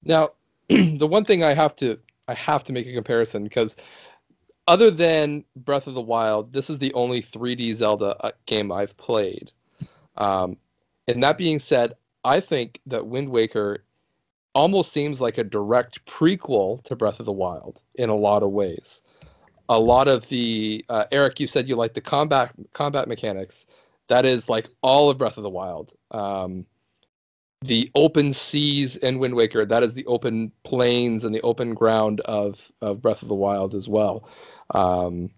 Now, 0.05 0.31
the 0.69 1.07
one 1.07 1.25
thing 1.25 1.43
I 1.43 1.55
have 1.55 1.77
to 1.77 1.99
I 2.29 2.35
have 2.35 2.65
to 2.65 2.73
make 2.73 2.87
a 2.87 2.93
comparison 2.93 3.45
because 3.45 3.77
other 4.69 4.91
than 4.91 5.45
Breath 5.57 5.87
of 5.87 5.95
the 5.95 6.01
Wild, 6.01 6.53
this 6.53 6.69
is 6.71 6.79
the 6.79 6.93
only 6.95 7.23
3D 7.23 7.75
Zelda 7.75 8.17
uh, 8.25 8.33
game 8.47 8.73
I've 8.73 8.97
played. 8.97 9.53
Um, 10.17 10.57
and 11.09 11.23
that 11.23 11.39
being 11.39 11.59
said, 11.59 11.95
I 12.25 12.41
think 12.41 12.81
that 12.87 13.07
Wind 13.07 13.29
Waker 13.29 13.85
almost 14.55 14.93
seems 14.93 15.21
like 15.21 15.39
a 15.39 15.45
direct 15.45 16.05
prequel 16.07 16.83
to 16.85 16.97
Breath 16.97 17.21
of 17.21 17.27
the 17.27 17.33
Wild 17.33 17.83
in 17.95 18.09
a 18.09 18.15
lot 18.15 18.43
of 18.43 18.51
ways. 18.51 19.03
A 19.69 19.79
lot 19.79 20.09
of 20.09 20.29
the 20.29 20.85
uh, 20.89 21.05
Eric, 21.13 21.39
you 21.41 21.47
said 21.47 21.69
you 21.69 21.77
like 21.77 21.95
the 21.95 22.01
combat 22.01 22.53
combat 22.73 23.09
mechanics. 23.09 23.67
That 24.09 24.25
is 24.25 24.49
like 24.49 24.69
all 24.83 25.11
of 25.11 25.19
Breath 25.19 25.37
of 25.37 25.43
the 25.43 25.51
Wild. 25.51 25.93
Um, 26.13 26.65
the 27.63 27.91
open 27.95 28.33
seas 28.33 28.97
in 28.97 29.19
Wind 29.19 29.35
Waker, 29.35 29.65
that 29.65 29.83
is 29.83 29.95
the 29.95 30.07
open 30.07 30.53
plains 30.63 31.25
and 31.25 31.35
the 31.35 31.41
open 31.43 31.75
ground 31.75 32.21
of, 32.21 32.71
of 32.81 33.01
Breath 33.01 33.23
of 33.23 33.29
the 33.29 33.35
Wild 33.35 33.75
as 33.75 33.89
well. 33.89 34.29
Um, 34.71 35.31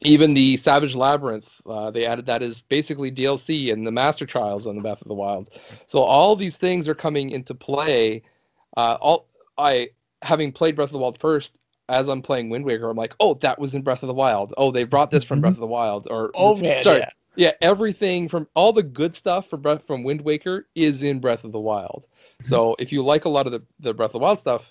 even 0.00 0.34
the 0.34 0.56
Savage 0.56 0.94
Labyrinth, 0.94 1.60
uh, 1.64 1.90
they 1.90 2.06
added 2.06 2.26
that 2.26 2.42
as 2.42 2.60
basically 2.60 3.10
DLC 3.10 3.72
and 3.72 3.86
the 3.86 3.92
Master 3.92 4.26
Trials 4.26 4.66
on 4.66 4.74
the 4.74 4.82
Breath 4.82 5.00
of 5.00 5.08
the 5.08 5.14
Wild. 5.14 5.48
So 5.86 6.00
all 6.00 6.34
these 6.34 6.56
things 6.56 6.88
are 6.88 6.94
coming 6.94 7.30
into 7.30 7.54
play. 7.54 8.22
Uh, 8.76 8.96
all 9.00 9.28
I 9.58 9.90
having 10.22 10.52
played 10.52 10.76
Breath 10.76 10.88
of 10.88 10.92
the 10.92 10.98
Wild 10.98 11.18
first, 11.18 11.58
as 11.88 12.08
I'm 12.08 12.22
playing 12.22 12.50
Wind 12.50 12.64
Waker, 12.64 12.88
I'm 12.88 12.96
like, 12.96 13.14
oh, 13.20 13.34
that 13.34 13.58
was 13.58 13.74
in 13.74 13.82
Breath 13.82 14.02
of 14.02 14.06
the 14.08 14.14
Wild. 14.14 14.54
Oh, 14.56 14.70
they 14.70 14.84
brought 14.84 15.10
this 15.10 15.24
from 15.24 15.38
Mhm. 15.38 15.42
Breath 15.42 15.54
of 15.54 15.60
the 15.60 15.66
Wild. 15.66 16.08
Or 16.10 16.30
Oh 16.34 16.56
man, 16.56 16.82
sorry, 16.82 17.00
yeah. 17.00 17.10
yeah, 17.36 17.52
everything 17.60 18.28
from 18.28 18.48
all 18.54 18.72
the 18.72 18.82
good 18.82 19.14
stuff 19.14 19.48
from 19.48 19.60
Breath 19.62 19.86
from 19.86 20.02
Wind 20.02 20.20
Waker 20.22 20.66
is 20.74 21.02
in 21.02 21.20
Breath 21.20 21.44
of 21.44 21.52
the 21.52 21.60
Wild. 21.60 22.08
So 22.42 22.74
if 22.80 22.92
you 22.92 23.04
like 23.04 23.24
a 23.24 23.28
lot 23.28 23.46
of 23.46 23.52
the, 23.52 23.62
the 23.80 23.94
Breath 23.94 24.10
of 24.10 24.14
the 24.14 24.18
Wild 24.20 24.38
stuff, 24.40 24.68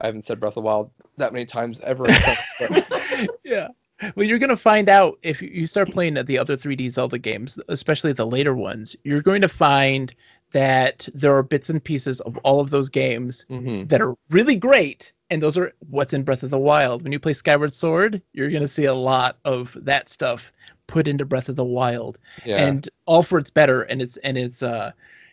I 0.00 0.06
haven't 0.06 0.26
said 0.26 0.40
Breath 0.40 0.52
of 0.52 0.54
the 0.56 0.60
Wild 0.62 0.90
that 1.16 1.32
many 1.32 1.46
times 1.46 1.80
ever. 1.80 2.04
but 2.58 3.01
yeah. 3.44 3.68
Well, 4.16 4.26
you're 4.26 4.38
gonna 4.40 4.56
find 4.56 4.88
out 4.88 5.18
if 5.22 5.40
you- 5.40 5.66
start 5.66 5.90
playing 5.90 6.14
the 6.14 6.38
other 6.38 6.56
3D 6.56 6.88
Zelda 6.88 7.18
games, 7.18 7.58
especially 7.68 8.12
the 8.12 8.26
later 8.26 8.54
ones. 8.54 8.96
You're 9.04 9.22
going 9.22 9.42
to 9.42 9.48
find 9.48 10.12
that 10.52 11.08
there 11.14 11.34
are 11.36 11.42
bits 11.42 11.70
and 11.70 11.82
pieces 11.82 12.20
of 12.22 12.36
all 12.38 12.60
of 12.60 12.70
those 12.70 12.88
games 12.88 13.46
Mhm. 13.48 13.88
that 13.88 14.02
are 14.02 14.14
really 14.30 14.56
great, 14.56 15.12
and 15.30 15.40
those 15.42 15.56
are 15.56 15.72
what's 15.88 16.12
in 16.12 16.24
Breath 16.24 16.42
of 16.42 16.50
the 16.50 16.58
Wild. 16.58 17.02
When 17.02 17.12
you 17.12 17.18
play 17.18 17.32
Skyward 17.32 17.72
Sword, 17.72 18.20
you're 18.32 18.50
gonna 18.50 18.68
see 18.68 18.84
a 18.84 18.94
lot 18.94 19.38
of 19.44 19.76
that 19.80 20.08
stuff 20.08 20.52
put 20.88 21.06
into 21.08 21.24
Breath 21.24 21.48
of 21.48 21.56
the 21.56 21.64
Wild, 21.64 22.18
yeah, 22.44 22.66
and 22.66 22.88
all 23.06 23.22
for 23.22 23.38
its 23.38 23.50
better 23.50 23.82
and 23.82 24.02
its 24.02 24.16
and 24.18 24.36
its 24.36 24.62
uh, 24.62 24.90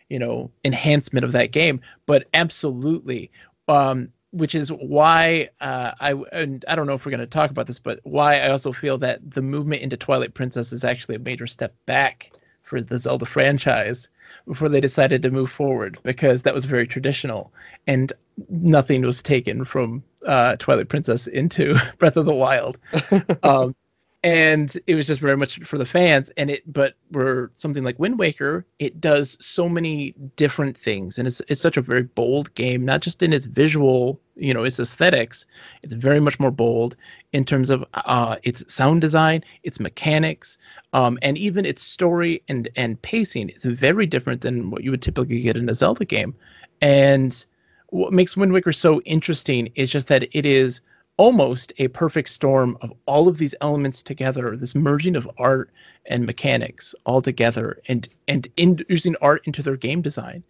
you 0.08 0.18
know, 0.18 0.50
enhancement 0.64 1.24
of 1.24 1.32
that 1.32 1.52
game. 1.52 1.80
But 2.06 2.28
absolutely, 2.34 3.30
um, 3.68 4.08
which 4.32 4.54
is 4.54 4.70
why 4.70 5.48
uh, 5.60 5.92
I 6.00 6.12
and 6.32 6.64
I 6.68 6.74
don't 6.74 6.86
know 6.86 6.94
if 6.94 7.04
we're 7.04 7.10
going 7.10 7.20
to 7.20 7.26
talk 7.26 7.50
about 7.50 7.66
this, 7.66 7.78
but 7.78 8.00
why 8.04 8.40
I 8.40 8.50
also 8.50 8.72
feel 8.72 8.98
that 8.98 9.18
the 9.28 9.42
movement 9.42 9.82
into 9.82 9.96
Twilight 9.96 10.34
Princess 10.34 10.72
is 10.72 10.84
actually 10.84 11.16
a 11.16 11.20
major 11.20 11.46
step 11.46 11.74
back 11.86 12.32
for 12.62 12.80
the 12.80 12.98
Zelda 12.98 13.26
franchise 13.26 14.08
before 14.46 14.68
they 14.68 14.80
decided 14.80 15.22
to 15.22 15.30
move 15.30 15.50
forward 15.50 15.98
because 16.04 16.42
that 16.42 16.54
was 16.54 16.64
very 16.64 16.86
traditional 16.86 17.52
and 17.86 18.12
nothing 18.48 19.02
was 19.02 19.22
taken 19.22 19.64
from 19.64 20.02
uh, 20.26 20.56
Twilight 20.56 20.88
Princess 20.88 21.26
into 21.26 21.76
Breath 21.98 22.16
of 22.16 22.26
the 22.26 22.34
Wild. 22.34 22.78
um, 23.42 23.74
and 24.22 24.78
it 24.86 24.94
was 24.94 25.06
just 25.06 25.20
very 25.20 25.36
much 25.36 25.58
for 25.60 25.78
the 25.78 25.86
fans 25.86 26.30
and 26.36 26.50
it 26.50 26.62
but 26.70 26.94
for 27.10 27.50
something 27.56 27.84
like 27.84 27.98
wind 27.98 28.18
waker 28.18 28.66
it 28.78 29.00
does 29.00 29.36
so 29.40 29.68
many 29.68 30.14
different 30.36 30.76
things 30.76 31.16
and 31.18 31.26
it's, 31.26 31.40
it's 31.48 31.60
such 31.60 31.78
a 31.78 31.82
very 31.82 32.02
bold 32.02 32.54
game 32.54 32.84
not 32.84 33.00
just 33.00 33.22
in 33.22 33.32
its 33.32 33.46
visual 33.46 34.20
you 34.36 34.52
know 34.52 34.62
its 34.62 34.78
aesthetics 34.78 35.46
it's 35.82 35.94
very 35.94 36.20
much 36.20 36.38
more 36.38 36.50
bold 36.50 36.96
in 37.32 37.44
terms 37.46 37.70
of 37.70 37.82
uh, 37.94 38.36
its 38.42 38.62
sound 38.72 39.00
design 39.00 39.42
its 39.62 39.80
mechanics 39.80 40.58
um, 40.92 41.18
and 41.22 41.38
even 41.38 41.64
its 41.64 41.82
story 41.82 42.42
and 42.48 42.68
and 42.76 43.00
pacing. 43.02 43.50
It's 43.50 43.64
very 43.64 44.06
different 44.06 44.40
than 44.42 44.70
what 44.70 44.82
you 44.82 44.90
would 44.90 45.02
typically 45.02 45.40
get 45.40 45.56
in 45.56 45.68
a 45.68 45.74
zelda 45.74 46.04
game. 46.04 46.34
And 46.80 47.44
what 47.88 48.12
makes 48.12 48.36
wind 48.36 48.52
waker 48.52 48.72
so 48.72 49.00
interesting 49.02 49.70
is 49.74 49.90
just 49.90 50.08
that 50.08 50.28
it 50.32 50.46
is 50.46 50.80
almost 51.20 51.70
a 51.76 51.86
perfect 51.88 52.30
storm 52.30 52.78
of 52.80 52.90
all 53.04 53.28
of 53.28 53.36
these 53.36 53.54
elements 53.60 54.02
together 54.02 54.56
this 54.56 54.74
merging 54.74 55.14
of 55.14 55.28
art 55.36 55.70
and 56.06 56.24
mechanics 56.24 56.94
all 57.04 57.20
together 57.20 57.78
and 57.88 58.08
and 58.26 58.48
in, 58.56 58.82
using 58.88 59.14
art 59.20 59.42
into 59.46 59.62
their 59.62 59.76
game 59.76 60.00
design 60.00 60.42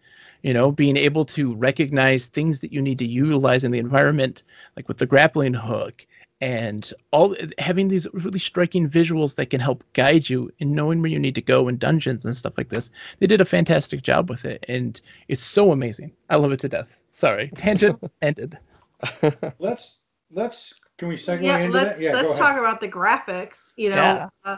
you 0.44 0.54
know 0.54 0.70
being 0.70 0.96
able 0.96 1.24
to 1.24 1.56
recognize 1.56 2.26
things 2.26 2.60
that 2.60 2.72
you 2.72 2.80
need 2.80 3.00
to 3.00 3.04
utilize 3.04 3.64
in 3.64 3.72
the 3.72 3.80
environment 3.80 4.44
like 4.76 4.86
with 4.86 4.98
the 4.98 5.06
grappling 5.06 5.52
hook 5.52 6.06
and 6.40 6.94
all 7.10 7.34
having 7.58 7.88
these 7.88 8.06
really 8.12 8.38
striking 8.38 8.88
visuals 8.88 9.34
that 9.34 9.50
can 9.50 9.60
help 9.60 9.82
guide 9.94 10.30
you 10.30 10.52
in 10.60 10.72
knowing 10.72 11.02
where 11.02 11.10
you 11.10 11.18
need 11.18 11.34
to 11.34 11.42
go 11.42 11.66
in 11.66 11.76
dungeons 11.78 12.24
and 12.24 12.34
stuff 12.34 12.54
like 12.56 12.70
this. 12.70 12.88
They 13.18 13.26
did 13.26 13.42
a 13.42 13.44
fantastic 13.44 14.00
job 14.02 14.30
with 14.30 14.46
it 14.46 14.64
and 14.66 14.98
it's 15.28 15.42
so 15.42 15.70
amazing. 15.70 16.12
I 16.30 16.36
love 16.36 16.52
it 16.52 16.60
to 16.60 16.68
death. 16.70 16.96
Sorry. 17.12 17.50
Tangent 17.58 18.02
ended. 18.22 18.58
Let's 19.58 19.99
let's 20.32 20.74
can 20.98 21.08
we 21.08 21.16
segue 21.16 21.42
yeah, 21.42 21.58
into 21.58 21.72
let's 21.72 21.98
that? 21.98 22.04
Yeah, 22.04 22.12
let's 22.12 22.36
talk 22.36 22.58
about 22.58 22.80
the 22.80 22.88
graphics. 22.88 23.72
You 23.76 23.90
know, 23.90 23.96
Yeah. 23.96 24.28
uh, 24.44 24.56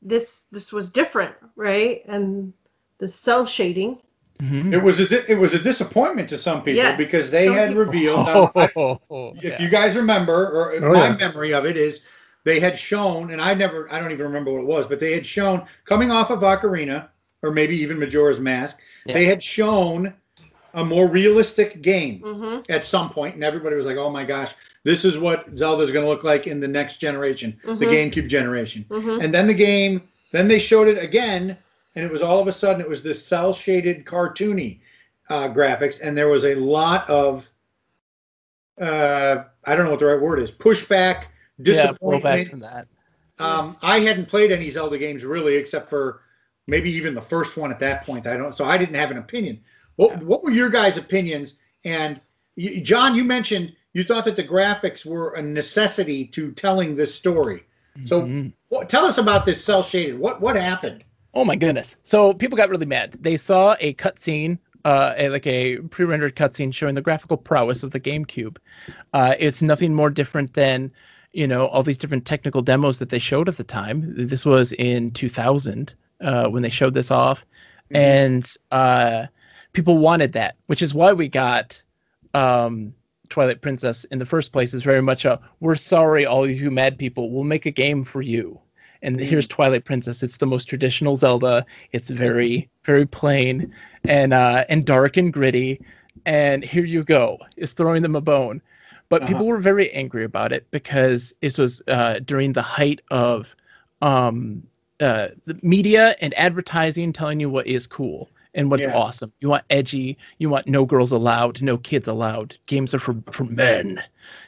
this 0.00 0.46
this 0.50 0.72
was 0.72 0.90
different, 0.90 1.34
right? 1.56 2.02
And 2.06 2.52
the 2.98 3.08
cel 3.08 3.46
shading. 3.46 3.98
Mhm. 4.40 4.72
It 4.72 4.82
was 4.82 4.98
a 5.00 5.08
di- 5.08 5.24
it 5.28 5.38
was 5.38 5.54
a 5.54 5.58
disappointment 5.58 6.28
to 6.30 6.38
some 6.38 6.58
people 6.62 6.82
Yes, 6.82 6.96
because 6.98 7.30
they 7.30 7.46
had 7.46 7.68
people- 7.68 7.84
revealed. 7.84 8.26
now, 8.26 8.50
I- 8.56 8.70
Oh, 8.76 9.34
if 9.36 9.44
yeah. 9.44 9.62
you 9.62 9.68
guys 9.68 9.96
remember, 9.96 10.48
or 10.50 10.84
Oh, 10.84 10.92
my 10.92 11.08
yeah. 11.08 11.16
memory 11.16 11.52
of 11.54 11.64
it 11.66 11.76
is, 11.76 12.00
they 12.44 12.58
had 12.58 12.76
shown, 12.76 13.30
and 13.30 13.40
I 13.40 13.54
never, 13.54 13.86
I 13.92 14.00
don't 14.00 14.10
even 14.10 14.26
remember 14.26 14.50
what 14.52 14.62
it 14.62 14.66
was, 14.66 14.86
but 14.88 14.98
they 14.98 15.12
had 15.12 15.24
shown 15.24 15.64
coming 15.84 16.10
off 16.10 16.30
of 16.30 16.40
Ocarina, 16.40 17.08
or 17.42 17.52
maybe 17.52 17.76
even 17.76 17.98
Majora's 18.00 18.40
Mask, 18.40 18.80
Yeah. 19.06 19.14
they 19.14 19.24
had 19.26 19.40
shown 19.42 20.12
a 20.74 20.84
more 20.84 21.08
realistic 21.08 21.82
game 21.82 22.20
hmm 22.20 22.58
at 22.68 22.84
some 22.84 23.10
point, 23.10 23.34
and 23.34 23.42
everybody 23.42 23.74
was 23.74 23.86
like, 23.86 23.96
"Oh 23.96 24.10
my 24.10 24.24
gosh, 24.24 24.54
this 24.84 25.04
is 25.04 25.18
what 25.18 25.46
Zelda 25.58 25.82
is 25.82 25.90
going 25.92 26.04
to 26.04 26.08
look 26.10 26.22
like 26.24 26.46
in 26.46 26.60
the 26.60 26.68
next 26.68 26.98
generation, 26.98 27.58
the 27.64 27.86
Mhm. 27.86 27.90
GameCube 28.12 28.28
generation." 28.28 28.84
hmm 28.90 29.18
And 29.20 29.34
then 29.34 29.46
the 29.48 29.54
game, 29.54 30.02
then 30.32 30.46
they 30.48 30.58
showed 30.60 30.88
it 30.88 30.98
again, 31.02 31.56
and 31.96 32.04
it 32.04 32.10
was 32.10 32.22
all 32.22 32.40
of 32.40 32.46
a 32.48 32.52
sudden 32.52 32.80
it 32.80 32.88
was 32.88 33.02
this 33.02 33.24
cel 33.24 33.52
shaded 33.52 34.04
cartoony 34.04 34.80
uh, 35.28 35.48
graphics, 35.48 36.00
and 36.02 36.16
there 36.16 36.28
was 36.28 36.44
a 36.44 36.54
lot 36.54 37.08
of 37.10 37.48
uh, 38.80 39.44
I 39.64 39.74
don't 39.76 39.84
know 39.84 39.90
what 39.90 40.00
the 40.00 40.06
right 40.06 40.20
word 40.20 40.40
is 40.40 40.50
pushback, 40.50 41.26
yeah, 41.58 41.92
pull 42.00 42.20
back 42.20 42.46
disappointment. 42.46 42.50
from 42.50 42.58
that. 42.60 42.86
um, 43.38 43.76
I 43.82 44.00
hadn't 44.00 44.26
played 44.26 44.52
any 44.52 44.70
Zelda 44.70 44.98
games 44.98 45.24
really, 45.24 45.56
except 45.56 45.88
for 45.90 46.20
maybe 46.66 46.90
even 46.92 47.14
the 47.14 47.22
first 47.22 47.56
one 47.56 47.70
at 47.70 47.80
that 47.80 48.04
point. 48.04 48.26
I 48.26 48.36
don't, 48.36 48.54
so 48.54 48.64
I 48.64 48.78
didn't 48.78 48.94
have 48.94 49.10
an 49.10 49.18
opinion. 49.18 49.60
What 49.96 50.22
What 50.22 50.42
were 50.42 50.50
your 50.50 50.70
guys' 50.70 50.98
opinions? 50.98 51.56
And 51.84 52.20
you, 52.56 52.80
John, 52.80 53.14
you 53.14 53.24
mentioned 53.24 53.72
you 53.94 54.04
thought 54.04 54.24
that 54.24 54.36
the 54.36 54.44
graphics 54.44 55.04
were 55.04 55.32
a 55.34 55.42
necessity 55.42 56.24
to 56.26 56.52
telling 56.52 56.96
this 56.96 57.14
story. 57.14 57.64
So- 58.06 58.22
Mhm. 58.22 58.52
What, 58.68 58.88
tell 58.88 59.04
us 59.04 59.18
about 59.18 59.44
this 59.44 59.62
cel 59.62 59.82
shaded. 59.82 60.18
What 60.18 60.40
what 60.40 60.56
happened? 60.56 61.04
Oh 61.34 61.44
my 61.44 61.56
goodness! 61.56 61.96
So 62.02 62.32
people 62.34 62.56
got 62.56 62.70
really 62.70 62.86
mad. 62.86 63.16
They 63.20 63.36
saw 63.36 63.76
a 63.80 63.94
cutscene, 63.94 64.58
uh, 64.84 65.14
a, 65.16 65.28
like 65.28 65.46
a 65.46 65.76
pre-rendered 65.78 66.36
cutscene 66.36 66.72
showing 66.72 66.94
the 66.94 67.00
graphical 67.02 67.36
prowess 67.36 67.82
of 67.82 67.90
the 67.90 68.00
GameCube. 68.00 68.56
Uh, 69.12 69.34
it's 69.38 69.60
nothing 69.62 69.94
more 69.94 70.10
different 70.10 70.54
than, 70.54 70.90
you 71.32 71.46
know, 71.46 71.66
all 71.68 71.82
these 71.82 71.98
different 71.98 72.24
technical 72.26 72.60
demos 72.62 72.98
that 72.98 73.08
they 73.10 73.18
showed 73.18 73.48
at 73.48 73.56
the 73.58 73.64
time. 73.64 74.04
This 74.16 74.44
was 74.44 74.72
in 74.74 75.10
2000 75.12 75.94
uh, 76.22 76.48
when 76.48 76.62
they 76.62 76.68
showed 76.70 76.94
this 76.94 77.10
off, 77.10 77.44
and 77.90 78.54
uh, 78.70 79.26
people 79.72 79.98
wanted 79.98 80.32
that, 80.32 80.56
which 80.66 80.82
is 80.82 80.94
why 80.94 81.12
we 81.12 81.28
got 81.28 81.82
um, 82.34 82.94
Twilight 83.28 83.60
Princess 83.60 84.04
in 84.04 84.18
the 84.18 84.26
first 84.26 84.52
place. 84.52 84.74
Is 84.74 84.82
very 84.82 85.02
much 85.02 85.24
a 85.24 85.40
we're 85.60 85.76
sorry, 85.76 86.26
all 86.26 86.48
you 86.48 86.70
mad 86.70 86.98
people. 86.98 87.30
We'll 87.30 87.44
make 87.44 87.66
a 87.66 87.70
game 87.70 88.04
for 88.04 88.22
you. 88.22 88.60
And 89.02 89.18
Mhm. 89.18 89.24
here's 89.24 89.48
Twilight 89.48 89.84
Princess. 89.84 90.22
It's 90.22 90.36
the 90.36 90.46
most 90.46 90.66
traditional 90.66 91.16
Zelda. 91.16 91.66
It's 91.92 92.08
very, 92.08 92.68
very 92.84 93.06
plain 93.06 93.72
and 94.04 94.32
uh, 94.32 94.64
and 94.68 94.84
dark 94.84 95.16
and 95.16 95.32
gritty. 95.32 95.80
And 96.24 96.62
here 96.64 96.84
you 96.84 97.02
go. 97.02 97.38
Is 97.56 97.72
throwing 97.72 98.02
them 98.02 98.14
a 98.14 98.20
bone. 98.20 98.60
But 99.08 99.22
Uh-huh. 99.22 99.28
people 99.28 99.46
were 99.46 99.58
very 99.58 99.90
angry 99.92 100.24
about 100.24 100.52
it 100.52 100.66
because 100.70 101.34
this 101.40 101.58
was 101.58 101.82
uh, 101.88 102.20
during 102.24 102.52
the 102.52 102.62
height 102.62 103.00
of 103.10 103.54
um, 104.02 104.62
uh, 105.00 105.28
the 105.46 105.58
media 105.62 106.14
and 106.20 106.32
advertising 106.38 107.12
telling 107.12 107.40
you 107.40 107.50
what 107.50 107.66
is 107.66 107.86
cool 107.86 108.30
and 108.54 108.70
what's 108.70 108.82
Yeah. 108.84 108.94
awesome. 108.94 109.32
You 109.40 109.48
want 109.48 109.64
edgy. 109.70 110.18
You 110.38 110.48
want 110.50 110.66
no 110.68 110.84
girls 110.84 111.12
allowed, 111.12 111.62
no 111.62 111.78
kids 111.78 112.08
allowed. 112.08 112.56
Games 112.66 112.94
are 112.94 112.98
for 112.98 113.14
for 113.30 113.44
men. 113.44 114.02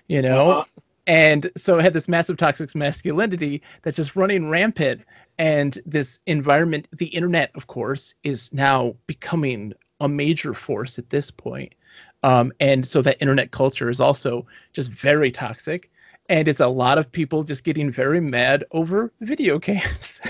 You 0.09 0.22
know. 0.22 0.51
Uh-huh. 0.51 0.64
And 1.06 1.51
so 1.56 1.78
it 1.78 1.82
had 1.82 1.93
this 1.93 2.09
massive 2.09 2.39
toxic 2.39 2.74
masculinity 2.74 3.60
that's 3.82 3.97
just 3.97 4.16
running 4.16 4.48
rampant. 4.48 5.02
And 5.39 5.78
this 5.85 6.18
environment, 6.26 6.89
the 6.93 7.06
internet, 7.09 7.51
of 7.55 7.66
course, 7.66 8.14
is 8.22 8.51
now 8.52 8.94
becoming 9.06 9.74
a 10.01 10.09
major 10.09 10.55
force 10.55 10.98
at 10.98 11.10
this 11.10 11.31
point. 11.31 11.74
Um, 12.22 12.52
and 12.59 12.86
so 12.86 13.02
that 13.02 13.20
internet 13.20 13.51
culture 13.51 13.90
is 13.90 14.01
also 14.01 14.47
just 14.72 14.90
very 14.90 15.31
toxic. 15.31 15.90
And 16.31 16.48
it's 16.48 16.60
a 16.60 16.68
lot 16.68 16.97
of 16.97 17.12
people 17.12 17.44
just 17.44 17.64
getting 17.64 17.90
very 17.90 18.20
mad 18.20 18.64
over 18.70 19.12
video 19.20 19.59
games. 19.68 20.20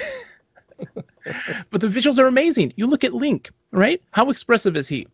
But 1.71 1.81
the 1.81 1.89
visuals 1.89 2.19
are 2.19 2.27
amazing. 2.27 2.73
You 2.77 2.87
look 2.87 3.05
at 3.05 3.15
Link, 3.15 3.51
right? 3.71 4.03
How 4.13 4.31
expressive 4.31 4.77
is 4.77 4.89
he? 4.89 5.07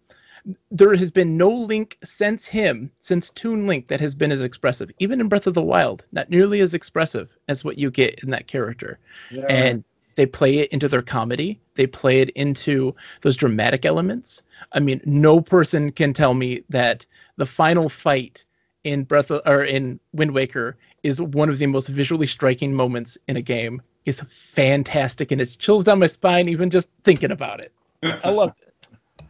There 0.71 0.95
has 0.95 1.11
been 1.11 1.37
no 1.37 1.51
Link 1.51 1.99
since 2.03 2.47
him, 2.47 2.91
since 3.01 3.31
Toon 3.31 3.67
Link, 3.67 3.89
that 3.89 4.01
has 4.01 4.15
been 4.15 4.33
as 4.33 4.43
expressive. 4.43 4.91
Even 4.99 5.21
in 5.21 5.29
Breath 5.29 5.47
of 5.47 5.55
the 5.55 5.63
Wild, 5.63 6.07
not 6.13 6.31
nearly 6.31 6.61
as 6.61 6.73
expressive 6.73 7.29
as 7.49 7.65
what 7.65 7.79
you 7.79 7.91
get 7.91 8.19
in 8.23 8.31
that 8.31 8.47
character. 8.47 8.99
Yeah. 9.31 9.45
And 9.49 9.85
they 10.17 10.27
play 10.27 10.59
it 10.59 10.71
into 10.73 10.89
their 10.89 11.03
comedy. 11.03 11.61
They 11.75 11.87
play 11.87 12.21
it 12.21 12.31
into 12.31 12.95
those 13.23 13.37
dramatic 13.37 13.85
elements. 13.85 14.43
I 14.73 14.81
mean, 14.81 15.01
no 15.05 15.41
person 15.41 15.93
can 15.93 16.13
tell 16.13 16.35
me 16.35 16.65
that 16.71 17.07
the 17.37 17.47
final 17.47 17.89
fight 17.89 18.45
in 18.85 19.05
Breath 19.05 19.31
of, 19.31 19.43
or 19.47 19.65
in 19.65 20.01
Wind 20.13 20.33
Waker 20.33 20.77
is 21.03 21.21
one 21.21 21.49
of 21.51 21.59
the 21.59 21.67
most 21.67 21.89
visually 21.89 22.27
striking 22.27 22.75
moments 22.75 23.19
in 23.29 23.37
a 23.37 23.43
game. 23.43 23.83
It's 24.11 24.23
fantastic 24.31 25.33
and 25.33 25.41
it 25.41 25.57
chills 25.59 25.85
down 25.85 25.99
my 25.99 26.07
spine 26.07 26.49
even 26.49 26.71
just 26.71 26.89
thinking 27.05 27.31
about 27.31 27.61
it. 27.61 27.73
I 28.03 28.31
love 28.31 28.55
it. 28.61 29.27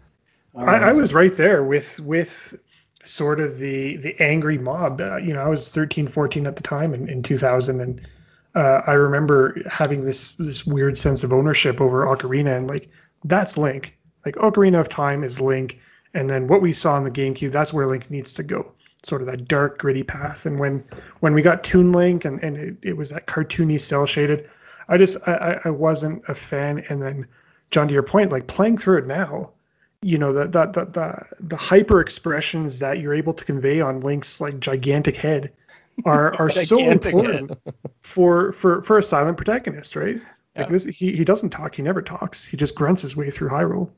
All 0.55 0.69
I, 0.69 0.79
I 0.79 0.93
was 0.93 1.15
right 1.15 1.35
there 1.37 1.63
with 1.63 2.01
with 2.01 2.55
sort 3.05 3.41
of 3.41 3.59
the 3.59 3.97
the 3.97 4.21
angry 4.21 4.59
mob. 4.59 5.01
Uh, 5.01 5.17
you 5.17 5.33
know, 5.33 5.41
I 5.41 5.49
was 5.49 5.69
13, 5.69 6.09
14 6.09 6.47
at 6.47 6.57
the 6.57 6.63
time 6.63 6.95
in, 6.95 7.09
in 7.09 7.23
2000, 7.23 7.81
and 7.81 8.01
uh, 8.55 8.83
I 8.87 8.93
remember 8.93 9.61
having 9.69 10.05
this 10.05 10.33
this 10.33 10.67
weird 10.67 10.97
sense 10.97 11.23
of 11.25 11.33
ownership 11.33 11.81
over 11.81 12.05
Ocarina, 12.05 12.57
and 12.57 12.67
like 12.67 12.89
that's 13.25 13.57
Link. 13.57 13.97
Like 14.25 14.35
Ocarina 14.37 14.81
of 14.81 14.89
Time 14.89 15.25
is 15.25 15.41
Link, 15.41 15.79
and 16.15 16.29
then 16.29 16.49
what 16.49 16.63
we 16.63 16.73
saw 16.73 16.97
in 16.99 17.05
the 17.05 17.11
GameCube, 17.11 17.53
that's 17.53 17.73
where 17.73 17.87
Link 17.87 18.11
needs 18.11 18.35
to 18.35 18.43
go. 18.43 18.73
Sort 19.03 19.23
of 19.23 19.27
that 19.29 19.49
dark, 19.49 19.79
gritty 19.79 20.03
path. 20.03 20.45
And 20.45 20.59
when 20.59 20.85
when 21.21 21.33
we 21.33 21.43
got 21.43 21.65
Toon 21.65 21.93
Link, 21.93 22.25
and 22.25 22.43
and 22.43 22.57
it, 22.57 22.77
it 22.83 22.97
was 22.97 23.11
that 23.11 23.27
cartoony, 23.27 23.81
cel 23.81 24.05
shaded, 24.05 24.49
I 24.91 24.99
just 24.99 25.17
I, 25.27 25.59
I- 25.65 25.71
wasn't 25.71 26.23
a 26.29 26.35
fan. 26.35 26.85
And 26.91 27.01
then 27.01 27.27
John, 27.71 27.89
to 27.89 27.95
your 27.95 28.03
point, 28.03 28.31
like 28.31 28.47
playing 28.47 28.77
through 28.77 28.99
it 28.99 29.07
now 29.07 29.53
you 30.03 30.17
know 30.17 30.33
the 30.33 30.47
the 30.47 30.67
the 30.67 30.85
the, 30.87 31.47
the 31.49 31.57
hyper 31.57 32.01
expressions 32.01 32.79
that 32.79 33.01
you're 33.01 33.15
able 33.15 33.35
to 33.35 33.45
convey 33.45 33.81
on 33.81 34.01
Link's 34.01 34.41
like 34.41 34.59
gigantic 34.59 35.17
head 35.17 35.53
are 36.05 36.35
are 36.39 36.51
so 36.51 36.79
important 36.79 37.53
for 38.01 38.53
for 38.53 38.83
for 38.83 38.99
a 38.99 39.03
silent 39.03 39.37
protagonist, 39.37 39.97
right? 39.97 40.17
Yeah. 40.17 40.63
Like 40.63 40.69
this, 40.71 40.85
he 40.85 41.15
he 41.15 41.25
doesn't 41.25 41.51
talk. 41.51 41.75
He 41.75 41.83
never 41.83 42.03
talks. 42.03 42.45
He 42.45 42.57
just 42.57 42.75
grunts 42.75 43.03
his 43.03 43.15
way 43.15 43.31
through 43.31 43.51
Hyrule, 43.51 43.91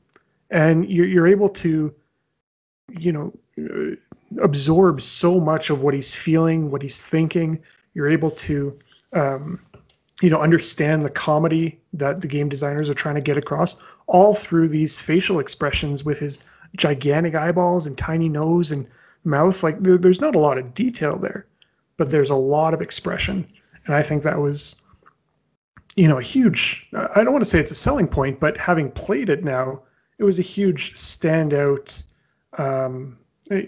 and 0.51 0.89
you're 0.89 1.07
you're 1.07 1.27
able 1.27 1.49
to, 1.49 1.93
you 2.91 3.11
know, 3.11 3.33
uh, 3.57 3.95
absorb 4.43 5.01
so 5.01 5.39
much 5.39 5.69
of 5.69 5.83
what 5.83 5.93
he's 5.93 6.11
feeling, 6.11 6.69
what 6.69 6.81
he's 6.81 7.01
thinking. 7.01 7.59
You're 7.93 8.09
able 8.09 8.31
to, 8.31 8.77
um, 9.13 9.59
you 10.21 10.29
know, 10.29 10.39
understand 10.39 11.03
the 11.03 11.09
comedy 11.09 11.79
that 11.93 12.21
the 12.21 12.27
game 12.27 12.49
designers 12.49 12.89
are 12.89 12.93
trying 12.93 13.15
to 13.15 13.21
get 13.21 13.37
across, 13.37 13.77
all 14.07 14.35
through 14.35 14.67
these 14.67 14.97
facial 14.97 15.39
expressions 15.39 16.03
with 16.03 16.19
his 16.19 16.39
gigantic 16.75 17.35
eyeballs 17.35 17.85
and 17.85 17.97
tiny 17.97 18.29
nose 18.29 18.71
and 18.71 18.87
mouth. 19.23 19.63
Like 19.63 19.79
there, 19.79 19.97
there's 19.97 20.21
not 20.21 20.35
a 20.35 20.39
lot 20.39 20.57
of 20.57 20.73
detail 20.73 21.17
there, 21.17 21.45
but 21.97 22.09
there's 22.09 22.29
a 22.29 22.35
lot 22.35 22.73
of 22.73 22.81
expression, 22.81 23.47
and 23.85 23.95
I 23.95 24.01
think 24.01 24.23
that 24.23 24.39
was, 24.39 24.81
you 25.95 26.07
know, 26.07 26.19
a 26.19 26.23
huge. 26.23 26.87
I 26.93 27.23
don't 27.23 27.33
want 27.33 27.43
to 27.43 27.49
say 27.49 27.59
it's 27.59 27.71
a 27.71 27.75
selling 27.75 28.07
point, 28.07 28.39
but 28.39 28.57
having 28.57 28.91
played 28.91 29.29
it 29.29 29.43
now, 29.43 29.81
it 30.19 30.23
was 30.23 30.39
a 30.39 30.43
huge 30.43 30.93
standout 30.93 32.03
um, 32.57 33.17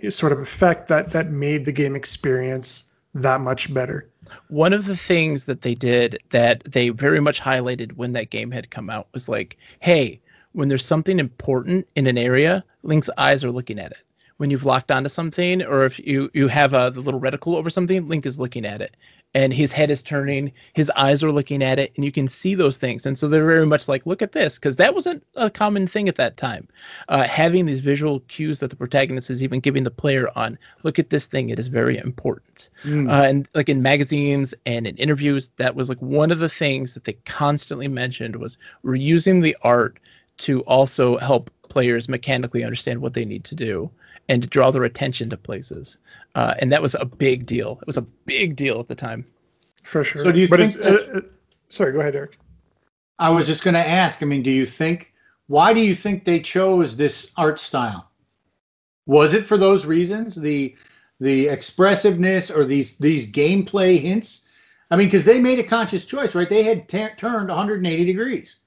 sort 0.10 0.32
of 0.32 0.40
effect 0.40 0.88
that 0.88 1.12
that 1.12 1.32
made 1.32 1.66
the 1.66 1.72
game 1.72 1.96
experience 1.96 2.86
that 3.14 3.42
much 3.42 3.74
better. 3.74 4.10
One 4.48 4.74
of 4.74 4.86
the 4.86 4.98
things 4.98 5.46
that 5.46 5.62
they 5.62 5.76
did 5.76 6.20
that 6.30 6.64
they 6.66 6.90
very 6.90 7.20
much 7.20 7.42
highlighted 7.42 7.94
when 7.94 8.14
that 8.14 8.30
game 8.30 8.52
had 8.52 8.70
come 8.72 8.90
out 8.90 9.08
was 9.14 9.30
like, 9.30 9.58
hey, 9.80 10.20
when 10.54 10.70
there's 10.70 10.86
something 10.86 11.20
important 11.20 11.88
in 11.96 12.08
an 12.08 12.18
area, 12.18 12.64
Link's 12.84 13.10
eyes 13.18 13.44
are 13.44 13.52
looking 13.52 13.80
at 13.80 13.92
it. 13.92 14.05
When 14.38 14.50
you've 14.50 14.66
locked 14.66 14.92
onto 14.92 15.10
something, 15.10 15.64
or 15.64 15.86
if 15.86 16.00
you 16.00 16.30
you 16.34 16.48
have 16.50 16.74
a 16.74 16.92
the 16.94 17.02
little 17.02 17.22
reticle 17.22 17.56
over 17.56 17.70
something, 17.70 18.08
Link 18.08 18.26
is 18.26 18.40
looking 18.40 18.66
at 18.66 18.82
it, 18.82 18.98
and 19.34 19.54
his 19.54 19.72
head 19.72 19.90
is 19.92 20.04
turning, 20.04 20.52
his 20.74 20.92
eyes 20.98 21.24
are 21.24 21.32
looking 21.32 21.64
at 21.64 21.80
it, 21.80 21.94
and 21.96 22.04
you 22.04 22.12
can 22.12 22.28
see 22.28 22.56
those 22.56 22.78
things. 22.78 23.06
And 23.06 23.18
so 23.18 23.28
they're 23.30 23.46
very 23.46 23.66
much 23.66 23.88
like, 23.88 24.06
look 24.06 24.22
at 24.22 24.34
this, 24.34 24.56
because 24.56 24.76
that 24.78 24.94
wasn't 24.94 25.24
a 25.36 25.50
common 25.50 25.88
thing 25.88 26.10
at 26.10 26.16
that 26.18 26.38
time. 26.38 26.68
Uh, 27.10 27.24
having 27.24 27.66
these 27.66 27.80
visual 27.80 28.20
cues 28.28 28.60
that 28.60 28.70
the 28.70 28.76
protagonist 28.76 29.30
is 29.30 29.42
even 29.44 29.60
giving 29.62 29.84
the 29.84 29.92
player 29.92 30.30
on, 30.36 30.58
look 30.84 31.00
at 31.00 31.10
this 31.10 31.28
thing, 31.28 31.50
it 31.50 31.60
is 31.60 31.68
very 31.68 31.98
important 31.98 32.70
Mm. 32.84 33.10
uh, 33.10 33.24
and 33.24 33.48
like 33.56 33.70
in 33.70 33.82
magazines 33.82 34.54
and 34.66 34.88
in 34.88 34.96
interviews 34.98 35.50
that 35.58 35.76
was 35.76 35.90
like 35.90 36.02
one 36.02 36.32
of 36.32 36.40
the 36.40 36.50
things 36.50 36.94
that 36.94 37.04
they 37.06 37.14
constantly 37.26 37.88
mentioned 37.88 38.36
was 38.36 38.58
we're 38.84 38.96
using 38.96 39.42
the 39.42 39.56
art 39.62 40.00
to 40.38 40.62
also 40.62 41.18
help 41.18 41.50
players 41.70 42.08
mechanically 42.10 42.64
understand 42.64 43.02
what 43.02 43.14
they 43.14 43.26
need 43.26 43.44
to 43.46 43.56
do 43.56 43.90
and 44.30 44.42
to 44.42 44.48
draw 44.48 44.72
their 44.72 44.84
attention 44.84 45.30
to 45.30 45.38
places 45.38 45.98
uh, 46.36 46.54
and 46.60 46.72
that 46.72 46.82
was 46.82 46.96
a 46.96 47.06
big 47.06 47.46
deal 47.46 47.78
it 47.82 47.88
was 47.88 47.98
a 47.98 48.02
big 48.26 48.56
deal 48.56 48.80
at 48.80 48.88
the 48.88 48.96
time 48.96 49.26
For 49.84 50.04
sure. 50.04 50.24
So 50.24 50.32
do 50.32 50.40
you 50.40 50.48
but 50.48 50.60
think 50.60 50.76
it's- 50.78 51.10
uh, 51.10 51.18
uh, 51.18 51.22
sorry, 51.70 51.92
go 51.94 52.00
ahead, 52.00 52.16
Eric. 52.16 52.38
I 53.20 53.30
was 53.30 53.48
just 53.48 53.64
going 53.64 53.76
to 53.76 53.88
ask. 53.88 54.22
I 54.22 54.26
mean, 54.26 54.44
do 54.44 54.52
you 54.52 54.66
think? 54.66 55.14
Why 55.48 55.74
do 55.74 55.80
you 55.80 55.96
think 55.96 56.26
they 56.26 56.40
chose 56.42 56.98
this 56.98 57.32
art 57.38 57.60
style? 57.62 58.10
Was 59.06 59.34
it 59.34 59.46
for 59.46 59.58
those 59.58 59.86
reasons, 59.86 60.36
the 60.36 60.76
the 61.22 61.48
expressiveness 61.48 62.52
or 62.52 62.66
these 62.66 62.98
these 62.98 63.32
gameplay 63.32 64.00
hints? 64.02 64.48
I 64.92 64.96
mean, 64.98 65.08
because 65.08 65.24
they 65.24 65.40
made 65.40 65.60
a 65.60 65.64
conscious 65.64 66.06
choice, 66.06 66.36
right? 66.36 66.50
They 66.50 66.64
had 66.64 66.90
ta 66.90 67.10
turned 67.16 67.48
180 67.50 68.04
degrees. 68.06 68.58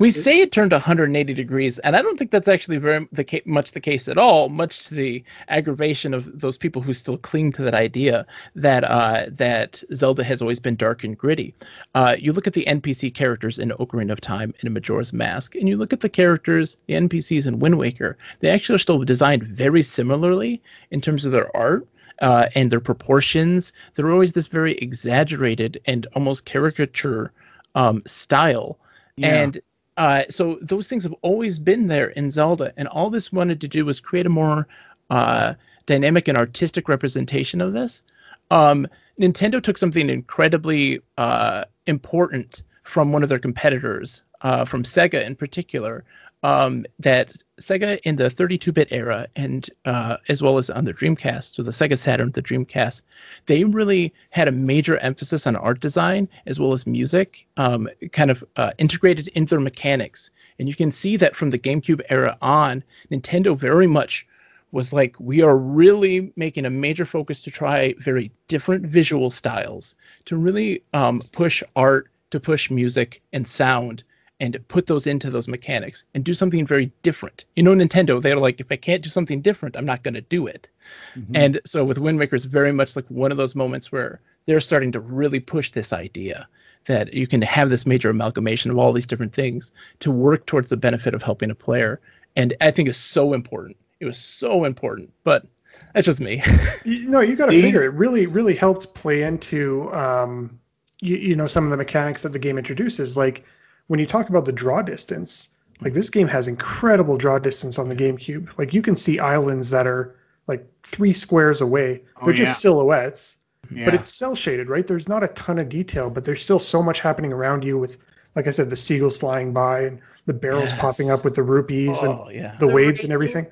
We 0.00 0.10
say 0.10 0.40
it 0.40 0.50
turned 0.50 0.72
180 0.72 1.32
degrees 1.32 1.78
and 1.80 1.94
i 1.94 2.02
don't 2.02 2.18
think 2.18 2.32
that's 2.32 2.48
actually 2.48 2.78
very 2.78 3.06
the 3.12 3.22
ca- 3.22 3.42
much 3.46 3.70
the 3.70 3.80
case 3.80 4.08
at 4.08 4.18
all 4.18 4.48
much 4.48 4.88
to 4.88 4.94
the 4.94 5.22
aggravation 5.48 6.12
of 6.12 6.40
those 6.40 6.58
people 6.58 6.82
who 6.82 6.92
still 6.92 7.16
cling 7.18 7.52
to 7.52 7.62
that 7.62 7.72
idea 7.74 8.26
that 8.56 8.82
uh, 8.82 9.26
that 9.30 9.84
zelda 9.94 10.24
has 10.24 10.42
always 10.42 10.58
been 10.58 10.74
dark 10.74 11.04
and 11.04 11.16
gritty. 11.16 11.54
Uh, 11.94 12.16
you 12.18 12.32
look 12.32 12.48
at 12.48 12.54
the 12.54 12.64
npc 12.64 13.14
characters 13.14 13.56
in 13.56 13.68
ocarina 13.78 14.10
of 14.10 14.20
time 14.20 14.52
and 14.58 14.64
in 14.64 14.72
majora's 14.72 15.12
mask 15.12 15.54
and 15.54 15.68
you 15.68 15.76
look 15.76 15.92
at 15.92 16.00
the 16.00 16.08
characters 16.08 16.76
the 16.88 16.94
npcs 16.94 17.46
in 17.46 17.60
wind 17.60 17.78
waker 17.78 18.18
they 18.40 18.50
actually 18.50 18.74
are 18.74 18.78
still 18.78 19.04
designed 19.04 19.44
very 19.44 19.82
similarly 19.82 20.60
in 20.90 21.00
terms 21.00 21.24
of 21.24 21.30
their 21.30 21.56
art 21.56 21.86
uh, 22.22 22.48
and 22.54 22.72
their 22.72 22.80
proportions. 22.80 23.74
They're 23.94 24.10
always 24.10 24.32
this 24.32 24.46
very 24.46 24.72
exaggerated 24.78 25.78
and 25.84 26.06
almost 26.14 26.46
caricature 26.46 27.30
um, 27.74 28.02
style 28.06 28.78
and 29.22 29.60
uh, 29.96 30.24
so 30.28 30.58
those 30.60 30.88
things 30.88 31.02
have 31.02 31.14
always 31.22 31.58
been 31.58 31.86
there 31.86 32.08
in 32.10 32.30
Zelda, 32.30 32.72
and 32.76 32.86
all 32.88 33.08
this 33.08 33.32
wanted 33.32 33.60
to 33.62 33.68
do 33.68 33.84
was 33.84 33.98
create 33.98 34.26
a 34.26 34.30
more 34.30 34.68
uh, 35.10 35.54
dynamic 35.86 36.28
and 36.28 36.36
artistic 36.36 36.88
representation 36.88 37.60
of 37.60 37.72
this. 37.72 38.02
Um, 38.50 38.86
Nintendo 39.18 39.62
took 39.62 39.78
something 39.78 40.10
incredibly 40.10 41.00
uh, 41.16 41.64
important 41.86 42.62
from 42.82 43.12
one 43.12 43.22
of 43.22 43.28
their 43.28 43.38
competitors, 43.38 44.22
uh, 44.42 44.64
from 44.64 44.82
Sega 44.82 45.24
in 45.24 45.34
particular, 45.34 46.04
um, 46.42 46.84
that 46.98 47.32
Sega 47.60 47.98
in 48.04 48.16
the 48.16 48.30
32-bit 48.30 48.88
era, 48.90 49.26
and 49.36 49.68
uh, 49.84 50.18
as 50.28 50.42
well 50.42 50.58
as 50.58 50.70
on 50.70 50.84
the 50.84 50.92
Dreamcast, 50.92 51.54
so 51.54 51.62
the 51.62 51.70
Sega 51.70 51.98
Saturn, 51.98 52.30
the 52.32 52.42
Dreamcast, 52.42 53.02
they 53.46 53.64
really 53.64 54.12
had 54.30 54.48
a 54.48 54.52
major 54.52 54.98
emphasis 54.98 55.46
on 55.46 55.56
art 55.56 55.80
design 55.80 56.28
as 56.46 56.60
well 56.60 56.72
as 56.72 56.86
music, 56.86 57.46
um, 57.56 57.88
kind 58.12 58.30
of 58.30 58.44
uh, 58.56 58.72
integrated 58.78 59.28
into 59.28 59.50
their 59.50 59.60
mechanics. 59.60 60.30
And 60.58 60.68
you 60.68 60.74
can 60.74 60.92
see 60.92 61.16
that 61.16 61.36
from 61.36 61.50
the 61.50 61.58
GameCube 61.58 62.00
era 62.08 62.36
on, 62.42 62.82
Nintendo 63.10 63.56
very 63.56 63.86
much 63.86 64.26
was 64.72 64.92
like, 64.92 65.16
we 65.18 65.42
are 65.42 65.56
really 65.56 66.32
making 66.36 66.66
a 66.66 66.70
major 66.70 67.06
focus 67.06 67.40
to 67.42 67.50
try 67.50 67.94
very 67.98 68.30
different 68.48 68.86
visual 68.86 69.30
styles, 69.30 69.94
to 70.26 70.36
really 70.36 70.82
um, 70.92 71.20
push 71.32 71.62
art, 71.76 72.10
to 72.30 72.40
push 72.40 72.70
music 72.70 73.22
and 73.32 73.46
sound, 73.46 74.04
and 74.40 74.58
put 74.68 74.86
those 74.86 75.06
into 75.06 75.30
those 75.30 75.48
mechanics 75.48 76.04
and 76.14 76.24
do 76.24 76.34
something 76.34 76.66
very 76.66 76.92
different. 77.02 77.44
You 77.56 77.62
know, 77.62 77.74
Nintendo, 77.74 78.20
they're 78.20 78.36
like, 78.36 78.60
if 78.60 78.66
I 78.70 78.76
can't 78.76 79.02
do 79.02 79.08
something 79.08 79.40
different, 79.40 79.76
I'm 79.76 79.86
not 79.86 80.02
going 80.02 80.14
to 80.14 80.20
do 80.20 80.46
it. 80.46 80.68
Mhm. 81.16 81.24
And 81.34 81.60
so 81.64 81.84
with 81.84 81.98
Wind 81.98 82.18
Waker, 82.18 82.36
it's 82.36 82.44
very 82.44 82.72
much 82.72 82.96
like 82.96 83.06
one 83.08 83.30
of 83.30 83.38
those 83.38 83.54
moments 83.54 83.90
where 83.90 84.20
they're 84.46 84.60
starting 84.60 84.92
to 84.92 85.00
really 85.00 85.40
push 85.40 85.70
this 85.72 85.92
idea 85.92 86.46
that 86.86 87.12
you 87.14 87.26
can 87.26 87.42
have 87.42 87.70
this 87.70 87.86
major 87.86 88.10
amalgamation 88.10 88.70
of 88.70 88.78
all 88.78 88.92
these 88.92 89.06
different 89.06 89.32
things 89.32 89.72
to 90.00 90.10
work 90.10 90.46
towards 90.46 90.70
the 90.70 90.76
benefit 90.76 91.14
of 91.14 91.22
helping 91.22 91.50
a 91.50 91.54
player. 91.54 92.00
And 92.36 92.54
I 92.60 92.70
think 92.70 92.88
is 92.88 92.96
so 92.96 93.32
important. 93.32 93.76
It 94.00 94.04
was 94.04 94.18
so 94.18 94.64
important, 94.64 95.10
but 95.24 95.46
that's 95.94 96.04
just 96.06 96.20
me. 96.20 96.42
You, 96.84 97.08
no, 97.08 97.20
you 97.20 97.34
got 97.36 97.46
to 97.46 97.52
Dean? 97.52 97.62
figure 97.62 97.82
it 97.84 97.94
really, 97.94 98.26
really 98.26 98.54
helped 98.54 98.94
play 98.94 99.22
into, 99.22 99.92
um, 99.94 100.60
you, 101.00 101.16
you 101.16 101.36
know, 101.36 101.46
some 101.46 101.64
of 101.64 101.70
the 101.70 101.76
mechanics 101.76 102.22
that 102.22 102.32
the 102.32 102.38
game 102.38 102.58
introduces. 102.58 103.16
Like 103.16 103.44
when 103.88 104.00
you 104.00 104.06
talk 104.06 104.28
about 104.28 104.44
the 104.44 104.52
draw 104.52 104.82
distance, 104.82 105.50
like 105.80 105.92
this 105.92 106.10
game 106.10 106.28
has 106.28 106.48
incredible 106.48 107.16
draw 107.16 107.38
distance 107.38 107.78
on 107.78 107.88
the 107.88 107.96
GameCube. 107.96 108.48
Like 108.58 108.72
you 108.74 108.82
can 108.82 108.96
see 108.96 109.18
islands 109.18 109.70
that 109.70 109.86
are 109.86 110.16
like 110.46 110.66
three 110.84 111.12
squares 111.12 111.60
away. 111.60 112.02
Oh, 112.16 112.24
They're 112.26 112.32
Oh, 112.34 112.36
just 112.36 112.50
yeah. 112.50 112.54
silhouettes, 112.54 113.38
Yeah. 113.70 113.84
but 113.84 113.94
it's 113.94 114.08
cel 114.12 114.34
shaded, 114.34 114.68
right? 114.68 114.86
There's 114.86 115.08
not 115.08 115.22
a 115.24 115.28
ton 115.28 115.58
of 115.58 115.68
detail, 115.68 116.08
but 116.10 116.24
there's 116.24 116.42
still 116.42 116.58
so 116.58 116.82
much 116.82 117.00
happening 117.00 117.32
around 117.32 117.64
you 117.64 117.78
with, 117.78 117.98
like 118.36 118.46
I 118.46 118.50
said, 118.50 118.70
the 118.70 118.76
seagulls 118.76 119.16
flying 119.16 119.52
by 119.52 119.82
and 119.82 120.00
the 120.26 120.34
barrels 120.34 120.72
popping 120.72 121.10
up 121.10 121.24
with 121.24 121.34
the 121.34 121.42
rupees 121.42 122.02
and 122.02 122.12
oh 122.14 122.28
yeah. 122.30 122.56
the 122.58 122.66
The 122.66 122.72
waves 122.72 123.02
and 123.04 123.12
everything. 123.12 123.46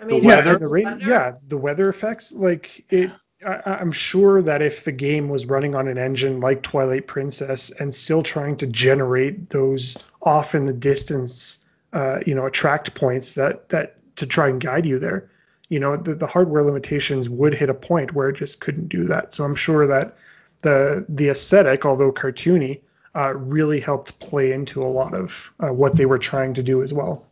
I 0.00 0.04
The 0.06 0.16
yeah, 0.20 0.36
weather? 0.36 0.58
the 0.58 0.68
rain, 0.68 0.84
weather? 0.84 1.04
yeah, 1.06 1.32
the 1.48 1.58
weather 1.58 1.88
effects. 1.90 2.32
Like 2.32 2.84
it, 2.90 3.10
I, 3.46 3.60
I'm 3.64 3.92
sure 3.92 4.42
that 4.42 4.62
if 4.62 4.84
the 4.84 4.92
game 4.92 5.28
was 5.28 5.46
running 5.46 5.74
on 5.74 5.88
an 5.88 5.98
engine 5.98 6.40
like 6.40 6.62
Twilight 6.62 7.06
Princess 7.06 7.70
and 7.80 7.94
still 7.94 8.22
trying 8.22 8.56
to 8.58 8.66
generate 8.66 9.50
those 9.50 9.96
off 10.22 10.54
in 10.54 10.66
the 10.66 10.72
distance, 10.72 11.64
uh, 11.92 12.20
you 12.26 12.34
know, 12.34 12.46
attract 12.46 12.94
points 12.94 13.34
that 13.34 13.68
that 13.70 13.96
to 14.16 14.26
try 14.26 14.48
and 14.48 14.60
guide 14.60 14.84
you 14.84 14.98
there, 14.98 15.30
you 15.68 15.80
know, 15.80 15.96
the, 15.96 16.14
the 16.14 16.26
hardware 16.26 16.62
limitations 16.62 17.28
would 17.28 17.54
hit 17.54 17.70
a 17.70 17.74
point 17.74 18.14
where 18.14 18.28
it 18.28 18.36
just 18.36 18.60
couldn't 18.60 18.88
do 18.88 19.04
that. 19.04 19.32
So 19.32 19.44
I'm 19.44 19.54
sure 19.54 19.86
that 19.86 20.16
the 20.62 21.04
the 21.08 21.28
aesthetic, 21.28 21.86
although 21.86 22.12
cartoony, 22.12 22.80
uh, 23.14 23.34
really 23.34 23.80
helped 23.80 24.18
play 24.20 24.52
into 24.52 24.82
a 24.82 24.86
lot 24.86 25.14
of 25.14 25.50
uh, 25.60 25.72
what 25.72 25.96
they 25.96 26.06
were 26.06 26.18
trying 26.18 26.54
to 26.54 26.62
do 26.62 26.82
as 26.82 26.92
well. 26.92 27.26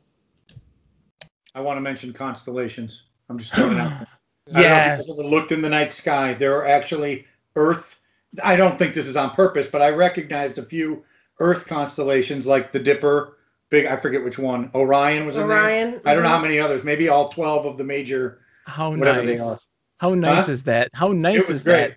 I 1.55 1.60
want 1.60 1.76
to 1.76 1.80
mention 1.80 2.12
constellations. 2.12 3.05
I'm 3.28 3.39
just 3.39 3.55
throwing 3.55 3.78
out. 3.78 4.06
there. 4.53 4.75
I 4.75 4.79
don't 4.79 4.99
know 4.99 5.03
if 5.03 5.09
Yes. 5.09 5.31
looked 5.31 5.53
in 5.53 5.61
the 5.62 5.69
night 5.69 5.93
sky. 5.93 6.35
There 6.35 6.55
are 6.57 6.66
actually 6.66 7.27
Earth. 7.57 7.99
I 8.43 8.57
don't 8.57 8.79
think 8.79 8.95
this 8.95 9.07
is 9.07 9.16
on 9.16 9.31
purpose, 9.31 9.66
but 9.70 9.81
I 9.83 9.89
recognized 9.91 10.59
a 10.59 10.62
few 10.62 11.05
Earth 11.41 11.66
constellations 11.66 12.47
like 12.47 12.73
the 12.73 12.79
Dipper. 12.79 13.39
Big, 13.70 13.87
I 13.87 13.97
forget 13.97 14.23
which 14.25 14.39
one. 14.39 14.70
Orion 14.75 15.27
was 15.27 15.37
in 15.37 15.47
there. 15.49 15.59
Orion. 15.62 16.01
I 16.05 16.15
don't 16.15 16.23
know 16.23 16.29
how 16.31 16.39
mhm. 16.39 16.43
many 16.43 16.59
others. 16.59 16.85
Maybe 16.85 17.09
all 17.09 17.29
twelve 17.29 17.66
of 17.66 17.77
the 17.77 17.85
major. 17.85 18.41
How 18.66 18.91
Whatever 18.95 19.23
they 19.23 19.37
nice. 19.37 19.41
are. 19.41 19.57
How 19.99 20.15
nice 20.15 20.47
Huh? 20.47 20.53
is 20.53 20.62
that? 20.65 20.91
How 20.95 21.09
nice 21.09 21.49
was 21.49 21.59
is 21.59 21.62
great. 21.65 21.89
that? 21.91 21.97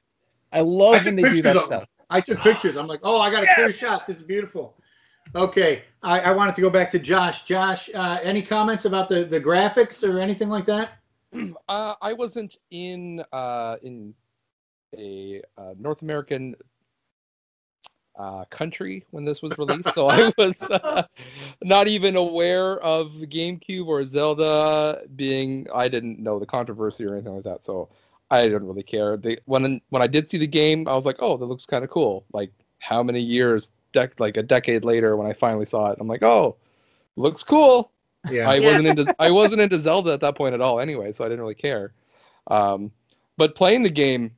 I 0.52 0.62
love 0.62 0.96
I 0.96 0.98
took 1.00 1.06
when 1.06 1.16
they 1.18 1.30
do 1.30 1.42
that 1.44 1.56
of 1.56 1.70
them. 1.70 1.80
stuff. 1.80 1.90
I 2.10 2.22
took 2.22 2.40
pictures. 2.42 2.76
I'm 2.76 2.88
like, 2.88 3.00
oh, 3.04 3.20
I 3.22 3.30
got 3.30 3.44
a 3.44 3.48
clear 3.56 3.72
shot. 3.72 4.08
This 4.08 4.18
is 4.18 4.24
beautiful. 4.24 4.76
Okay, 5.36 5.84
I, 6.04 6.20
I 6.20 6.32
wanted 6.32 6.56
to 6.56 6.62
go 6.62 6.70
back 6.70 6.92
to 6.92 7.00
Josh. 7.00 7.44
Josh, 7.44 7.90
uh, 7.94 8.20
any 8.24 8.42
comments 8.42 8.86
about 8.86 9.08
the 9.08 9.24
the 9.24 9.40
graphics 9.40 10.04
or 10.08 10.20
anything 10.20 10.50
like 10.50 10.66
that? 10.66 10.90
Uh, 11.70 11.96
I 12.02 12.12
wasn't 12.12 12.58
in 12.72 13.24
uh, 13.32 13.78
in 13.82 14.14
a 14.98 15.42
uh, 15.58 15.74
North 15.78 16.02
American 16.02 16.56
uh, 18.18 18.46
country 18.46 19.06
when 19.12 19.24
this 19.24 19.42
was 19.42 19.58
released, 19.58 19.94
so 19.94 20.10
I 20.10 20.34
was 20.38 20.62
uh, 20.62 21.04
not 21.64 21.88
even 21.88 22.16
aware 22.16 22.80
of 22.80 23.20
the 23.20 23.28
GameCube 23.28 23.88
or 23.88 24.04
Zelda 24.04 25.04
being. 25.16 25.68
I 25.74 25.88
didn't 25.88 26.20
know 26.20 26.40
the 26.40 26.46
controversy 26.46 27.06
or 27.06 27.14
anything 27.14 27.34
like 27.36 27.44
that, 27.44 27.64
so 27.64 27.90
I 28.30 28.44
didn't 28.44 28.68
really 28.68 28.84
care. 28.84 29.18
They, 29.18 29.38
when 29.46 29.82
when 29.90 30.02
I 30.02 30.08
did 30.08 30.30
see 30.30 30.38
the 30.38 30.48
game, 30.48 30.88
I 30.88 30.94
was 30.94 31.06
like, 31.06 31.18
oh, 31.20 31.38
that 31.38 31.46
looks 31.46 31.66
kind 31.66 31.84
of 31.84 31.90
cool. 31.90 32.26
Like 32.34 32.52
how 32.80 33.02
many 33.04 33.22
years, 33.22 33.72
dec- 33.94 34.20
like 34.20 34.38
a 34.38 34.44
decade 34.44 34.84
later, 34.84 35.16
when 35.16 35.28
I 35.28 35.34
finally 35.34 35.66
saw 35.66 35.92
it, 35.92 35.98
I'm 36.00 36.08
like, 36.08 36.24
oh, 36.24 36.58
looks 37.16 37.44
cool. 37.44 37.92
Yeah. 38.30 38.50
I 38.50 38.60
wasn't 38.60 38.88
into 38.88 39.16
I 39.20 39.32
wasn't 39.32 39.62
into 39.62 39.80
Zelda 39.80 40.14
at 40.14 40.20
that 40.22 40.36
point 40.36 40.54
at 40.54 40.62
all 40.62 40.80
anyway, 40.80 41.12
so 41.12 41.26
I 41.26 41.30
didn't 41.30 41.42
really 41.42 41.56
care. 41.56 41.94
Um, 42.48 42.92
but 43.38 43.56
playing 43.56 43.84
the 43.84 43.90
game, 43.90 44.32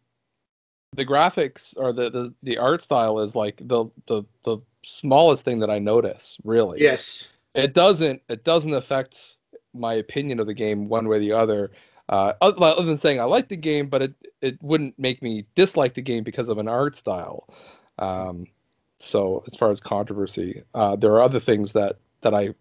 the 0.95 1.05
graphics 1.05 1.73
or 1.77 1.91
the, 1.91 2.09
the 2.09 2.33
the 2.43 2.57
art 2.57 2.81
style 2.81 3.19
is 3.19 3.35
like 3.35 3.57
the 3.57 3.85
the 4.05 4.23
the 4.43 4.59
smallest 4.83 5.43
thing 5.43 5.59
that 5.59 5.69
I 5.69 5.79
notice. 5.79 6.37
Really, 6.43 6.81
yes. 6.81 7.31
it 7.55 7.73
doesn't 7.73 8.21
it 8.29 8.43
doesn't 8.43 8.73
affect 8.73 9.37
my 9.73 9.95
opinion 9.95 10.39
of 10.39 10.47
the 10.47 10.53
game 10.53 10.87
one 10.87 11.07
way 11.07 11.17
or 11.17 11.19
the 11.19 11.31
other. 11.33 11.71
Uh, 12.09 12.33
other 12.41 12.83
than 12.83 12.97
saying 12.97 13.19
I 13.19 13.23
like 13.23 13.47
the 13.47 13.55
game, 13.55 13.87
but 13.87 14.01
it 14.01 14.13
it 14.41 14.61
wouldn't 14.61 14.97
make 14.99 15.21
me 15.21 15.45
dislike 15.55 15.93
the 15.93 16.01
game 16.01 16.23
because 16.23 16.49
of 16.49 16.57
an 16.57 16.67
art 16.67 16.95
style. 16.95 17.47
Um, 17.97 18.45
so 18.97 19.43
as 19.47 19.55
far 19.55 19.71
as 19.71 19.79
controversy, 19.79 20.63
uh, 20.73 20.95
there 20.95 21.11
are 21.11 21.21
other 21.21 21.39
things 21.39 21.71
that 21.73 21.97
that 22.21 22.33
I 22.33 22.53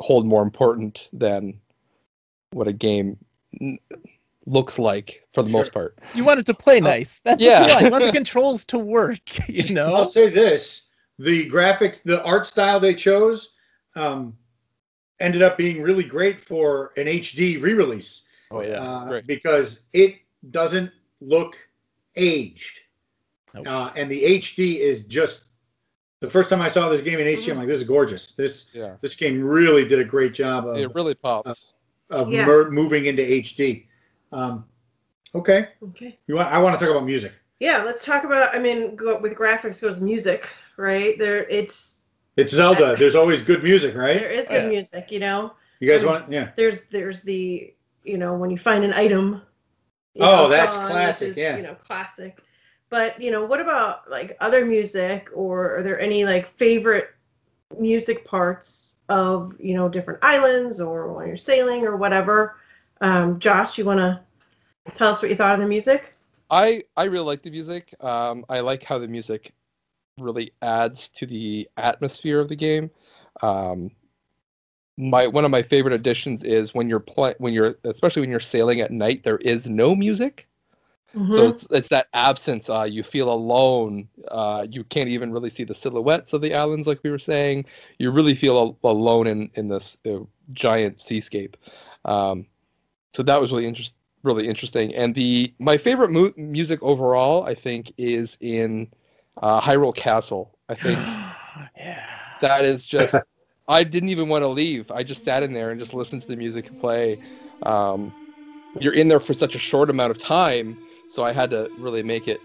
hold 0.00 0.26
more 0.26 0.42
important 0.42 1.08
than 1.12 1.60
what 2.52 2.68
a 2.68 2.72
game 2.72 3.16
n- 3.60 3.78
looks 4.46 4.78
like 4.78 5.26
for 5.32 5.42
the 5.42 5.50
Sure. 5.50 5.58
most 5.60 5.72
part. 5.72 5.98
You 6.14 6.24
want 6.24 6.40
it 6.40 6.46
to 6.46 6.54
play 6.54 6.80
nice. 6.80 7.20
That's 7.24 7.42
yeah. 7.42 7.66
yeah. 7.66 7.80
You 7.80 7.90
want 7.90 8.04
the 8.04 8.12
controls 8.22 8.64
to 8.66 8.78
work. 8.78 9.48
You 9.48 9.74
know. 9.78 9.94
I'll 9.94 10.04
say 10.04 10.28
this: 10.28 10.88
the 11.18 11.48
graphics, 11.50 12.02
the 12.02 12.22
art 12.24 12.46
style 12.46 12.80
they 12.80 12.94
chose, 12.94 13.50
um, 13.96 14.36
ended 15.20 15.42
up 15.42 15.58
being 15.58 15.82
really 15.82 16.04
great 16.04 16.40
for 16.40 16.92
an 16.96 17.06
HD 17.06 17.60
re-release. 17.60 18.22
Oh 18.50 18.62
yeah, 18.62 18.80
uh, 18.82 19.08
great. 19.08 19.26
because 19.26 19.82
it 19.92 20.16
doesn't 20.52 20.90
look 21.20 21.56
aged. 22.16 22.80
Nope. 23.54 23.66
Uh, 23.66 23.90
and 23.96 24.10
the 24.10 24.22
HD 24.22 24.78
is 24.78 25.04
just 25.04 25.44
the 26.20 26.30
first 26.30 26.50
time 26.50 26.60
I 26.60 26.68
saw 26.68 26.88
this 26.88 27.00
game 27.02 27.18
in 27.20 27.26
HD, 27.26 27.50
I'm 27.52 27.58
like, 27.58 27.68
this 27.68 27.80
is 27.80 27.86
gorgeous. 27.86 28.32
This 28.32 28.66
Yeah, 28.72 28.94
this 29.00 29.14
game 29.16 29.42
really 29.42 29.84
did 29.86 29.98
a 30.00 30.04
great 30.04 30.34
job 30.34 30.66
of, 30.66 30.76
it 30.76 30.92
really 30.94 31.14
pops. 31.14 31.72
of 32.10 32.32
Yeah. 32.32 32.44
mer- 32.46 32.70
moving 32.70 33.06
into 33.06 33.22
HD. 33.22 33.86
Um, 34.32 34.64
okay, 35.34 35.68
Okay. 35.82 36.18
you 36.26 36.34
want? 36.36 36.52
I 36.52 36.58
want 36.58 36.78
to 36.78 36.84
talk 36.84 36.90
about 36.94 37.04
music. 37.06 37.32
Yeah, 37.60 37.82
let's 37.82 38.04
talk 38.04 38.24
about. 38.24 38.54
I 38.54 38.58
mean, 38.58 38.94
go, 38.96 39.18
with 39.18 39.34
graphics 39.34 39.80
goes 39.80 40.00
music, 40.00 40.48
right? 40.76 41.18
There, 41.18 41.44
it's 41.48 42.00
It's 42.36 42.52
Zelda. 42.54 42.94
There's 42.96 43.16
always 43.16 43.42
good 43.42 43.62
music, 43.64 43.94
right? 43.96 44.22
is 44.22 44.46
Oh, 44.48 44.52
good 44.54 44.62
yeah. 44.64 44.68
music. 44.68 45.10
You 45.10 45.18
know, 45.20 45.52
You 45.80 45.88
guys 45.90 46.04
want? 46.04 46.30
Yeah. 46.30 46.50
there's 46.56 46.84
there's 46.84 47.20
the 47.22 47.72
you 48.04 48.16
know 48.18 48.34
when 48.34 48.50
you 48.50 48.58
find 48.58 48.84
an 48.84 48.92
item. 48.92 49.42
Oh, 50.20 50.44
know, 50.44 50.48
that's 50.48 50.74
song, 50.74 50.86
classic, 50.88 51.28
is, 51.28 51.36
yeah. 51.36 51.56
You 51.56 51.62
know, 51.62 51.74
classic. 51.76 52.38
But 52.90 53.20
you 53.20 53.30
know, 53.30 53.44
what 53.44 53.60
about 53.60 54.10
like 54.10 54.36
other 54.40 54.64
music, 54.64 55.28
or 55.34 55.76
are 55.76 55.82
there 55.82 56.00
any 56.00 56.24
like 56.24 56.46
favorite 56.46 57.10
music 57.78 58.24
parts 58.24 58.96
of 59.08 59.54
you 59.60 59.74
know 59.74 59.88
different 59.88 60.20
islands, 60.22 60.80
or 60.80 61.12
when 61.12 61.28
you're 61.28 61.36
sailing, 61.36 61.84
or 61.84 61.96
whatever? 61.96 62.56
Um, 63.00 63.38
Josh, 63.38 63.78
you 63.78 63.84
want 63.84 63.98
to 63.98 64.20
tell 64.94 65.10
us 65.10 65.22
what 65.22 65.30
you 65.30 65.36
thought 65.36 65.54
of 65.54 65.60
the 65.60 65.66
music? 65.66 66.14
I 66.50 66.82
I 66.96 67.04
really 67.04 67.26
like 67.26 67.42
the 67.42 67.50
music. 67.50 67.94
Um, 68.02 68.44
I 68.48 68.60
like 68.60 68.82
how 68.82 68.98
the 68.98 69.08
music 69.08 69.52
really 70.18 70.52
adds 70.62 71.08
to 71.10 71.26
the 71.26 71.68
atmosphere 71.76 72.40
of 72.40 72.48
the 72.48 72.56
game. 72.56 72.90
Um, 73.42 73.90
my 74.96 75.26
one 75.26 75.44
of 75.44 75.50
my 75.50 75.62
favorite 75.62 75.94
additions 75.94 76.42
is 76.42 76.74
when 76.74 76.88
you're 76.88 77.00
play 77.00 77.34
when 77.38 77.52
you're 77.52 77.76
especially 77.84 78.20
when 78.20 78.30
you're 78.30 78.40
sailing 78.40 78.80
at 78.80 78.90
night. 78.90 79.22
There 79.22 79.38
is 79.38 79.68
no 79.68 79.94
music, 79.94 80.48
so 81.30 81.46
Mhm. 81.46 81.48
it's 81.48 81.66
it's 81.70 81.88
that 81.88 82.08
absence. 82.14 82.68
Uh, 82.70 82.84
you 82.90 83.02
feel 83.02 83.32
alone. 83.32 84.08
Uh, 84.28 84.66
you 84.70 84.84
can't 84.84 85.08
even 85.10 85.32
really 85.32 85.50
see 85.50 85.64
the 85.64 85.74
silhouettes 85.74 86.32
of 86.32 86.40
the 86.42 86.54
islands, 86.54 86.86
like 86.86 87.00
we 87.04 87.10
were 87.10 87.18
saying. 87.18 87.66
You 87.98 88.10
really 88.10 88.34
feel 88.34 88.56
al- 88.56 88.78
alone 88.90 89.26
in 89.26 89.50
in 89.54 89.68
this 89.68 89.98
uh, 90.06 90.20
giant 90.52 91.00
seascape. 91.00 91.56
Um, 92.04 92.46
so 93.12 93.22
that 93.22 93.40
was 93.40 93.52
really 93.52 93.66
interesting 93.66 93.96
really 94.24 94.48
interesting 94.48 94.94
and 94.96 95.14
the 95.14 95.54
my 95.60 95.76
favorite 95.78 96.10
mu- 96.10 96.32
music 96.36 96.82
overall 96.82 97.44
i 97.44 97.54
think 97.54 97.92
is 97.98 98.36
in 98.40 98.88
uh, 99.42 99.60
hyrule 99.60 99.94
castle 99.94 100.58
i 100.68 100.74
think 100.74 101.14
yeah. 101.76 102.08
that 102.40 102.64
is 102.64 102.86
just 102.86 103.24
i 103.68 103.82
didn't 103.84 104.08
even 104.08 104.28
want 104.28 104.42
to 104.42 104.48
leave 104.48 104.90
i 104.90 105.02
just 105.02 105.24
sat 105.24 105.42
in 105.42 105.52
there 105.52 105.70
and 105.70 105.80
just 105.80 105.94
listened 105.94 106.20
to 106.22 106.28
the 106.28 106.36
music 106.36 106.74
play 106.76 107.18
um, 107.64 108.12
you're 108.80 108.94
in 108.94 109.08
there 109.08 109.20
for 109.20 109.34
such 109.34 109.54
a 109.54 109.58
short 109.58 109.90
amount 109.90 110.10
of 110.10 110.18
time 110.18 110.78
so 111.08 111.24
i 111.24 111.32
had 111.32 111.50
to 111.50 111.70
really 111.78 112.02
make 112.02 112.28
it 112.28 112.40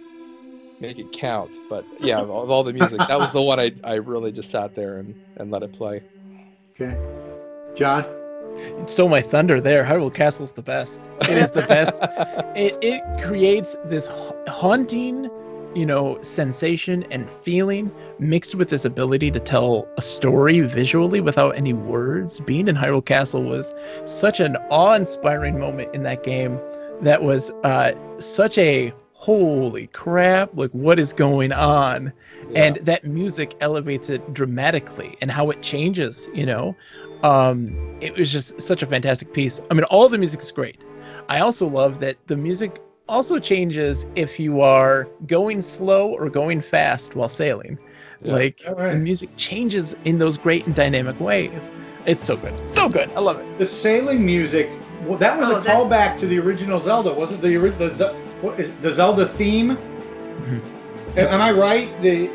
make 0.80 0.99
it 0.99 1.11
count 1.14 1.52
but 1.69 1.85
yeah 1.99 2.19
of 2.19 2.30
all, 2.30 2.44
of 2.44 2.52
all 2.52 2.64
the 2.64 2.73
music 2.73 3.06
that 3.07 3.19
was 3.19 3.31
the 3.31 3.41
one 3.41 3.60
I, 3.60 3.72
I 3.84 3.95
really 3.95 4.31
just 4.31 4.52
sat 4.52 4.76
there 4.76 4.98
and, 4.98 5.15
and 5.38 5.52
let 5.52 5.64
it 5.64 5.73
play 5.73 6.03
Okay. 6.80 6.98
John. 7.76 8.06
You 8.57 8.85
stole 8.88 9.10
my 9.10 9.22
thunder 9.22 9.61
there. 9.61 9.84
Hyrule 9.84 10.14
Castle's 10.14 10.52
the 10.52 10.61
best. 10.64 11.02
It 11.22 11.38
is 11.38 11.52
the 11.52 11.64
best. 11.64 11.94
it, 12.56 12.77
it 12.81 13.02
creates 13.23 13.76
this 13.85 14.10
haunting, 14.48 15.30
you 15.76 15.85
know, 15.85 16.19
sensation 16.22 17.03
and 17.11 17.30
feeling 17.30 17.91
mixed 18.19 18.56
with 18.56 18.69
this 18.69 18.85
ability 18.85 19.31
to 19.31 19.40
tell 19.40 19.88
a 19.98 20.02
story 20.02 20.61
visually 20.61 21.19
without 21.22 21.57
any 21.57 21.73
words. 21.73 22.40
Being 22.41 22.68
in 22.68 22.76
Hyrule 22.76 23.06
Castle 23.06 23.44
was 23.44 23.73
such 24.06 24.40
an 24.40 24.57
awe-inspiring 24.69 25.60
moment 25.60 25.94
in 25.95 26.03
that 26.03 26.23
game. 26.23 26.60
That 27.02 27.24
was 27.24 27.52
uh, 27.64 27.94
such 28.20 28.57
a 28.57 28.94
holy 29.14 29.88
crap! 29.88 30.52
Like 30.53 30.72
what 30.72 30.99
is 30.99 31.14
going 31.14 31.52
on? 31.52 32.11
Yeah. 32.49 32.65
and 32.65 32.76
that 32.78 33.06
music 33.06 33.56
elevates 33.61 34.10
it 34.10 34.34
dramatically 34.34 35.18
and 35.22 35.32
how 35.32 35.49
it 35.49 35.61
changes 35.61 36.28
you 36.34 36.45
know 36.45 36.76
um 37.24 37.68
it 38.02 38.18
was 38.18 38.32
just 38.32 38.61
such 38.61 38.84
a 38.84 38.86
fantastic 38.86 39.32
piece 39.34 39.60
i 39.72 39.74
mean 39.74 39.86
all 39.86 40.07
the 40.10 40.18
music 40.18 40.41
is 40.41 40.52
great 40.52 40.78
i 41.30 41.40
also 41.40 41.65
love 41.68 41.99
that 42.02 42.18
the 42.28 42.36
music 42.36 42.82
also 43.07 43.40
changes 43.40 44.06
if 44.15 44.40
you 44.40 44.61
are 44.61 45.07
going 45.26 45.61
slow 45.61 46.10
or 46.10 46.30
going 46.30 46.61
fast 46.61 47.15
while 47.15 47.30
sailing 47.30 47.78
Yeah. 48.22 48.34
like 48.34 48.60
right. 48.68 48.91
the 48.91 48.98
music 48.98 49.30
changes 49.38 49.95
in 50.06 50.20
those 50.20 50.38
great 50.38 50.65
and 50.68 50.76
dynamic 50.76 51.20
ways 51.20 51.72
it's 52.05 52.23
so 52.25 52.35
good 52.35 52.53
so 52.69 52.88
good 52.89 53.09
i 53.15 53.19
love 53.19 53.39
it 53.39 53.57
The 53.57 53.65
sailing 53.65 54.25
music. 54.25 54.71
Well, 55.05 55.17
that 55.19 55.38
was 55.38 55.49
Oh, 55.49 55.57
a 55.57 55.59
that's- 55.59 55.75
callback 55.75 56.17
to 56.19 56.27
the 56.27 56.39
original 56.39 56.80
Zelda, 56.80 57.11
wasn't 57.13 57.41
the 57.41 57.49
the 57.57 58.15
what 58.41 58.57
is 58.59 58.71
the 58.81 58.89
Zelda 58.91 59.25
theme? 59.25 59.71
Mm-hmm. 59.75 61.19
Am 61.19 61.27
am 61.27 61.41
I 61.41 61.51
right? 61.51 61.89
The 62.01 62.27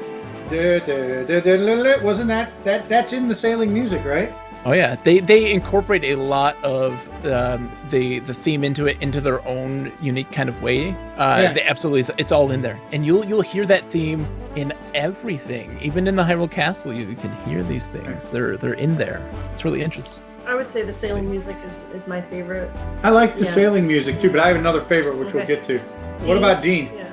da- 0.51 0.81
da- 0.81 1.25
da- 1.25 1.41
da- 1.41 1.57
da- 1.57 1.83
da- 1.83 2.03
wasn't 2.05 2.29
that 2.29 2.53
that 2.65 2.89
that's 2.89 3.13
in 3.15 3.27
the 3.29 3.35
sailing 3.35 3.73
music, 3.73 4.05
right? 4.05 4.31
Oh 4.67 4.73
yeah, 4.73 4.97
they 5.05 5.21
they 5.21 5.51
incorporate 5.53 6.05
a 6.05 6.17
lot 6.17 6.63
of 6.63 6.93
um, 7.27 7.71
the 7.91 8.19
the 8.21 8.35
theme 8.35 8.65
into 8.65 8.87
it 8.87 8.97
into 9.03 9.21
their 9.21 9.47
own 9.47 9.93
unique 10.01 10.31
kind 10.33 10.49
of 10.49 10.61
way. 10.63 10.91
Uh, 11.17 11.41
Yeah. 11.43 11.53
They 11.53 11.63
absolutely, 11.63 12.15
it's 12.19 12.33
all 12.33 12.51
in 12.51 12.63
there, 12.63 12.79
and 12.93 13.05
you'll 13.07 13.25
you'll 13.25 13.41
hear 13.43 13.67
that 13.67 13.89
theme 13.91 14.27
in 14.57 14.73
everything, 14.95 15.79
even 15.81 16.07
in 16.09 16.17
the 16.17 16.23
Hyrule 16.25 16.51
Castle. 16.51 16.93
You, 16.93 17.09
you 17.09 17.17
can 17.17 17.35
hear 17.45 17.63
these 17.63 17.87
things. 17.87 18.29
They're 18.31 18.57
they're 18.57 18.75
in 18.75 18.97
there. 18.97 19.21
It's 19.55 19.65
really 19.65 19.83
interesting. 19.83 20.23
I 20.47 20.55
would 20.55 20.73
say 20.73 20.83
the 20.83 20.95
sailing 20.95 21.31
music 21.31 21.57
is, 21.67 21.79
is 21.95 22.07
my 22.09 22.23
favorite. 22.23 22.71
I 23.03 23.11
like 23.11 23.37
the 23.37 23.45
Yeah. 23.45 23.51
sailing 23.51 23.87
music 23.87 24.19
too, 24.19 24.31
but 24.31 24.41
I 24.41 24.49
have 24.49 24.57
another 24.57 24.81
favorite 24.83 25.19
which 25.19 25.35
we'll 25.35 25.47
get 25.47 25.63
to. 25.65 25.79
What 26.25 26.39
about 26.39 26.63
Dean? 26.63 26.91
Yeah. 26.97 27.11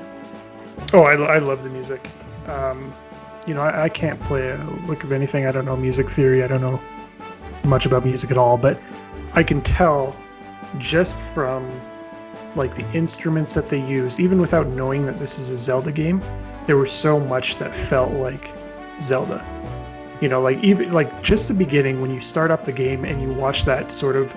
Oh, 0.94 1.03
I, 1.03 1.15
I 1.15 1.38
love 1.40 1.61
the 1.61 1.69
music. 1.69 2.07
Um, 2.48 2.94
you 3.45 3.53
know, 3.53 3.61
I, 3.61 3.84
I 3.84 3.90
can't 3.90 4.19
play 4.22 4.49
a 4.49 4.57
lick 4.88 5.03
of 5.03 5.11
anything. 5.11 5.45
I 5.45 5.52
don't 5.52 5.65
know 5.65 5.76
music 5.76 6.10
theory. 6.10 6.44
I 6.44 6.48
don't 6.48 6.61
know 6.61 6.80
much 7.65 7.86
about 7.86 8.06
music 8.06 8.32
at 8.32 8.38
all, 8.38 8.57
but 8.57 8.80
I 9.36 9.44
can 9.44 9.62
tell 9.62 10.16
just 10.78 11.18
from 11.34 11.70
like 12.56 12.76
the 12.76 12.90
instruments 12.94 13.53
that 13.53 13.70
they 13.70 13.82
use, 13.86 14.20
even 14.20 14.40
without 14.40 14.68
knowing 14.68 15.06
that 15.06 15.20
this 15.20 15.38
is 15.38 15.52
a 15.52 15.57
Zelda 15.57 15.91
game, 15.91 16.24
there 16.66 16.78
was 16.78 16.91
so 16.91 17.20
much 17.20 17.57
that 17.57 17.76
felt 17.76 18.14
like 18.14 18.53
Zelda. 18.99 19.45
You 20.22 20.30
know, 20.30 20.41
like 20.41 20.64
even 20.64 20.91
like 20.91 21.22
just 21.22 21.49
the 21.49 21.53
beginning 21.53 22.02
when 22.02 22.12
you 22.12 22.22
start 22.22 22.49
up 22.49 22.64
the 22.64 22.72
game 22.72 23.03
and 23.03 23.22
you 23.22 23.34
watch 23.34 23.66
that 23.66 23.91
sort 23.91 24.16
of 24.16 24.34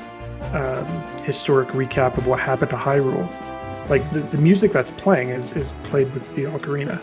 um, 0.52 0.84
historic 1.22 1.68
recap 1.68 2.18
of 2.18 2.26
what 2.26 2.40
happened 2.40 2.70
to 2.70 2.76
Hyrule 2.76 3.28
like 3.88 4.08
the, 4.10 4.20
the 4.20 4.38
music 4.38 4.72
that's 4.72 4.90
playing 4.90 5.30
is 5.30 5.52
is 5.52 5.72
played 5.84 6.12
with 6.12 6.34
the 6.34 6.44
ocarina 6.44 7.00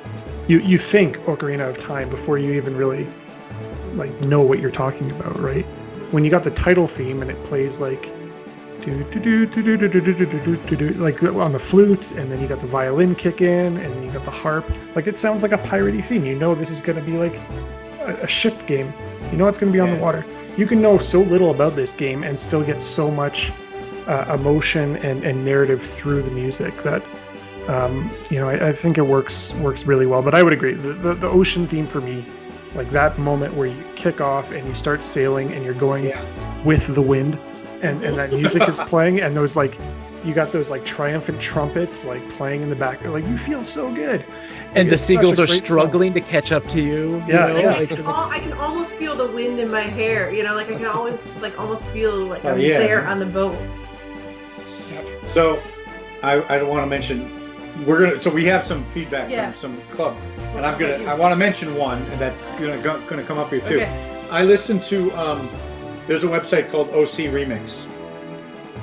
you 0.47 0.59
you 0.59 0.77
think 0.77 1.17
ocarina 1.21 1.67
of 1.67 1.79
time 1.79 2.09
before 2.09 2.37
you 2.37 2.53
even 2.53 2.75
really 2.75 3.07
like 3.95 4.11
know 4.21 4.41
what 4.41 4.59
you're 4.59 4.71
talking 4.71 5.09
about 5.11 5.39
right 5.39 5.65
when 6.11 6.23
you 6.23 6.31
got 6.31 6.43
the 6.43 6.51
title 6.51 6.87
theme 6.87 7.21
and 7.21 7.31
it 7.31 7.43
plays 7.43 7.79
like 7.79 8.13
do 8.81 9.03
do 9.05 9.19
do 9.19 9.45
do 9.47 9.77
do 9.77 9.87
do 9.87 9.99
do 9.99 10.25
do 10.25 10.57
do 10.57 10.75
do 10.75 10.89
like 10.93 11.23
on 11.23 11.53
the 11.53 11.59
flute, 11.59 12.11
and 12.11 12.31
then 12.31 12.39
you 12.39 12.47
got 12.47 12.59
the 12.59 12.67
violin 12.67 13.15
kick 13.15 13.41
in, 13.41 13.77
and 13.77 13.93
then 13.93 14.03
you 14.03 14.11
got 14.11 14.23
the 14.23 14.31
harp. 14.31 14.69
Like 14.95 15.07
it 15.07 15.19
sounds 15.19 15.41
like 15.41 15.53
a 15.53 15.57
piratey 15.57 16.03
theme. 16.03 16.25
You 16.25 16.35
know 16.35 16.53
this 16.53 16.69
is 16.69 16.81
gonna 16.81 17.01
be 17.01 17.13
like 17.13 17.35
a, 18.01 18.19
a 18.21 18.27
ship 18.27 18.67
game. 18.67 18.93
You 19.31 19.37
know 19.37 19.47
it's 19.47 19.57
gonna 19.57 19.71
be 19.71 19.79
on 19.79 19.89
the 19.89 19.97
water. 19.97 20.25
You 20.57 20.67
can 20.67 20.81
know 20.81 20.97
so 20.99 21.21
little 21.21 21.51
about 21.51 21.75
this 21.75 21.95
game 21.95 22.23
and 22.23 22.39
still 22.39 22.63
get 22.63 22.79
so 22.79 23.09
much 23.09 23.51
uh, 24.07 24.37
emotion 24.37 24.97
and, 24.97 25.23
and 25.23 25.43
narrative 25.43 25.81
through 25.81 26.21
the 26.21 26.31
music 26.31 26.77
that 26.83 27.03
um, 27.67 28.11
you 28.29 28.39
know 28.39 28.47
I, 28.47 28.69
I 28.69 28.71
think 28.71 28.97
it 28.97 29.05
works 29.05 29.53
works 29.55 29.85
really 29.85 30.05
well. 30.05 30.21
But 30.21 30.35
I 30.35 30.43
would 30.43 30.53
agree 30.53 30.73
the, 30.73 30.93
the 30.93 31.13
the 31.15 31.29
ocean 31.29 31.67
theme 31.67 31.87
for 31.87 32.01
me, 32.01 32.23
like 32.75 32.89
that 32.91 33.17
moment 33.17 33.53
where 33.55 33.67
you 33.67 33.83
kick 33.95 34.21
off 34.21 34.51
and 34.51 34.67
you 34.67 34.75
start 34.75 35.01
sailing 35.01 35.51
and 35.53 35.63
you're 35.63 35.73
going 35.73 36.05
Yeah. 36.05 36.23
with 36.63 36.93
the 36.93 37.01
wind, 37.01 37.39
and 37.81 38.03
and 38.03 38.17
that 38.17 38.31
music 38.31 38.67
is 38.67 38.79
playing 38.91 39.21
and 39.21 39.35
those 39.35 39.55
like 39.55 39.77
you 40.23 40.33
got 40.33 40.51
those 40.51 40.69
like 40.71 40.83
triumphant 40.85 41.39
trumpets 41.39 42.03
like 42.03 42.27
playing 42.31 42.61
in 42.63 42.69
the 42.69 42.75
back. 42.75 43.03
Like 43.05 43.25
you 43.27 43.37
feel 43.37 43.63
so 43.63 43.93
good. 43.93 44.25
And 44.73 44.89
the 44.89 44.95
It's 44.95 45.03
such 45.03 45.11
a 45.15 45.17
seagulls 45.19 45.39
are 45.39 45.45
great 45.45 45.65
song. 45.67 45.77
struggling 45.77 46.13
to 46.15 46.19
catch 46.21 46.51
up 46.51 46.67
to 46.69 46.81
you. 46.81 47.17
you 47.19 47.23
Yeah, 47.27 47.47
know, 47.47 47.55
And 47.55 47.69
I, 47.69 47.79
like- 47.79 47.89
can 47.89 48.05
al- 48.05 48.29
I 48.29 48.39
can 48.39 48.51
almost 48.53 48.91
feel 48.93 49.15
the 49.15 49.27
wind 49.27 49.59
in 49.59 49.69
my 49.71 49.81
hair. 49.83 50.33
You 50.33 50.43
know, 50.43 50.53
like 50.55 50.67
I 50.69 50.73
can 50.75 50.85
always 50.87 51.31
like 51.41 51.57
almost 51.59 51.85
feel 51.87 52.15
like 52.25 52.43
Oh, 52.43 52.53
I'm 52.53 52.59
yeah. 52.59 52.79
there 52.79 53.07
on 53.07 53.19
the 53.19 53.25
boat. 53.25 53.55
So, 55.27 55.61
I, 56.23 56.43
I 56.53 56.57
don't 56.59 56.69
want 56.69 56.83
to 56.83 56.87
mention, 56.87 57.44
we're 57.85 57.99
gonna, 58.09 58.21
so 58.21 58.29
we 58.29 58.45
have 58.45 58.63
some 58.65 58.85
feedback 58.85 59.29
Yeah. 59.29 59.51
from 59.51 59.59
some 59.59 59.81
club, 59.95 60.15
and 60.55 60.65
I'm 60.65 60.79
gonna. 60.79 61.03
I 61.05 61.13
want 61.13 61.31
to 61.33 61.35
mention 61.35 61.75
one, 61.75 62.01
and 62.03 62.19
that's 62.21 62.47
gonna, 62.59 62.77
go- 62.81 63.01
gonna 63.07 63.23
come 63.23 63.37
up 63.37 63.49
here 63.49 63.59
too. 63.61 63.75
Okay. 63.75 64.11
I 64.31 64.43
listened 64.43 64.83
to, 64.85 65.11
um, 65.13 65.49
there's 66.07 66.23
a 66.23 66.27
website 66.27 66.71
called 66.71 66.89
OC 66.89 67.27
Remix. 67.31 67.87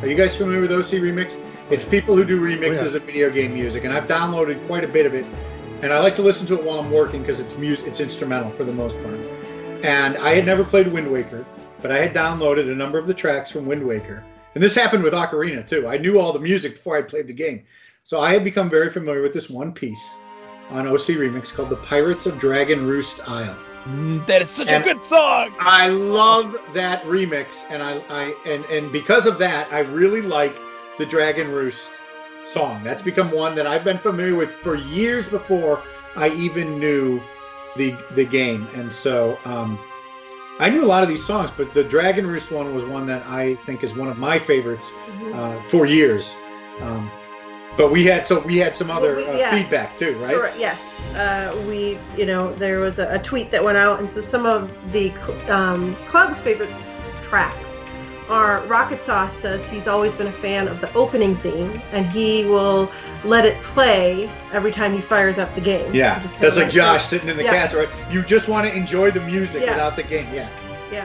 Are 0.00 0.06
you 0.06 0.14
guys 0.14 0.36
familiar 0.36 0.60
with 0.60 0.72
OC 0.72 1.00
Remix? 1.00 1.36
It's 1.70 1.84
people 1.84 2.14
who 2.16 2.24
do 2.24 2.40
remixes 2.40 2.80
Oh, 2.82 2.90
yeah. 2.90 2.96
of 2.96 3.02
video 3.04 3.30
game 3.30 3.54
music, 3.54 3.84
and 3.84 3.92
I've 3.92 4.06
downloaded 4.06 4.64
quite 4.66 4.84
a 4.84 4.88
bit 4.88 5.06
of 5.06 5.14
it, 5.14 5.24
and 5.80 5.92
I 5.92 5.98
like 6.00 6.14
to 6.16 6.22
listen 6.22 6.46
to 6.48 6.54
it 6.54 6.62
while 6.64 6.78
I'm 6.78 6.90
working 6.90 7.20
because 7.22 7.40
it's 7.40 7.56
music, 7.56 7.86
it's 7.88 8.00
instrumental 8.00 8.50
for 8.52 8.64
the 8.64 8.72
most 8.72 8.94
part. 9.02 9.14
And 9.84 10.16
I 10.18 10.34
had 10.34 10.44
never 10.46 10.64
played 10.64 10.86
Wind 10.88 11.10
Waker, 11.10 11.44
but 11.80 11.90
I 11.90 11.98
had 11.98 12.14
downloaded 12.14 12.70
a 12.70 12.74
number 12.74 12.98
of 12.98 13.06
the 13.06 13.14
tracks 13.14 13.50
from 13.50 13.66
Wind 13.66 13.84
Waker, 13.84 14.22
and 14.54 14.62
this 14.62 14.74
happened 14.74 15.02
with 15.02 15.12
Ocarina 15.14 15.66
too. 15.66 15.88
I 15.88 15.96
knew 15.98 16.20
all 16.20 16.32
the 16.32 16.38
music 16.40 16.74
before 16.74 16.96
I 16.96 17.02
played 17.02 17.26
the 17.26 17.32
game, 17.32 17.62
so 18.04 18.20
I 18.20 18.32
had 18.32 18.44
become 18.44 18.68
very 18.70 18.90
familiar 18.90 19.22
with 19.22 19.32
this 19.32 19.48
one 19.50 19.72
piece 19.72 20.18
on 20.70 20.86
OC 20.86 21.16
Remix 21.16 21.52
called 21.52 21.68
"The 21.70 21.76
Pirates 21.76 22.26
of 22.26 22.38
Dragon 22.38 22.86
Roost 22.86 23.20
Isle." 23.28 23.56
Mm, 23.84 24.24
that 24.26 24.42
is 24.42 24.50
such 24.50 24.68
And- 24.68 24.84
a 24.84 24.86
good 24.94 25.02
song. 25.02 25.52
I 25.58 25.88
love 25.88 26.56
that 26.72 27.02
remix, 27.04 27.64
and 27.70 27.82
I, 27.82 28.00
I 28.08 28.34
and 28.46 28.64
and 28.66 28.92
because 28.92 29.26
of 29.26 29.38
that, 29.38 29.66
I 29.72 29.80
really 29.80 30.20
like 30.22 30.56
the 30.98 31.06
Dragon 31.06 31.50
Roost 31.50 31.90
song. 32.44 32.82
That's 32.84 33.02
become 33.02 33.30
one 33.30 33.54
that 33.56 33.66
I've 33.66 33.84
been 33.84 33.98
familiar 33.98 34.34
with 34.36 34.50
for 34.62 34.76
years 34.76 35.26
before 35.28 35.82
I 36.16 36.28
even 36.30 36.78
knew 36.78 37.20
the 37.76 37.94
the 38.14 38.24
game, 38.24 38.68
and 38.74 38.92
so 38.92 39.36
um, 39.44 39.78
I 40.60 40.68
knew 40.70 40.84
a 40.84 40.86
lot 40.86 41.02
of 41.02 41.08
these 41.08 41.24
songs, 41.24 41.50
but 41.56 41.72
the 41.74 41.82
Dragon 41.82 42.26
Roost 42.26 42.52
one 42.52 42.74
was 42.74 42.84
one 42.84 43.06
that 43.06 43.24
I 43.26 43.54
think 43.66 43.82
is 43.82 43.94
one 43.94 44.08
of 44.08 44.18
my 44.18 44.38
favorites 44.38 44.92
Mhm. 45.08 45.34
uh, 45.34 45.62
for 45.70 45.86
years. 45.86 46.36
Um, 46.80 47.10
but 47.76 47.90
we 47.90 48.04
had 48.04 48.26
so 48.26 48.40
we 48.40 48.56
had 48.58 48.74
some 48.74 48.90
other 48.90 49.16
Well, 49.16 49.24
we- 49.26 49.32
uh, 49.32 49.38
yeah. 49.38 49.50
feedback 49.56 49.98
too, 49.98 50.16
right? 50.18 50.34
Correct, 50.34 50.58
Yes, 50.58 50.78
uh, 51.14 51.54
we, 51.68 51.98
you 52.16 52.26
know, 52.26 52.54
there 52.56 52.80
was 52.80 52.98
a, 52.98 53.08
a 53.14 53.18
tweet 53.18 53.50
that 53.50 53.62
went 53.64 53.78
out, 53.78 54.00
and 54.00 54.12
so 54.12 54.20
some 54.20 54.46
of 54.46 54.70
the 54.92 55.10
um, 55.50 55.96
club's 56.08 56.42
favorite 56.42 56.70
tracks 57.22 57.80
are 58.28 58.60
Rocket 58.66 59.04
Sauce 59.04 59.34
says 59.36 59.68
he's 59.68 59.86
always 59.88 60.14
been 60.14 60.28
a 60.28 60.32
fan 60.32 60.68
of 60.68 60.80
the 60.80 60.90
opening 60.94 61.36
theme, 61.38 61.80
and 61.92 62.06
he 62.06 62.44
will 62.44 62.90
let 63.24 63.44
it 63.44 63.60
play 63.62 64.30
every 64.52 64.72
time 64.72 64.92
he 64.94 65.00
fires 65.00 65.38
up 65.38 65.52
the 65.54 65.60
game. 65.60 65.92
Yeah, 65.94 66.18
that's 66.40 66.56
like 66.56 66.70
Josh 66.70 67.04
sitting 67.06 67.28
in 67.28 67.36
the 67.36 67.42
Yeah. 67.44 67.50
castle, 67.50 67.80
right? 67.80 67.88
You 68.12 68.22
just 68.22 68.48
want 68.48 68.66
to 68.66 68.74
enjoy 68.74 69.10
the 69.10 69.20
music 69.20 69.62
Yeah. 69.62 69.72
without 69.72 69.96
the 69.96 70.02
game. 70.04 70.28
Yeah. 70.32 70.48
Yeah. 70.90 71.04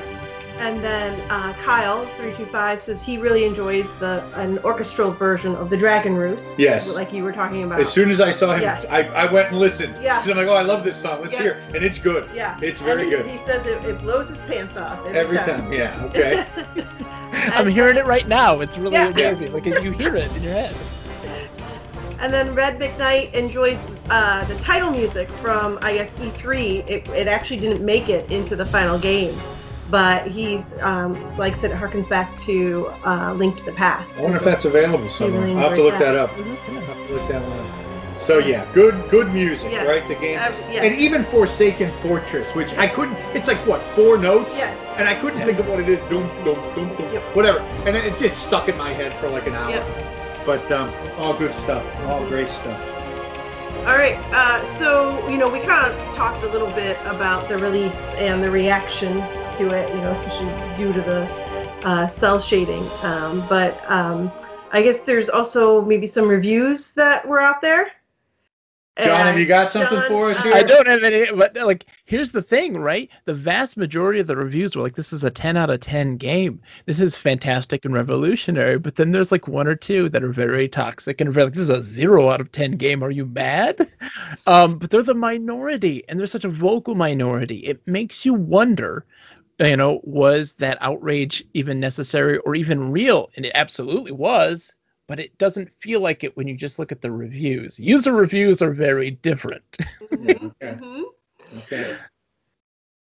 And 0.60 0.84
then 0.84 1.20
uh, 1.30 1.54
Kyle 1.64 2.06
three 2.18 2.34
two 2.34 2.46
five 2.48 2.82
says 2.82 3.02
he 3.04 3.18
really 3.18 3.46
enjoys 3.46 3.98
the 4.00 4.24
an 4.36 4.58
orchestral 4.60 5.12
version 5.12 5.56
of 5.56 5.70
the 5.70 5.78
Dragon 5.78 6.16
Roost. 6.16 6.58
Yes. 6.58 6.94
Like 6.96 7.14
you 7.14 7.24
were 7.24 7.32
talking 7.32 7.64
about. 7.64 7.80
As 7.80 7.92
soon 7.92 8.10
as 8.10 8.20
I 8.20 8.32
saw 8.32 8.54
him, 8.56 8.62
Yes. 8.64 8.86
I, 8.90 9.04
I 9.10 9.32
went 9.32 9.50
and 9.50 9.60
listened. 9.60 9.96
Yeah. 10.02 10.18
'Cause 10.20 10.30
I'm 10.32 10.38
like, 10.38 10.48
oh, 10.48 10.56
I 10.56 10.64
love 10.64 10.84
this 10.84 10.96
song. 11.00 11.22
Let's 11.22 11.36
Yeah. 11.38 11.44
hear 11.44 11.52
it. 11.70 11.76
And 11.76 11.86
it's 11.86 12.00
good. 12.00 12.28
yeah. 12.34 12.58
It's 12.62 12.80
And 12.82 12.88
very 12.90 13.04
he, 13.06 13.10
good. 13.12 13.26
He 13.28 13.38
says 13.46 13.66
it, 13.68 13.84
it 13.86 14.02
blows 14.02 14.30
his 14.30 14.42
pants 14.42 14.76
off 14.78 15.00
every, 15.06 15.20
Every 15.20 15.38
time. 15.40 15.72
Yeah. 15.72 16.04
Okay. 16.06 16.46
I'm 17.56 17.68
hearing 17.68 17.98
it 17.98 18.06
right 18.06 18.28
now. 18.28 18.60
It's 18.62 18.78
really 18.78 18.94
Yeah. 18.94 19.10
amazing. 19.10 19.54
Like 19.54 19.66
you 19.66 19.92
hear 19.92 20.16
it 20.16 20.32
in 20.36 20.44
your 20.44 20.54
head. 20.54 20.76
And 22.20 22.34
then 22.34 22.56
Red 22.56 22.80
McKnight 22.80 23.32
enjoys 23.34 23.78
uh, 24.10 24.44
the 24.46 24.56
title 24.56 24.90
music 24.92 25.28
from 25.30 25.78
I 25.84 25.94
guess 25.94 26.14
E3. 26.16 26.90
It, 26.90 27.08
it 27.10 27.28
actually 27.28 27.58
didn't 27.58 27.86
make 27.86 28.10
it 28.10 28.30
into 28.32 28.56
the 28.56 28.66
final 28.66 28.98
game, 28.98 29.38
but 29.90 30.28
he 30.28 30.58
um, 30.82 31.16
likes 31.38 31.64
it 31.64 31.72
harkens 31.72 32.08
back 32.10 32.36
to 32.38 32.88
uh, 33.06 33.34
Link 33.34 33.58
to 33.58 33.66
the 33.66 33.72
Past. 33.72 34.18
I 34.18 34.22
wonder 34.22 34.38
if 34.38 34.44
that's 34.44 34.66
available 34.66 35.04
He 35.06 35.10
somewhere. 35.10 35.48
I'll 35.48 35.70
have 35.70 35.76
to 35.76 35.84
look 35.84 35.98
that, 36.00 36.16
up. 36.16 36.30
Mhm. 36.32 36.46
Yeah, 36.74 36.80
I'll 36.80 36.86
have 36.86 37.08
to 37.08 37.14
look 37.14 37.28
that 37.30 37.42
one 37.42 37.60
up. 37.60 38.22
So 38.22 38.40
yeah, 38.40 38.66
good 38.74 39.10
good 39.10 39.34
music, 39.34 39.72
Yes. 39.72 39.88
right? 39.88 40.06
The 40.10 40.16
game. 40.16 40.38
Every- 40.38 40.74
yes. 40.74 40.84
And 40.84 40.96
even 41.00 41.24
Forsaken 41.26 41.90
Fortress, 41.90 42.54
which 42.56 42.78
I 42.78 42.86
couldn't. 42.88 43.16
It's 43.34 43.48
like 43.48 43.58
what 43.66 43.80
four 43.82 44.18
notes. 44.18 44.54
Yes. 44.58 44.78
And 44.98 45.08
I 45.08 45.16
couldn't 45.16 45.40
Yeah. 45.40 45.46
think 45.46 45.60
of 45.60 45.70
what 45.70 45.80
it 45.80 45.88
is. 45.88 46.00
Doom, 46.10 46.28
doom, 46.44 46.60
doom, 46.76 46.94
doom. 46.98 47.14
Yep. 47.14 47.24
Whatever. 47.36 47.60
And 47.86 47.96
it, 47.96 48.04
it 48.04 48.20
just 48.20 48.44
stuck 48.46 48.68
in 48.68 48.78
my 48.78 48.92
head 48.92 49.14
for 49.14 49.30
like 49.30 49.48
an 49.48 49.56
hour. 49.56 49.70
Yep. 49.70 49.86
But 50.46 50.70
um, 50.74 50.92
all 51.20 51.34
good 51.34 51.56
stuff. 51.56 51.84
All 52.08 52.26
great 52.26 52.50
stuff. 52.50 52.78
All 53.86 53.96
right. 53.98 54.18
Uh, 54.34 54.62
so 54.78 55.26
you 55.30 55.38
know, 55.38 55.48
we 55.50 55.62
kind 55.62 55.94
of 55.94 56.16
talked 56.16 56.44
a 56.44 56.50
little 56.50 56.72
bit 56.72 56.98
about 57.06 57.48
the 57.48 57.58
release 57.60 58.14
and 58.16 58.44
the 58.44 58.52
reaction 58.52 59.24
to 59.58 59.68
it. 59.76 59.94
You 59.94 60.02
know, 60.02 60.12
especially 60.12 60.48
due 60.78 60.94
to 60.94 61.02
the 61.02 61.48
uh, 61.86 62.08
cel 62.08 62.40
shading. 62.40 62.88
Um, 63.04 63.46
but 63.48 63.80
um, 63.90 64.32
I 64.72 64.82
guess 64.82 65.00
there's 65.02 65.30
also 65.30 65.82
maybe 65.82 66.08
some 66.08 66.28
reviews 66.28 66.92
that 66.92 67.28
were 67.28 67.40
out 67.40 67.62
there. 67.62 67.92
John, 69.04 69.28
have 69.28 69.38
you 69.38 69.46
got 69.46 69.70
something 69.70 70.00
John, 70.00 70.08
for 70.08 70.32
us 70.32 70.40
uh, 70.40 70.44
here? 70.44 70.54
I 70.56 70.64
don't 70.64 70.88
have 70.88 71.04
any, 71.04 71.32
but 71.32 71.56
like, 71.56 71.86
here's 72.06 72.32
the 72.32 72.42
thing, 72.42 72.78
right? 72.78 73.10
The 73.26 73.34
vast 73.34 73.78
majority 73.78 74.20
of 74.20 74.26
the 74.26 74.36
reviews 74.36 74.76
were 74.76 74.82
like, 74.82 74.96
"This 74.96 75.14
is 75.14 75.24
a 75.24 75.30
10 75.30 75.56
out 75.56 75.70
of 75.70 75.82
10 75.82 76.18
game. 76.18 76.60
This 76.88 77.00
is 77.00 77.16
fantastic 77.16 77.86
and 77.86 77.94
revolutionary." 77.94 78.80
But 78.80 78.96
then 78.96 79.12
there's 79.12 79.32
like 79.32 79.48
one 79.48 79.68
or 79.68 79.76
two 79.76 80.10
that 80.10 80.24
are 80.24 80.32
very 80.32 80.68
toxic 80.68 81.22
and 81.22 81.32
very 81.32 81.46
like, 81.46 81.54
"This 81.54 81.64
is 81.64 81.70
a 81.70 81.82
zero 81.84 82.30
out 82.30 82.42
of 82.42 82.52
10 82.52 82.72
game. 82.72 83.04
Are 83.04 83.12
you 83.12 83.26
mad?" 83.26 83.88
Um, 84.48 84.78
but 84.80 84.90
they're 84.90 85.04
the 85.04 85.14
minority, 85.14 86.04
and 86.08 86.18
they're 86.18 86.26
such 86.26 86.46
a 86.46 86.50
vocal 86.50 86.96
minority. 86.96 87.58
It 87.58 87.86
makes 87.86 88.26
you 88.26 88.34
wonder. 88.34 89.06
You 89.60 89.76
know, 89.78 90.02
was 90.04 90.54
that 90.54 90.78
outrage 90.82 91.44
even 91.54 91.80
necessary 91.80 92.38
or 92.40 92.56
even 92.56 92.92
real? 92.92 93.30
And 93.36 93.46
it 93.46 93.52
absolutely 93.56 94.12
was 94.12 94.74
but 95.08 95.20
it 95.20 95.38
doesn't 95.38 95.70
feel 95.80 96.02
like 96.02 96.24
it 96.24 96.36
when 96.36 96.48
you 96.48 96.56
just 96.56 96.80
look 96.80 96.92
at 96.92 97.02
the 97.02 97.10
reviews. 97.12 97.80
User 97.80 98.14
reviews 98.14 98.62
are 98.62 98.74
very 98.74 99.12
different. 99.12 99.78
Mhm, 100.12 100.52
Okay. 100.62 100.78
mhm. 100.82 101.04
Okay. 101.60 101.96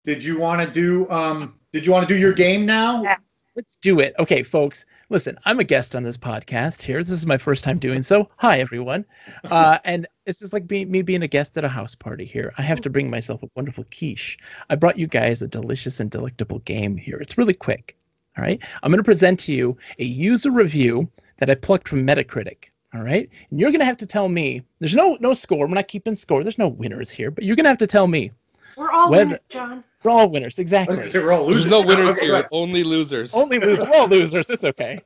Did 0.04 0.24
you 0.24 0.38
want 0.40 0.62
to 0.62 0.68
do 0.70 1.10
um 1.10 1.56
did 1.72 1.86
you 1.86 1.92
want 1.92 2.08
to 2.08 2.14
do 2.14 2.20
your 2.20 2.34
game 2.34 2.66
now? 2.66 3.02
Yes. 3.04 3.20
Let's 3.56 3.78
do 3.78 4.00
it. 4.02 4.14
Okay, 4.20 4.44
folks, 4.44 4.86
listen, 5.10 5.38
I'm 5.46 5.60
a 5.60 5.64
guest 5.64 5.96
on 5.96 6.04
this 6.04 6.18
podcast 6.18 6.82
here. 6.82 7.04
This 7.04 7.18
is 7.20 7.26
my 7.26 7.38
first 7.38 7.64
time 7.64 7.80
doing 7.80 8.04
so. 8.04 8.30
Hi, 8.38 8.60
everyone. 8.60 9.06
Uh, 9.46 9.78
and 9.86 10.06
this 10.26 10.42
is 10.42 10.52
like 10.54 10.68
being, 10.68 10.92
me 10.92 11.02
being 11.02 11.24
a 11.24 11.28
guest 11.28 11.58
at 11.58 11.64
a 11.64 11.70
house 11.70 11.96
party 11.96 12.26
here. 12.26 12.54
I 12.58 12.64
have 12.64 12.82
to 12.82 12.90
bring 12.90 13.06
mm-hmm. 13.06 13.12
myself 13.12 13.44
a 13.44 13.50
wonderful 13.56 13.86
quiche. 13.86 14.38
I 14.70 14.76
brought 14.76 14.98
you 14.98 15.08
guys 15.08 15.42
a 15.42 15.48
delicious 15.48 16.00
and 16.00 16.10
delectable 16.10 16.60
game 16.60 16.98
here. 16.98 17.18
It's 17.18 17.38
really 17.38 17.54
quick. 17.54 17.96
All 18.38 18.44
right. 18.44 18.62
I'm 18.84 18.92
going 18.92 19.00
to 19.00 19.04
present 19.04 19.40
to 19.42 19.54
you 19.54 19.78
a 20.00 20.04
user 20.04 20.52
review 20.52 21.10
that 21.38 21.50
I 21.50 21.56
plucked 21.56 21.88
from 21.88 22.06
Metacritic. 22.06 22.66
All 22.94 23.02
right. 23.02 23.30
And 23.50 23.60
you're 23.60 23.72
going 23.72 23.80
to 23.80 23.86
have 23.86 23.98
to 23.98 24.06
tell 24.06 24.30
me 24.30 24.62
there's 24.80 24.96
no 24.96 25.18
no 25.20 25.34
score. 25.34 25.68
We're 25.68 25.76
not 25.76 25.88
keeping 25.88 26.16
score. 26.16 26.44
There's 26.44 26.58
no 26.58 26.68
winners 26.68 27.10
here, 27.10 27.32
but 27.32 27.44
you're 27.44 27.56
going 27.56 27.66
to 27.66 27.70
have 27.70 27.78
to 27.80 27.88
tell 27.88 28.08
me. 28.08 28.32
We're 28.78 28.92
all 28.92 29.10
Whether- 29.12 29.26
winners, 29.26 29.40
John. 29.50 29.84
We're 30.04 30.12
all 30.12 30.30
winners. 30.30 30.60
Exactly. 30.60 30.98
was 30.98 31.14
gonna 31.14 31.26
we're 31.26 31.32
all 31.32 31.46
There's 31.46 31.56
losers. 31.66 31.72
no 31.72 31.82
winners 31.82 32.18
Okay, 32.18 32.26
here, 32.28 32.34
right. 32.36 32.46
only 32.52 32.84
losers. 32.84 33.34
Only 33.34 33.58
losers. 33.60 33.86
We're 33.86 33.96
all 33.98 34.08
losers. 34.08 34.50
It's 34.52 34.64
okay. 34.64 35.00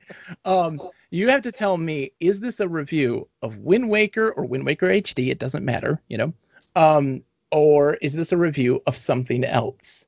Um, 0.43 0.81
you 1.11 1.29
have 1.29 1.41
to 1.43 1.51
tell 1.51 1.77
me: 1.77 2.11
is 2.19 2.39
this 2.41 2.59
a 2.59 2.67
review 2.67 3.27
of 3.41 3.57
Wind 3.59 3.89
Waker 3.89 4.31
or 4.31 4.45
Wind 4.45 4.65
Waker 4.65 4.87
HD? 4.87 5.29
It 5.29 5.39
doesn't 5.39 5.63
matter, 5.63 6.01
you 6.09 6.17
know. 6.17 6.33
Um, 6.75 7.23
or 7.51 7.93
is 7.95 8.13
this 8.13 8.31
a 8.33 8.37
review 8.37 8.81
of 8.87 8.97
something 8.97 9.43
else? 9.45 10.05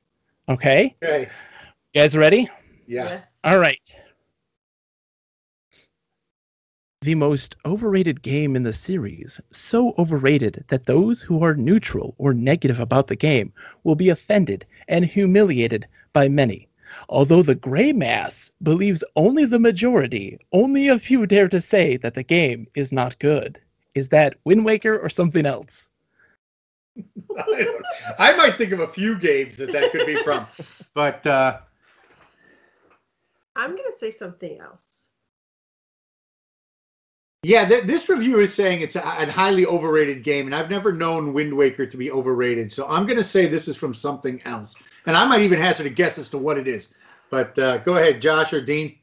Okay, 0.48 0.94
Okay. 1.02 1.28
you 1.94 2.00
guys 2.02 2.16
ready? 2.16 2.48
Yeah. 2.86 3.04
Yes. 3.04 3.26
All 3.44 3.58
right. 3.58 3.80
The 7.02 7.16
most 7.16 7.56
overrated 7.64 8.22
game 8.22 8.54
in 8.54 8.62
the 8.62 8.72
series, 8.72 9.40
so 9.50 9.92
overrated 9.98 10.64
that 10.68 10.86
those 10.86 11.20
who 11.20 11.42
are 11.42 11.56
neutral 11.56 12.14
or 12.16 12.32
negative 12.32 12.78
about 12.78 13.08
the 13.08 13.16
game 13.16 13.52
will 13.82 13.96
be 13.96 14.08
offended 14.08 14.64
and 14.86 15.04
humiliated 15.04 15.88
by 16.12 16.28
many. 16.28 16.68
Although 17.08 17.42
the 17.42 17.56
gray 17.56 17.92
mass 17.92 18.52
believes 18.62 19.02
only 19.16 19.44
the 19.44 19.58
majority, 19.58 20.38
only 20.52 20.86
a 20.86 20.96
few 20.96 21.26
dare 21.26 21.48
to 21.48 21.60
say 21.60 21.96
that 21.96 22.14
the 22.14 22.22
game 22.22 22.68
is 22.76 22.92
not 22.92 23.18
good. 23.18 23.58
Is 23.96 24.10
that 24.10 24.36
Wind 24.44 24.64
Waker 24.64 24.96
or 24.96 25.08
something 25.08 25.44
else? 25.44 25.88
I, 27.36 27.80
I 28.20 28.36
might 28.36 28.54
think 28.54 28.70
of 28.70 28.78
a 28.78 28.86
few 28.86 29.18
games 29.18 29.56
that 29.56 29.72
that 29.72 29.90
could 29.90 30.06
be 30.06 30.14
from, 30.22 30.46
but 30.94 31.26
uh, 31.26 31.58
I'm 33.56 33.70
gonna 33.70 33.98
say 33.98 34.12
something 34.12 34.60
else. 34.60 34.91
Yeah, 37.42 37.68
th- 37.68 37.84
this 37.84 38.08
review 38.08 38.38
is 38.38 38.54
saying 38.54 38.82
it's 38.82 38.94
a, 38.94 39.00
a 39.00 39.30
highly 39.30 39.66
overrated 39.66 40.22
game, 40.22 40.46
and 40.46 40.54
I've 40.54 40.70
never 40.70 40.92
known 40.92 41.32
Wind 41.32 41.52
Waker 41.52 41.86
to 41.86 41.96
be 41.96 42.10
overrated. 42.10 42.72
So 42.72 42.86
I'm 42.88 43.04
going 43.04 43.16
to 43.16 43.24
say 43.24 43.46
this 43.46 43.66
is 43.66 43.76
from 43.76 43.94
something 43.94 44.40
else, 44.44 44.76
and 45.06 45.16
I 45.16 45.24
might 45.26 45.40
even 45.42 45.60
hazard 45.60 45.86
a 45.86 45.90
guess 45.90 46.18
as 46.18 46.30
to 46.30 46.38
what 46.38 46.56
it 46.56 46.68
is. 46.68 46.90
But 47.30 47.58
uh, 47.58 47.78
go 47.78 47.96
ahead, 47.96 48.22
Josh 48.22 48.52
or 48.52 48.60
Dean. 48.60 48.96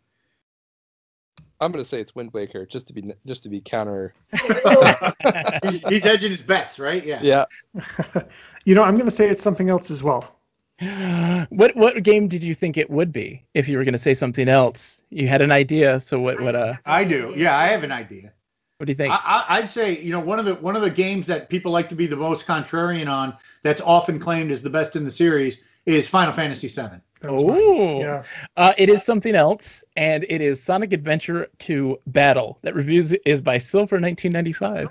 I'm 1.62 1.74
gonna 1.74 1.84
say 1.84 2.00
it's 2.00 2.16
Wind 2.16 2.32
Waker, 2.32 2.66
just 2.66 2.88
to 2.88 2.94
be 2.94 3.12
just 3.26 3.44
to 3.44 3.50
be 3.50 3.60
counter. 3.60 4.14
He's, 5.64 5.86
he's 5.86 6.06
edging 6.06 6.32
his 6.32 6.42
bets, 6.42 6.80
right? 6.80 7.06
Yeah. 7.06 7.20
Yeah, 7.22 7.46
you 8.66 8.76
know, 8.76 8.84
I'm 8.84 8.94
going 8.94 9.08
to 9.08 9.12
say 9.12 9.28
it's 9.28 9.44
something 9.44 9.70
else 9.70 9.92
as 9.92 10.02
well. 10.02 10.39
what 11.50 11.76
what 11.76 12.04
game 12.04 12.28
did 12.28 12.44
you 12.44 12.54
think 12.56 12.78
it 12.78 12.90
would 12.90 13.12
be 13.12 13.44
if 13.54 13.68
you 13.68 13.78
were 13.78 13.84
going 13.84 13.94
to 13.94 14.00
say 14.00 14.14
something 14.14 14.48
else? 14.48 15.02
You 15.10 15.28
had 15.28 15.42
an 15.42 15.52
idea, 15.52 16.00
so 16.00 16.20
what 16.20 16.40
what 16.42 16.56
uh 16.56 16.76
I 16.86 17.04
do. 17.04 17.34
Yeah, 17.36 17.58
I 17.58 17.68
have 17.68 17.84
an 17.84 17.92
idea. 17.92 18.32
what 18.78 18.86
do 18.86 18.92
you 18.92 18.96
think? 18.96 19.14
I, 19.14 19.18
I, 19.18 19.58
I'd 19.58 19.70
say 19.70 20.00
you 20.00 20.12
know 20.12 20.20
one 20.22 20.40
of 20.40 20.46
the 20.46 20.56
one 20.56 20.76
of 20.76 20.82
the 20.82 20.90
games 20.90 21.28
that 21.28 21.50
people 21.50 21.72
like 21.72 21.90
to 21.90 21.96
be 21.96 22.08
the 22.08 22.16
most 22.16 22.46
contrarian 22.48 23.10
on, 23.12 23.36
that's 23.64 23.82
often 23.82 24.20
claimed 24.20 24.52
as 24.52 24.62
the 24.62 24.70
best 24.70 24.96
in 24.96 25.04
the 25.04 25.12
series, 25.12 25.64
is 25.86 26.08
Final 26.08 26.34
Fantasy 26.34 26.68
VII. 26.70 27.00
That 27.22 27.34
was 27.34 27.44
mine. 27.44 27.58
Oh, 27.60 28.00
Yeah. 28.00 28.24
uh, 28.56 28.74
it 28.78 28.88
is 28.90 29.04
something 29.04 29.36
else, 29.36 29.84
and 29.98 30.26
it 30.30 30.40
is 30.40 30.64
Sonic 30.64 30.94
Adventure 30.94 31.50
2 31.60 32.00
Battle. 32.08 32.58
That 32.62 32.74
reviews 32.76 33.12
is 33.26 33.42
by 33.42 33.58
Silver 33.58 34.00
1995. 34.00 34.88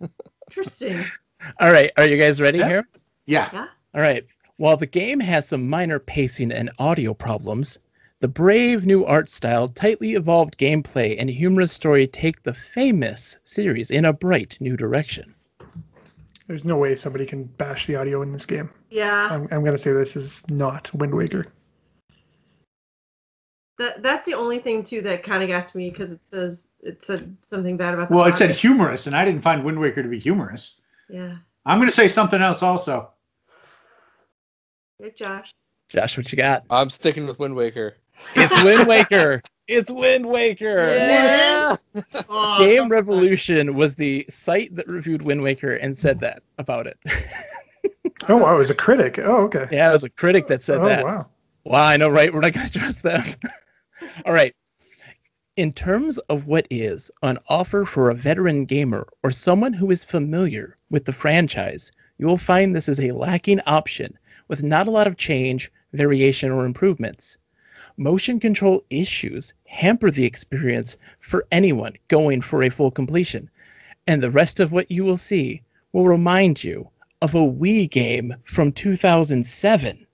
Interesting. 0.50 1.02
All 1.60 1.72
right, 1.72 1.90
are 1.96 2.06
you 2.06 2.18
guys 2.18 2.38
ready 2.40 2.58
Yeah. 2.58 2.68
here? 2.68 2.88
Yeah. 3.24 3.68
All 3.94 4.00
right. 4.02 4.26
While 4.58 4.76
the 4.76 4.86
game 4.86 5.20
has 5.20 5.46
some 5.46 5.68
minor 5.68 6.00
pacing 6.00 6.50
and 6.50 6.68
audio 6.80 7.14
problems, 7.14 7.78
the 8.18 8.26
brave 8.26 8.84
new 8.84 9.04
art 9.04 9.28
style, 9.28 9.68
tightly 9.68 10.14
evolved 10.14 10.58
gameplay, 10.58 11.14
and 11.16 11.30
humorous 11.30 11.70
story 11.70 12.08
take 12.08 12.42
the 12.42 12.54
famous 12.54 13.38
series 13.44 13.88
in 13.92 14.04
a 14.04 14.12
bright 14.12 14.56
new 14.58 14.76
direction. 14.76 15.32
There's 16.48 16.64
no 16.64 16.76
way 16.76 16.96
somebody 16.96 17.24
can 17.24 17.44
bash 17.44 17.86
the 17.86 17.94
audio 17.94 18.20
in 18.22 18.32
this 18.32 18.46
game. 18.46 18.68
Yeah, 18.90 19.28
I'm, 19.30 19.42
I'm 19.52 19.60
going 19.60 19.70
to 19.70 19.78
say 19.78 19.92
this 19.92 20.16
is 20.16 20.42
not 20.50 20.92
Wind 20.92 21.14
Waker. 21.14 21.44
that 23.78 24.02
that's 24.02 24.26
the 24.26 24.34
only 24.34 24.58
thing 24.58 24.82
too 24.82 25.02
that 25.02 25.22
kind 25.22 25.44
of 25.44 25.48
gets 25.48 25.76
me 25.76 25.88
because 25.88 26.10
it 26.10 26.20
says 26.24 26.66
it 26.80 27.04
said 27.04 27.36
something 27.48 27.76
bad 27.76 27.94
about. 27.94 28.08
The 28.08 28.16
Well, 28.16 28.24
it 28.26 28.34
said 28.34 28.50
humorous, 28.50 29.06
and 29.06 29.14
I 29.14 29.24
didn't 29.24 29.42
find 29.42 29.62
Wind 29.62 29.78
Waker 29.78 30.02
to 30.02 30.08
be 30.08 30.18
humorous. 30.18 30.80
Yeah. 31.08 31.36
I'm 31.64 31.78
going 31.78 31.88
to 31.88 31.94
say 31.94 32.08
something 32.08 32.42
else 32.42 32.64
also. 32.64 33.12
Good, 35.00 35.16
Josh. 35.16 35.54
Josh, 35.88 36.16
what 36.16 36.30
you 36.32 36.36
got? 36.36 36.64
I'm 36.70 36.90
sticking 36.90 37.26
with 37.26 37.38
Wind 37.38 37.54
Waker. 37.54 37.96
It's 38.34 38.64
Wind 38.64 38.88
Waker. 38.88 39.40
It's 39.68 39.90
Wind 39.90 40.26
Waker. 40.26 40.88
Yeah. 40.88 41.76
Oh, 42.28 42.58
Game 42.58 42.78
something- 42.78 42.88
Revolution 42.88 43.74
was 43.74 43.94
the 43.94 44.26
site 44.28 44.74
that 44.74 44.88
reviewed 44.88 45.22
Wind 45.22 45.42
Waker 45.42 45.74
and 45.74 45.96
said 45.96 46.20
that 46.20 46.42
about 46.58 46.86
it. 46.86 46.98
Oh, 48.28 48.36
wow. 48.36 48.56
It 48.56 48.58
was 48.58 48.70
a 48.70 48.74
critic. 48.74 49.18
Oh, 49.20 49.44
okay. 49.44 49.68
yeah, 49.70 49.88
it 49.88 49.92
was 49.92 50.02
a 50.02 50.10
critic 50.10 50.48
that 50.48 50.62
said 50.62 50.80
oh, 50.80 50.86
that. 50.86 51.04
wow. 51.04 51.28
Wow, 51.64 51.84
I 51.84 51.96
know, 51.96 52.08
right? 52.08 52.34
We're 52.34 52.40
not 52.40 52.52
going 52.52 52.68
to 52.68 52.78
trust 52.78 53.02
them. 53.02 53.24
All 54.26 54.32
right. 54.32 54.54
In 55.56 55.72
terms 55.72 56.18
of 56.28 56.46
what 56.46 56.66
is 56.68 57.10
an 57.22 57.38
offer 57.48 57.84
for 57.84 58.10
a 58.10 58.14
veteran 58.14 58.64
gamer 58.64 59.06
or 59.22 59.30
someone 59.30 59.72
who 59.72 59.90
is 59.92 60.02
familiar 60.02 60.76
with 60.90 61.04
the 61.04 61.12
franchise, 61.12 61.92
you 62.18 62.26
will 62.26 62.36
find 62.38 62.74
this 62.74 62.88
is 62.88 63.00
a 63.00 63.12
lacking 63.12 63.60
option 63.66 64.18
with 64.48 64.62
not 64.62 64.88
a 64.88 64.90
lot 64.90 65.06
of 65.06 65.16
change, 65.16 65.70
variation, 65.92 66.50
or 66.50 66.66
improvements. 66.66 67.38
Motion 67.96 68.40
control 68.40 68.84
issues 68.90 69.54
hamper 69.66 70.10
the 70.10 70.24
experience 70.24 70.96
for 71.20 71.46
anyone 71.52 71.94
going 72.08 72.40
for 72.40 72.62
a 72.62 72.70
full 72.70 72.90
completion, 72.90 73.48
and 74.06 74.22
the 74.22 74.30
rest 74.30 74.58
of 74.60 74.72
what 74.72 74.90
you 74.90 75.04
will 75.04 75.16
see 75.16 75.62
will 75.92 76.06
remind 76.06 76.64
you 76.64 76.88
of 77.20 77.34
a 77.34 77.38
Wii 77.38 77.90
game 77.90 78.34
from 78.44 78.72
2007. 78.72 80.06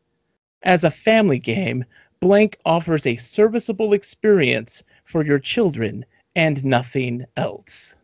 As 0.62 0.84
a 0.84 0.90
family 0.90 1.38
game, 1.38 1.84
Blank 2.20 2.58
offers 2.64 3.06
a 3.06 3.16
serviceable 3.16 3.92
experience 3.92 4.82
for 5.04 5.24
your 5.24 5.38
children 5.38 6.06
and 6.34 6.64
nothing 6.64 7.26
else. 7.36 7.94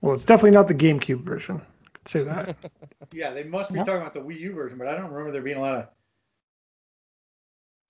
Well, 0.00 0.14
it's 0.14 0.24
definitely 0.24 0.52
not 0.52 0.68
the 0.68 0.74
GameCube 0.74 1.22
version. 1.22 1.60
I 2.04 2.08
could 2.08 2.08
say 2.10 2.22
that. 2.24 2.56
Yeah, 3.12 3.30
they 3.32 3.44
must 3.44 3.72
be 3.72 3.78
Yeah. 3.78 3.84
talking 3.84 4.00
about 4.00 4.14
the 4.14 4.20
Wii 4.20 4.38
U 4.40 4.52
version, 4.54 4.76
but 4.78 4.88
I 4.88 4.92
don't 4.96 5.10
remember 5.10 5.30
there 5.30 5.42
being 5.42 5.56
a 5.56 5.60
lot 5.60 5.74
of. 5.76 5.88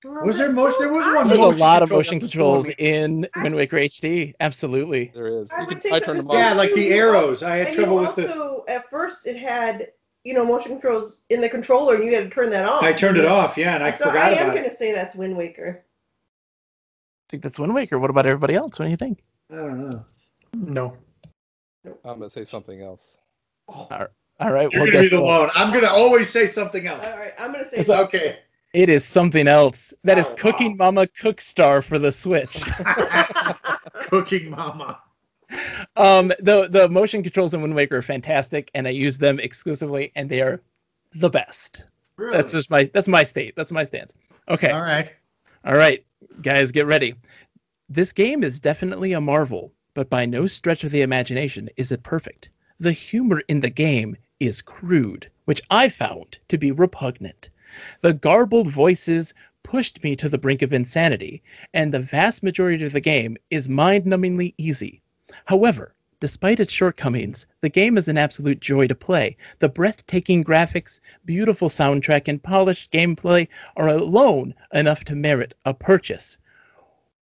Well, 0.04 0.26
Was 0.26 0.36
there 0.36 0.48
that's 0.48 0.56
most- 0.56 0.74
so 0.76 0.80
there 0.84 0.92
was 0.92 1.04
one 1.14 1.28
There's 1.28 1.40
a 1.40 1.46
lot 1.46 1.82
of 1.82 1.90
motion 1.90 2.20
controls 2.20 2.66
cool. 2.66 2.74
in 2.78 3.26
Wind 3.36 3.54
Waker 3.54 3.78
HD. 3.78 4.34
Absolutely. 4.40 5.10
There 5.14 5.26
is. 5.28 5.50
I 5.50 5.60
would 5.60 5.68
can, 5.70 5.80
say 5.80 5.92
I 5.92 5.98
turned 6.00 6.18
them 6.20 6.26
because 6.26 6.36
on. 6.36 6.42
Yeah, 6.42 6.52
like 6.52 6.74
the 6.74 6.92
arrows. 6.92 7.42
I 7.42 7.56
had 7.56 7.68
And 7.68 7.76
trouble 7.76 8.00
you 8.02 8.06
with 8.08 8.16
the. 8.16 8.28
also, 8.28 8.64
at 8.68 8.90
first, 8.90 9.26
it 9.26 9.36
had 9.38 9.92
you 10.24 10.34
know 10.34 10.44
motion 10.44 10.72
controls 10.72 11.24
in 11.30 11.40
the 11.40 11.48
controller, 11.48 11.94
and 11.94 12.04
you 12.04 12.14
had 12.14 12.24
to 12.24 12.30
turn 12.30 12.50
that 12.50 12.66
off. 12.68 12.82
I 12.82 12.92
turned 12.92 13.16
it 13.16 13.24
off. 13.24 13.56
Yeah, 13.56 13.74
and 13.74 13.82
I 13.82 13.92
so 13.92 14.06
forgot 14.08 14.26
I 14.26 14.30
am 14.32 14.50
going 14.52 14.64
to 14.64 14.70
say 14.70 14.92
that's 14.92 15.14
Wind 15.14 15.36
Waker. 15.38 15.82
I 15.86 17.24
think 17.30 17.42
that's 17.42 17.58
Wind 17.58 17.74
Waker. 17.74 17.98
What 17.98 18.10
about 18.10 18.26
everybody 18.26 18.54
else? 18.56 18.78
What 18.78 18.84
do 18.84 18.90
you 18.90 18.98
think? 18.98 19.22
I 19.50 19.56
don't 19.56 19.88
know. 19.88 20.04
No. 20.52 20.96
I'm 22.04 22.18
gonna 22.18 22.28
say 22.30 22.44
something 22.44 22.82
else. 22.82 23.20
All 23.68 23.88
right. 24.52 24.70
You're 24.72 24.82
well, 24.82 24.90
gonna 24.92 25.02
be 25.04 25.08
the 25.08 25.20
what? 25.20 25.40
lone. 25.40 25.50
I'm 25.54 25.72
gonna 25.72 25.88
always 25.92 26.28
say 26.30 26.46
something 26.46 26.86
else. 26.86 27.04
All 27.04 27.16
right, 27.16 27.32
I'm 27.38 27.52
going 27.52 27.64
to 27.64 27.70
say. 27.70 27.78
It's 27.78 27.88
a- 27.88 27.98
Okay. 28.02 28.38
It 28.72 28.88
is 28.88 29.04
something 29.04 29.46
else. 29.46 29.94
That 30.02 30.18
is 30.18 30.26
Oh, 30.26 30.30
wow. 30.30 30.34
Cooking 30.36 30.76
Mama 30.76 31.06
Cookstar 31.06 31.82
for 31.84 31.96
the 31.98 32.10
Switch. 32.10 32.60
Cooking 34.10 34.50
Mama. 34.50 34.98
um, 35.96 36.28
the 36.40 36.66
the 36.70 36.88
motion 36.88 37.22
controls 37.22 37.54
in 37.54 37.62
Wind 37.62 37.74
Waker 37.76 37.98
are 37.98 38.02
fantastic, 38.02 38.70
and 38.74 38.86
I 38.88 38.90
use 38.90 39.16
them 39.18 39.38
exclusively, 39.38 40.10
and 40.16 40.28
they 40.28 40.40
are 40.40 40.60
the 41.14 41.30
best. 41.30 41.84
Really? 42.16 42.36
That's 42.36 42.52
just 42.52 42.68
my 42.70 42.90
that's 42.92 43.06
my 43.08 43.22
state. 43.22 43.54
That's 43.56 43.70
my 43.72 43.84
stance. 43.84 44.12
Okay. 44.48 44.70
All 44.70 44.82
right. 44.82 45.12
All 45.64 45.76
right, 45.76 46.04
guys, 46.42 46.70
get 46.72 46.86
ready. 46.86 47.14
This 47.88 48.12
game 48.12 48.42
is 48.42 48.58
definitely 48.60 49.12
a 49.12 49.20
marvel, 49.20 49.72
but 49.94 50.10
by 50.10 50.26
no 50.26 50.46
stretch 50.46 50.82
of 50.84 50.90
the 50.90 51.02
imagination 51.02 51.70
is 51.76 51.92
it 51.92 52.02
perfect. 52.02 52.48
The 52.80 52.92
humor 52.92 53.40
in 53.48 53.60
the 53.60 53.70
game 53.70 54.16
is 54.40 54.60
crude, 54.60 55.30
which 55.44 55.62
I 55.70 55.88
found 55.88 56.38
to 56.48 56.58
be 56.58 56.72
repugnant. 56.72 57.48
The 58.00 58.12
garbled 58.12 58.68
voices 58.68 59.32
pushed 59.62 60.02
me 60.02 60.16
to 60.16 60.28
the 60.28 60.38
brink 60.38 60.60
of 60.60 60.72
insanity, 60.72 61.42
and 61.72 61.94
the 61.94 62.00
vast 62.00 62.42
majority 62.42 62.84
of 62.84 62.92
the 62.92 63.00
game 63.00 63.36
is 63.48 63.68
mind 63.68 64.04
numbingly 64.04 64.54
easy. 64.58 65.02
However, 65.44 65.94
despite 66.18 66.58
its 66.58 66.72
shortcomings, 66.72 67.46
the 67.60 67.68
game 67.68 67.96
is 67.96 68.08
an 68.08 68.18
absolute 68.18 68.60
joy 68.60 68.88
to 68.88 68.94
play. 68.94 69.36
The 69.60 69.68
breathtaking 69.68 70.42
graphics, 70.42 70.98
beautiful 71.24 71.68
soundtrack, 71.68 72.26
and 72.26 72.42
polished 72.42 72.90
gameplay 72.90 73.46
are 73.76 73.88
alone 73.88 74.52
enough 74.72 75.04
to 75.04 75.14
merit 75.14 75.54
a 75.64 75.74
purchase. 75.74 76.38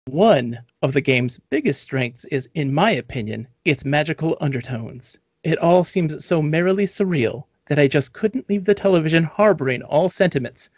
One 0.06 0.60
of 0.82 0.94
the 0.94 1.02
game's 1.02 1.40
biggest 1.49 1.82
strengths 1.82 2.24
is, 2.26 2.49
in 2.56 2.74
my 2.74 2.91
opinion, 2.91 3.49
its 3.66 3.84
magical 3.84 4.38
undertones. 4.40 5.18
It 5.46 5.60
all 5.60 5.84
seems 5.84 6.26
so 6.26 6.42
merrily 6.42 6.88
surreal 6.88 7.44
that 7.68 7.78
I 7.78 7.88
just 7.88 8.14
couldn't 8.14 8.50
leave 8.50 8.66
the 8.66 8.74
television 8.74 9.24
harboring 9.24 9.84
all 9.84 10.10
sentiments. 10.10 10.72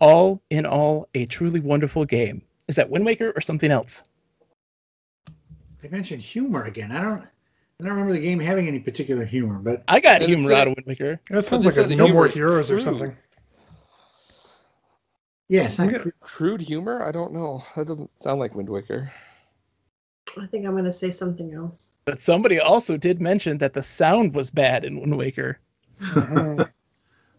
All 0.00 0.40
in 0.48 0.64
all, 0.64 1.06
a 1.14 1.26
truly 1.26 1.60
wonderful 1.60 2.06
game. 2.06 2.40
Is 2.68 2.76
that 2.76 2.88
Wind 2.88 3.04
Waker 3.04 3.32
or 3.36 3.42
something 3.42 3.70
else? 3.70 4.02
They 5.82 5.88
mentioned 5.90 6.22
humor 6.22 6.64
again. 6.64 6.90
I 6.90 7.02
don't. 7.02 7.22
I 7.80 7.84
don't 7.84 7.90
remember 7.92 8.14
the 8.14 8.20
game 8.20 8.40
having 8.40 8.66
any 8.66 8.80
particular 8.80 9.24
humor, 9.26 9.58
but 9.58 9.84
I 9.86 10.00
got 10.00 10.20
Does 10.20 10.28
humor 10.28 10.52
out 10.52 10.68
of 10.68 10.74
Wind 10.74 10.86
Waker. 10.86 11.20
That 11.28 11.44
sounds 11.44 11.66
like 11.66 11.76
a 11.76 11.86
No 11.94 12.08
More 12.08 12.26
is 12.26 12.34
Heroes 12.34 12.70
or 12.70 12.74
crude. 12.74 12.82
something. 12.82 13.16
yeah, 15.48 15.64
it's 15.64 15.78
not. 15.78 15.94
Crude 16.20 16.62
humor? 16.62 17.04
I 17.04 17.12
don't 17.12 17.32
know. 17.34 17.62
That 17.76 17.86
doesn't 17.86 18.10
sound 18.22 18.40
like 18.40 18.54
Wind 18.54 18.70
Waker. 18.70 19.12
I 20.40 20.46
think 20.46 20.64
I'm 20.66 20.72
going 20.72 20.84
to 20.84 20.92
say 20.92 21.10
something 21.10 21.52
else. 21.52 21.94
But 22.04 22.20
somebody 22.20 22.58
also 22.60 22.96
did 22.96 23.20
mention 23.20 23.58
that 23.58 23.72
the 23.74 23.82
sound 23.82 24.34
was 24.34 24.50
bad 24.50 24.84
in 24.84 25.00
Wind 25.00 25.16
Waker. 25.16 25.58
Mhm. 26.00 26.68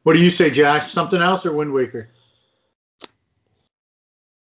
What 0.04 0.14
do 0.14 0.20
you 0.24 0.32
say, 0.32 0.50
Josh? 0.50 0.90
Something 0.92 1.22
else 1.22 1.46
or 1.46 1.52
Wind 1.52 1.74
Waker? 1.74 2.10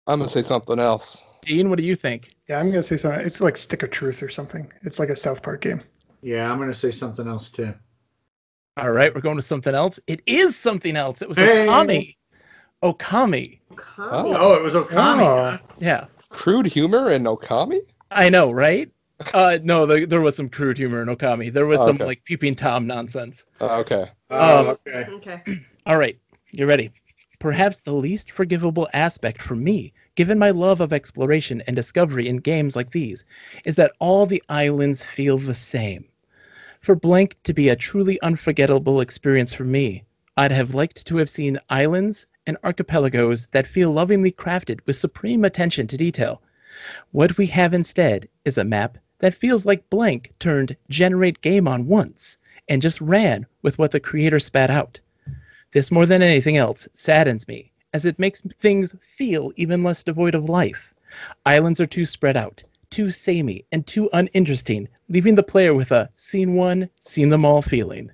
I'm 0.05 0.19
gonna 0.19 0.29
say 0.29 0.41
something 0.43 0.79
else. 0.79 1.23
Dean, 1.41 1.69
what 1.69 1.77
do 1.79 1.85
you 1.85 1.95
think? 1.95 2.35
yeah, 2.49 2.59
I'm 2.59 2.65
going 2.65 2.75
to 2.75 2.83
say 2.83 2.97
something. 2.97 3.21
It's 3.25 3.39
like 3.41 3.55
Stick 3.57 3.81
of 3.83 3.89
Truth 3.89 4.21
or 4.21 4.29
something. 4.29 4.71
It's 4.83 4.99
like 4.99 5.09
a 5.09 5.15
South 5.15 5.41
Park 5.41 5.61
game. 5.61 5.81
Yeah, 6.21 6.51
I'm 6.51 6.59
gonna 6.59 6.75
say 6.75 6.91
something 6.91 7.27
else 7.27 7.49
too. 7.49 7.73
All 8.77 8.91
right, 8.91 9.15
we're 9.15 9.21
going 9.21 9.37
to 9.37 9.41
something 9.41 9.73
else. 9.73 9.99
It 10.07 10.21
is 10.25 10.55
something 10.57 10.95
else. 10.97 11.21
It 11.21 11.29
was 11.29 11.37
Hey. 11.37 11.63
a 11.63 11.71
Konami. 11.71 12.15
Okami. 12.83 13.59
Okami. 13.71 14.35
Oh, 14.37 14.53
it 14.55 14.61
was 14.61 14.73
Okami. 14.73 15.21
Oh. 15.21 15.51
huh? 15.51 15.57
Yeah, 15.79 16.05
Crude 16.29 16.65
humor 16.65 17.11
and 17.11 17.25
Okami? 17.25 17.79
I 18.15 18.29
know, 18.29 18.51
right? 18.51 18.89
Uh, 19.33 19.59
no, 19.63 19.85
the, 19.85 20.05
there 20.05 20.21
was 20.21 20.35
some 20.35 20.49
crude 20.49 20.77
humor 20.77 21.01
in 21.01 21.07
Okami. 21.09 21.51
There 21.51 21.65
was 21.65 21.79
Oh, 21.81 21.87
some 21.87 21.95
okay. 21.95 22.05
like 22.05 22.23
peeping 22.23 22.55
tom 22.55 22.87
nonsense. 22.87 23.45
Uh, 23.61 23.77
okay. 23.79 24.09
Oh, 24.29 24.59
Um, 24.69 24.77
okay. 24.87 25.05
Okay. 25.11 25.41
All 25.85 25.97
right, 25.97 26.17
you 26.51 26.65
ready? 26.65 26.91
Perhaps 27.39 27.81
the 27.81 27.93
least 27.93 28.31
forgivable 28.31 28.87
aspect 28.93 29.41
for 29.41 29.55
me, 29.55 29.93
given 30.15 30.39
my 30.39 30.51
love 30.51 30.79
of 30.81 30.93
exploration 30.93 31.61
and 31.67 31.75
discovery 31.75 32.27
in 32.27 32.37
games 32.37 32.75
like 32.75 32.91
these, 32.91 33.23
is 33.65 33.75
that 33.75 33.91
all 33.99 34.25
the 34.25 34.41
islands 34.49 35.03
feel 35.03 35.37
the 35.37 35.53
same. 35.53 36.05
For 36.81 36.95
Blank 36.95 37.35
to 37.43 37.53
be 37.53 37.69
a 37.69 37.75
truly 37.75 38.19
unforgettable 38.21 39.01
experience 39.01 39.53
for 39.53 39.65
me, 39.65 40.03
I'd 40.37 40.51
have 40.53 40.73
liked 40.73 41.05
to 41.07 41.17
have 41.17 41.29
seen 41.29 41.59
islands 41.69 42.27
and 42.47 42.57
archipelagos 42.63 43.47
that 43.51 43.67
feel 43.67 43.91
lovingly 43.91 44.31
crafted 44.31 44.79
with 44.85 44.95
supreme 44.95 45.43
attention 45.43 45.87
to 45.87 45.97
detail. 45.97 46.41
What 47.11 47.37
we 47.37 47.47
have 47.47 47.73
instead 47.73 48.27
is 48.43 48.57
a 48.57 48.63
map 48.63 48.97
that 49.19 49.33
feels 49.33 49.65
like 49.65 49.89
Blank 49.89 50.33
turned 50.39 50.75
generate 50.89 51.41
game 51.41 51.67
on 51.67 51.87
once 51.87 52.37
and 52.67 52.81
just 52.81 52.99
ran 53.01 53.45
with 53.61 53.77
what 53.77 53.91
the 53.91 53.99
creator 53.99 54.39
spat 54.39 54.69
out. 54.69 54.99
This 55.71 55.91
more 55.91 56.05
than 56.05 56.21
anything 56.21 56.57
else 56.57 56.87
saddens 56.93 57.47
me, 57.47 57.71
as 57.93 58.05
it 58.05 58.19
makes 58.19 58.41
things 58.41 58.95
feel 59.01 59.51
even 59.55 59.83
less 59.83 60.03
devoid 60.03 60.35
of 60.35 60.49
life. 60.49 60.93
Islands 61.45 61.79
are 61.79 61.85
too 61.85 62.05
spread 62.05 62.37
out, 62.37 62.63
too 62.89 63.11
samey, 63.11 63.65
and 63.71 63.85
too 63.85 64.09
uninteresting, 64.13 64.87
leaving 65.09 65.35
the 65.35 65.43
player 65.43 65.73
with 65.73 65.91
a 65.91 66.09
seen 66.15 66.55
one, 66.55 66.89
seen 66.99 67.29
them 67.29 67.45
all 67.45 67.61
feeling. 67.61 68.11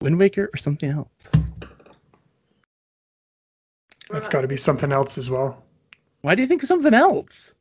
Wind 0.00 0.18
Waker 0.18 0.50
or 0.52 0.56
something 0.56 0.90
else? 0.90 1.32
That's 4.10 4.28
got 4.28 4.42
to 4.42 4.48
be 4.48 4.56
something 4.56 4.92
else 4.92 5.16
as 5.16 5.30
well. 5.30 5.62
Why 6.22 6.34
do 6.34 6.42
you 6.42 6.48
think 6.48 6.62
of 6.62 6.68
something 6.68 6.94
else? 6.94 7.54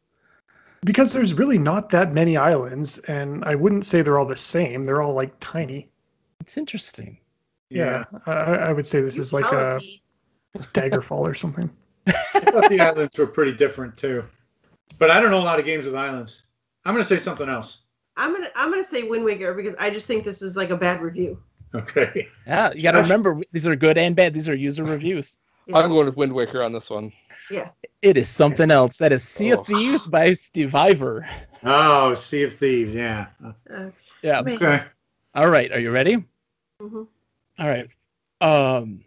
Because 0.84 1.14
there's 1.14 1.34
really 1.34 1.58
not 1.58 1.90
that 1.90 2.14
many 2.14 2.38
islands, 2.38 2.98
and 3.00 3.44
I 3.46 3.54
wouldn't 3.56 3.86
say 3.86 4.02
they're 4.02 4.18
all 4.18 4.26
the 4.26 4.36
same. 4.36 4.84
They're 4.84 5.02
all 5.02 5.14
like 5.14 5.34
tiny. 5.40 5.90
It's 6.40 6.58
interesting. 6.58 7.20
Yeah, 7.70 8.06
I, 8.26 8.32
I 8.32 8.74
would 8.74 8.88
say 8.88 9.02
this 9.02 9.16
You 9.16 9.22
is 9.22 9.34
like 9.34 9.52
a 9.52 9.76
it, 9.76 9.82
Pete. 9.82 10.02
Daggerfall 10.74 11.22
or 11.22 11.34
something. 11.34 11.70
I 12.08 12.40
thought 12.40 12.70
the 12.70 12.82
islands 12.82 13.18
were 13.18 13.28
pretty 13.28 13.54
different 13.54 13.96
too. 13.96 14.24
But 14.98 15.12
I 15.12 15.20
don't 15.20 15.32
know 15.32 15.40
a 15.40 15.44
lot 15.44 15.60
of 15.60 15.66
games 15.66 15.86
with 15.86 15.96
islands. 15.96 16.44
I'm 16.86 16.94
going 16.94 17.04
to 17.04 17.08
say 17.08 17.22
something 17.22 17.48
else. 17.48 17.84
I'm 18.18 18.34
gonna 18.34 18.50
I'm 18.56 18.70
gonna 18.70 18.84
say 18.84 19.04
Wind 19.04 19.24
Waker 19.24 19.54
because 19.54 19.74
I 19.80 19.90
just 19.90 20.06
think 20.06 20.26
this 20.26 20.42
is 20.42 20.58
like 20.58 20.70
a 20.70 20.76
bad 20.78 21.02
review. 21.02 21.42
Okay. 21.74 22.28
Yeah, 22.46 22.74
you 22.74 22.82
got 22.82 22.92
to 22.92 22.98
Josh? 23.00 23.06
remember 23.06 23.40
these 23.54 23.66
are 23.66 23.76
good 23.76 23.98
and 23.98 24.16
bad. 24.16 24.34
These 24.34 24.50
are 24.50 24.56
user 24.56 24.84
reviews. 24.84 25.38
Yeah. 25.72 25.78
I'm 25.84 25.90
going 25.90 26.06
with 26.06 26.18
Wind 26.18 26.34
Waker 26.34 26.62
on 26.64 26.72
this 26.72 26.90
one. 26.90 27.12
Yeah. 27.50 27.70
It 28.02 28.18
is 28.18 28.28
something 28.30 28.72
else. 28.72 28.98
That 28.98 29.12
is 29.12 29.24
Sea 29.24 29.54
Oh. 29.54 29.60
of 29.62 29.68
Thieves 29.68 30.08
by 30.08 30.34
Steve 30.34 30.74
Iver. 30.76 31.28
Oh, 31.64 32.16
Sea 32.16 32.44
of 32.44 32.56
Thieves. 32.58 32.94
Yeah. 32.94 33.28
Uh, 33.44 33.90
Yeah. 34.22 34.42
Okay. 34.42 34.84
All 35.36 35.50
right. 35.50 35.72
Are 35.72 35.80
you 35.80 35.92
ready? 35.92 36.24
Mhm. 36.82 37.08
All 37.60 37.70
right. 37.70 37.90
Um 38.42 39.04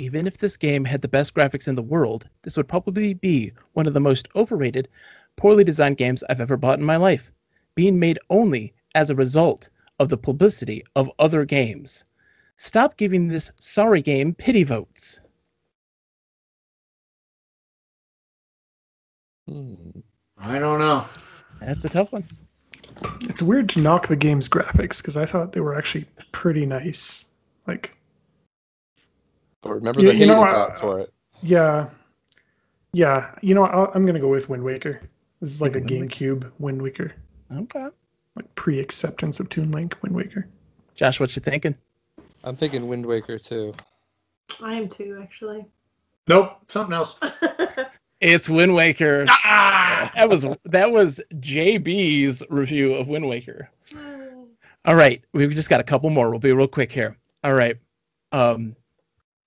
even 0.00 0.26
if 0.26 0.38
this 0.38 0.56
game 0.56 0.84
had 0.84 1.02
the 1.02 1.08
best 1.08 1.34
graphics 1.34 1.68
in 1.68 1.76
the 1.76 1.82
world, 1.82 2.28
this 2.42 2.56
would 2.56 2.66
probably 2.68 3.14
be 3.14 3.52
one 3.74 3.86
of 3.86 3.94
the 3.94 4.00
most 4.00 4.26
overrated, 4.34 4.88
poorly 5.36 5.62
designed 5.62 5.96
games 5.98 6.24
I've 6.28 6.40
ever 6.40 6.56
bought 6.56 6.80
in 6.80 6.84
my 6.84 6.96
life, 6.96 7.30
being 7.76 7.98
made 7.98 8.18
only 8.28 8.74
as 8.96 9.10
a 9.10 9.14
result 9.14 9.68
of 10.00 10.08
the 10.08 10.16
publicity 10.18 10.82
of 10.96 11.10
other 11.20 11.44
games. 11.44 12.04
Stop 12.56 12.96
giving 12.96 13.28
this 13.28 13.50
sorry 13.60 14.00
game 14.02 14.34
pity 14.34 14.62
votes. 14.64 15.20
Hmm. 19.48 19.74
I 20.38 20.58
don't 20.58 20.78
know. 20.78 21.06
That's 21.60 21.84
a 21.84 21.88
tough 21.88 22.12
one. 22.12 22.24
It's 23.22 23.42
weird 23.42 23.68
to 23.70 23.80
knock 23.80 24.06
the 24.08 24.16
game's 24.16 24.48
graphics 24.48 24.98
because 24.98 25.16
I 25.16 25.26
thought 25.26 25.52
they 25.52 25.60
were 25.60 25.76
actually 25.76 26.06
pretty 26.32 26.64
nice. 26.66 27.26
Like, 27.66 27.96
But 29.62 29.72
remember 29.74 30.00
You- 30.00 30.08
the 30.08 30.12
you 30.14 30.20
hate 30.20 30.26
know, 30.26 30.44
it 30.44 30.48
got 30.48 30.78
for 30.78 31.00
it. 31.00 31.12
yeah, 31.42 31.88
yeah. 32.92 33.34
You 33.42 33.54
know, 33.54 33.64
I'll, 33.64 33.90
I'm 33.94 34.04
gonna 34.06 34.20
go 34.20 34.28
with 34.28 34.48
Wind 34.48 34.62
Waker. 34.62 35.00
This 35.40 35.50
is 35.50 35.60
like 35.62 35.72
a 35.76 35.78
Wind 35.80 35.90
Waker. 35.90 36.04
GameCube 36.06 36.52
Wind 36.58 36.80
Waker, 36.82 37.12
Okay. 37.52 37.88
like 38.36 38.54
pre-acceptance 38.54 39.40
of 39.40 39.48
Toon 39.48 39.70
Link 39.72 39.96
Wind 40.02 40.14
Waker. 40.14 40.46
Josh, 40.94 41.18
what 41.20 41.34
you 41.34 41.40
thinking? 41.42 41.74
I'm 42.44 42.54
thinking 42.54 42.86
Wind 42.86 43.06
Waker 43.06 43.38
too. 43.38 43.72
I 44.62 44.74
am 44.74 44.86
too 44.86 45.18
actually. 45.20 45.64
Nope. 46.28 46.58
Something 46.68 46.94
else. 46.94 47.18
It's 48.20 48.48
Wind 48.48 48.74
Waker. 48.74 49.26
Ah! 49.28 50.10
That 50.14 50.30
was 50.30 50.46
that 50.64 50.90
was 50.90 51.20
JB's 51.34 52.42
review 52.48 52.94
of 52.94 53.06
Wind 53.06 53.28
Waker. 53.28 53.68
All 54.86 54.94
right, 54.94 55.22
we've 55.34 55.50
just 55.50 55.68
got 55.68 55.80
a 55.80 55.84
couple 55.84 56.08
more. 56.08 56.30
We'll 56.30 56.38
be 56.38 56.52
real 56.52 56.66
quick 56.66 56.90
here. 56.90 57.18
All 57.42 57.52
right. 57.52 57.76
Um, 58.32 58.76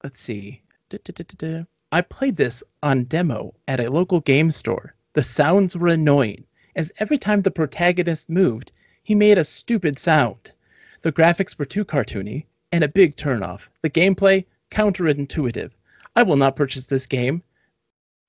let's 0.03 0.21
see. 0.21 0.61
Du-du-du-du-du. 0.89 1.65
I 1.91 2.01
played 2.01 2.35
this 2.35 2.63
on 2.83 3.05
demo 3.05 3.55
at 3.67 3.79
a 3.79 3.89
local 3.89 4.19
game 4.19 4.51
store. 4.51 4.93
The 5.13 5.23
sounds 5.23 5.75
were 5.75 5.87
annoying, 5.87 6.45
as 6.75 6.91
every 6.99 7.17
time 7.17 7.41
the 7.41 7.49
protagonist 7.49 8.29
moved, 8.29 8.71
he 9.01 9.15
made 9.15 9.39
a 9.39 9.43
stupid 9.43 9.97
sound. 9.97 10.51
The 11.01 11.11
graphics 11.11 11.57
were 11.57 11.65
too 11.65 11.83
cartoony 11.83 12.45
and 12.71 12.83
a 12.83 12.87
big 12.87 13.15
turnoff. 13.17 13.61
The 13.81 13.89
gameplay 13.89 14.45
counterintuitive. 14.71 15.71
I 16.15 16.23
will 16.23 16.37
not 16.37 16.55
purchase 16.55 16.85
this 16.85 17.05
game. 17.05 17.41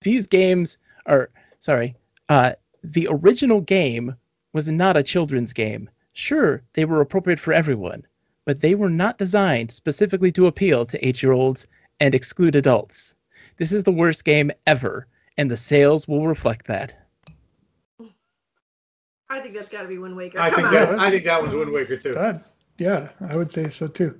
These 0.02 0.26
games 0.26 0.78
are 1.06 1.30
sorry. 1.58 1.96
Uh, 2.28 2.52
the 2.84 3.08
original 3.10 3.60
game 3.60 4.14
was 4.52 4.68
not 4.68 4.96
a 4.96 5.02
children's 5.02 5.52
game. 5.52 5.90
Sure, 6.12 6.62
they 6.74 6.84
were 6.84 7.00
appropriate 7.00 7.40
for 7.40 7.52
everyone, 7.52 8.04
but 8.44 8.60
they 8.60 8.74
were 8.74 8.90
not 8.90 9.18
designed 9.18 9.70
specifically 9.72 10.32
to 10.32 10.46
appeal 10.46 10.84
to 10.86 11.06
eight 11.06 11.22
year 11.22 11.32
olds 11.32 11.66
and 12.00 12.14
exclude 12.14 12.54
adults. 12.56 13.14
This 13.56 13.72
is 13.72 13.82
the 13.84 13.92
worst 13.92 14.24
game 14.24 14.50
ever, 14.66 15.06
and 15.36 15.50
the 15.50 15.56
sales 15.56 16.06
will 16.06 16.28
reflect 16.28 16.66
that. 16.66 16.94
I 19.30 19.40
think 19.40 19.54
that's 19.54 19.68
got 19.68 19.82
to 19.82 19.88
be 19.88 19.98
Wind 19.98 20.16
Waker. 20.16 20.40
I 20.40 20.50
Come 20.50 20.56
think 20.56 20.66
on. 20.66 20.72
that 20.72 20.98
I 20.98 21.10
think 21.10 21.24
that 21.24 21.40
one's 21.40 21.54
Wind 21.54 21.72
Waker 21.72 21.96
too. 21.96 22.12
That, 22.12 22.44
yeah, 22.78 23.08
I 23.28 23.36
would 23.36 23.52
say 23.52 23.68
so 23.70 23.88
too. 23.88 24.18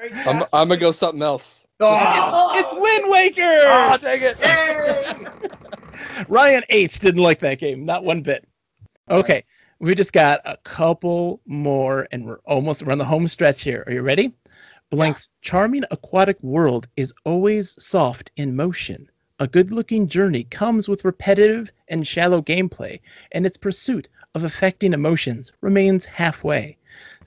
I'm, 0.00 0.44
I'm 0.52 0.68
gonna 0.68 0.76
go 0.76 0.90
something 0.90 1.22
else. 1.22 1.66
Oh, 1.80 2.52
It's 2.54 2.74
Wind 2.74 3.10
Waker! 3.10 3.62
Oh, 3.66 3.96
dang 4.00 4.20
it! 4.22 4.36
Ryan 6.28 6.62
H 6.70 6.98
didn't 6.98 7.22
like 7.22 7.40
that 7.40 7.58
game, 7.58 7.84
not 7.84 8.04
one 8.04 8.22
bit. 8.22 8.46
Okay, 9.10 9.44
we 9.78 9.94
just 9.94 10.12
got 10.12 10.40
a 10.44 10.56
couple 10.58 11.40
more, 11.46 12.08
and 12.10 12.24
we're 12.24 12.40
almost 12.44 12.82
we're 12.82 12.92
on 12.92 12.98
the 12.98 13.04
home 13.04 13.28
stretch 13.28 13.62
here. 13.62 13.84
Are 13.86 13.92
you 13.92 14.02
ready? 14.02 14.32
Blank's 14.90 15.28
charming 15.42 15.84
aquatic 15.90 16.42
world 16.42 16.88
is 16.96 17.12
always 17.24 17.76
soft 17.82 18.30
in 18.36 18.56
motion. 18.56 19.08
A 19.38 19.46
good-looking 19.46 20.08
journey 20.08 20.44
comes 20.44 20.88
with 20.88 21.04
repetitive 21.04 21.70
and 21.88 22.06
shallow 22.06 22.40
gameplay, 22.40 22.98
and 23.32 23.44
its 23.44 23.58
pursuit 23.58 24.08
of 24.34 24.44
affecting 24.44 24.94
emotions 24.94 25.52
remains 25.60 26.06
halfway. 26.06 26.77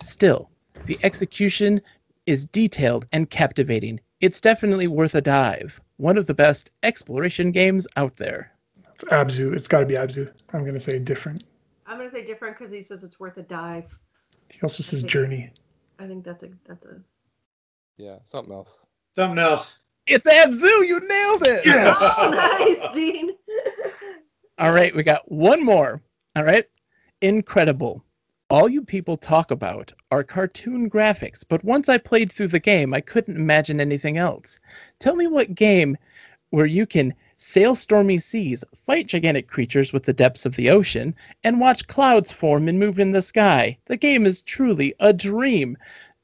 Still, 0.01 0.49
the 0.85 0.97
execution 1.03 1.81
is 2.25 2.45
detailed 2.45 3.05
and 3.11 3.29
captivating. 3.29 3.99
It's 4.19 4.41
definitely 4.41 4.87
worth 4.87 5.15
a 5.15 5.21
dive. 5.21 5.79
One 5.97 6.17
of 6.17 6.25
the 6.25 6.33
best 6.33 6.71
exploration 6.83 7.51
games 7.51 7.87
out 7.97 8.15
there. 8.17 8.51
It's 8.93 9.03
Abzu. 9.05 9.53
It's 9.55 9.67
got 9.67 9.79
to 9.81 9.85
be 9.85 9.95
Abzu. 9.95 10.31
I'm 10.53 10.63
gonna 10.65 10.79
say 10.79 10.99
different. 10.99 11.43
I'm 11.87 11.97
gonna 11.97 12.11
say 12.11 12.25
different 12.25 12.57
because 12.57 12.73
he 12.73 12.81
says 12.81 13.03
it's 13.03 13.19
worth 13.19 13.37
a 13.37 13.43
dive. 13.43 13.97
He 14.51 14.59
also 14.61 14.83
says 14.83 15.03
Okay. 15.03 15.09
Journey. 15.11 15.51
I 15.99 16.07
think 16.07 16.23
that's 16.23 16.43
a 16.43 16.49
that's 16.67 16.85
a. 16.85 16.99
Yeah, 17.97 18.17
something 18.25 18.53
else. 18.53 18.77
Something 19.15 19.39
else. 19.39 19.77
It's 20.07 20.25
Abzu. 20.25 20.87
You 20.87 20.99
nailed 21.07 21.47
it. 21.47 21.65
Yes. 21.65 21.97
Oh, 22.17 22.29
nice, 22.29 22.93
Dean. 22.93 23.31
All 24.57 24.71
right, 24.71 24.95
we 24.95 25.03
got 25.03 25.29
one 25.31 25.63
more. 25.63 26.01
All 26.35 26.43
right. 26.43 26.65
Incredible. 27.21 28.03
All 28.51 28.67
you 28.67 28.83
people 28.83 29.15
talk 29.15 29.49
about 29.49 29.93
are 30.11 30.25
cartoon 30.25 30.89
graphics, 30.89 31.41
but 31.47 31.63
once 31.63 31.87
I 31.87 31.97
played 31.97 32.29
through 32.29 32.49
the 32.49 32.59
game, 32.59 32.93
I 32.93 32.99
couldn't 32.99 33.37
imagine 33.37 33.79
anything 33.79 34.17
else. 34.17 34.59
Tell 34.99 35.15
me 35.15 35.25
what 35.25 35.55
game 35.55 35.97
where 36.49 36.65
you 36.65 36.85
can 36.85 37.13
sail 37.37 37.75
stormy 37.75 38.17
seas, 38.17 38.61
fight 38.75 39.07
gigantic 39.07 39.47
creatures 39.47 39.93
with 39.93 40.03
the 40.03 40.11
depths 40.11 40.45
of 40.45 40.57
the 40.57 40.69
ocean, 40.69 41.15
and 41.45 41.61
watch 41.61 41.87
clouds 41.87 42.33
form 42.33 42.67
and 42.67 42.77
move 42.77 42.99
in 42.99 43.13
the 43.13 43.21
sky. 43.21 43.77
The 43.85 43.95
game 43.95 44.25
is 44.25 44.41
truly 44.41 44.95
a 44.99 45.13
dream. 45.13 45.77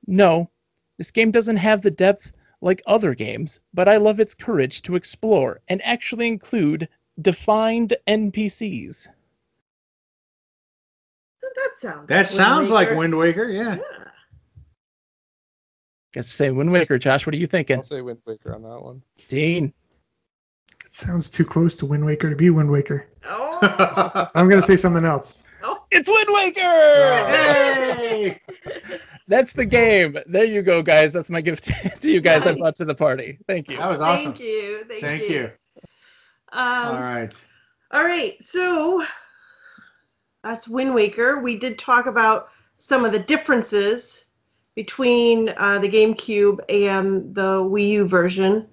No, 0.05 0.49
this 0.97 1.11
game 1.11 1.31
doesn't 1.31 1.55
have 1.55 1.81
the 1.81 1.91
depth 1.91 2.33
like 2.59 2.81
other 2.87 3.15
games, 3.15 3.61
but 3.73 3.87
I 3.87 3.95
love 3.95 4.19
its 4.19 4.35
courage 4.35 4.81
to 4.81 4.97
explore 4.97 5.61
and 5.69 5.81
actually 5.85 6.27
include 6.27 6.89
defined 7.21 7.95
NPCs. 8.05 9.07
That 11.81 11.89
sounds. 11.89 12.07
That 12.07 12.17
Wind 12.17 12.27
sounds 12.27 12.69
like 12.69 12.91
Wind 12.91 13.17
Waker. 13.17 13.45
Yeah. 13.45 13.75
Yeah. 13.75 14.03
Guess 16.13 16.31
say 16.31 16.51
Wind 16.51 16.71
Waker. 16.71 16.97
Josh, 16.97 17.25
what 17.25 17.35
are 17.35 17.37
you 17.37 17.47
thinking? 17.47 17.77
I'll 17.77 17.83
say 17.83 18.01
Wind 18.01 18.19
Waker 18.25 18.55
on 18.55 18.63
that 18.63 18.81
one. 18.81 19.01
Dean. 19.27 19.73
It 20.85 20.93
sounds 20.93 21.29
too 21.29 21.45
close 21.45 21.75
to 21.75 21.85
Wind 21.85 22.05
Waker 22.05 22.29
to 22.29 22.35
be 22.35 22.49
Wind 22.49 22.69
Waker. 22.71 23.07
Oh, 23.25 24.29
I'm 24.33 24.49
gonna 24.49 24.61
say 24.61 24.75
something 24.75 25.05
else. 25.05 25.43
Oh. 25.63 25.83
It's 25.91 26.07
Wind 26.09 26.27
Waker! 26.29 26.61
Hey! 26.61 28.41
That's 29.27 29.53
the 29.53 29.65
game. 29.65 30.17
There 30.27 30.45
you 30.45 30.61
go, 30.61 30.81
guys. 30.81 31.11
That's 31.11 31.29
my 31.29 31.41
gift 31.41 31.65
to 32.01 32.11
you 32.11 32.21
guys 32.21 32.45
I 32.45 32.55
brought 32.55 32.75
to 32.77 32.85
the 32.85 32.95
party. 32.95 33.39
Thank 33.47 33.69
you. 33.69 33.77
That 33.77 33.89
was 33.89 34.01
awesome. 34.01 34.25
thank 34.25 34.39
you. 34.39 34.83
Thank, 34.85 35.01
Thank 35.01 35.23
you. 35.23 35.35
you. 35.35 35.51
Um, 36.51 36.95
All 36.95 37.01
right. 37.01 37.33
All 37.91 38.03
right, 38.03 38.35
so 38.45 39.05
that's 40.47 40.67
Wind 40.67 40.95
Waker. 40.95 41.39
We 41.39 41.57
did 41.57 41.77
talk 41.77 42.05
about 42.05 42.49
some 42.77 43.03
of 43.03 43.11
the 43.11 43.19
differences 43.19 44.25
between 44.75 45.49
uh, 45.57 45.79
the 45.79 45.89
GameCube 45.89 46.59
and 46.69 47.35
the 47.35 47.61
Wii 47.63 47.89
U 47.89 48.07
version, 48.07 48.65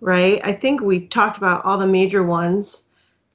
right? 0.00 0.40
I 0.44 0.52
think 0.52 0.82
we 0.82 1.06
talked 1.06 1.38
about 1.38 1.64
all 1.64 1.78
the 1.78 1.86
major 1.86 2.22
ones. 2.22 2.88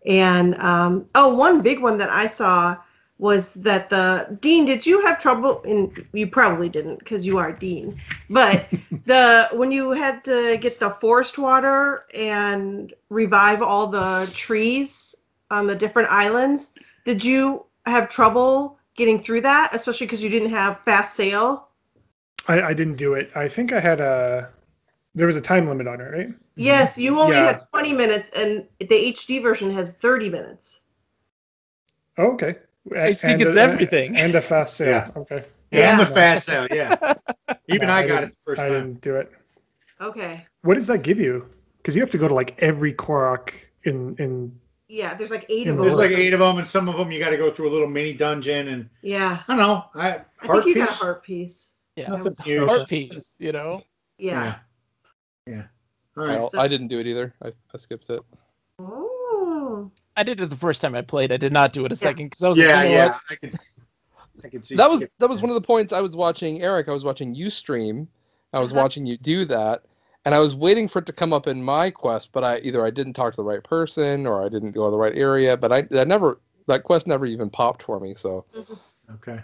And 0.06 0.56
um, 0.56 1.08
oh, 1.16 1.34
one 1.34 1.62
big 1.62 1.80
one 1.80 1.98
that 1.98 2.12
I 2.12 2.28
saw 2.28 2.78
was 3.18 3.53
that 3.56 3.90
the 3.90 4.38
Dean. 4.41 4.66
Did 4.66 4.86
you 4.86 5.02
have 5.02 5.20
trouble? 5.20 5.64
And 5.64 6.06
you 6.14 6.28
probably 6.28 6.70
didn't 6.70 6.99
because 6.99 7.26
you 7.26 7.40
are 7.40 7.52
Dean. 7.52 7.99
But 8.30 8.68
the 9.06 9.49
when 9.53 9.72
you 9.72 9.91
had 9.91 10.24
to 10.26 10.58
get 10.58 10.80
the 10.80 10.90
forest 10.90 11.40
water 11.40 12.06
and 12.14 12.94
revive 13.10 13.62
all 13.64 13.88
the 13.88 14.30
trees 14.34 15.16
on 15.49 15.66
the 15.66 15.76
different 15.76 16.12
islands, 16.12 16.72
did 17.06 17.24
you 17.24 17.66
have 17.86 18.10
trouble 18.10 18.78
getting 18.95 19.20
through 19.20 19.41
that, 19.41 19.74
especially 19.74 20.08
because 20.08 20.22
you 20.24 20.30
didn't 20.30 20.49
have 20.52 20.80
fast 20.84 21.16
sail? 21.16 21.68
I, 22.48 22.62
I 22.62 22.74
didn't 22.74 22.95
do 22.95 23.14
it. 23.14 23.32
I 23.36 23.48
think 23.48 23.72
I 23.74 23.80
had 23.80 23.99
a. 23.99 24.49
There 25.14 25.28
was 25.28 25.36
a 25.36 25.41
time 25.41 25.68
limit 25.68 25.88
on 25.88 25.99
it, 25.99 26.06
right? 26.06 26.30
Mm-hmm. 26.30 26.38
Yes, 26.56 26.98
you 26.98 27.20
only 27.20 27.36
Yeah. 27.36 27.45
had 27.45 27.70
20 27.72 27.94
minutes, 27.94 28.30
and 28.36 28.66
the 28.80 29.14
HD 29.14 29.41
version 29.41 29.74
has 29.74 29.91
30 29.91 30.30
minutes. 30.30 30.82
Oh, 32.18 32.32
okay. 32.34 32.56
HD 32.90 33.24
And 33.32 33.40
gets 33.40 33.58
a- 33.58 33.62
everything. 33.62 34.16
And 34.16 34.34
a 34.36 34.41
fast 34.41 34.76
sail. 34.78 34.90
Yeah. 34.91 35.10
Okay. 35.16 35.44
Yeah, 35.72 35.91
and 35.91 35.99
Yeah. 35.99 36.06
the 36.06 36.14
fast 36.14 36.45
sail, 36.45 36.68
yeah. 36.72 37.14
Even 37.68 37.88
No, 37.88 37.94
I 37.94 37.99
I 37.99 38.08
got 38.08 38.24
it 38.24 38.30
the 38.32 38.38
first 38.45 38.62
I 38.62 38.70
time. 38.70 38.74
didn't 38.74 39.02
do 39.02 39.16
it. 39.16 39.32
Okay. 39.99 40.45
What 40.64 40.76
does 40.76 40.88
that 40.88 41.03
give 41.03 41.20
you? 41.20 41.48
Because 41.78 41.95
you 41.95 42.02
have 42.02 42.10
to 42.12 42.18
go 42.18 42.28
to 42.28 42.34
like 42.34 42.56
every 42.60 42.94
Korok 42.94 43.53
in 43.84 44.16
in. 44.18 44.60
Yeah, 44.93 45.13
there's 45.13 45.31
like 45.31 45.45
eight 45.47 45.68
of 45.69 45.77
them. 45.77 45.85
There's 45.85 45.97
like 45.97 46.11
eight 46.11 46.34
of 46.34 46.41
them, 46.41 46.57
and 46.57 46.68
some 46.68 46.89
of 46.89 46.97
them 46.97 47.13
you 47.13 47.18
got 47.19 47.30
to 47.30 47.38
go 47.38 47.49
through 47.49 47.69
a 47.69 47.72
little 47.72 47.88
mini 47.88 48.11
dungeon, 48.11 48.68
and 48.68 48.89
Yeah, 49.01 49.41
I 49.47 49.55
don't 49.55 49.57
know. 49.57 49.85
I 49.95 50.19
I 50.41 50.47
think 50.47 50.65
you 50.65 50.73
piece. 50.73 50.84
got 50.85 50.91
a 50.91 51.05
heart 51.05 51.23
piece. 51.23 51.76
Yeah. 51.95 52.09
Nothing 52.09 52.35
huge. 52.43 52.69
Heart 52.69 52.89
piece, 52.89 53.35
you 53.39 53.53
know? 53.53 53.84
Yeah. 54.18 54.57
Yeah. 55.47 55.53
Yeah. 55.55 55.63
All 56.18 56.26
right. 56.26 56.39
Well, 56.39 56.49
So- 56.49 56.59
I 56.59 56.68
didn't 56.68 56.89
do 56.89 56.99
it 56.99 57.07
either. 57.07 57.34
I, 57.41 57.53
I 57.73 57.77
skipped 57.77 58.09
it. 58.09 58.22
Oh. 58.80 59.89
I 60.18 60.23
did 60.23 60.41
it 60.41 60.49
the 60.49 60.57
first 60.57 60.81
time 60.81 60.93
I 60.93 61.01
played. 61.01 61.31
I 61.31 61.38
did 61.38 61.53
not 61.53 61.72
do 61.72 61.85
it 61.85 61.91
a 61.93 61.95
Yeah. 61.95 61.99
second 61.99 62.26
because 62.27 62.43
I 62.43 62.49
was 62.49 62.57
Yeah, 62.57 62.76
like, 62.76 62.89
you 62.89 62.95
yeah. 62.95 63.18
I 63.30 63.35
can. 63.35 63.51
I 64.43 64.49
can 64.49 64.63
see. 64.63 64.76
That 64.76 64.89
was 64.91 65.09
that 65.19 65.30
was 65.30 65.41
one 65.41 65.49
of 65.51 65.55
the 65.55 65.61
points 65.61 65.93
I 65.93 66.01
was 66.01 66.18
watching 66.18 66.61
Eric. 66.61 66.89
I 66.89 66.91
was 66.93 67.05
watching 67.05 67.34
you 67.34 67.49
stream. 67.49 68.09
I 68.53 68.59
was 68.59 68.73
Uh-huh. 68.73 68.81
watching 68.81 69.05
you 69.05 69.15
do 69.18 69.45
that, 69.45 69.84
and 70.26 70.35
I 70.35 70.39
was 70.39 70.53
waiting 70.56 70.88
for 70.88 70.99
it 70.99 71.06
to 71.07 71.14
come 71.14 71.34
up 71.34 71.48
in 71.48 71.64
my 71.64 71.89
quest, 71.89 72.31
but 72.31 72.43
I 72.43 72.60
either 72.60 72.85
I 72.85 72.89
didn't 72.91 73.14
talk 73.14 73.34
to 73.34 73.38
the 73.38 73.43
right 73.43 73.64
person 73.64 74.26
or 74.27 74.43
I 74.45 74.49
didn't 74.49 74.72
go 74.72 74.85
to 74.85 74.91
the 74.91 74.98
right 74.98 75.15
area. 75.15 75.57
But 75.57 75.72
I, 75.72 75.88
I 75.98 76.03
never 76.03 76.39
that 76.68 76.84
quest 76.84 77.07
never 77.07 77.26
even 77.26 77.49
popped 77.49 77.84
for 77.84 77.99
me. 77.99 78.14
So 78.15 78.45
Okay. 79.15 79.39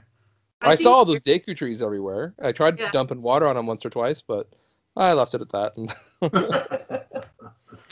I, 0.62 0.76
think 0.76 0.82
saw 0.82 0.94
all 0.94 1.06
those 1.06 1.22
Deku 1.22 1.56
trees 1.56 1.82
everywhere. 1.82 2.34
I 2.42 2.52
tried 2.52 2.80
Yeah. 2.80 2.92
dumping 2.92 3.22
water 3.22 3.48
on 3.48 3.56
them 3.56 3.66
once 3.68 3.86
or 3.86 3.90
twice, 3.90 4.22
but 4.22 4.48
I 4.96 5.14
left 5.14 5.34
it 5.36 5.42
at 5.42 5.52
that. 5.52 7.06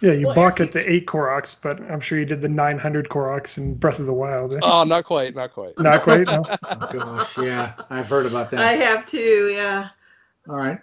Yeah, 0.02 0.12
you 0.12 0.26
Well, 0.28 0.36
balk 0.36 0.60
Eric, 0.60 0.76
at 0.76 0.82
the 0.84 0.92
eight 0.92 1.06
Koroks, 1.08 1.56
but 1.62 1.80
I'm 1.90 2.02
sure 2.02 2.20
you 2.20 2.26
did 2.26 2.42
the 2.42 2.50
900 2.50 3.08
Koroks 3.08 3.58
in 3.58 3.76
Breath 3.76 3.98
of 3.98 4.06
the 4.08 4.14
Wild. 4.14 4.54
eh? 4.54 4.60
oh, 4.62 4.84
not 4.84 5.06
quite, 5.06 5.34
not 5.36 5.54
quite. 5.54 5.78
Not 5.80 6.02
quite. 6.04 6.28
No. 6.28 6.44
Oh, 6.64 6.90
gosh, 6.92 7.38
yeah. 7.38 7.74
I've 7.90 8.08
heard 8.10 8.26
about 8.26 8.52
that. 8.52 8.60
I 8.60 8.74
have 8.74 9.06
too. 9.06 9.52
Yeah. 9.54 9.90
All 10.50 10.58
right. 10.58 10.80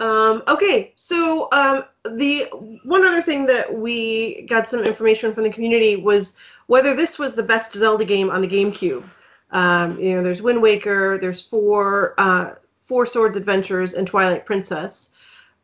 Um, 0.00 0.42
okay, 0.48 0.94
so 0.96 1.48
um, 1.52 1.84
the 2.16 2.48
one 2.84 3.04
other 3.04 3.20
thing 3.20 3.44
that 3.46 3.72
we 3.72 4.46
got 4.48 4.68
some 4.68 4.82
information 4.82 5.34
from 5.34 5.44
the 5.44 5.52
community 5.52 5.96
was 5.96 6.36
whether 6.66 6.96
this 6.96 7.18
was 7.18 7.34
the 7.34 7.42
best 7.42 7.74
Zelda 7.74 8.06
game 8.06 8.30
on 8.30 8.40
the 8.40 8.48
GameCube. 8.48 9.04
Um, 9.50 10.00
you 10.00 10.14
know, 10.14 10.22
there's 10.22 10.40
Wind 10.40 10.62
Waker, 10.62 11.18
there's 11.18 11.42
four 11.42 12.14
uh, 12.18 12.54
Four 12.80 13.06
Swords 13.06 13.36
Adventures, 13.36 13.94
and 13.94 14.06
Twilight 14.06 14.46
Princess. 14.46 15.10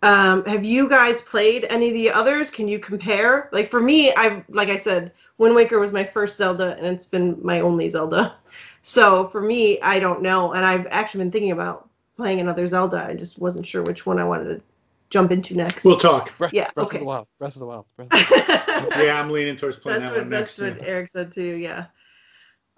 Um, 0.02 0.44
have 0.44 0.64
you 0.64 0.88
guys 0.88 1.22
played 1.22 1.66
any 1.70 1.88
of 1.88 1.94
the 1.94 2.10
others? 2.10 2.50
Can 2.50 2.68
you 2.68 2.78
compare? 2.78 3.48
Like 3.52 3.70
for 3.70 3.80
me, 3.80 4.12
I've 4.14 4.44
like 4.50 4.68
I 4.68 4.76
said, 4.76 5.12
Wind 5.38 5.54
Waker 5.54 5.78
was 5.78 5.92
my 5.92 6.04
first 6.04 6.36
Zelda, 6.36 6.76
and 6.76 6.86
it's 6.86 7.06
been 7.06 7.38
my 7.42 7.60
only 7.60 7.88
Zelda. 7.88 8.36
So 8.82 9.26
for 9.26 9.42
me, 9.42 9.80
I 9.80 9.98
don't 9.98 10.22
know, 10.22 10.52
and 10.52 10.64
I've 10.64 10.86
actually 10.92 11.24
been 11.24 11.32
thinking 11.32 11.50
about 11.50 11.85
playing 12.16 12.40
another 12.40 12.66
Zelda. 12.66 13.04
I 13.08 13.14
just 13.14 13.38
wasn't 13.38 13.66
sure 13.66 13.82
which 13.82 14.06
one 14.06 14.18
I 14.18 14.24
wanted 14.24 14.44
to 14.56 14.62
jump 15.10 15.30
into 15.30 15.54
next. 15.54 15.84
We'll 15.84 15.98
talk. 15.98 16.36
Breath, 16.38 16.52
Yeah, 16.52 16.70
Breath 16.74 16.86
okay. 16.88 16.96
of 16.98 17.00
the 17.00 17.06
Wild. 17.06 17.26
Breath 17.38 17.54
of 17.56 17.60
the 17.60 17.66
Wild. 17.66 17.86
Breath 17.96 18.12
of 18.12 18.28
the 18.28 18.44
Wild. 18.68 18.92
Yeah, 19.06 19.20
I'm 19.20 19.30
leaning 19.30 19.56
towards 19.56 19.78
playing 19.78 20.00
that's 20.00 20.10
that 20.12 20.16
what 20.16 20.24
one 20.24 20.30
that's 20.30 20.58
next. 20.58 20.78
what. 20.78 20.86
Eric 20.88 21.08
said 21.10 21.32
too. 21.32 21.56
Yeah. 21.56 21.86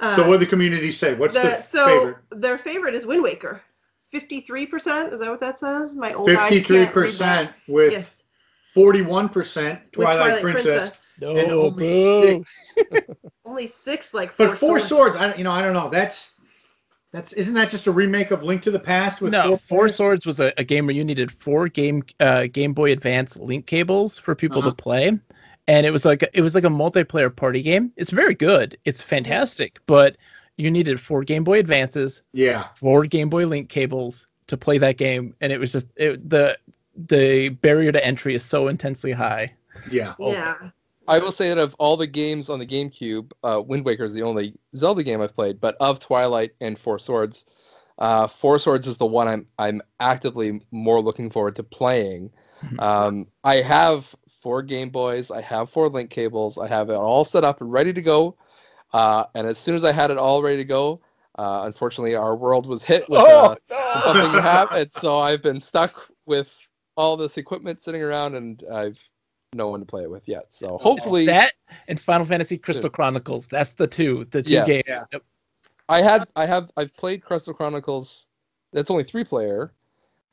Uh, 0.01 0.15
So 0.17 0.27
what 0.29 0.39
did 0.39 0.47
the 0.47 0.51
community 0.51 0.93
say? 0.93 1.15
What's 1.15 1.35
the, 1.35 1.43
the- 1.43 1.61
so 1.61 1.87
favorite? 1.87 2.17
their 2.31 2.59
favorite 2.59 2.95
is 2.95 3.07
Wind 3.07 3.23
Waker. 3.23 3.63
Fifty-three 4.11 4.67
percent. 4.67 5.13
Is 5.13 5.21
that 5.21 5.29
what 5.31 5.41
that 5.41 5.59
says? 5.59 5.95
My 5.97 6.13
old 6.15 6.31
eyes 6.31 6.37
can't 6.37 6.49
Fifty-three 6.55 6.87
percent 6.87 7.51
with 7.67 7.93
Yes. 7.93 8.23
forty-one 8.75 9.29
percent 9.29 9.81
with 9.97 10.07
Twilight, 10.07 10.41
Princess, 10.41 11.15
No, 11.21 11.37
and 11.37 11.51
only 11.53 11.89
boo. 11.89 12.45
six. 12.45 12.75
Only 13.45 13.67
six, 13.67 14.13
like 14.15 14.33
four. 14.33 14.49
But 14.49 14.59
Four 14.59 14.79
swords. 14.79 14.89
Swords, 14.89 15.17
I 15.17 15.27
don't, 15.27 15.39
you 15.39 15.45
know, 15.45 15.51
I 15.53 15.63
don't 15.63 15.73
know. 15.73 15.89
That's 15.91 16.35
that's 17.13 17.33
isn't 17.33 17.55
that 17.55 17.71
just 17.71 17.87
a 17.87 17.91
remake 17.93 18.31
of 18.31 18.43
Link 18.43 18.63
to 18.63 18.71
the 18.71 18.79
Past 18.79 19.21
with 19.21 19.33
No, 19.33 19.57
four, 19.57 19.59
Four? 19.59 19.89
Swords 19.89 20.27
was 20.27 20.41
a, 20.41 20.53
a 20.59 20.65
game 20.65 20.87
where 20.87 20.95
you 20.95 21.05
needed 21.05 21.31
four 21.33 21.69
game 21.69 22.03
uh, 22.21 22.47
Game 22.53 22.73
Boy 22.75 22.93
Advance 22.93 23.37
link 23.37 23.67
cables 23.67 24.19
for 24.19 24.35
people 24.35 24.59
Uh-huh. 24.59 24.71
to 24.71 24.77
play, 24.77 25.19
and 25.69 25.87
it 25.87 25.91
was 25.91 26.05
like 26.05 26.23
a, 26.23 26.39
it 26.39 26.43
was 26.43 26.55
like 26.55 26.65
a 26.65 26.69
multiplayer 26.69 27.35
party 27.35 27.63
game. 27.63 27.93
It's 27.97 28.11
very 28.11 28.35
good. 28.35 28.77
It's 28.85 29.03
fantastic, 29.03 29.79
but 29.87 30.17
you 30.57 30.71
needed 30.71 31.01
four 31.01 31.23
Game 31.25 31.45
Boy 31.45 31.59
Advances, 31.61 32.23
Yeah, 32.33 32.69
four 32.69 33.07
Game 33.07 33.31
Boy 33.31 33.47
Link 33.47 33.69
cables 33.69 34.27
to 34.49 34.57
play 34.57 34.79
that 34.79 34.97
game, 34.99 35.35
and 35.41 35.53
it 35.53 35.59
was 35.61 35.73
just 35.73 35.87
it, 35.97 36.29
the 36.29 36.59
the 37.09 37.51
barrier 37.51 37.93
to 37.93 38.05
entry 38.05 38.35
is 38.35 38.45
so 38.45 38.69
intensely 38.69 39.13
high. 39.13 39.53
yeah. 39.91 40.15
Yeah. 40.19 40.71
I 41.09 41.19
will 41.19 41.33
say 41.33 41.49
that 41.49 41.59
of 41.59 41.75
all 41.79 41.97
the 41.97 42.07
games 42.07 42.51
on 42.51 42.59
the 42.59 42.67
GameCube, 42.67 43.33
uh, 43.43 43.63
Wind 43.67 43.85
Waker 43.85 44.05
is 44.05 44.13
the 44.13 44.23
only 44.23 44.55
Zelda 44.77 45.03
game 45.03 45.21
I've 45.23 45.35
played. 45.35 45.61
But 45.61 45.77
of 45.81 45.99
Twilight 45.99 46.53
and 46.61 46.79
Four 46.79 46.99
Swords, 46.99 47.47
uh, 47.99 48.29
Four 48.29 48.59
Swords 48.59 48.87
is 48.87 48.99
the 48.99 49.07
one 49.07 49.27
I'm 49.27 49.47
I'm 49.59 49.81
actively 50.01 50.61
more 50.71 51.01
looking 51.01 51.31
forward 51.31 51.57
to 51.57 51.63
playing. 51.63 52.31
Um, 52.81 53.29
I 53.45 53.57
have 53.57 54.17
four 54.43 54.63
Game 54.63 54.89
Boys, 54.89 55.31
I 55.31 55.41
have 55.43 55.71
four 55.71 55.89
link 55.89 56.11
cables, 56.11 56.59
I 56.59 56.67
have 56.67 56.91
it 56.91 56.95
all 56.95 57.25
set 57.25 57.45
up 57.45 57.61
and 57.61 57.73
ready 57.73 57.93
to 57.93 58.03
go. 58.03 58.37
Uh, 58.93 59.27
and 59.37 59.47
as 59.47 59.59
soon 59.59 59.77
as 59.77 59.85
I 59.85 59.93
had 59.93 60.11
it 60.11 60.19
all 60.19 60.43
ready 60.43 60.57
to 60.57 60.65
go, 60.65 61.01
uh, 61.39 61.63
unfortunately, 61.67 62.17
our 62.17 62.35
world 62.35 62.67
was 62.67 62.83
hit 62.83 63.09
with 63.09 63.21
uh, 63.21 63.55
no! 63.71 64.01
something 64.03 64.43
happened. 64.43 64.93
So 64.93 65.21
I've 65.21 65.41
been 65.41 65.61
stuck 65.61 66.11
with 66.27 66.53
all 66.97 67.17
this 67.17 67.37
equipment 67.37 67.81
sitting 67.81 68.03
around, 68.03 68.35
and 68.35 68.61
I've 68.73 68.99
no 69.55 69.69
one 69.69 69.81
to 69.81 69.87
play 69.87 70.03
it 70.03 70.11
with 70.11 70.29
yet. 70.29 70.53
So 70.53 70.79
hopefully, 70.79 71.27
that 71.27 71.53
and 71.89 71.99
Final 72.01 72.27
Fantasy 72.27 72.59
Crystal 72.59 72.91
Chronicles. 72.91 73.47
That's 73.47 73.73
the 73.73 73.87
two, 73.87 74.27
the 74.31 74.43
two 74.43 74.53
Yes. 74.53 74.67
games. 74.67 74.85
Yeah. 74.89 75.05
Yep. 75.13 75.23
I 75.89 76.03
had 76.03 76.29
I 76.37 76.47
have 76.47 76.71
I've 76.77 76.95
played 76.95 77.23
Crystal 77.23 77.55
Chronicles. 77.55 78.29
That's 78.73 78.91
only 78.91 79.05
three 79.05 79.25
player, 79.25 79.73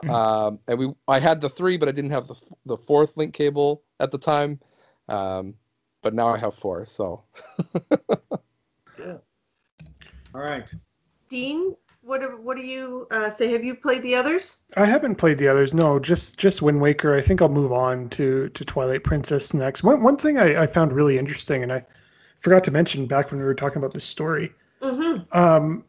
Mhm. 0.04 0.10
um, 0.10 0.60
and 0.68 0.78
we 0.78 0.94
I 1.08 1.20
had 1.20 1.40
the 1.40 1.50
three, 1.50 1.78
but 1.78 1.88
I 1.88 1.94
didn't 1.94 2.12
have 2.12 2.28
the 2.28 2.36
the 2.66 2.78
fourth 2.78 3.16
link 3.16 3.34
cable 3.34 3.84
at 4.00 4.12
the 4.12 4.18
time. 4.18 4.60
Um, 5.08 5.56
but 6.02 6.14
now 6.14 6.28
I 6.28 6.38
have 6.38 6.56
four. 6.56 6.86
So 6.86 7.24
yeah. 9.00 9.18
All 10.34 10.42
right. 10.42 10.70
Dean, 11.30 11.76
what 12.06 12.22
do, 12.22 12.28
what 12.42 12.56
do 12.56 12.64
you 12.64 13.08
uh, 13.10 13.30
say? 13.32 13.52
Have 13.52 13.64
you 13.64 13.74
played 13.74 14.04
the 14.04 14.16
others? 14.16 14.58
I 14.78 14.86
haven't 14.86 15.16
played 15.16 15.40
the 15.40 15.48
others. 15.48 15.74
No, 15.74 15.98
just 15.98 16.38
just 16.38 16.62
Wind 16.62 16.80
Waker. 16.80 17.16
I 17.16 17.22
think 17.22 17.42
I'll 17.42 17.50
move 17.50 17.74
on 17.74 18.10
to 18.12 18.50
to 18.50 18.66
Twilight 18.66 19.04
Princess 19.04 19.54
next. 19.54 19.84
One 19.84 20.04
one 20.04 20.16
thing 20.16 20.38
I, 20.38 20.64
I 20.64 20.68
found 20.68 20.94
really 20.94 21.18
interesting, 21.18 21.64
and 21.64 21.74
I 21.74 21.84
forgot 22.40 22.64
to 22.66 22.72
mention 22.72 23.08
back 23.08 23.32
when 23.32 23.40
we 23.40 23.46
were 23.46 23.56
talking 23.56 23.78
about 23.80 23.94
this 23.94 24.06
story. 24.06 24.52
Mm-hmm. 24.82 25.38
Um, 25.38 25.84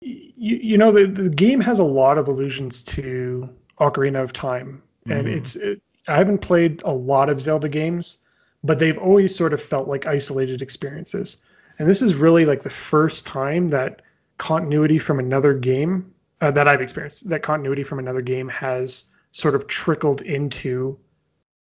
you, 0.00 0.56
you 0.56 0.78
know 0.78 0.90
the 0.90 1.06
the 1.06 1.28
game 1.28 1.60
has 1.60 1.78
a 1.78 1.84
lot 1.84 2.16
of 2.16 2.26
allusions 2.26 2.82
to 2.82 3.48
Ocarina 3.80 4.22
of 4.22 4.32
Time, 4.32 4.82
and 5.10 5.26
Mhm. 5.26 5.36
it's 5.36 5.56
it, 5.56 5.82
I 6.08 6.16
haven't 6.16 6.38
played 6.38 6.80
a 6.84 6.92
lot 6.92 7.28
of 7.28 7.40
Zelda 7.40 7.68
games, 7.68 8.24
but 8.64 8.78
they've 8.78 8.98
always 8.98 9.36
sort 9.36 9.52
of 9.52 9.62
felt 9.62 9.88
like 9.88 10.06
isolated 10.06 10.62
experiences. 10.62 11.36
And 11.78 11.88
this 11.88 12.00
is 12.02 12.14
really 12.14 12.44
like 12.46 12.62
the 12.62 12.70
first 12.70 13.26
time 13.26 13.68
that 13.68 14.02
continuity 14.42 14.98
from 14.98 15.20
another 15.20 15.54
game 15.54 16.12
uh, 16.40 16.50
that 16.50 16.66
I've 16.66 16.80
experienced. 16.80 17.28
That 17.28 17.42
continuity 17.42 17.84
from 17.84 18.00
another 18.00 18.20
game 18.20 18.48
has 18.48 19.04
sort 19.30 19.54
of 19.54 19.68
trickled 19.68 20.20
into 20.22 20.98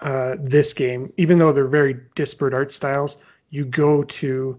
uh, 0.00 0.36
this 0.40 0.72
game, 0.72 1.12
even 1.18 1.38
though 1.38 1.52
they're 1.52 1.68
very 1.68 2.00
disparate 2.14 2.54
art 2.54 2.72
styles. 2.72 3.22
You 3.50 3.66
go 3.66 4.02
to, 4.04 4.58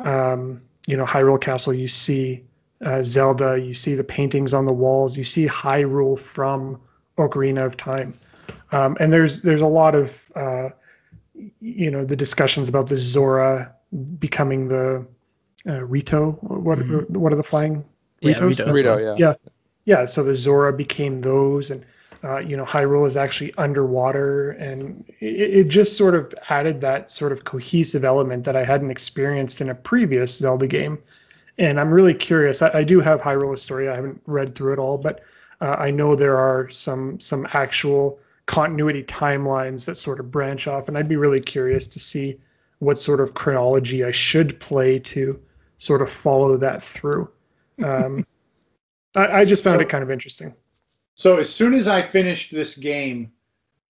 um, 0.00 0.62
you 0.86 0.96
know, 0.96 1.04
Hyrule 1.04 1.38
Castle, 1.38 1.74
you 1.74 1.88
see 1.88 2.42
uh, 2.86 3.02
Zelda, 3.02 3.60
you 3.60 3.74
see 3.74 3.94
the 3.94 4.02
paintings 4.02 4.54
on 4.54 4.64
the 4.64 4.72
walls, 4.72 5.18
you 5.18 5.24
see 5.24 5.46
Hyrule 5.46 6.18
from 6.18 6.80
Ocarina 7.18 7.66
of 7.66 7.76
Time, 7.76 8.14
um, 8.72 8.96
and 8.98 9.12
there's 9.12 9.42
there's 9.42 9.60
a 9.60 9.66
lot 9.66 9.94
of, 9.94 10.24
uh, 10.36 10.70
you 11.60 11.90
know, 11.90 12.02
the 12.02 12.16
discussions 12.16 12.66
about 12.70 12.88
the 12.88 12.96
Zora 12.96 13.74
becoming 14.18 14.68
the 14.68 15.06
uh, 15.68 15.84
Rito. 15.84 16.32
What 16.42 16.78
Mhm. 16.78 17.10
what 17.10 17.32
are 17.32 17.36
the 17.36 17.42
flying 17.42 17.84
Yeah, 18.20 18.34
Ritos? 18.34 18.56
Ritos. 18.58 18.74
Rito, 18.74 18.96
yeah. 18.98 19.14
Yeah. 19.18 19.34
yeah 19.84 20.06
so 20.06 20.22
the 20.22 20.34
zora 20.34 20.72
became 20.72 21.20
those 21.20 21.70
and 21.70 21.84
uh, 22.24 22.38
you 22.38 22.56
know 22.56 22.64
hyrule 22.64 23.06
is 23.06 23.16
actually 23.16 23.54
underwater 23.58 24.50
and 24.52 25.04
it, 25.20 25.50
it 25.60 25.68
just 25.68 25.96
sort 25.96 26.14
of 26.16 26.34
added 26.48 26.80
that 26.80 27.10
sort 27.10 27.30
of 27.30 27.44
cohesive 27.44 28.04
element 28.04 28.42
that 28.44 28.56
i 28.56 28.64
hadn't 28.64 28.90
experienced 28.90 29.60
in 29.60 29.68
a 29.70 29.74
previous 29.74 30.36
zelda 30.36 30.66
game 30.66 30.98
and 31.58 31.78
i'm 31.78 31.92
really 31.92 32.12
curious 32.12 32.60
i, 32.60 32.70
I 32.80 32.82
do 32.82 32.98
have 33.00 33.20
hyrule 33.20 33.52
historia 33.52 33.92
i 33.92 33.94
haven't 33.94 34.20
read 34.26 34.54
through 34.56 34.72
it 34.72 34.78
all 34.80 34.98
but 34.98 35.20
uh, 35.60 35.76
i 35.78 35.90
know 35.92 36.16
there 36.16 36.36
are 36.36 36.68
some 36.70 37.20
some 37.20 37.46
actual 37.52 38.18
continuity 38.46 39.04
timelines 39.04 39.86
that 39.86 39.96
sort 39.96 40.18
of 40.18 40.30
branch 40.32 40.66
off 40.66 40.88
and 40.88 40.98
i'd 40.98 41.08
be 41.08 41.16
really 41.16 41.40
curious 41.40 41.86
to 41.86 42.00
see 42.00 42.36
what 42.80 42.98
sort 42.98 43.20
of 43.20 43.34
chronology 43.34 44.02
i 44.04 44.10
should 44.10 44.58
play 44.58 44.98
to 44.98 45.38
sort 45.78 46.02
of 46.02 46.10
follow 46.10 46.56
that 46.56 46.82
through 46.82 47.30
um, 47.84 48.26
I, 49.14 49.40
I 49.40 49.44
just 49.44 49.64
found 49.64 49.78
So- 49.78 49.82
it 49.82 49.88
kind 49.88 50.02
of 50.02 50.10
interesting. 50.10 50.54
So 51.14 51.38
as 51.38 51.52
soon 51.52 51.74
as 51.74 51.88
I 51.88 52.00
finished 52.00 52.52
this 52.52 52.76
game, 52.76 53.32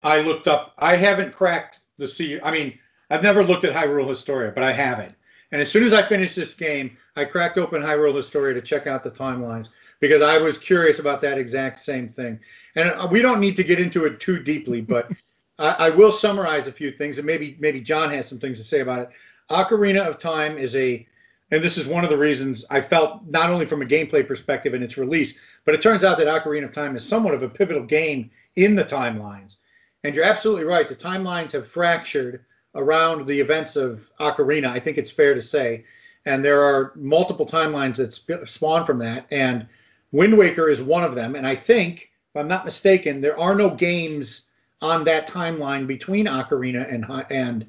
I 0.03 0.21
looked 0.23 0.49
up. 0.49 0.73
I 0.79 0.97
haven't 0.97 1.35
cracked 1.35 1.81
the 1.99 2.09
sea. 2.09 2.41
I 2.43 2.51
mean, 2.51 2.79
I've 3.11 3.23
never 3.23 3.45
looked 3.45 3.65
at 3.65 3.75
Hyrule 3.75 4.09
Historia, 4.09 4.51
but 4.51 4.63
I 4.63 4.73
have 4.73 4.99
it. 4.99 5.15
And 5.53 5.61
as 5.61 5.71
soon 5.71 5.85
as 5.85 5.93
I 5.93 6.07
finished 6.07 6.37
this 6.37 6.55
game, 6.55 6.97
I 7.17 7.25
cracked 7.27 7.59
open 7.59 7.83
Hyrule 7.83 8.15
Historia 8.17 8.55
to 8.55 8.63
check 8.63 8.87
out 8.87 9.05
the 9.05 9.11
timelines 9.11 9.69
because 10.01 10.23
I 10.23 10.39
was 10.39 10.57
curious 10.57 11.01
about 11.01 11.21
that 11.23 11.37
exact 11.37 11.81
same 11.81 12.09
thing. 12.09 12.39
And 12.77 12.91
uh, 12.93 13.09
we 13.11 13.21
don't 13.21 13.41
need 13.41 13.57
to 13.57 13.65
get 13.65 13.81
into 13.81 14.07
it 14.07 14.21
too 14.21 14.43
deeply, 14.43 14.81
but 14.81 15.11
I, 15.59 15.69
I 15.69 15.91
will 15.91 16.13
summarize 16.13 16.67
a 16.67 16.73
few 16.73 16.93
things, 16.93 17.19
and 17.19 17.27
maybe 17.27 17.57
maybe 17.61 17.81
John 17.81 18.11
has 18.11 18.29
some 18.29 18.39
things 18.39 18.59
to 18.59 18.65
say 18.65 18.81
about 18.81 19.01
it. 19.01 19.11
Ocarina 19.51 20.07
of 20.07 20.19
Time 20.19 20.57
is 20.57 20.77
a 20.77 21.07
and 21.51 21.63
this 21.63 21.79
is 21.79 21.87
one 21.87 22.05
of 22.05 22.11
the 22.11 22.19
reasons 22.19 22.65
I 22.71 22.81
felt 22.81 23.27
not 23.27 23.51
only 23.51 23.67
from 23.67 23.83
a 23.83 23.87
gameplay 23.87 24.27
perspective 24.27 24.75
in 24.75 24.83
its 24.83 24.99
release, 24.99 25.39
but 25.65 25.75
it 25.75 25.81
turns 25.81 26.05
out 26.05 26.19
that 26.19 26.27
Ocarina 26.27 26.65
of 26.65 26.73
Time 26.73 26.95
is 26.95 27.05
somewhat 27.05 27.35
of 27.35 27.43
a 27.43 27.49
pivotal 27.49 27.85
game 27.85 28.31
in 28.57 28.75
the 28.75 28.85
timelines. 28.85 29.57
And 30.05 30.15
you're 30.15 30.25
absolutely 30.25 30.65
right. 30.65 30.89
The 30.89 30.95
timelines 30.95 31.53
have 31.53 31.67
fractured 31.67 32.45
around 32.75 33.27
the 33.27 33.41
events 33.41 33.77
of 33.77 34.09
Ocarina. 34.21 34.69
I 34.69 34.79
think 34.79 34.99
it's 34.99 35.11
fair 35.11 35.35
to 35.35 35.43
say. 35.43 35.85
And 36.27 36.45
there 36.45 36.63
are 36.63 36.93
multiple 36.95 37.47
timelines 37.47 37.97
that 37.97 38.15
sp- 38.15 38.45
spawn 38.47 38.85
from 38.85 38.99
that. 38.99 39.27
And 39.31 39.67
Wind 40.13 40.37
Waker 40.37 40.69
is 40.69 40.83
one 40.83 41.05
of 41.05 41.15
them. 41.15 41.35
And 41.35 41.47
I 41.47 41.55
think, 41.55 42.11
if 42.35 42.41
I'm 42.41 42.49
not 42.49 42.65
mistaken, 42.65 43.21
there 43.21 43.39
are 43.39 43.55
no 43.55 43.71
games 43.71 44.45
on 44.83 45.05
that 45.05 45.29
timeline 45.29 45.87
between 45.87 46.27
Ocarina 46.27 46.93
and 46.93 47.07
and 47.31 47.67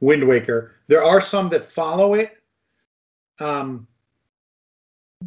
Wind 0.00 0.26
Waker. 0.26 0.74
There 0.88 1.02
are 1.02 1.20
some 1.20 1.48
that 1.50 1.72
follow 1.72 2.14
it, 2.14 2.41
um, 3.42 3.86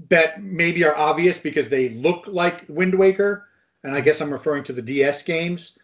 that 0.09 0.41
maybe 0.41 0.83
are 0.83 0.95
obvious 0.95 1.37
because 1.37 1.69
they 1.69 1.89
look 1.89 2.25
like 2.27 2.65
Wind 2.67 2.95
Waker, 2.95 3.47
and 3.83 3.93
I 3.95 4.01
guess 4.01 4.21
I'm 4.21 4.31
referring 4.31 4.63
to 4.65 4.73
the 4.73 4.81
DS 4.81 5.23
games. 5.23 5.77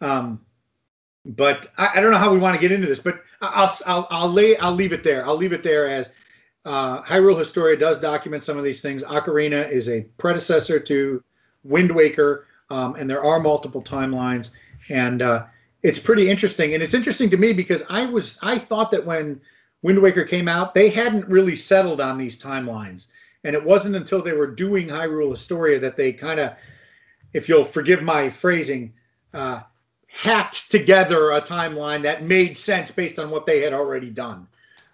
Um, 0.00 0.40
but 1.26 1.68
I, 1.76 1.92
I 1.94 2.00
don't 2.00 2.10
know 2.10 2.18
how 2.18 2.32
we 2.32 2.38
want 2.38 2.54
to 2.54 2.60
get 2.60 2.72
into 2.72 2.86
this, 2.86 2.98
but 2.98 3.22
I'll 3.40 3.74
I'll 3.86 4.06
I'll 4.10 4.30
lay 4.30 4.56
I'll 4.58 4.74
leave 4.74 4.92
it 4.92 5.04
there. 5.04 5.26
I'll 5.26 5.36
leave 5.36 5.52
it 5.52 5.62
there 5.62 5.88
as 5.88 6.10
uh, 6.64 7.02
Hyrule 7.02 7.38
Historia 7.38 7.76
does 7.76 7.98
document 7.98 8.44
some 8.44 8.58
of 8.58 8.64
these 8.64 8.80
things. 8.80 9.02
Ocarina 9.04 9.68
is 9.70 9.88
a 9.88 10.02
predecessor 10.18 10.78
to 10.80 11.22
Wind 11.64 11.90
Waker, 11.90 12.46
um, 12.70 12.94
and 12.96 13.08
there 13.08 13.24
are 13.24 13.40
multiple 13.40 13.82
timelines, 13.82 14.50
and 14.88 15.22
uh, 15.22 15.44
it's 15.82 15.98
pretty 15.98 16.30
interesting. 16.30 16.74
And 16.74 16.82
it's 16.82 16.94
interesting 16.94 17.30
to 17.30 17.36
me 17.36 17.52
because 17.52 17.82
I 17.90 18.06
was 18.06 18.38
I 18.42 18.58
thought 18.58 18.90
that 18.92 19.04
when 19.04 19.40
Wind 19.82 20.00
Waker 20.00 20.24
came 20.24 20.48
out, 20.48 20.74
they 20.74 20.90
hadn't 20.90 21.26
really 21.28 21.56
settled 21.56 22.00
on 22.00 22.18
these 22.18 22.40
timelines. 22.40 23.08
And 23.44 23.54
it 23.54 23.64
wasn't 23.64 23.96
until 23.96 24.22
they 24.22 24.34
were 24.34 24.46
doing 24.46 24.88
Hyrule 24.88 25.30
Historia 25.30 25.78
that 25.80 25.96
they 25.96 26.12
kind 26.12 26.38
of, 26.38 26.52
if 27.32 27.48
you'll 27.48 27.64
forgive 27.64 28.02
my 28.02 28.28
phrasing, 28.28 28.92
uh, 29.32 29.60
hacked 30.08 30.70
together 30.70 31.30
a 31.30 31.40
timeline 31.40 32.02
that 32.02 32.24
made 32.24 32.56
sense 32.56 32.90
based 32.90 33.18
on 33.18 33.30
what 33.30 33.46
they 33.46 33.60
had 33.60 33.72
already 33.72 34.10
done. 34.10 34.46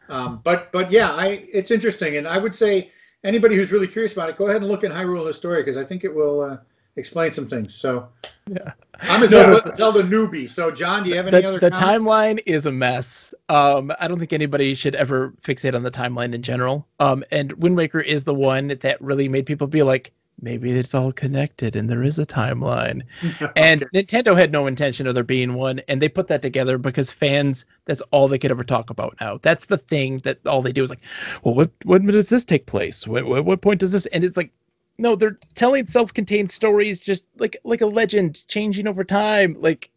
Um, 0.09 0.41
but 0.45 0.71
but 0.71 0.93
yeah, 0.93 1.11
I 1.11 1.47
it's 1.53 1.73
interesting, 1.73 2.17
and 2.17 2.29
I 2.29 2.39
would 2.39 2.55
say 2.55 2.93
anybody 3.25 3.57
who's 3.57 3.73
really 3.73 3.89
curious 3.89 4.13
about 4.13 4.29
it, 4.29 4.37
go 4.37 4.47
ahead 4.47 4.61
and 4.61 4.71
look 4.71 4.85
at 4.85 4.93
Hyrule 4.93 5.27
Historia 5.27 5.63
because 5.63 5.77
I 5.77 5.85
think 5.85 6.05
it 6.05 6.15
will 6.15 6.43
uh, 6.43 6.59
explain 6.97 7.32
some 7.32 7.48
things. 7.48 7.74
So 7.74 8.09
Yeah. 8.48 8.73
I'm 9.01 9.23
a 9.23 9.28
No, 9.28 9.60
Zelda, 9.60 9.77
Zelda 9.77 10.02
newbie. 10.02 10.48
So 10.48 10.70
John, 10.70 11.05
do 11.05 11.10
you 11.10 11.16
have 11.16 11.27
any 11.27 11.40
the, 11.43 11.48
other? 11.48 11.59
the 11.60 11.70
comments? 11.70 12.05
timeline 12.05 12.43
is 12.47 12.66
a 12.66 12.73
mess. 12.73 13.35
Um, 13.48 13.93
I 14.01 14.09
don't 14.09 14.18
think 14.18 14.32
anybody 14.32 14.74
should 14.74 14.94
ever 14.94 15.32
fixate 15.43 15.74
on 15.74 15.82
the 15.82 15.90
timeline 15.90 16.35
in 16.35 16.43
general. 16.43 16.86
Um, 17.01 17.24
and 17.31 17.52
Wind 17.52 17.77
Waker 17.77 18.01
is 18.01 18.24
the 18.24 18.35
one 18.35 18.68
that 18.68 19.01
really 19.01 19.28
made 19.28 19.47
people 19.47 19.66
be 19.66 19.82
like, 19.82 20.12
maybe 20.40 20.70
it's 20.70 20.94
all 20.94 21.12
connected 21.12 21.77
and 21.77 21.89
there 21.89 22.02
is 22.02 22.18
a 22.18 22.27
timeline. 22.27 23.02
And 23.56 23.86
Nintendo 23.94 24.36
had 24.36 24.52
no 24.52 24.66
intention 24.66 25.06
of 25.06 25.14
there 25.14 25.24
being 25.24 25.55
one, 25.55 25.81
and 25.89 26.01
they 26.01 26.09
put 26.09 26.28
that 26.28 26.43
together 26.43 26.78
because 26.78 27.10
fans, 27.10 27.64
that's 27.86 28.02
all 28.10 28.28
they 28.28 28.39
could 28.39 28.51
ever 28.51 28.64
talk 28.64 28.90
about 28.90 29.16
now. 29.20 29.39
That's 29.43 29.66
the 29.66 29.78
thing 29.78 30.18
that 30.20 30.39
all 30.47 30.62
they 30.62 30.73
do 30.73 30.82
is 30.82 30.90
like, 30.90 31.01
well, 31.43 31.55
what 31.55 31.70
when 31.85 32.06
does 32.06 32.28
this 32.28 32.44
take 32.44 32.66
place? 32.66 33.06
What, 33.06 33.27
what, 33.27 33.44
what 33.44 33.60
point 33.62 33.81
does 33.81 33.93
this? 33.93 34.06
And 34.06 34.24
it's 34.24 34.36
like, 34.36 34.52
no, 34.98 35.16
they're 35.16 35.39
telling 35.55 35.86
self-contained 35.86 36.51
stories, 36.51 37.01
just 37.01 37.24
like 37.39 37.56
like 37.64 37.81
a 37.81 37.86
legend 37.86 38.47
changing 38.48 38.86
over 38.86 39.05
time. 39.05 39.56
Like, 39.59 39.90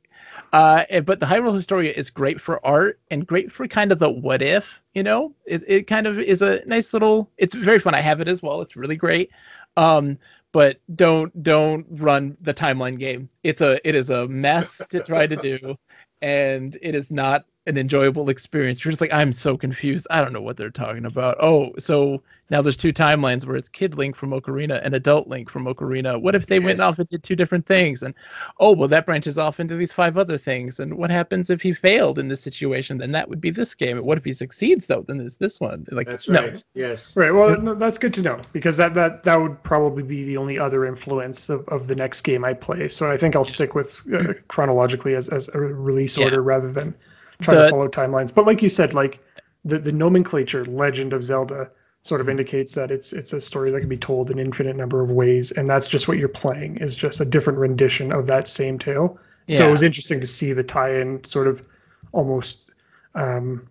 uh, 0.53 0.83
but 1.01 1.19
the 1.19 1.25
Hyrule 1.25 1.53
Historia 1.53 1.93
is 1.95 2.09
great 2.09 2.39
for 2.41 2.65
art 2.65 2.99
and 3.11 3.25
great 3.25 3.51
for 3.51 3.67
kind 3.67 3.91
of 3.91 3.99
the 3.99 4.09
what 4.09 4.41
if. 4.41 4.79
You 4.93 5.03
know, 5.03 5.33
it 5.45 5.63
it 5.67 5.87
kind 5.87 6.07
of 6.07 6.19
is 6.19 6.41
a 6.41 6.61
nice 6.65 6.93
little. 6.93 7.29
It's 7.37 7.55
very 7.55 7.79
fun. 7.79 7.95
I 7.95 8.01
have 8.01 8.21
it 8.21 8.27
as 8.27 8.41
well. 8.41 8.61
It's 8.61 8.75
really 8.75 8.95
great. 8.95 9.31
Um, 9.77 10.17
but 10.51 10.79
don't 10.95 11.43
don't 11.43 11.85
run 11.91 12.35
the 12.41 12.53
timeline 12.53 12.97
game. 12.97 13.29
It's 13.43 13.61
a 13.61 13.79
it 13.87 13.95
is 13.95 14.09
a 14.09 14.27
mess 14.27 14.81
to 14.89 14.99
try 15.01 15.27
to 15.27 15.35
do, 15.35 15.77
and 16.21 16.77
it 16.81 16.95
is 16.95 17.11
not 17.11 17.45
an 17.69 17.77
enjoyable 17.77 18.29
experience. 18.29 18.83
You're 18.83 18.91
just 18.91 19.01
like 19.01 19.13
I'm 19.13 19.31
so 19.31 19.55
confused. 19.55 20.07
I 20.09 20.21
don't 20.21 20.33
know 20.33 20.41
what 20.41 20.57
they're 20.57 20.69
talking 20.69 21.05
about. 21.05 21.37
Oh, 21.39 21.71
so 21.77 22.21
now 22.51 22.63
there's 22.63 22.77
two 22.77 22.91
timelines 22.91 23.45
where 23.45 23.55
it's 23.55 23.69
Kid 23.69 23.95
Link 23.95 24.15
from 24.15 24.31
Ocarina 24.31 24.81
and 24.83 24.95
Adult 24.95 25.27
Link 25.27 25.51
from 25.51 25.65
Ocarina. 25.65 26.19
What 26.19 26.33
if 26.33 26.47
they 26.47 26.59
went 26.59 26.79
off 26.81 26.97
and 26.97 27.07
did 27.07 27.23
two 27.23 27.35
different 27.35 27.67
things? 27.67 28.01
And 28.01 28.15
oh, 28.59 28.71
well 28.71 28.87
that 28.87 29.05
branches 29.05 29.37
off 29.37 29.59
into 29.59 29.75
these 29.75 29.93
five 29.93 30.17
other 30.17 30.37
things. 30.37 30.79
And 30.79 30.97
what 30.97 31.11
happens 31.11 31.51
if 31.51 31.61
he 31.61 31.73
failed 31.73 32.17
in 32.17 32.27
this 32.27 32.41
situation? 32.41 32.97
Then 32.97 33.11
that 33.11 33.29
would 33.29 33.39
be 33.39 33.51
this 33.51 33.75
game. 33.75 34.03
What 34.03 34.17
if 34.17 34.25
he 34.25 34.33
succeeds 34.33 34.87
though? 34.87 35.03
Then 35.07 35.19
there's 35.19 35.37
this 35.37 35.59
one. 35.59 35.85
Like 35.91 36.07
That's 36.07 36.27
no. 36.27 36.41
right. 36.41 36.63
Yes. 36.73 37.15
Right. 37.15 37.31
Well, 37.31 37.61
no, 37.61 37.75
that's 37.75 37.99
good 37.99 38.15
to 38.15 38.21
know 38.23 38.41
because 38.51 38.77
that 38.77 38.95
that 38.95 39.23
that 39.23 39.39
would 39.39 39.61
probably 39.61 40.03
be 40.03 40.23
the 40.23 40.37
only 40.37 40.57
other 40.57 40.85
influence 40.85 41.49
of, 41.49 41.67
of 41.69 41.85
the 41.85 41.95
next 41.95 42.21
game 42.21 42.43
I 42.43 42.53
play. 42.55 42.89
So 42.89 43.11
I 43.11 43.17
think 43.17 43.35
I'll 43.35 43.45
stick 43.45 43.75
with 43.75 44.01
uh, 44.11 44.33
chronologically 44.47 45.13
as, 45.13 45.29
as 45.29 45.49
a 45.53 45.59
release 45.59 46.17
Yeah. 46.17 46.25
order 46.25 46.41
rather 46.41 46.71
than 46.71 46.95
try 47.41 47.55
The- 47.55 47.63
to 47.63 47.69
follow 47.69 47.87
timelines. 47.87 48.33
But 48.33 48.45
like 48.45 48.61
you 48.61 48.69
said, 48.69 48.93
like 48.93 49.19
the 49.65 49.79
the 49.79 49.91
nomenclature 49.91 50.63
Legend 50.65 51.13
of 51.13 51.23
Zelda 51.23 51.69
sort 52.03 52.21
of 52.21 52.25
Mm-hmm. 52.27 52.31
indicates 52.31 52.73
that 52.75 52.91
it's 52.91 53.11
it's 53.13 53.33
a 53.33 53.41
story 53.41 53.71
that 53.71 53.79
can 53.81 53.89
be 53.89 53.97
told 53.97 54.31
an 54.31 54.39
infinite 54.39 54.75
number 54.75 55.01
of 55.01 55.11
ways, 55.11 55.51
and 55.51 55.67
that's 55.67 55.87
just 55.87 56.07
what 56.07 56.17
you're 56.17 56.29
playing 56.29 56.77
is 56.77 56.95
just 56.95 57.19
a 57.19 57.25
different 57.25 57.59
rendition 57.59 58.11
of 58.11 58.25
that 58.27 58.47
same 58.47 58.79
tale. 58.79 59.17
So 59.51 59.67
it 59.67 59.71
was 59.71 59.81
interesting 59.81 60.21
to 60.21 60.27
see 60.27 60.53
the 60.53 60.63
tie-in 60.63 61.23
sort 61.23 61.47
of 61.47 61.63
almost 62.11 62.69
um, 63.15 63.67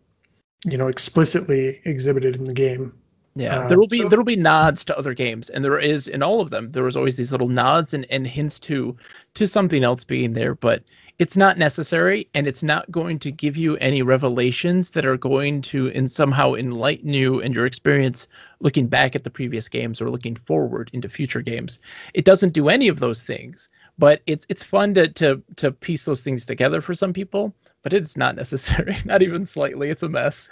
you 0.66 0.76
know 0.76 0.88
explicitly 0.88 1.80
exhibited 1.84 2.34
in 2.36 2.44
the 2.44 2.52
game. 2.52 2.92
Yeah, 3.36 3.60
Uh, 3.60 3.68
there 3.68 3.78
will 3.78 3.86
be 3.86 4.00
so- 4.00 4.08
there 4.08 4.18
will 4.18 4.24
be 4.24 4.34
nods 4.36 4.82
to 4.86 4.98
other 4.98 5.14
games, 5.14 5.48
and 5.50 5.64
there 5.64 5.78
is 5.78 6.08
in 6.08 6.22
all 6.22 6.40
of 6.40 6.50
them. 6.50 6.72
There 6.72 6.82
was 6.82 6.96
always 6.96 7.14
these 7.16 7.30
little 7.30 7.48
nods 7.48 7.94
and, 7.94 8.04
and 8.10 8.26
hints 8.26 8.58
to 8.60 8.96
to 9.34 9.46
something 9.46 9.84
else 9.84 10.02
being 10.04 10.32
there, 10.32 10.54
but 10.56 10.82
it's 11.18 11.36
not 11.36 11.58
necessary, 11.58 12.28
and 12.34 12.46
it's 12.46 12.62
not 12.62 12.88
going 12.92 13.18
to 13.18 13.32
give 13.32 13.56
you 13.56 13.76
any 13.78 14.02
revelations 14.02 14.90
that 14.90 15.04
are 15.04 15.16
going 15.16 15.60
to 15.62 15.88
in 15.88 16.06
somehow 16.06 16.54
enlighten 16.54 17.12
you 17.12 17.42
and 17.42 17.52
your 17.52 17.66
experience 17.66 18.28
looking 18.60 18.86
back 18.86 19.16
at 19.16 19.24
the 19.24 19.30
previous 19.30 19.68
games 19.68 20.00
or 20.00 20.10
looking 20.10 20.36
forward 20.36 20.90
into 20.92 21.08
future 21.08 21.42
games. 21.42 21.80
It 22.14 22.24
doesn't 22.24 22.52
do 22.52 22.68
any 22.68 22.86
of 22.86 23.00
those 23.00 23.20
things, 23.20 23.68
but 23.98 24.22
it's 24.26 24.46
it's 24.48 24.62
fun 24.62 24.94
to 24.94 25.08
to 25.08 25.42
to 25.56 25.72
piece 25.72 26.04
those 26.04 26.20
things 26.20 26.46
together 26.46 26.80
for 26.80 26.94
some 26.94 27.12
people, 27.12 27.52
but 27.82 27.92
it's 27.92 28.16
not 28.16 28.36
necessary, 28.42 28.96
not 29.04 29.22
even 29.22 29.44
slightly. 29.44 29.90
It's 29.90 30.04
a 30.04 30.08
mess. 30.08 30.48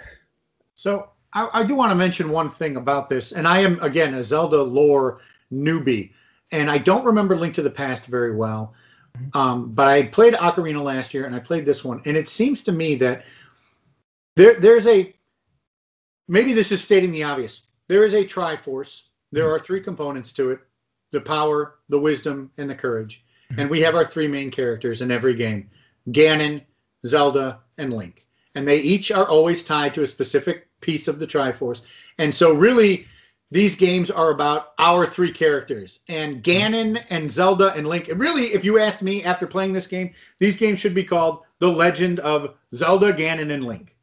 So 0.75 1.09
I, 1.31 1.49
I 1.53 1.63
do 1.63 1.75
want 1.75 1.91
to 1.91 1.95
mention 1.95 2.29
one 2.29 2.49
thing 2.49 2.75
about 2.75 3.09
this, 3.09 3.31
and 3.31 3.47
I 3.47 3.59
am 3.59 3.81
again 3.81 4.13
a 4.15 4.23
Zelda 4.23 4.61
lore 4.61 5.21
newbie, 5.49 6.11
and 6.51 6.69
I 6.69 6.77
don't 6.77 7.05
remember 7.05 7.37
Link 7.37 7.55
to 7.55 7.61
the 7.61 7.69
Past 7.69 8.07
very 8.07 8.35
well. 8.35 8.73
Um, 9.33 9.71
but 9.73 9.87
I 9.87 10.03
played 10.03 10.33
Ocarina 10.33 10.83
last 10.83 11.13
year, 11.13 11.25
and 11.25 11.35
I 11.35 11.39
played 11.39 11.65
this 11.65 11.83
one, 11.83 12.01
and 12.05 12.17
it 12.17 12.29
seems 12.29 12.63
to 12.63 12.71
me 12.71 12.95
that 12.95 13.25
there 14.35 14.59
there's 14.59 14.87
a 14.87 15.13
maybe 16.27 16.53
this 16.53 16.71
is 16.71 16.83
stating 16.83 17.11
the 17.11 17.23
obvious. 17.23 17.61
There 17.87 18.03
is 18.03 18.13
a 18.13 18.25
Triforce. 18.25 19.03
There 19.31 19.49
are 19.49 19.59
three 19.59 19.81
components 19.81 20.33
to 20.33 20.51
it: 20.51 20.59
the 21.11 21.21
power, 21.21 21.75
the 21.89 21.99
wisdom, 21.99 22.51
and 22.57 22.69
the 22.69 22.75
courage. 22.75 23.23
And 23.57 23.69
we 23.69 23.79
have 23.79 23.95
our 23.95 24.05
three 24.05 24.27
main 24.27 24.51
characters 24.51 25.01
in 25.01 25.11
every 25.11 25.33
game: 25.33 25.69
Ganon, 26.11 26.61
Zelda, 27.05 27.59
and 27.77 27.93
Link. 27.93 28.25
And 28.55 28.67
they 28.67 28.79
each 28.79 29.11
are 29.11 29.27
always 29.27 29.63
tied 29.63 29.93
to 29.93 30.03
a 30.03 30.07
specific 30.07 30.67
piece 30.81 31.07
of 31.07 31.19
the 31.19 31.27
Triforce. 31.27 31.81
And 32.17 32.33
so, 32.33 32.53
really, 32.53 33.07
these 33.49 33.75
games 33.75 34.11
are 34.11 34.31
about 34.31 34.73
our 34.77 35.05
three 35.05 35.31
characters. 35.31 35.99
And 36.09 36.43
Ganon 36.43 37.03
and 37.09 37.31
Zelda 37.31 37.73
and 37.73 37.87
Link. 37.87 38.09
and 38.09 38.19
Really, 38.19 38.53
if 38.53 38.65
you 38.65 38.77
asked 38.79 39.01
me 39.01 39.23
after 39.23 39.47
playing 39.47 39.73
this 39.73 39.87
game, 39.87 40.13
these 40.39 40.57
games 40.57 40.79
should 40.79 40.93
be 40.93 41.03
called 41.03 41.39
The 41.59 41.67
Legend 41.69 42.19
of 42.19 42.55
Zelda, 42.75 43.13
Ganon, 43.13 43.51
and 43.53 43.63
Link. 43.65 43.95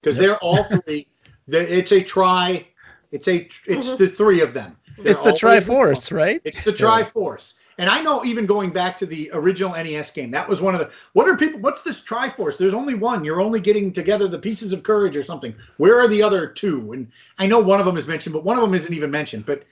Because 0.00 0.16
Yep. 0.16 0.22
they're 0.22 0.38
all 0.38 0.64
three. 0.64 1.06
they're- 1.48 1.62
it's 1.66 1.92
a 1.92 2.00
tri. 2.02 2.66
It's 3.12 3.28
a. 3.28 3.48
It's 3.66 3.88
Mhm. 3.90 3.98
the 3.98 4.08
three 4.08 4.40
of 4.40 4.54
them. 4.54 4.76
They're 4.98 5.12
It's 5.12 5.20
the 5.20 5.26
always 5.46 5.66
Triforce, 5.66 6.12
right? 6.12 6.40
it's 6.44 6.62
the 6.62 6.72
Triforce. 6.72 7.54
And 7.78 7.88
I 7.88 8.00
know 8.00 8.24
even 8.24 8.44
going 8.44 8.70
back 8.70 8.96
to 8.98 9.06
the 9.06 9.30
original 9.32 9.72
NES 9.72 10.10
game, 10.10 10.32
that 10.32 10.48
was 10.48 10.60
one 10.60 10.74
of 10.74 10.80
the 10.80 10.90
what 11.12 11.28
are 11.28 11.36
people 11.36 11.60
what's 11.60 11.82
this 11.82 12.02
Triforce? 12.02 12.58
There's 12.58 12.74
only 12.74 12.94
one. 12.94 13.24
You're 13.24 13.40
only 13.40 13.60
getting 13.60 13.92
together 13.92 14.26
the 14.26 14.38
pieces 14.38 14.72
of 14.72 14.82
courage 14.82 15.16
or 15.16 15.22
something. 15.22 15.54
Where 15.76 15.98
are 16.00 16.08
the 16.08 16.22
other 16.22 16.48
two? 16.48 16.92
And 16.92 17.10
I 17.38 17.46
know 17.46 17.60
one 17.60 17.78
of 17.78 17.86
them 17.86 17.96
is 17.96 18.08
mentioned, 18.08 18.32
but 18.32 18.44
one 18.44 18.56
of 18.56 18.62
them 18.62 18.74
isn't 18.74 18.92
even 18.92 19.10
mentioned. 19.10 19.46
But 19.46 19.62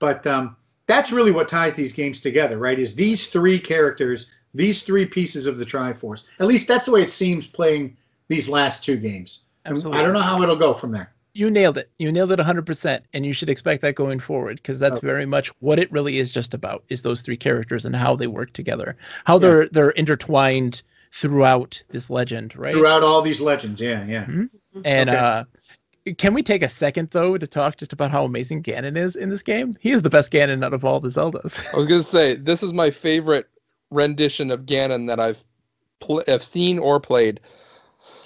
but 0.00 0.26
um 0.26 0.56
that's 0.88 1.12
really 1.12 1.30
what 1.30 1.48
ties 1.48 1.76
these 1.76 1.92
games 1.92 2.18
together, 2.18 2.58
right? 2.58 2.78
Is 2.78 2.96
these 2.96 3.28
three 3.28 3.58
characters, 3.58 4.26
these 4.52 4.82
three 4.82 5.06
pieces 5.06 5.46
of 5.46 5.58
the 5.58 5.64
Triforce. 5.64 6.24
At 6.40 6.48
least 6.48 6.66
that's 6.66 6.86
the 6.86 6.90
way 6.90 7.02
it 7.02 7.10
seems 7.10 7.46
playing 7.46 7.96
these 8.26 8.48
last 8.48 8.84
two 8.84 8.96
games. 8.96 9.42
Absolutely. 9.64 10.00
I 10.00 10.02
don't 10.02 10.12
know 10.12 10.20
how 10.20 10.42
it'll 10.42 10.56
go 10.56 10.74
from 10.74 10.90
there. 10.90 11.12
You 11.34 11.50
nailed 11.50 11.78
it. 11.78 11.90
You 11.98 12.12
nailed 12.12 12.32
it 12.32 12.38
100%. 12.38 13.00
And 13.14 13.24
you 13.24 13.32
should 13.32 13.48
expect 13.48 13.82
that 13.82 13.94
going 13.94 14.20
forward 14.20 14.56
because 14.56 14.78
that's 14.78 14.98
Okay. 14.98 15.06
very 15.06 15.26
much 15.26 15.48
what 15.60 15.78
it 15.78 15.90
really 15.90 16.18
is 16.18 16.30
just 16.32 16.52
about 16.54 16.84
is 16.88 17.02
those 17.02 17.22
three 17.22 17.36
characters 17.36 17.84
and 17.86 17.96
how 17.96 18.16
they 18.16 18.26
work 18.26 18.52
together, 18.52 18.96
how 19.24 19.38
they're 19.38 19.68
they're 19.68 19.90
intertwined 19.90 20.82
throughout 21.14 21.82
this 21.90 22.10
legend, 22.10 22.54
right? 22.56 22.72
Throughout 22.74 23.02
all 23.02 23.22
these 23.22 23.40
legends. 23.40 23.80
Yeah, 23.80 24.04
yeah. 24.06 24.26
And 24.84 25.08
Okay. 25.10 25.18
uh 25.18 25.44
can 26.18 26.34
we 26.34 26.42
take 26.42 26.62
a 26.64 26.68
second 26.68 27.08
though 27.12 27.38
to 27.38 27.46
talk 27.46 27.76
just 27.76 27.92
about 27.92 28.10
how 28.10 28.24
amazing 28.24 28.62
Ganon 28.62 28.96
is 28.96 29.14
in 29.16 29.28
this 29.30 29.42
game? 29.42 29.74
He 29.80 29.92
is 29.92 30.02
the 30.02 30.10
best 30.10 30.32
Ganon 30.32 30.64
out 30.64 30.74
of 30.74 30.84
all 30.84 31.00
the 31.00 31.08
Zeldas. 31.08 31.58
I 31.72 31.76
was 31.76 31.86
gonna 31.86 32.02
say 32.02 32.34
this 32.34 32.62
is 32.62 32.72
my 32.74 32.90
favorite 32.90 33.48
rendition 33.90 34.50
of 34.50 34.66
Ganon 34.66 35.06
that 35.06 35.20
I've 35.20 35.44
pl- 36.00 36.24
have 36.26 36.42
seen 36.42 36.78
or 36.78 36.98
played. 37.00 37.40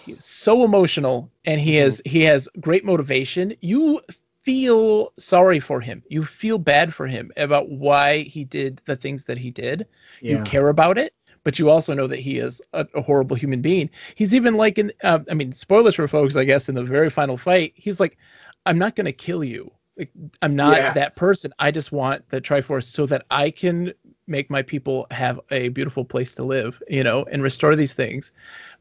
He's 0.07 0.25
so 0.25 0.65
emotional 0.65 1.33
and 1.47 1.61
he 1.61 1.77
has 1.77 2.03
he 2.07 2.23
has 2.23 2.49
great 2.61 2.85
motivation. 2.85 3.55
You 3.61 4.01
feel 4.45 5.13
sorry 5.19 5.61
for 5.61 5.81
him. 5.81 6.03
You 6.09 6.25
feel 6.25 6.59
bad 6.59 6.95
for 6.95 7.07
him 7.07 7.33
about 7.37 7.71
why 7.71 8.23
he 8.23 8.45
did 8.45 8.81
the 8.87 8.97
things 8.97 9.25
that 9.25 9.39
he 9.39 9.51
did. 9.51 9.87
You 10.27 10.41
care 10.41 10.69
about 10.69 10.99
it, 10.99 11.15
but 11.45 11.59
you 11.59 11.71
also 11.71 11.95
know 11.95 12.07
that 12.09 12.21
he 12.21 12.39
is 12.39 12.63
a, 12.75 12.87
a 12.95 13.03
horrible 13.03 13.37
human 13.37 13.63
being. 13.63 13.91
He's 14.15 14.35
even 14.35 14.57
like 14.57 14.79
in 14.79 14.93
uh, 15.03 15.21
I 15.31 15.35
mean 15.35 15.53
spoilers 15.53 15.97
for 15.97 16.09
folks 16.09 16.37
I 16.37 16.45
guess 16.45 16.69
in 16.69 16.75
the 16.77 16.85
very 16.85 17.11
final 17.11 17.37
fight. 17.39 17.73
He's 17.77 18.01
like 18.01 18.19
I'm 18.67 18.79
not 18.79 18.97
going 18.97 19.07
to 19.07 19.13
kill 19.13 19.45
you. 19.45 19.73
Like, 19.97 20.11
I'm 20.43 20.57
not 20.57 20.85
Yeah. 20.85 20.93
that 20.93 21.17
person. 21.17 21.53
I 21.59 21.71
just 21.71 21.93
want 21.93 22.29
the 22.29 22.41
Triforce 22.41 22.85
so 22.85 23.07
that 23.07 23.27
I 23.31 23.51
can 23.51 23.93
make 24.27 24.51
my 24.51 24.63
people 24.63 25.07
have 25.11 25.41
a 25.51 25.69
beautiful 25.71 26.05
place 26.05 26.35
to 26.37 26.45
live, 26.45 26.83
you 26.89 27.03
know, 27.05 27.25
and 27.33 27.43
restore 27.43 27.77
these 27.77 27.95
things. 27.95 28.33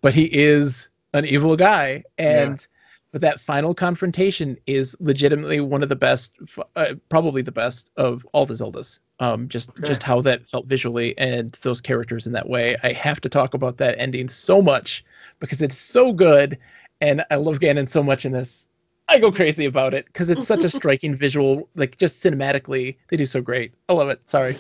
But 0.02 0.14
he 0.14 0.26
is 0.34 0.90
an 1.16 1.26
evil 1.26 1.56
guy 1.56 2.04
and 2.18 2.68
but 3.12 3.22
that 3.22 3.40
final 3.40 3.74
confrontation 3.74 4.58
is 4.68 4.96
legitimately 5.00 5.62
one 5.62 5.82
of 5.82 5.88
the 5.88 5.96
best 5.96 6.36
uh, 6.76 6.94
probably 7.08 7.42
the 7.42 7.52
best 7.52 7.90
of 7.96 8.28
all 8.34 8.46
the 8.46 8.54
zeldas. 8.54 9.00
Um 9.20 9.48
just 9.48 9.70
Okay. 9.72 9.82
just 9.88 10.04
how 10.04 10.22
that 10.22 10.46
felt 10.50 10.66
visually 10.68 11.18
and 11.18 11.58
those 11.62 11.80
characters 11.82 12.28
in 12.28 12.34
that 12.34 12.50
way. 12.50 12.76
I 12.84 12.92
have 12.94 13.22
to 13.22 13.30
talk 13.30 13.54
about 13.54 13.78
that 13.78 13.96
ending 13.98 14.28
so 14.30 14.62
much 14.62 15.06
because 15.40 15.62
it's 15.62 15.78
so 15.78 16.12
good 16.12 16.58
and 17.02 17.24
i 17.32 17.36
love 17.36 17.60
ganon 17.60 17.90
so 17.90 18.04
much 18.04 18.26
in 18.26 18.32
this. 18.34 18.68
I 19.08 19.20
go 19.20 19.32
crazy 19.32 19.66
about 19.66 19.94
it 19.94 20.06
because 20.08 20.30
it's 20.30 20.46
such 20.46 20.64
a 20.66 20.70
striking 20.80 21.16
visual 21.16 21.70
like 21.76 21.98
just 21.98 22.22
cinematically 22.24 22.98
they 23.08 23.18
do 23.18 23.26
so 23.26 23.42
great. 23.42 23.74
I 23.88 23.94
love 23.94 24.10
it. 24.10 24.20
Sorry. 24.30 24.58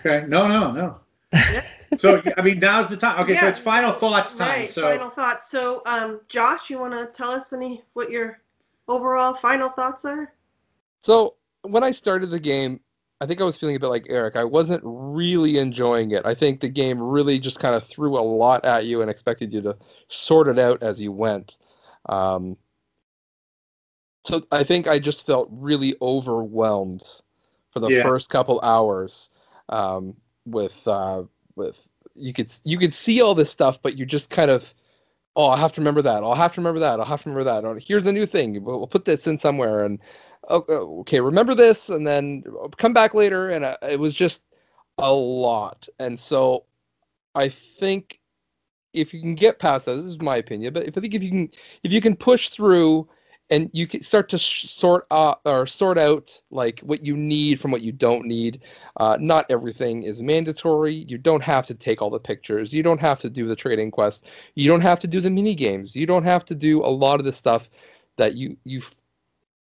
Okay. 0.00 0.26
No, 0.28 0.48
no, 0.48 0.72
no. 0.72 1.03
So 1.98 2.22
I 2.36 2.42
mean, 2.42 2.58
now's 2.58 2.88
the 2.88 2.96
time. 2.96 3.20
Okay, 3.22 3.34
so 3.34 3.44
Yeah. 3.44 3.50
it's 3.50 3.58
final 3.58 3.92
thoughts 3.92 4.34
time. 4.36 4.48
Right, 4.48 4.70
so 4.70 4.82
final 4.82 5.10
thoughts. 5.10 5.50
So, 5.50 5.82
um, 5.86 6.20
Josh, 6.28 6.70
you 6.70 6.78
want 6.78 6.92
to 6.92 7.06
tell 7.06 7.30
us 7.30 7.52
any 7.52 7.82
what 7.94 8.10
your 8.10 8.40
overall 8.88 9.34
final 9.34 9.68
thoughts 9.70 10.04
are? 10.04 10.32
So 11.00 11.34
when 11.62 11.82
I 11.82 11.90
started 11.92 12.30
the 12.30 12.40
game, 12.40 12.80
I 13.20 13.26
think 13.26 13.40
I 13.40 13.44
was 13.44 13.56
feeling 13.56 13.76
a 13.76 13.80
bit 13.80 13.88
like 13.88 14.06
Eric. 14.08 14.36
I 14.36 14.44
wasn't 14.44 14.82
really 14.84 15.58
enjoying 15.58 16.10
it. 16.10 16.26
I 16.26 16.34
think 16.34 16.60
the 16.60 16.68
game 16.68 17.00
really 17.00 17.38
just 17.38 17.58
kind 17.58 17.74
of 17.74 17.84
threw 17.84 18.18
a 18.18 18.20
lot 18.20 18.64
at 18.64 18.86
you 18.86 19.00
and 19.00 19.10
expected 19.10 19.52
you 19.52 19.62
to 19.62 19.76
sort 20.08 20.48
it 20.48 20.58
out 20.58 20.82
as 20.82 21.00
you 21.00 21.12
went. 21.12 21.56
Um, 22.08 22.56
so 24.24 24.42
I 24.50 24.64
think 24.64 24.88
I 24.88 24.98
just 24.98 25.24
felt 25.26 25.48
really 25.50 25.94
overwhelmed 26.02 27.02
for 27.70 27.80
the 27.80 27.90
Yeah. 27.90 28.02
first 28.02 28.28
couple 28.28 28.60
hours 28.62 29.30
um, 29.68 30.16
with 30.46 30.86
uh, 30.86 31.24
with 31.56 31.88
you 32.14 32.32
could 32.32 32.52
you 32.64 32.78
could 32.78 32.94
see 32.94 33.20
all 33.20 33.34
this 33.34 33.50
stuff, 33.50 33.80
but 33.82 33.98
you 33.98 34.06
just 34.06 34.30
kind 34.30 34.50
of 34.50 34.74
oh 35.36 35.48
I 35.48 35.58
have 35.58 35.72
to 35.74 35.80
remember 35.80 36.02
that. 36.02 36.22
I'll 36.22 36.34
have 36.34 36.52
to 36.54 36.60
remember 36.60 36.80
that. 36.80 37.00
I'll 37.00 37.06
have 37.06 37.22
to 37.22 37.30
remember 37.30 37.50
that. 37.50 37.64
Or 37.64 37.78
here's 37.78 38.06
a 38.06 38.12
new 38.12 38.26
thing. 38.26 38.62
We'll, 38.62 38.78
we'll 38.78 38.86
put 38.86 39.04
this 39.04 39.26
in 39.26 39.38
somewhere 39.38 39.84
and 39.84 40.00
oh, 40.48 40.64
oh, 40.68 41.00
okay, 41.00 41.20
remember 41.20 41.54
this, 41.54 41.90
and 41.90 42.06
then 42.06 42.44
come 42.76 42.92
back 42.92 43.14
later. 43.14 43.50
And 43.50 43.64
uh, 43.64 43.76
it 43.82 43.98
was 43.98 44.14
just 44.14 44.42
a 44.98 45.12
lot. 45.12 45.88
And 45.98 46.18
so 46.18 46.64
I 47.34 47.48
think 47.48 48.20
if 48.92 49.12
you 49.12 49.20
can 49.20 49.34
get 49.34 49.58
past 49.58 49.86
that, 49.86 49.96
this 49.96 50.04
is 50.04 50.20
my 50.20 50.36
opinion, 50.36 50.72
but 50.72 50.86
if 50.86 50.96
I 50.96 51.00
think 51.00 51.14
if 51.14 51.22
you 51.22 51.30
can 51.30 51.50
if 51.82 51.92
you 51.92 52.00
can 52.00 52.16
push 52.16 52.50
through 52.50 53.08
and 53.50 53.68
you 53.72 53.86
can 53.86 54.02
start 54.02 54.28
to 54.30 54.38
sh- 54.38 54.70
sort 54.70 55.06
uh, 55.10 55.34
or 55.44 55.66
sort 55.66 55.98
out 55.98 56.40
like 56.50 56.80
what 56.80 57.04
you 57.04 57.16
need 57.16 57.60
from 57.60 57.70
what 57.70 57.82
you 57.82 57.92
don't 57.92 58.24
need. 58.26 58.62
Uh, 58.96 59.16
not 59.20 59.46
everything 59.50 60.02
is 60.04 60.22
mandatory. 60.22 60.94
You 60.94 61.18
don't 61.18 61.42
have 61.42 61.66
to 61.66 61.74
take 61.74 62.00
all 62.00 62.10
the 62.10 62.18
pictures. 62.18 62.72
You 62.72 62.82
don't 62.82 63.00
have 63.00 63.20
to 63.20 63.30
do 63.30 63.46
the 63.46 63.56
trading 63.56 63.90
quest. 63.90 64.26
You 64.54 64.68
don't 64.68 64.80
have 64.80 64.98
to 65.00 65.06
do 65.06 65.20
the 65.20 65.30
mini 65.30 65.54
games. 65.54 65.94
You 65.94 66.06
don't 66.06 66.24
have 66.24 66.44
to 66.46 66.54
do 66.54 66.82
a 66.82 66.88
lot 66.88 67.20
of 67.20 67.24
the 67.24 67.32
stuff 67.32 67.68
that 68.16 68.34
you 68.36 68.56
you. 68.64 68.82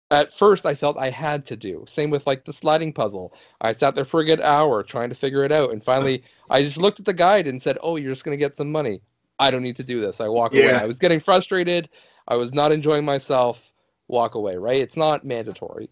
At 0.10 0.34
first, 0.34 0.66
I 0.66 0.74
felt 0.74 0.98
I 0.98 1.10
had 1.10 1.46
to 1.48 1.58
do. 1.58 1.84
Same 1.86 2.10
with 2.10 2.26
like 2.26 2.46
the 2.46 2.54
sliding 2.54 2.94
puzzle. 2.94 3.34
I 3.60 3.74
sat 3.74 3.94
there 3.94 4.06
for 4.06 4.22
a 4.22 4.26
good 4.26 4.40
hour 4.40 4.82
trying 4.82 5.10
to 5.10 5.16
figure 5.16 5.44
it 5.44 5.52
out, 5.52 5.72
and 5.72 5.84
finally, 5.84 6.24
I 6.50 6.64
just 6.64 6.78
looked 6.78 7.00
at 7.00 7.06
the 7.06 7.14
guide 7.14 7.46
and 7.46 7.62
said, 7.62 7.78
"Oh, 7.84 7.98
you're 7.98 8.14
just 8.14 8.24
gonna 8.24 8.38
get 8.38 8.56
some 8.56 8.72
money. 8.72 9.02
I 9.38 9.52
don't 9.52 9.64
need 9.64 9.76
to 9.76 9.84
do 9.84 10.00
this." 10.00 10.22
I 10.22 10.30
walk 10.30 10.54
away. 10.54 10.68
Yeah. 10.68 10.82
I 10.82 10.86
was 10.86 10.98
getting 10.98 11.20
frustrated. 11.20 11.90
I 12.28 12.36
was 12.36 12.54
not 12.54 12.72
enjoying 12.72 13.06
myself. 13.06 13.72
Walk 14.08 14.36
away. 14.36 14.56
Right? 14.56 14.78
It's 14.82 14.98
not 14.98 15.26
mandatory. 15.26 15.90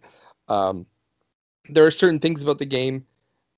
Um, 0.47 0.85
there 1.69 1.85
are 1.85 1.91
certain 1.91 2.19
things 2.19 2.43
about 2.43 2.59
the 2.59 2.65
game 2.65 3.05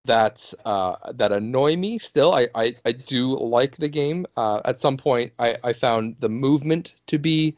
that 0.06 0.54
uh, 0.66 0.96
that 1.14 1.32
annoy 1.32 1.76
me. 1.76 1.98
Still, 2.00 2.34
I, 2.34 2.48
I, 2.56 2.76
I 2.86 2.94
do 2.94 3.38
like 3.38 3.78
the 3.78 3.90
game. 3.90 4.26
Uh, 4.38 4.62
at 4.66 4.80
some 4.80 4.98
point, 4.98 5.32
I, 5.38 5.58
I 5.64 5.74
found 5.74 6.16
the 6.20 6.30
movement 6.30 6.94
to 7.08 7.20
be 7.20 7.56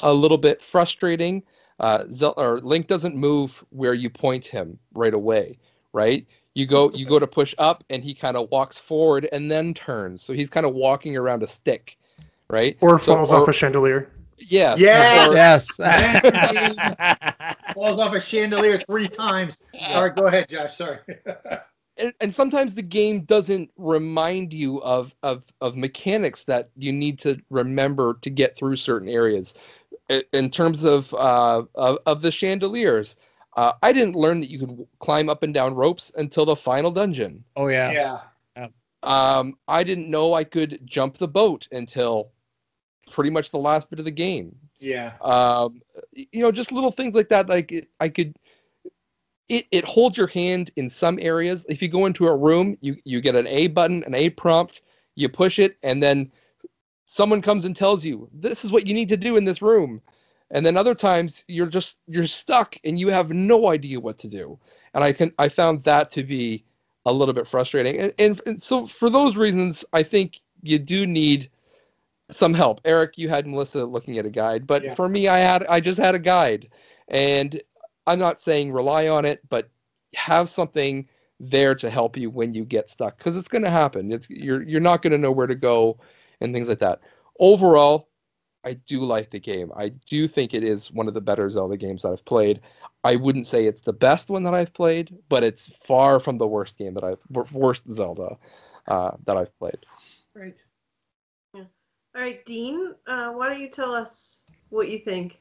a 0.00 0.12
little 0.12 0.38
bit 0.38 0.62
frustrating. 0.62 1.42
Uh, 1.78 2.04
Zel- 2.10 2.34
or 2.36 2.60
Link 2.60 2.86
doesn't 2.86 3.14
move 3.14 3.62
where 3.70 3.94
you 3.94 4.08
point 4.08 4.46
him 4.46 4.78
right 4.94 5.14
away, 5.14 5.58
right? 5.92 6.26
You 6.54 6.66
go 6.66 6.90
you 6.92 7.06
go 7.06 7.18
to 7.18 7.26
push 7.26 7.54
up, 7.58 7.84
and 7.90 8.02
he 8.02 8.14
kind 8.14 8.36
of 8.36 8.50
walks 8.50 8.78
forward 8.80 9.28
and 9.32 9.50
then 9.50 9.74
turns. 9.74 10.22
So 10.22 10.32
he's 10.32 10.50
kind 10.50 10.64
of 10.66 10.74
walking 10.74 11.16
around 11.16 11.42
a 11.42 11.46
stick, 11.46 11.98
right? 12.48 12.76
Or 12.80 12.98
So- 12.98 13.14
falls 13.14 13.32
or- 13.32 13.42
off 13.42 13.48
a 13.48 13.52
chandelier. 13.52 14.10
Yes. 14.48 14.80
Yes! 14.80 15.76
yes 15.78 16.76
falls 17.74 17.98
off 17.98 18.14
a 18.14 18.20
chandelier 18.20 18.78
three 18.78 19.08
times. 19.08 19.64
All 19.80 20.02
right, 20.02 20.14
go 20.14 20.26
ahead, 20.26 20.48
Josh. 20.48 20.76
Sorry. 20.76 20.98
and, 21.96 22.12
and 22.20 22.34
sometimes 22.34 22.74
the 22.74 22.82
game 22.82 23.20
doesn't 23.20 23.70
remind 23.76 24.52
you 24.52 24.82
of, 24.82 25.14
of 25.22 25.44
of 25.60 25.76
mechanics 25.76 26.44
that 26.44 26.70
you 26.76 26.92
need 26.92 27.18
to 27.20 27.40
remember 27.50 28.14
to 28.22 28.30
get 28.30 28.56
through 28.56 28.76
certain 28.76 29.08
areas. 29.08 29.54
In 30.32 30.50
terms 30.50 30.84
of 30.84 31.12
uh, 31.14 31.62
of, 31.74 31.98
of 32.06 32.22
the 32.22 32.30
chandeliers, 32.30 33.16
uh, 33.56 33.72
I 33.82 33.92
didn't 33.92 34.16
learn 34.16 34.40
that 34.40 34.50
you 34.50 34.58
could 34.58 34.86
climb 34.98 35.28
up 35.28 35.42
and 35.42 35.54
down 35.54 35.74
ropes 35.74 36.12
until 36.16 36.44
the 36.44 36.56
final 36.56 36.90
dungeon. 36.90 37.44
oh 37.56 37.68
yeah 37.68 37.92
yeah. 37.92 38.18
Um, 39.04 39.58
I 39.66 39.82
didn't 39.82 40.08
know 40.08 40.34
I 40.34 40.44
could 40.44 40.78
jump 40.84 41.18
the 41.18 41.26
boat 41.26 41.66
until 41.72 42.30
pretty 43.10 43.30
much 43.30 43.50
the 43.50 43.58
last 43.58 43.90
bit 43.90 43.98
of 43.98 44.04
the 44.04 44.10
game 44.10 44.54
Yeah. 44.78 45.12
um 45.20 45.80
you 46.12 46.42
know 46.42 46.52
just 46.52 46.72
little 46.72 46.90
things 46.90 47.14
like 47.14 47.28
that 47.28 47.48
like 47.48 47.72
it- 47.72 47.88
i 48.00 48.08
could 48.08 48.34
it, 49.48 49.66
it 49.70 49.84
holds 49.84 50.16
your 50.16 50.28
hand 50.28 50.70
in 50.76 50.88
some 50.88 51.18
areas. 51.20 51.66
If 51.68 51.82
you 51.82 51.88
go 51.88 52.06
into 52.06 52.26
a 52.26 52.34
room, 52.34 52.76
you, 52.80 52.96
you 53.04 53.20
get 53.20 53.36
an 53.36 53.46
A 53.48 53.66
button, 53.66 54.02
an 54.04 54.14
A 54.14 54.30
prompt, 54.30 54.82
you 55.14 55.28
push 55.28 55.58
it, 55.58 55.76
and 55.82 56.02
then 56.02 56.30
someone 57.04 57.42
comes 57.42 57.66
and 57.66 57.76
tells 57.76 58.02
you, 58.04 58.28
this 58.32 58.64
is 58.64 58.72
what 58.72 58.86
you 58.86 58.94
need 58.94 59.08
to 59.10 59.16
do 59.16 59.36
in 59.36 59.44
this 59.44 59.60
room. 59.60 60.00
And 60.52 60.64
then 60.64 60.76
other 60.76 60.94
times 60.94 61.44
you're 61.48 61.66
just 61.66 61.98
you're 62.06 62.26
stuck 62.26 62.76
and 62.84 62.98
you 62.98 63.08
have 63.08 63.30
no 63.30 63.68
idea 63.68 63.98
what 64.00 64.18
to 64.18 64.28
do. 64.28 64.58
And 64.94 65.02
I 65.04 65.12
can 65.12 65.32
I 65.38 65.48
found 65.48 65.80
that 65.80 66.10
to 66.12 66.22
be 66.22 66.64
a 67.04 67.12
little 67.12 67.34
bit 67.34 67.46
frustrating. 67.48 67.98
And, 67.98 68.12
and, 68.18 68.40
and 68.46 68.62
so 68.62 68.86
for 68.86 69.10
those 69.10 69.36
reasons, 69.36 69.84
I 69.92 70.02
think 70.02 70.40
you 70.62 70.78
do 70.78 71.06
need 71.06 71.50
some 72.30 72.54
help. 72.54 72.80
Eric, 72.84 73.18
you 73.18 73.28
had 73.28 73.46
Melissa 73.46 73.84
looking 73.84 74.18
at 74.18 74.26
a 74.26 74.30
guide, 74.30 74.66
but 74.66 74.82
Yeah. 74.84 74.94
for 74.94 75.08
me, 75.08 75.28
I 75.28 75.38
had 75.38 75.66
I 75.66 75.80
just 75.80 75.98
had 75.98 76.14
a 76.14 76.18
guide, 76.18 76.68
and 77.08 77.60
I'm 78.06 78.18
not 78.18 78.40
saying 78.40 78.72
rely 78.72 79.08
on 79.08 79.24
it, 79.24 79.40
but 79.48 79.68
have 80.14 80.48
something 80.48 81.08
there 81.40 81.74
to 81.74 81.90
help 81.90 82.16
you 82.16 82.30
when 82.30 82.54
you 82.54 82.64
get 82.64 82.88
stuck 82.88 83.18
because 83.18 83.36
it's 83.36 83.48
going 83.48 83.64
to 83.64 83.70
happen. 83.70 84.12
It's 84.12 84.30
you're 84.30 84.62
you're 84.62 84.80
not 84.80 85.02
going 85.02 85.12
to 85.12 85.18
know 85.18 85.32
where 85.32 85.46
to 85.46 85.54
go 85.54 85.98
and 86.40 86.54
things 86.54 86.68
like 86.68 86.78
that. 86.78 87.00
Overall, 87.40 88.08
I 88.64 88.74
do 88.74 89.00
like 89.00 89.30
the 89.30 89.40
game. 89.40 89.72
I 89.76 89.88
do 89.88 90.28
think 90.28 90.54
it 90.54 90.62
is 90.62 90.92
one 90.92 91.08
of 91.08 91.14
the 91.14 91.20
better 91.20 91.50
Zelda 91.50 91.76
games 91.76 92.02
that 92.02 92.12
I've 92.12 92.24
played. 92.24 92.60
I 93.04 93.16
wouldn't 93.16 93.46
say 93.46 93.66
it's 93.66 93.80
the 93.80 93.92
best 93.92 94.30
one 94.30 94.44
that 94.44 94.54
I've 94.54 94.72
played, 94.72 95.16
but 95.28 95.42
it's 95.42 95.68
far 95.68 96.20
from 96.20 96.38
the 96.38 96.46
worst 96.46 96.78
game 96.78 96.94
that 96.94 97.02
I've 97.02 97.52
worst 97.52 97.82
Zelda 97.92 98.38
uh, 98.86 99.12
that 99.24 99.36
I've 99.36 99.56
played. 99.58 99.78
Right. 100.34 100.54
All 102.14 102.20
right, 102.20 102.44
Dean, 102.44 102.94
uh, 103.06 103.30
why 103.30 103.48
don't 103.48 103.60
you 103.60 103.70
tell 103.70 103.94
us 103.94 104.44
what 104.68 104.88
you 104.88 104.98
think? 104.98 105.40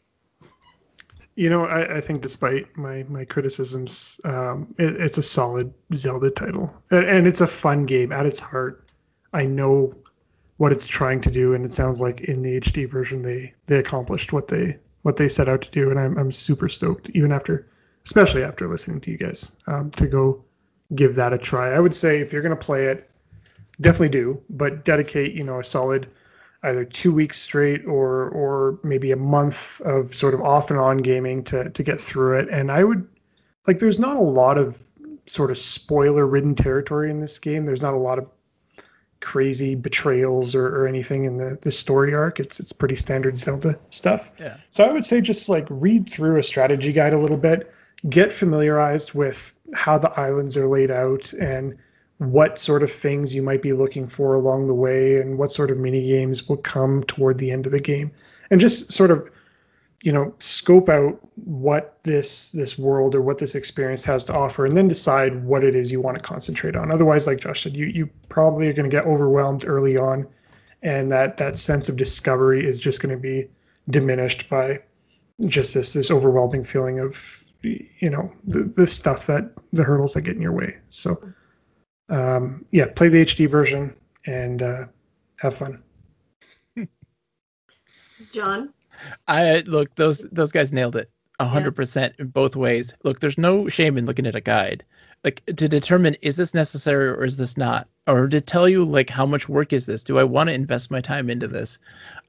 You 1.36 1.50
know, 1.50 1.66
I, 1.66 1.98
I 1.98 2.02
think 2.02 2.22
despite 2.22 2.78
my 2.78 3.04
my 3.10 3.26
criticisms, 3.26 4.22
um, 4.24 4.74
it, 4.78 4.96
it's 4.96 5.18
a 5.18 5.24
solid 5.24 5.74
Zelda 5.94 6.32
title, 6.32 6.74
and, 6.92 7.06
and 7.06 7.28
it's 7.28 7.42
a 7.42 7.48
fun 7.48 7.86
game 7.86 8.14
at 8.14 8.26
its 8.26 8.40
heart. 8.40 8.88
I 9.34 9.46
know 9.46 9.94
what 10.58 10.72
it's 10.72 10.88
trying 10.88 11.20
to 11.22 11.32
do, 11.32 11.54
and 11.54 11.66
it 11.66 11.74
sounds 11.74 12.00
like 12.00 12.22
in 12.22 12.42
the 12.42 12.62
HD 12.62 12.90
version 12.90 13.22
they 13.22 13.54
they 13.66 13.78
accomplished 13.78 14.32
what 14.32 14.48
they 14.48 14.78
what 15.02 15.18
they 15.18 15.28
set 15.28 15.50
out 15.50 15.62
to 15.64 15.72
do, 15.72 15.90
and 15.90 16.00
I'm 16.00 16.18
I'm 16.18 16.32
super 16.32 16.70
stoked, 16.70 17.10
even 17.10 17.34
after, 17.34 17.68
especially 18.06 18.44
after 18.44 18.70
listening 18.70 19.02
to 19.02 19.12
you 19.12 19.18
guys, 19.18 19.52
um, 19.68 19.92
to 19.92 20.08
go 20.08 20.42
give 20.96 21.16
that 21.16 21.34
a 21.34 21.38
try. 21.38 21.72
I 21.72 21.82
would 21.82 21.96
say 21.96 22.20
if 22.20 22.32
you're 22.32 22.42
gonna 22.42 22.56
play 22.56 22.86
it, 22.86 23.10
definitely 23.82 24.10
do, 24.10 24.42
but 24.50 24.86
dedicate 24.86 25.34
you 25.34 25.44
know 25.44 25.60
a 25.60 25.64
solid 25.64 26.08
either 26.64 26.86
two 26.86 27.12
weeks 27.12 27.40
straight 27.40 27.86
or 27.86 28.30
or 28.30 28.80
maybe 28.84 29.12
a 29.12 29.18
month 29.18 29.82
of 29.82 30.14
sort 30.14 30.34
of 30.34 30.42
off 30.42 30.70
and 30.70 30.80
on 30.80 30.98
gaming 30.98 31.44
to 31.46 31.70
to 31.70 31.84
get 31.84 32.00
through 32.00 32.38
it. 32.38 32.50
And 32.50 32.72
I 32.72 32.84
would 32.84 33.08
like 33.68 33.80
there's 33.80 34.00
not 34.00 34.18
a 34.18 34.22
lot 34.22 34.58
of 34.58 34.82
sort 35.26 35.52
of 35.52 35.58
spoiler 35.58 36.26
ridden 36.28 36.56
territory 36.56 37.10
in 37.10 37.20
this 37.20 37.38
game. 37.40 37.66
There's 37.66 37.82
not 37.82 37.94
a 37.94 37.98
lot 37.98 38.20
of 38.20 38.28
crazy 39.22 39.76
betrayals 39.76 40.56
or, 40.56 40.68
or 40.68 40.88
anything 40.88 41.26
in 41.26 41.38
the, 41.38 41.58
the 41.62 41.72
story 41.72 42.14
arc. 42.14 42.40
It's 42.40 42.60
it's 42.60 42.74
pretty 42.74 42.96
standard 42.96 43.38
Zelda 43.38 43.80
stuff. 43.90 44.32
Yeah. 44.40 44.58
So 44.70 44.84
I 44.84 44.92
would 44.92 45.06
say 45.06 45.22
just 45.22 45.48
like 45.48 45.68
read 45.70 46.10
through 46.10 46.38
a 46.38 46.44
strategy 46.44 46.92
guide 46.92 47.14
a 47.14 47.20
little 47.20 47.38
bit, 47.38 47.72
get 48.10 48.34
familiarized 48.34 49.14
with 49.14 49.54
how 49.74 49.98
the 49.98 50.12
islands 50.20 50.58
are 50.58 50.68
laid 50.68 50.92
out 50.92 51.32
and 51.34 51.78
what 52.22 52.60
sort 52.60 52.84
of 52.84 52.92
things 52.92 53.34
you 53.34 53.42
might 53.42 53.64
be 53.64 53.74
looking 53.74 54.08
for 54.08 54.36
along 54.36 54.68
the 54.68 54.76
way 54.76 55.20
and 55.20 55.40
what 55.40 55.52
sort 55.52 55.72
of 55.72 55.80
mini 55.80 56.08
games 56.08 56.48
will 56.48 56.58
come 56.58 57.04
toward 57.06 57.40
the 57.40 57.50
end 57.50 57.66
of 57.66 57.72
the 57.72 57.80
game. 57.80 58.12
And 58.52 58.62
just 58.62 58.92
sort 58.92 59.10
of 59.10 59.28
you 60.04 60.12
know 60.12 60.34
scope 60.38 60.88
out 60.88 61.20
what 61.36 61.98
this 62.04 62.52
this 62.52 62.78
world 62.78 63.16
or 63.16 63.22
what 63.22 63.40
this 63.40 63.56
experience 63.56 64.04
has 64.06 64.24
to 64.26 64.34
offer 64.34 64.66
and 64.66 64.78
then 64.78 64.88
decide 64.88 65.44
what 65.46 65.64
it 65.64 65.74
is 65.74 65.92
you 65.92 66.00
want 66.00 66.16
to 66.16 66.24
concentrate 66.24 66.76
on. 66.76 66.92
Otherwise 66.92 67.26
like 67.26 67.40
josh 67.40 67.64
said 67.64 67.76
you 67.76 67.88
you 67.88 68.08
probably 68.30 68.68
are 68.68 68.74
going 68.74 68.90
to 68.90 68.96
get 68.96 69.06
overwhelmed 69.06 69.66
early 69.66 69.98
on 69.98 70.28
and 70.84 71.12
that 71.12 71.38
that 71.38 71.58
sense 71.58 71.90
of 71.90 71.98
discovery 71.98 72.66
is 72.66 72.80
just 72.80 73.02
going 73.02 73.16
to 73.16 73.22
be 73.22 73.48
diminished 73.90 74.48
by 74.48 74.80
just 75.46 75.74
this 75.74 75.94
this 75.94 76.12
overwhelming 76.12 76.64
feeling 76.64 77.00
of 77.00 77.44
you 77.64 78.10
know 78.10 78.32
the, 78.44 78.64
the 78.76 78.88
stuff 78.88 79.28
that 79.28 79.52
the 79.74 79.84
hurdles 79.84 80.14
that 80.14 80.22
get 80.22 80.36
in 80.36 80.42
your 80.42 80.52
way. 80.52 80.78
So 80.90 81.16
um, 82.12 82.66
yeah, 82.72 82.86
play 82.88 83.10
the 83.10 83.26
HD 83.26 83.50
version 83.50 83.96
and 84.26 84.62
uh, 84.62 84.86
have 85.38 85.56
fun. 85.56 85.82
John? 88.32 88.74
I 89.28 89.62
look 89.66 89.96
those 89.96 90.20
those 90.32 90.52
guys 90.52 90.72
nailed 90.72 90.96
it 90.96 91.10
a 91.40 91.46
hundred 91.46 91.76
percent 91.76 92.14
in 92.20 92.28
both 92.28 92.56
ways. 92.56 92.94
Look, 93.04 93.20
there's 93.20 93.38
no 93.38 93.68
shame 93.68 93.98
in 93.98 94.06
looking 94.06 94.28
at 94.28 94.36
a 94.36 94.42
guide, 94.42 94.84
like 95.24 95.44
to 95.46 95.68
determine 95.68 96.16
is 96.22 96.36
this 96.36 96.54
necessary 96.54 97.08
or 97.08 97.26
is 97.26 97.38
this 97.38 97.58
not, 97.58 97.88
or 98.06 98.28
to 98.28 98.42
tell 98.42 98.70
you 98.70 98.86
like 98.86 99.10
how 99.10 99.26
much 99.26 99.50
work 99.50 99.74
is 99.74 99.88
this? 99.88 100.04
Do 100.04 100.20
I 100.20 100.24
want 100.24 100.50
to 100.50 100.54
invest 100.54 100.92
my 100.92 101.02
time 101.02 101.30
into 101.30 101.48
this? 101.48 101.80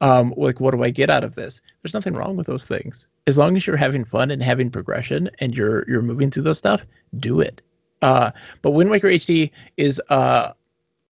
Um, 0.00 0.32
like 0.36 0.60
what 0.60 0.70
do 0.70 0.82
I 0.82 0.90
get 0.90 1.10
out 1.10 1.24
of 1.24 1.34
this? 1.34 1.60
There's 1.82 1.94
nothing 1.94 2.14
wrong 2.14 2.36
with 2.36 2.46
those 2.46 2.64
things 2.64 3.06
as 3.26 3.36
long 3.36 3.56
as 3.56 3.66
you're 3.66 3.76
having 3.76 4.04
fun 4.04 4.30
and 4.30 4.42
having 4.42 4.70
progression 4.70 5.30
and 5.40 5.54
you're 5.54 5.84
you're 5.88 6.02
moving 6.02 6.30
through 6.30 6.44
those 6.44 6.58
stuff. 6.58 6.82
Do 7.18 7.40
it. 7.40 7.60
Uh, 8.02 8.32
but 8.60 8.72
Wind 8.72 8.90
Waker 8.90 9.08
HD 9.08 9.50
is 9.76 10.00
uh, 10.10 10.52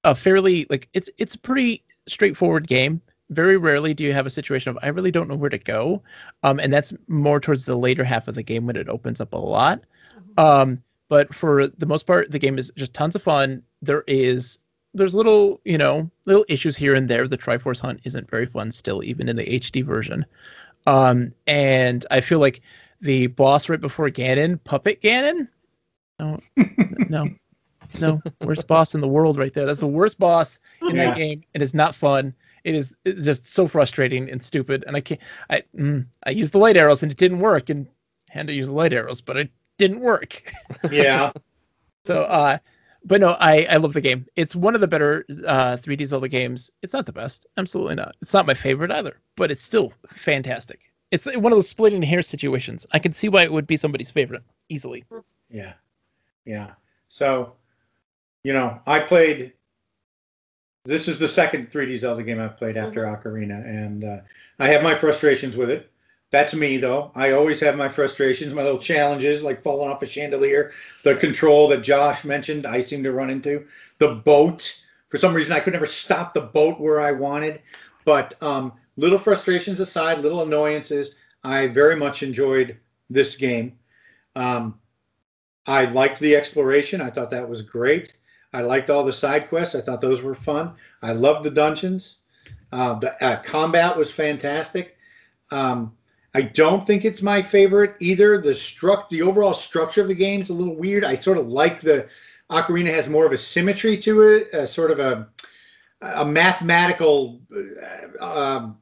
a 0.05 0.15
fairly 0.15 0.67
like 0.69 0.89
it's 0.93 1.09
it's 1.19 1.35
a 1.35 1.39
pretty 1.39 1.83
straightforward 2.09 2.67
game. 2.67 3.01
Very 3.31 3.57
rarely 3.57 3.95
do 3.95 4.03
you 4.03 4.13
have 4.13 4.27
a 4.27 4.31
situation 4.31 4.71
of 4.71 4.79
I 4.83 4.89
really 4.89 5.13
don't 5.13 5.29
know 5.29 5.37
where 5.37 5.51
to 5.51 5.59
go, 5.59 6.03
um, 6.43 6.59
and 6.59 6.73
that's 6.73 6.93
more 7.07 7.41
towards 7.41 7.65
the 7.65 7.77
later 7.77 8.03
half 8.03 8.29
of 8.29 8.35
the 8.35 8.43
game 8.43 8.67
when 8.67 8.77
it 8.77 8.89
opens 8.89 9.21
up 9.21 9.33
a 9.33 9.39
lot. 9.39 9.83
Um, 10.37 10.83
but 11.09 11.33
for 11.33 11.69
the 11.69 11.87
most 11.87 12.07
part, 12.07 12.31
the 12.31 12.39
game 12.39 12.59
is 12.59 12.73
just 12.77 12.93
tons 12.93 13.15
of 13.15 13.23
fun. 13.23 13.63
There 13.83 14.05
is 14.09 14.59
there's 14.93 15.15
little 15.15 15.61
you 15.65 15.79
know 15.79 16.11
little 16.27 16.45
issues 16.49 16.77
here 16.77 16.95
and 16.95 17.09
there. 17.09 17.29
The 17.29 17.39
Triforce 17.39 17.81
Hunt 17.81 18.01
isn't 18.05 18.31
very 18.31 18.47
fun 18.47 18.73
still, 18.73 19.05
even 19.05 19.29
in 19.29 19.37
the 19.37 19.61
HD 19.61 19.85
version. 19.85 20.27
Um, 20.87 21.33
and 21.47 22.05
I 22.11 22.21
feel 22.21 22.41
like 22.41 22.63
the 23.01 23.29
boss 23.29 23.69
right 23.69 23.81
before 23.81 24.11
Ganon, 24.11 24.63
Puppet 24.65 25.03
Ganon, 25.03 25.49
no, 26.21 26.41
no, 27.09 27.29
no, 28.01 28.23
worst 28.41 28.67
boss 28.67 28.95
in 28.95 29.01
the 29.01 29.09
world 29.09 29.39
right 29.39 29.53
there. 29.55 29.67
That's 29.67 29.81
the 29.81 29.87
worst 29.87 30.19
boss 30.19 30.59
in 30.83 30.97
Yeah. 30.97 31.07
that 31.07 31.17
game. 31.17 31.43
It 31.55 31.63
is 31.63 31.75
not 31.75 31.95
fun. 31.95 32.35
It 32.65 32.75
is 32.75 32.95
it's 33.05 33.25
just 33.25 33.47
so 33.47 33.67
frustrating 33.67 34.29
and 34.31 34.43
stupid. 34.43 34.85
And 34.87 34.97
I 34.97 35.01
can't. 35.01 35.21
I 35.49 35.63
mm, 35.77 36.05
I 36.27 36.31
used 36.31 36.53
the 36.53 36.59
light 36.59 36.77
arrows 36.77 37.03
and 37.03 37.11
it 37.11 37.19
didn't 37.19 37.39
work. 37.41 37.71
And 37.71 37.87
had 38.29 38.47
to 38.47 38.53
use 38.53 38.69
the 38.69 38.75
light 38.75 38.93
arrows, 38.93 39.21
but 39.21 39.37
it 39.37 39.51
didn't 39.79 40.01
work. 40.01 40.53
Yeah. 40.91 41.33
So, 42.05 42.23
uh, 42.25 42.59
but 43.05 43.21
no, 43.21 43.31
I 43.41 43.67
I 43.71 43.77
love 43.77 43.93
the 43.95 44.01
game. 44.01 44.27
It's 44.37 44.55
one 44.55 44.75
of 44.75 44.81
the 44.81 44.87
better 44.89 45.25
uh 45.47 45.77
3D 45.79 46.07
Zelda 46.07 46.29
games. 46.29 46.71
It's 46.83 46.93
not 46.93 47.07
the 47.07 47.13
best, 47.13 47.47
absolutely 47.57 47.95
not. 47.97 48.15
It's 48.23 48.33
not 48.35 48.47
my 48.47 48.55
favorite 48.55 48.91
either, 48.91 49.17
but 49.37 49.51
it's 49.51 49.63
still 49.63 49.93
fantastic. 50.15 50.81
It's 51.11 51.27
one 51.27 51.47
of 51.53 51.57
those 51.57 51.69
splitting 51.69 52.03
hair 52.03 52.23
situations. 52.23 52.87
I 52.93 52.99
can 53.01 53.13
see 53.13 53.29
why 53.29 53.43
it 53.43 53.53
would 53.53 53.67
be 53.67 53.77
somebody's 53.77 54.11
favorite 54.11 54.43
easily. 54.69 55.05
Yeah. 55.51 55.73
Yeah. 56.51 56.73
So, 57.07 57.53
you 58.43 58.53
know, 58.53 58.81
I 58.85 58.99
played. 58.99 59.53
This 60.85 61.07
is 61.07 61.17
the 61.17 61.29
second 61.29 61.71
3D 61.71 61.99
Zelda 61.99 62.25
game 62.25 62.41
I've 62.41 62.57
played 62.57 62.77
after 62.77 63.05
Ocarina, 63.05 63.65
and 63.65 64.03
uh, 64.03 64.17
I 64.59 64.67
have 64.69 64.83
my 64.83 64.97
frustrations 64.97 65.57
with 65.57 65.71
it. 65.71 65.89
That's 66.33 66.53
me, 66.53 66.79
though. 66.79 67.13
I 67.15 67.33
always 67.33 67.61
have 67.61 67.77
my 67.77 67.89
frustrations, 67.89 68.53
my 68.53 68.63
little 68.63 68.81
challenges, 68.81 69.45
like 69.45 69.63
falling 69.63 69.89
off 69.89 70.03
a 70.03 70.07
chandelier, 70.07 70.73
the 71.05 71.15
control 71.15 71.69
that 71.69 71.83
Josh 71.83 72.25
mentioned, 72.25 72.67
I 72.67 72.81
seem 72.81 73.05
to 73.05 73.13
run 73.13 73.31
into, 73.31 73.65
the 73.99 74.15
boat. 74.15 74.75
For 75.09 75.19
some 75.19 75.35
reason, 75.35 75.53
I 75.53 75.61
could 75.61 75.75
never 75.75 75.87
stop 75.87 76.35
the 76.35 76.41
boat 76.41 76.81
where 76.81 77.01
I 77.01 77.13
wanted. 77.13 77.61
But 78.05 78.43
um, 78.43 78.73
little 78.97 79.19
frustrations 79.19 79.79
aside, 79.79 80.19
little 80.19 80.43
annoyances, 80.43 81.15
I 81.45 81.69
very 81.69 81.95
much 81.95 82.25
enjoyed 82.25 82.77
this 83.09 83.37
game. 83.37 83.79
Um, 84.35 84.80
I 85.67 85.85
liked 85.87 86.21
the 86.21 86.37
exploration. 86.37 87.01
I 87.01 87.11
thought 87.11 87.31
that 87.31 87.49
was 87.49 87.63
great. 87.63 88.15
I 88.53 88.63
liked 88.63 88.91
all 88.91 89.05
the 89.05 89.13
side 89.13 89.49
quests. 89.49 89.75
I 89.75 89.81
thought 89.81 90.01
those 90.01 90.23
were 90.23 90.35
fun. 90.35 90.73
I 91.03 91.13
loved 91.13 91.45
the 91.45 91.51
dungeons. 91.51 92.17
Uh, 92.73 92.95
the 92.99 93.25
uh, 93.25 93.43
combat 93.43 93.97
was 93.97 94.11
fantastic. 94.11 94.97
Um, 95.51 95.93
I 96.35 96.43
don't 96.43 96.87
think 96.87 97.05
it's 97.05 97.23
my 97.23 97.43
favorite 97.43 97.97
either. 98.01 98.41
The 98.41 98.51
struct, 98.51 99.09
the 99.11 99.23
overall 99.23 99.55
structure 99.55 100.03
of 100.03 100.09
the 100.09 100.15
game 100.15 100.41
is 100.41 100.51
a 100.51 100.55
little 100.55 100.77
weird. 100.77 101.05
I 101.05 101.15
sort 101.15 101.39
of 101.39 101.49
like 101.49 101.81
the 101.81 102.09
Ocarina 102.51 102.93
has 102.93 103.09
more 103.09 103.27
of 103.27 103.33
a 103.33 103.37
symmetry 103.37 103.97
to 103.99 104.23
it, 104.23 104.49
a 104.53 104.67
sort 104.67 104.91
of 104.91 105.01
a 105.01 105.29
a 106.03 106.25
mathematical 106.25 107.41
uh, 108.21 108.25
um, 108.25 108.79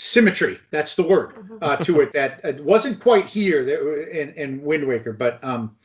symmetry. 0.00 0.58
That's 0.70 0.94
the 0.94 1.02
word 1.02 1.34
uh, 1.62 1.76
to 1.76 2.00
it 2.00 2.12
that 2.14 2.40
it 2.44 2.62
wasn't 2.64 3.00
quite 3.00 3.26
here 3.26 3.68
in, 4.08 4.32
in 4.34 4.62
Wind 4.62 4.86
Waker, 4.86 5.12
but 5.12 5.42
um, 5.44 5.76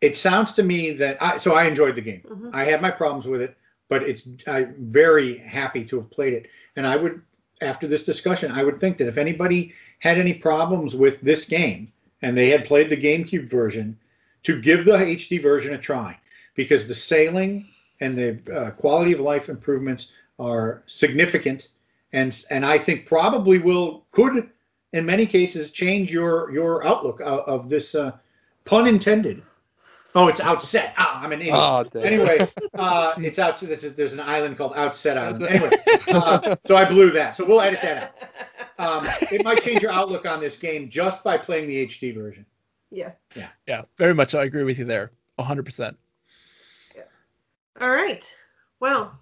it 0.00 0.16
sounds 0.16 0.52
to 0.54 0.62
me 0.62 0.92
that 0.92 1.22
I, 1.22 1.38
so 1.38 1.54
I 1.54 1.64
enjoyed 1.64 1.94
the 1.96 2.00
game. 2.00 2.22
Mhm. 2.26 2.50
I 2.52 2.64
had 2.64 2.80
my 2.82 2.90
problems 2.90 3.26
with 3.26 3.40
it, 3.40 3.56
but 3.88 4.02
it's 4.02 4.28
I'm 4.46 4.74
very 4.78 5.38
happy 5.38 5.84
to 5.84 5.96
have 5.96 6.10
played 6.10 6.32
it. 6.34 6.46
And 6.76 6.86
I 6.86 6.96
would, 6.96 7.22
after 7.60 7.86
this 7.86 8.04
discussion, 8.04 8.52
I 8.52 8.64
would 8.64 8.78
think 8.78 8.98
that 8.98 9.08
if 9.08 9.18
anybody 9.18 9.72
had 10.00 10.18
any 10.18 10.34
problems 10.34 10.94
with 10.94 11.20
this 11.20 11.46
game, 11.46 11.92
and 12.22 12.36
they 12.36 12.48
had 12.48 12.64
played 12.64 12.90
the 12.90 12.96
GameCube 12.96 13.48
version 13.48 13.98
to 14.44 14.60
give 14.60 14.84
the 14.84 14.92
HD 14.92 15.42
version 15.42 15.74
a 15.74 15.78
try 15.78 16.18
because 16.54 16.88
the 16.88 16.94
sailing 16.94 17.66
and 18.00 18.16
the 18.16 18.54
uh, 18.54 18.70
quality 18.70 19.12
of 19.12 19.20
life 19.20 19.48
improvements 19.48 20.12
are 20.38 20.82
significant 20.86 21.68
and 22.12 22.44
and 22.50 22.64
I 22.64 22.78
think 22.78 23.06
probably 23.06 23.58
will 23.58 24.06
could 24.12 24.50
in 24.92 25.04
many 25.06 25.26
cases 25.26 25.72
change 25.72 26.10
your 26.12 26.50
your 26.52 26.86
outlook 26.86 27.20
of, 27.20 27.40
of 27.40 27.68
this 27.70 27.94
uh, 27.94 28.12
pun 28.64 28.86
intended. 28.86 29.42
Oh, 30.14 30.28
it's 30.28 30.40
outset. 30.40 30.94
Ah, 30.98 31.20
I'm 31.22 31.32
an 31.32 31.40
idiot. 31.42 31.54
Oh, 31.58 31.84
anyway, 32.00 32.38
uh, 32.74 33.12
it's 33.18 33.38
out. 33.38 33.60
There's, 33.60 33.94
there's 33.96 34.14
an 34.14 34.20
island 34.20 34.56
called 34.56 34.72
Outset 34.74 35.18
Island. 35.18 35.46
Anyway, 35.46 35.70
uh, 36.08 36.56
so 36.66 36.74
I 36.74 36.86
blew 36.86 37.10
that. 37.10 37.36
So 37.36 37.44
we'll 37.44 37.60
edit 37.60 37.80
that 37.82 37.96
out. 38.02 38.12
Um, 38.78 39.06
it 39.32 39.42
might 39.42 39.62
change 39.62 39.80
your 39.80 39.90
outlook 39.90 40.26
on 40.26 40.38
this 40.38 40.58
game 40.58 40.90
just 40.90 41.24
by 41.24 41.38
playing 41.38 41.66
the 41.66 41.86
HD 41.86 42.14
version. 42.14 42.44
yeah. 42.90 43.12
Yeah, 43.34 43.48
Yeah. 43.66 43.82
very 43.96 44.12
much. 44.12 44.34
I 44.34 44.44
agree 44.44 44.64
with 44.64 44.78
you 44.78 44.84
there. 44.84 45.12
100%. 45.38 45.96
Yeah. 46.94 47.02
All 47.80 47.88
right. 47.88 48.30
Well, 48.78 49.18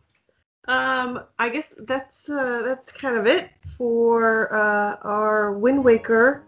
um, 0.69 1.25
I 1.39 1.49
guess 1.49 1.75
that's 1.79 2.29
uh, 2.29 2.63
that's 2.65 2.93
kind 2.93 3.17
of 3.17 3.27
it 3.27 3.51
for 3.77 4.55
uh, 4.55 4.97
our 5.03 5.53
Wind 5.53 5.85
Waker 5.85 6.43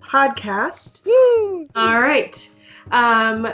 podcast. 0.00 1.02
All 1.74 2.00
right. 2.00 2.48
Um, 2.92 3.48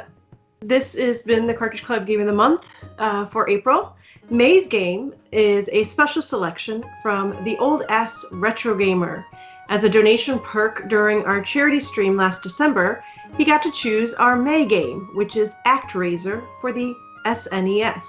this 0.60 0.94
has 0.94 1.22
been 1.22 1.46
the 1.46 1.54
Cartridge 1.54 1.82
Club 1.82 2.06
Game 2.06 2.20
of 2.20 2.26
the 2.26 2.32
Month 2.32 2.66
uh, 2.98 3.26
for 3.26 3.48
April. 3.48 3.96
May's 4.30 4.68
game 4.68 5.14
is 5.32 5.68
a 5.72 5.84
special 5.84 6.22
selection 6.22 6.84
from 7.02 7.42
the 7.44 7.56
Old 7.58 7.84
S 7.88 8.24
Retro 8.32 8.74
Gamer. 8.74 9.26
As 9.68 9.84
a 9.84 9.88
donation 9.88 10.38
perk 10.38 10.88
during 10.88 11.24
our 11.24 11.40
charity 11.40 11.80
stream 11.80 12.16
last 12.16 12.42
December, 12.42 13.02
he 13.36 13.44
got 13.44 13.62
to 13.62 13.70
choose 13.72 14.14
our 14.14 14.36
May 14.36 14.66
game, 14.66 15.08
which 15.14 15.36
is 15.36 15.56
ActRaiser 15.66 16.44
for 16.60 16.72
the 16.72 16.94
SNES, 17.24 18.04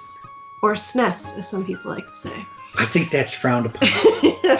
or 0.64 0.74
SNES, 0.74 1.38
as 1.38 1.48
some 1.48 1.64
people 1.66 1.92
like 1.92 2.08
to 2.08 2.16
say. 2.16 2.46
I 2.76 2.86
think 2.86 3.12
that's 3.12 3.34
frowned 3.34 3.68
upon. 3.68 3.90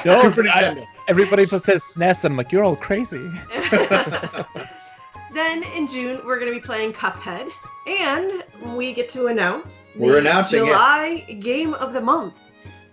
No, 0.06 0.22
Super 0.22 0.48
I- 0.50 0.86
everybody 1.08 1.46
says 1.46 1.64
SNES, 1.64 2.24
and 2.26 2.34
I'm 2.34 2.38
like, 2.38 2.52
you're 2.52 2.64
all 2.64 2.76
crazy. 2.76 3.30
then 5.34 5.64
in 5.76 5.88
June, 5.88 6.22
we're 6.26 6.40
going 6.40 6.54
to 6.54 6.60
be 6.60 6.66
playing 6.66 6.92
Cuphead, 6.94 7.50
and 7.88 8.44
we 8.76 8.94
get 8.94 9.08
to 9.10 9.28
announce 9.28 9.92
We're 9.96 10.18
announcing 10.20 10.64
it. 10.64 10.68
July 10.68 11.38
Game 11.40 11.74
of 11.76 11.94
the 11.94 12.02
Month. 12.02 12.34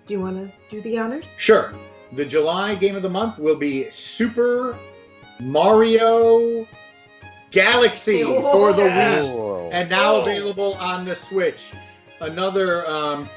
Do 0.07 0.15
you 0.15 0.21
want 0.21 0.37
to 0.37 0.53
do 0.71 0.81
the 0.83 0.99
honors? 0.99 1.35
Sure. 1.39 1.75
The 2.13 2.25
July 2.25 2.75
game 2.75 2.97
of 2.97 3.03
the 3.03 3.09
month 3.09 3.39
will 3.39 3.55
be 3.57 3.89
Super 3.91 4.77
Mario 5.39 6.67
Galaxy 7.53 8.25
Oh, 8.25 8.43
for 8.53 8.73
the 8.73 8.85
yeah. 8.87 9.19
Wii. 9.19 9.71
And 9.73 9.89
now 9.91 10.17
Oh. 10.17 10.21
available 10.23 10.75
on 10.75 11.05
the 11.05 11.15
Switch. 11.15 11.71
Another, 12.21 12.87
um, 12.89 13.29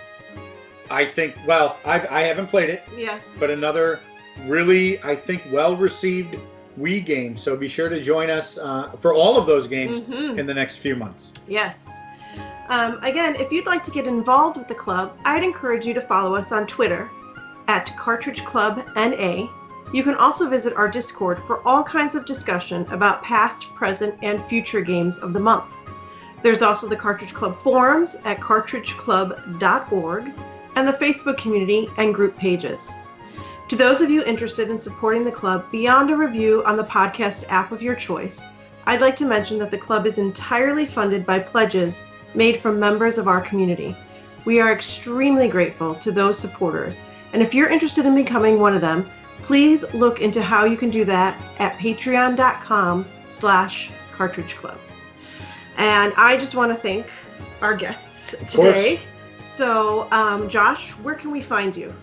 I 0.91 1.05
think, 1.05 1.35
well, 1.47 1.77
I've, 1.85 2.05
I 2.07 2.21
haven't 2.21 2.47
played 2.47 2.69
it, 2.69 2.83
Yes. 2.97 3.29
but 3.39 3.49
another 3.49 3.99
really, 4.45 5.01
I 5.03 5.15
think, 5.15 5.43
well 5.51 5.75
received 5.75 6.35
Wii 6.79 7.05
game. 7.05 7.37
So 7.37 7.55
be 7.55 7.67
sure 7.69 7.87
to 7.89 8.01
join 8.01 8.29
us 8.29 8.57
uh, 8.57 8.91
for 9.01 9.13
all 9.13 9.37
of 9.37 9.45
those 9.45 9.67
games 9.67 10.01
Mhm. 10.01 10.37
in 10.39 10.45
the 10.45 10.53
next 10.53 10.77
few 10.77 10.95
months. 10.95 11.33
Yes. 11.47 11.89
Um, 12.69 12.99
again, 13.03 13.35
if 13.35 13.51
you'd 13.51 13.65
like 13.65 13.83
to 13.83 13.91
get 13.91 14.07
involved 14.07 14.57
with 14.57 14.67
the 14.67 14.75
club, 14.75 15.13
I'd 15.25 15.43
encourage 15.43 15.85
you 15.85 15.93
to 15.93 16.01
follow 16.01 16.35
us 16.35 16.51
on 16.51 16.65
Twitter 16.65 17.09
at 17.67 17.95
Cartridge 17.97 18.43
Club 18.43 18.83
NA. 18.95 19.47
You 19.93 20.01
can 20.03 20.15
also 20.15 20.47
visit 20.49 20.73
our 20.73 20.87
Discord 20.87 21.41
for 21.45 21.65
all 21.67 21.83
kinds 21.83 22.15
of 22.15 22.25
discussion 22.25 22.85
about 22.89 23.21
past, 23.21 23.67
present, 23.75 24.15
and 24.23 24.43
future 24.45 24.81
games 24.81 25.19
of 25.19 25.33
the 25.33 25.39
month. 25.39 25.65
There's 26.43 26.61
also 26.61 26.87
the 26.87 26.95
Cartridge 26.97 27.33
Club 27.33 27.57
forums 27.57 28.17
at 28.25 28.41
cartridgeclub.org 28.41 30.31
and 30.75 30.87
the 30.87 30.93
Facebook 30.93 31.37
community 31.37 31.89
and 31.97 32.13
group 32.13 32.37
pages. 32.37 32.91
To 33.69 33.77
those 33.77 34.01
of 34.01 34.09
you 34.09 34.23
interested 34.25 34.69
in 34.69 34.79
supporting 34.79 35.23
the 35.23 35.31
club 35.31 35.71
beyond 35.71 36.11
a 36.11 36.17
review 36.17 36.61
on 36.65 36.75
the 36.75 36.83
podcast 36.83 37.45
app 37.47 37.71
of 37.71 37.81
your 37.81 37.95
choice, 37.95 38.49
I'd 38.85 38.99
like 38.99 39.15
to 39.15 39.25
mention 39.25 39.57
that 39.59 39.71
the 39.71 39.77
club 39.77 40.05
is 40.05 40.17
entirely 40.17 40.85
funded 40.85 41.25
by 41.25 41.39
pledges 41.39 42.03
made 42.35 42.59
from 42.59 42.77
members 42.77 43.17
of 43.17 43.29
our 43.29 43.39
community. 43.39 43.95
We 44.43 44.59
are 44.59 44.73
extremely 44.73 45.47
grateful 45.47 45.95
to 45.95 46.11
those 46.11 46.37
supporters, 46.37 46.99
and 47.31 47.41
if 47.41 47.53
you're 47.53 47.69
interested 47.69 48.05
in 48.05 48.15
becoming 48.15 48.59
one 48.59 48.73
of 48.73 48.81
them, 48.81 49.09
please 49.43 49.85
look 49.93 50.19
into 50.19 50.43
how 50.43 50.65
you 50.65 50.75
can 50.75 50.89
do 50.89 51.05
that 51.05 51.41
at 51.59 51.77
patreon.com 51.77 53.05
slash 53.29 53.89
cartridge 54.11 54.55
club. 54.57 54.77
And 55.77 56.13
I 56.17 56.37
just 56.37 56.55
want 56.55 56.71
to 56.71 56.77
thank 56.77 57.07
our 57.61 57.75
guests 57.75 58.35
today. 58.51 58.99
So, 59.43 60.07
um, 60.11 60.49
Josh, 60.49 60.91
where 60.91 61.15
can 61.15 61.31
we 61.31 61.41
find 61.41 61.75
you? 61.75 61.93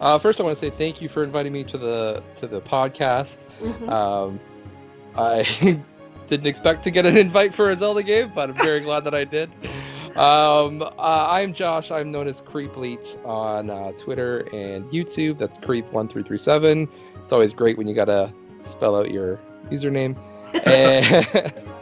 Uh, 0.00 0.18
first, 0.18 0.40
I 0.40 0.44
want 0.44 0.56
to 0.58 0.64
say 0.64 0.70
thank 0.70 1.02
you 1.02 1.08
for 1.08 1.24
inviting 1.24 1.52
me 1.52 1.64
to 1.64 1.78
the 1.78 2.22
to 2.36 2.46
the 2.46 2.60
podcast. 2.60 3.38
Mhm. 3.60 3.90
Um, 3.90 4.40
I 5.16 5.42
didn't 6.28 6.46
expect 6.46 6.84
to 6.84 6.90
get 6.90 7.04
an 7.04 7.16
invite 7.16 7.54
for 7.54 7.70
a 7.70 7.76
Zelda 7.76 8.02
game, 8.02 8.30
but 8.34 8.50
I'm 8.50 8.56
very 8.56 8.80
glad 8.80 9.04
that 9.04 9.14
I 9.14 9.24
did. 9.24 9.50
Um, 10.16 10.82
uh, 10.82 11.26
I'm 11.28 11.52
Josh. 11.52 11.90
I'm 11.90 12.10
known 12.12 12.28
as 12.28 12.40
Creepleet 12.40 13.24
on 13.24 13.70
uh, 13.70 13.92
Twitter 13.92 14.40
and 14.52 14.84
YouTube. 14.86 15.38
That's 15.38 15.58
Creep1337. 15.58 16.88
It's 17.22 17.32
always 17.32 17.52
great 17.52 17.76
when 17.76 17.86
you 17.88 17.94
gotta 17.94 18.32
spell 18.60 18.96
out 18.96 19.10
your 19.10 19.38
username. 19.70 20.16
and 20.64 21.52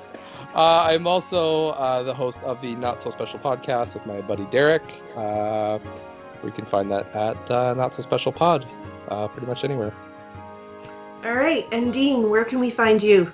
uh, 0.57 0.87
I'm 0.89 1.07
also 1.07 1.70
uh, 1.70 2.03
the 2.03 2.15
host 2.15 2.39
of 2.43 2.61
the 2.62 2.74
Not 2.77 3.03
So 3.03 3.11
Special 3.11 3.39
podcast 3.39 3.95
with 3.95 4.07
my 4.07 4.23
buddy 4.23 4.45
Derek. 4.47 4.83
Uh, 5.15 5.78
we 6.43 6.51
can 6.51 6.65
find 6.65 6.91
that 6.91 7.07
at 7.15 7.51
uh, 7.51 7.74
Not 7.74 7.95
So 7.95 8.03
Special 8.03 8.33
Pod, 8.33 8.66
uh, 9.09 9.28
pretty 9.28 9.47
much 9.47 9.65
anywhere. 9.65 9.93
All 11.24 11.35
right. 11.35 11.66
And 11.73 11.93
Dean, 11.93 12.31
where 12.31 12.45
can 12.45 12.59
we 12.59 12.70
find 12.70 13.03
you? 13.03 13.31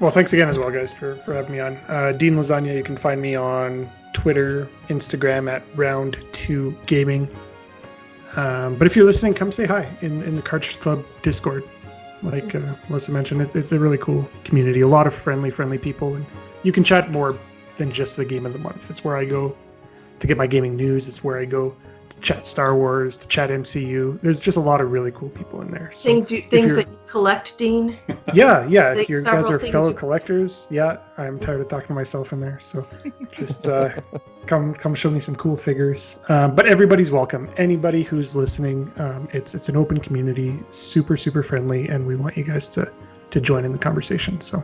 Well, 0.00 0.10
thanks 0.10 0.34
again 0.34 0.48
as 0.48 0.58
well, 0.58 0.70
guys, 0.70 0.92
for, 0.92 1.16
for 1.16 1.32
having 1.32 1.52
me 1.52 1.60
on. 1.60 1.76
Uh, 1.88 2.12
Dean 2.12 2.34
Lasagna, 2.34 2.76
you 2.76 2.82
can 2.82 2.98
find 2.98 3.22
me 3.22 3.36
on 3.36 3.90
Twitter, 4.12 4.68
Instagram 4.88 5.50
at 5.50 5.66
Round2 5.76 6.86
Gaming. 6.86 7.26
Um, 8.36 8.74
but 8.76 8.86
if 8.86 8.96
you're 8.96 9.06
listening, 9.06 9.32
come 9.32 9.50
say 9.50 9.64
hi 9.64 9.88
in, 10.02 10.22
in 10.24 10.36
the 10.36 10.42
Cartridge 10.42 10.78
Club 10.80 11.04
Discord. 11.22 11.64
Like 12.24 12.54
uh, 12.54 12.74
Melissa 12.88 13.12
mentioned, 13.12 13.42
it's, 13.42 13.54
it's 13.54 13.72
a 13.72 13.78
really 13.78 13.98
cool 13.98 14.28
community. 14.44 14.80
A 14.80 14.88
lot 14.88 15.06
of 15.06 15.14
friendly, 15.14 15.50
friendly 15.50 15.78
people. 15.78 16.14
And 16.14 16.24
you 16.62 16.72
can 16.72 16.82
chat 16.82 17.10
more 17.10 17.38
than 17.76 17.92
just 17.92 18.16
the 18.16 18.24
game 18.24 18.46
of 18.46 18.52
the 18.52 18.58
month. 18.58 18.88
It's 18.88 19.04
where 19.04 19.16
I 19.16 19.26
go 19.26 19.54
to 20.20 20.26
get 20.26 20.38
my 20.38 20.46
gaming 20.46 20.74
news. 20.74 21.06
It's 21.06 21.22
where 21.22 21.38
I 21.38 21.44
go 21.44 21.76
to 22.14 22.20
chat 22.20 22.46
Star 22.46 22.74
Wars, 22.76 23.16
to 23.18 23.28
chat 23.28 23.50
MCU. 23.50 24.20
There's 24.20 24.40
just 24.40 24.56
a 24.56 24.60
lot 24.60 24.80
of 24.80 24.90
really 24.90 25.10
cool 25.12 25.28
people 25.30 25.60
in 25.62 25.70
there. 25.70 25.90
So 25.92 26.08
Things 26.08 26.30
you 26.30 26.42
things 26.42 26.74
that 26.76 26.88
you 26.88 26.98
collect, 27.06 27.56
Dean. 27.58 27.98
yeah, 28.34 28.66
yeah. 28.66 28.90
Like 28.90 28.98
If 29.04 29.08
you 29.08 29.22
guys 29.24 29.50
are 29.50 29.58
fellow 29.58 29.88
you- 29.88 29.94
collectors, 29.94 30.66
yeah, 30.70 30.98
I'm 31.18 31.38
tired 31.38 31.60
of 31.60 31.68
talking 31.68 31.88
to 31.88 31.94
myself 31.94 32.32
in 32.32 32.40
there. 32.40 32.58
So 32.60 32.86
just 33.32 33.66
uh, 33.66 33.90
come 34.46 34.74
come 34.74 34.94
show 34.94 35.10
me 35.10 35.20
some 35.20 35.36
cool 35.36 35.56
figures. 35.56 36.18
Um, 36.28 36.54
but 36.54 36.66
everybody's 36.66 37.10
welcome. 37.10 37.50
Anybody 37.56 38.02
who's 38.02 38.34
listening, 38.34 38.92
um, 38.96 39.28
it's 39.32 39.54
it's 39.54 39.68
an 39.68 39.76
open 39.76 39.98
community, 39.98 40.58
super 40.70 41.16
super 41.16 41.42
friendly, 41.42 41.88
and 41.88 42.06
we 42.06 42.16
want 42.16 42.36
you 42.36 42.44
guys 42.44 42.68
to 42.68 42.90
to 43.30 43.40
join 43.40 43.64
in 43.64 43.72
the 43.72 43.78
conversation. 43.78 44.40
So 44.40 44.62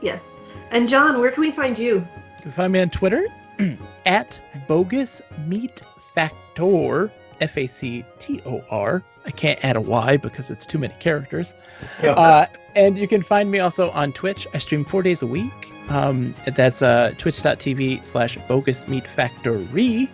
Yes. 0.00 0.40
And 0.70 0.88
John, 0.88 1.20
where 1.20 1.30
can 1.30 1.42
we 1.42 1.50
find 1.52 1.78
you? 1.78 1.96
You 1.96 2.42
can 2.42 2.52
find 2.52 2.72
me 2.72 2.80
on 2.80 2.90
Twitter 2.90 3.26
at 4.06 4.40
bogus 4.66 5.22
meat 5.46 5.82
factor 6.14 7.10
F 7.40 7.56
A 7.56 7.66
C 7.66 8.04
T 8.18 8.40
O 8.46 8.62
R. 8.70 9.02
I 9.24 9.30
can't 9.30 9.62
add 9.64 9.76
a 9.76 9.80
Y 9.80 10.16
because 10.16 10.50
it's 10.50 10.66
too 10.66 10.78
many 10.78 10.94
characters. 11.00 11.54
Yeah. 12.02 12.12
Uh, 12.12 12.46
and 12.74 12.98
you 12.98 13.06
can 13.06 13.22
find 13.22 13.50
me 13.50 13.58
also 13.60 13.90
on 13.90 14.12
Twitch. 14.12 14.46
I 14.54 14.58
stream 14.58 14.84
four 14.84 15.02
days 15.02 15.22
a 15.22 15.26
week. 15.26 15.52
Um, 15.88 16.34
that's 16.46 16.82
uh, 16.82 17.12
twitch.tv 17.18 18.04
slash 18.06 18.38
bogus 18.48 18.88
meat 18.88 19.06
factory. 19.06 20.08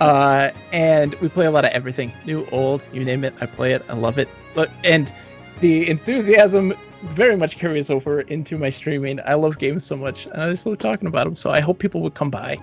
Uh, 0.00 0.50
and 0.72 1.14
we 1.16 1.28
play 1.28 1.46
a 1.46 1.50
lot 1.50 1.64
of 1.64 1.72
everything 1.72 2.12
new, 2.24 2.46
old, 2.52 2.80
you 2.92 3.04
name 3.04 3.24
it. 3.24 3.34
I 3.40 3.46
play 3.46 3.72
it. 3.72 3.82
I 3.88 3.94
love 3.94 4.18
it. 4.18 4.28
But, 4.54 4.70
and 4.84 5.12
the 5.60 5.88
enthusiasm 5.88 6.74
very 7.02 7.36
much 7.36 7.58
carries 7.58 7.90
over 7.90 8.20
into 8.22 8.58
my 8.58 8.70
streaming. 8.70 9.20
I 9.26 9.34
love 9.34 9.58
games 9.58 9.84
so 9.84 9.96
much, 9.96 10.26
and 10.26 10.42
I 10.42 10.50
just 10.50 10.66
love 10.66 10.78
talking 10.78 11.08
about 11.08 11.24
them. 11.24 11.36
So 11.36 11.50
I 11.50 11.60
hope 11.60 11.78
people 11.78 12.00
would 12.02 12.14
come 12.14 12.30
by 12.30 12.58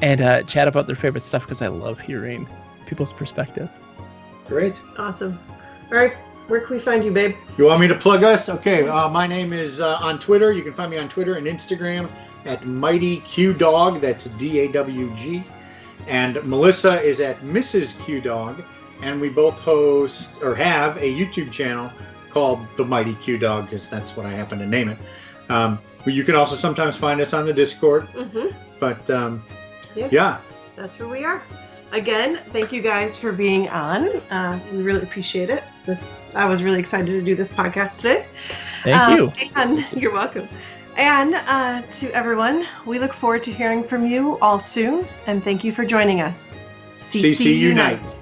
and 0.00 0.20
uh, 0.20 0.42
chat 0.44 0.68
about 0.68 0.86
their 0.86 0.96
favorite 0.96 1.22
stuff 1.22 1.42
because 1.42 1.62
I 1.62 1.68
love 1.68 2.00
hearing 2.00 2.48
people's 2.86 3.12
perspective. 3.12 3.70
Great. 4.46 4.80
Awesome. 4.98 5.38
All 5.90 5.98
right. 5.98 6.12
Where 6.48 6.60
can 6.60 6.76
we 6.76 6.80
find 6.80 7.04
you, 7.04 7.12
babe? 7.12 7.36
You 7.56 7.66
want 7.66 7.80
me 7.80 7.88
to 7.88 7.94
plug 7.94 8.24
us? 8.24 8.48
Okay. 8.48 8.88
Uh, 8.88 9.08
my 9.08 9.26
name 9.26 9.52
is 9.52 9.80
uh, 9.80 9.94
on 9.96 10.18
Twitter. 10.18 10.52
You 10.52 10.62
can 10.62 10.74
find 10.74 10.90
me 10.90 10.98
on 10.98 11.08
Twitter 11.08 11.34
and 11.34 11.46
Instagram 11.46 12.10
at 12.44 12.66
Mighty 12.66 13.18
Q 13.20 13.54
Dog. 13.54 14.00
That's 14.00 14.24
D 14.24 14.60
A 14.60 14.72
W 14.72 15.14
G. 15.14 15.44
And 16.08 16.42
Melissa 16.44 17.00
is 17.00 17.20
at 17.20 17.40
Mrs. 17.40 17.98
Q 18.04 18.20
Dog. 18.20 18.62
And 19.02 19.20
we 19.20 19.28
both 19.28 19.58
host 19.58 20.42
or 20.42 20.54
have 20.54 20.96
a 20.96 21.12
YouTube 21.12 21.52
channel 21.52 21.90
called 22.32 22.60
the 22.76 22.84
Mighty 22.84 23.14
Q 23.16 23.38
Dog 23.38 23.66
because 23.66 23.88
that's 23.88 24.16
what 24.16 24.26
I 24.26 24.32
happen 24.32 24.58
to 24.58 24.66
name 24.66 24.88
it. 24.88 24.98
Um, 25.48 25.78
but 26.04 26.14
you 26.14 26.24
can 26.24 26.34
also 26.34 26.56
sometimes 26.56 26.96
find 26.96 27.20
us 27.20 27.32
on 27.32 27.46
the 27.46 27.52
Discord. 27.52 28.04
hmm 28.04 28.48
But 28.80 29.08
um, 29.10 29.42
Yeah. 29.94 30.08
yeah, 30.10 30.38
That's 30.76 30.98
where 30.98 31.08
we 31.08 31.24
are. 31.24 31.42
Again, 31.92 32.40
thank 32.52 32.72
you 32.72 32.80
guys 32.80 33.18
for 33.18 33.32
being 33.32 33.68
on. 33.68 34.08
Uh, 34.30 34.58
we 34.72 34.82
really 34.82 35.02
appreciate 35.02 35.50
it. 35.50 35.62
This 35.84 36.20
I 36.34 36.46
was 36.46 36.62
really 36.62 36.78
excited 36.80 37.18
to 37.18 37.24
do 37.24 37.34
this 37.34 37.52
podcast 37.52 37.98
today. 38.00 38.24
Thank 38.82 39.02
Um, 39.02 39.12
you. 39.18 39.32
And 39.56 39.84
you're 40.02 40.12
welcome. 40.12 40.48
And 40.96 41.34
uh, 41.34 41.82
to 42.00 42.10
everyone, 42.12 42.66
we 42.86 42.98
look 42.98 43.12
forward 43.12 43.44
to 43.44 43.52
hearing 43.52 43.84
from 43.84 44.06
you 44.06 44.38
all 44.40 44.58
soon. 44.58 45.06
And 45.26 45.44
thank 45.44 45.64
you 45.64 45.72
for 45.72 45.84
joining 45.84 46.20
us. 46.22 46.58
CC 46.98 47.58
Unite. 47.58 48.18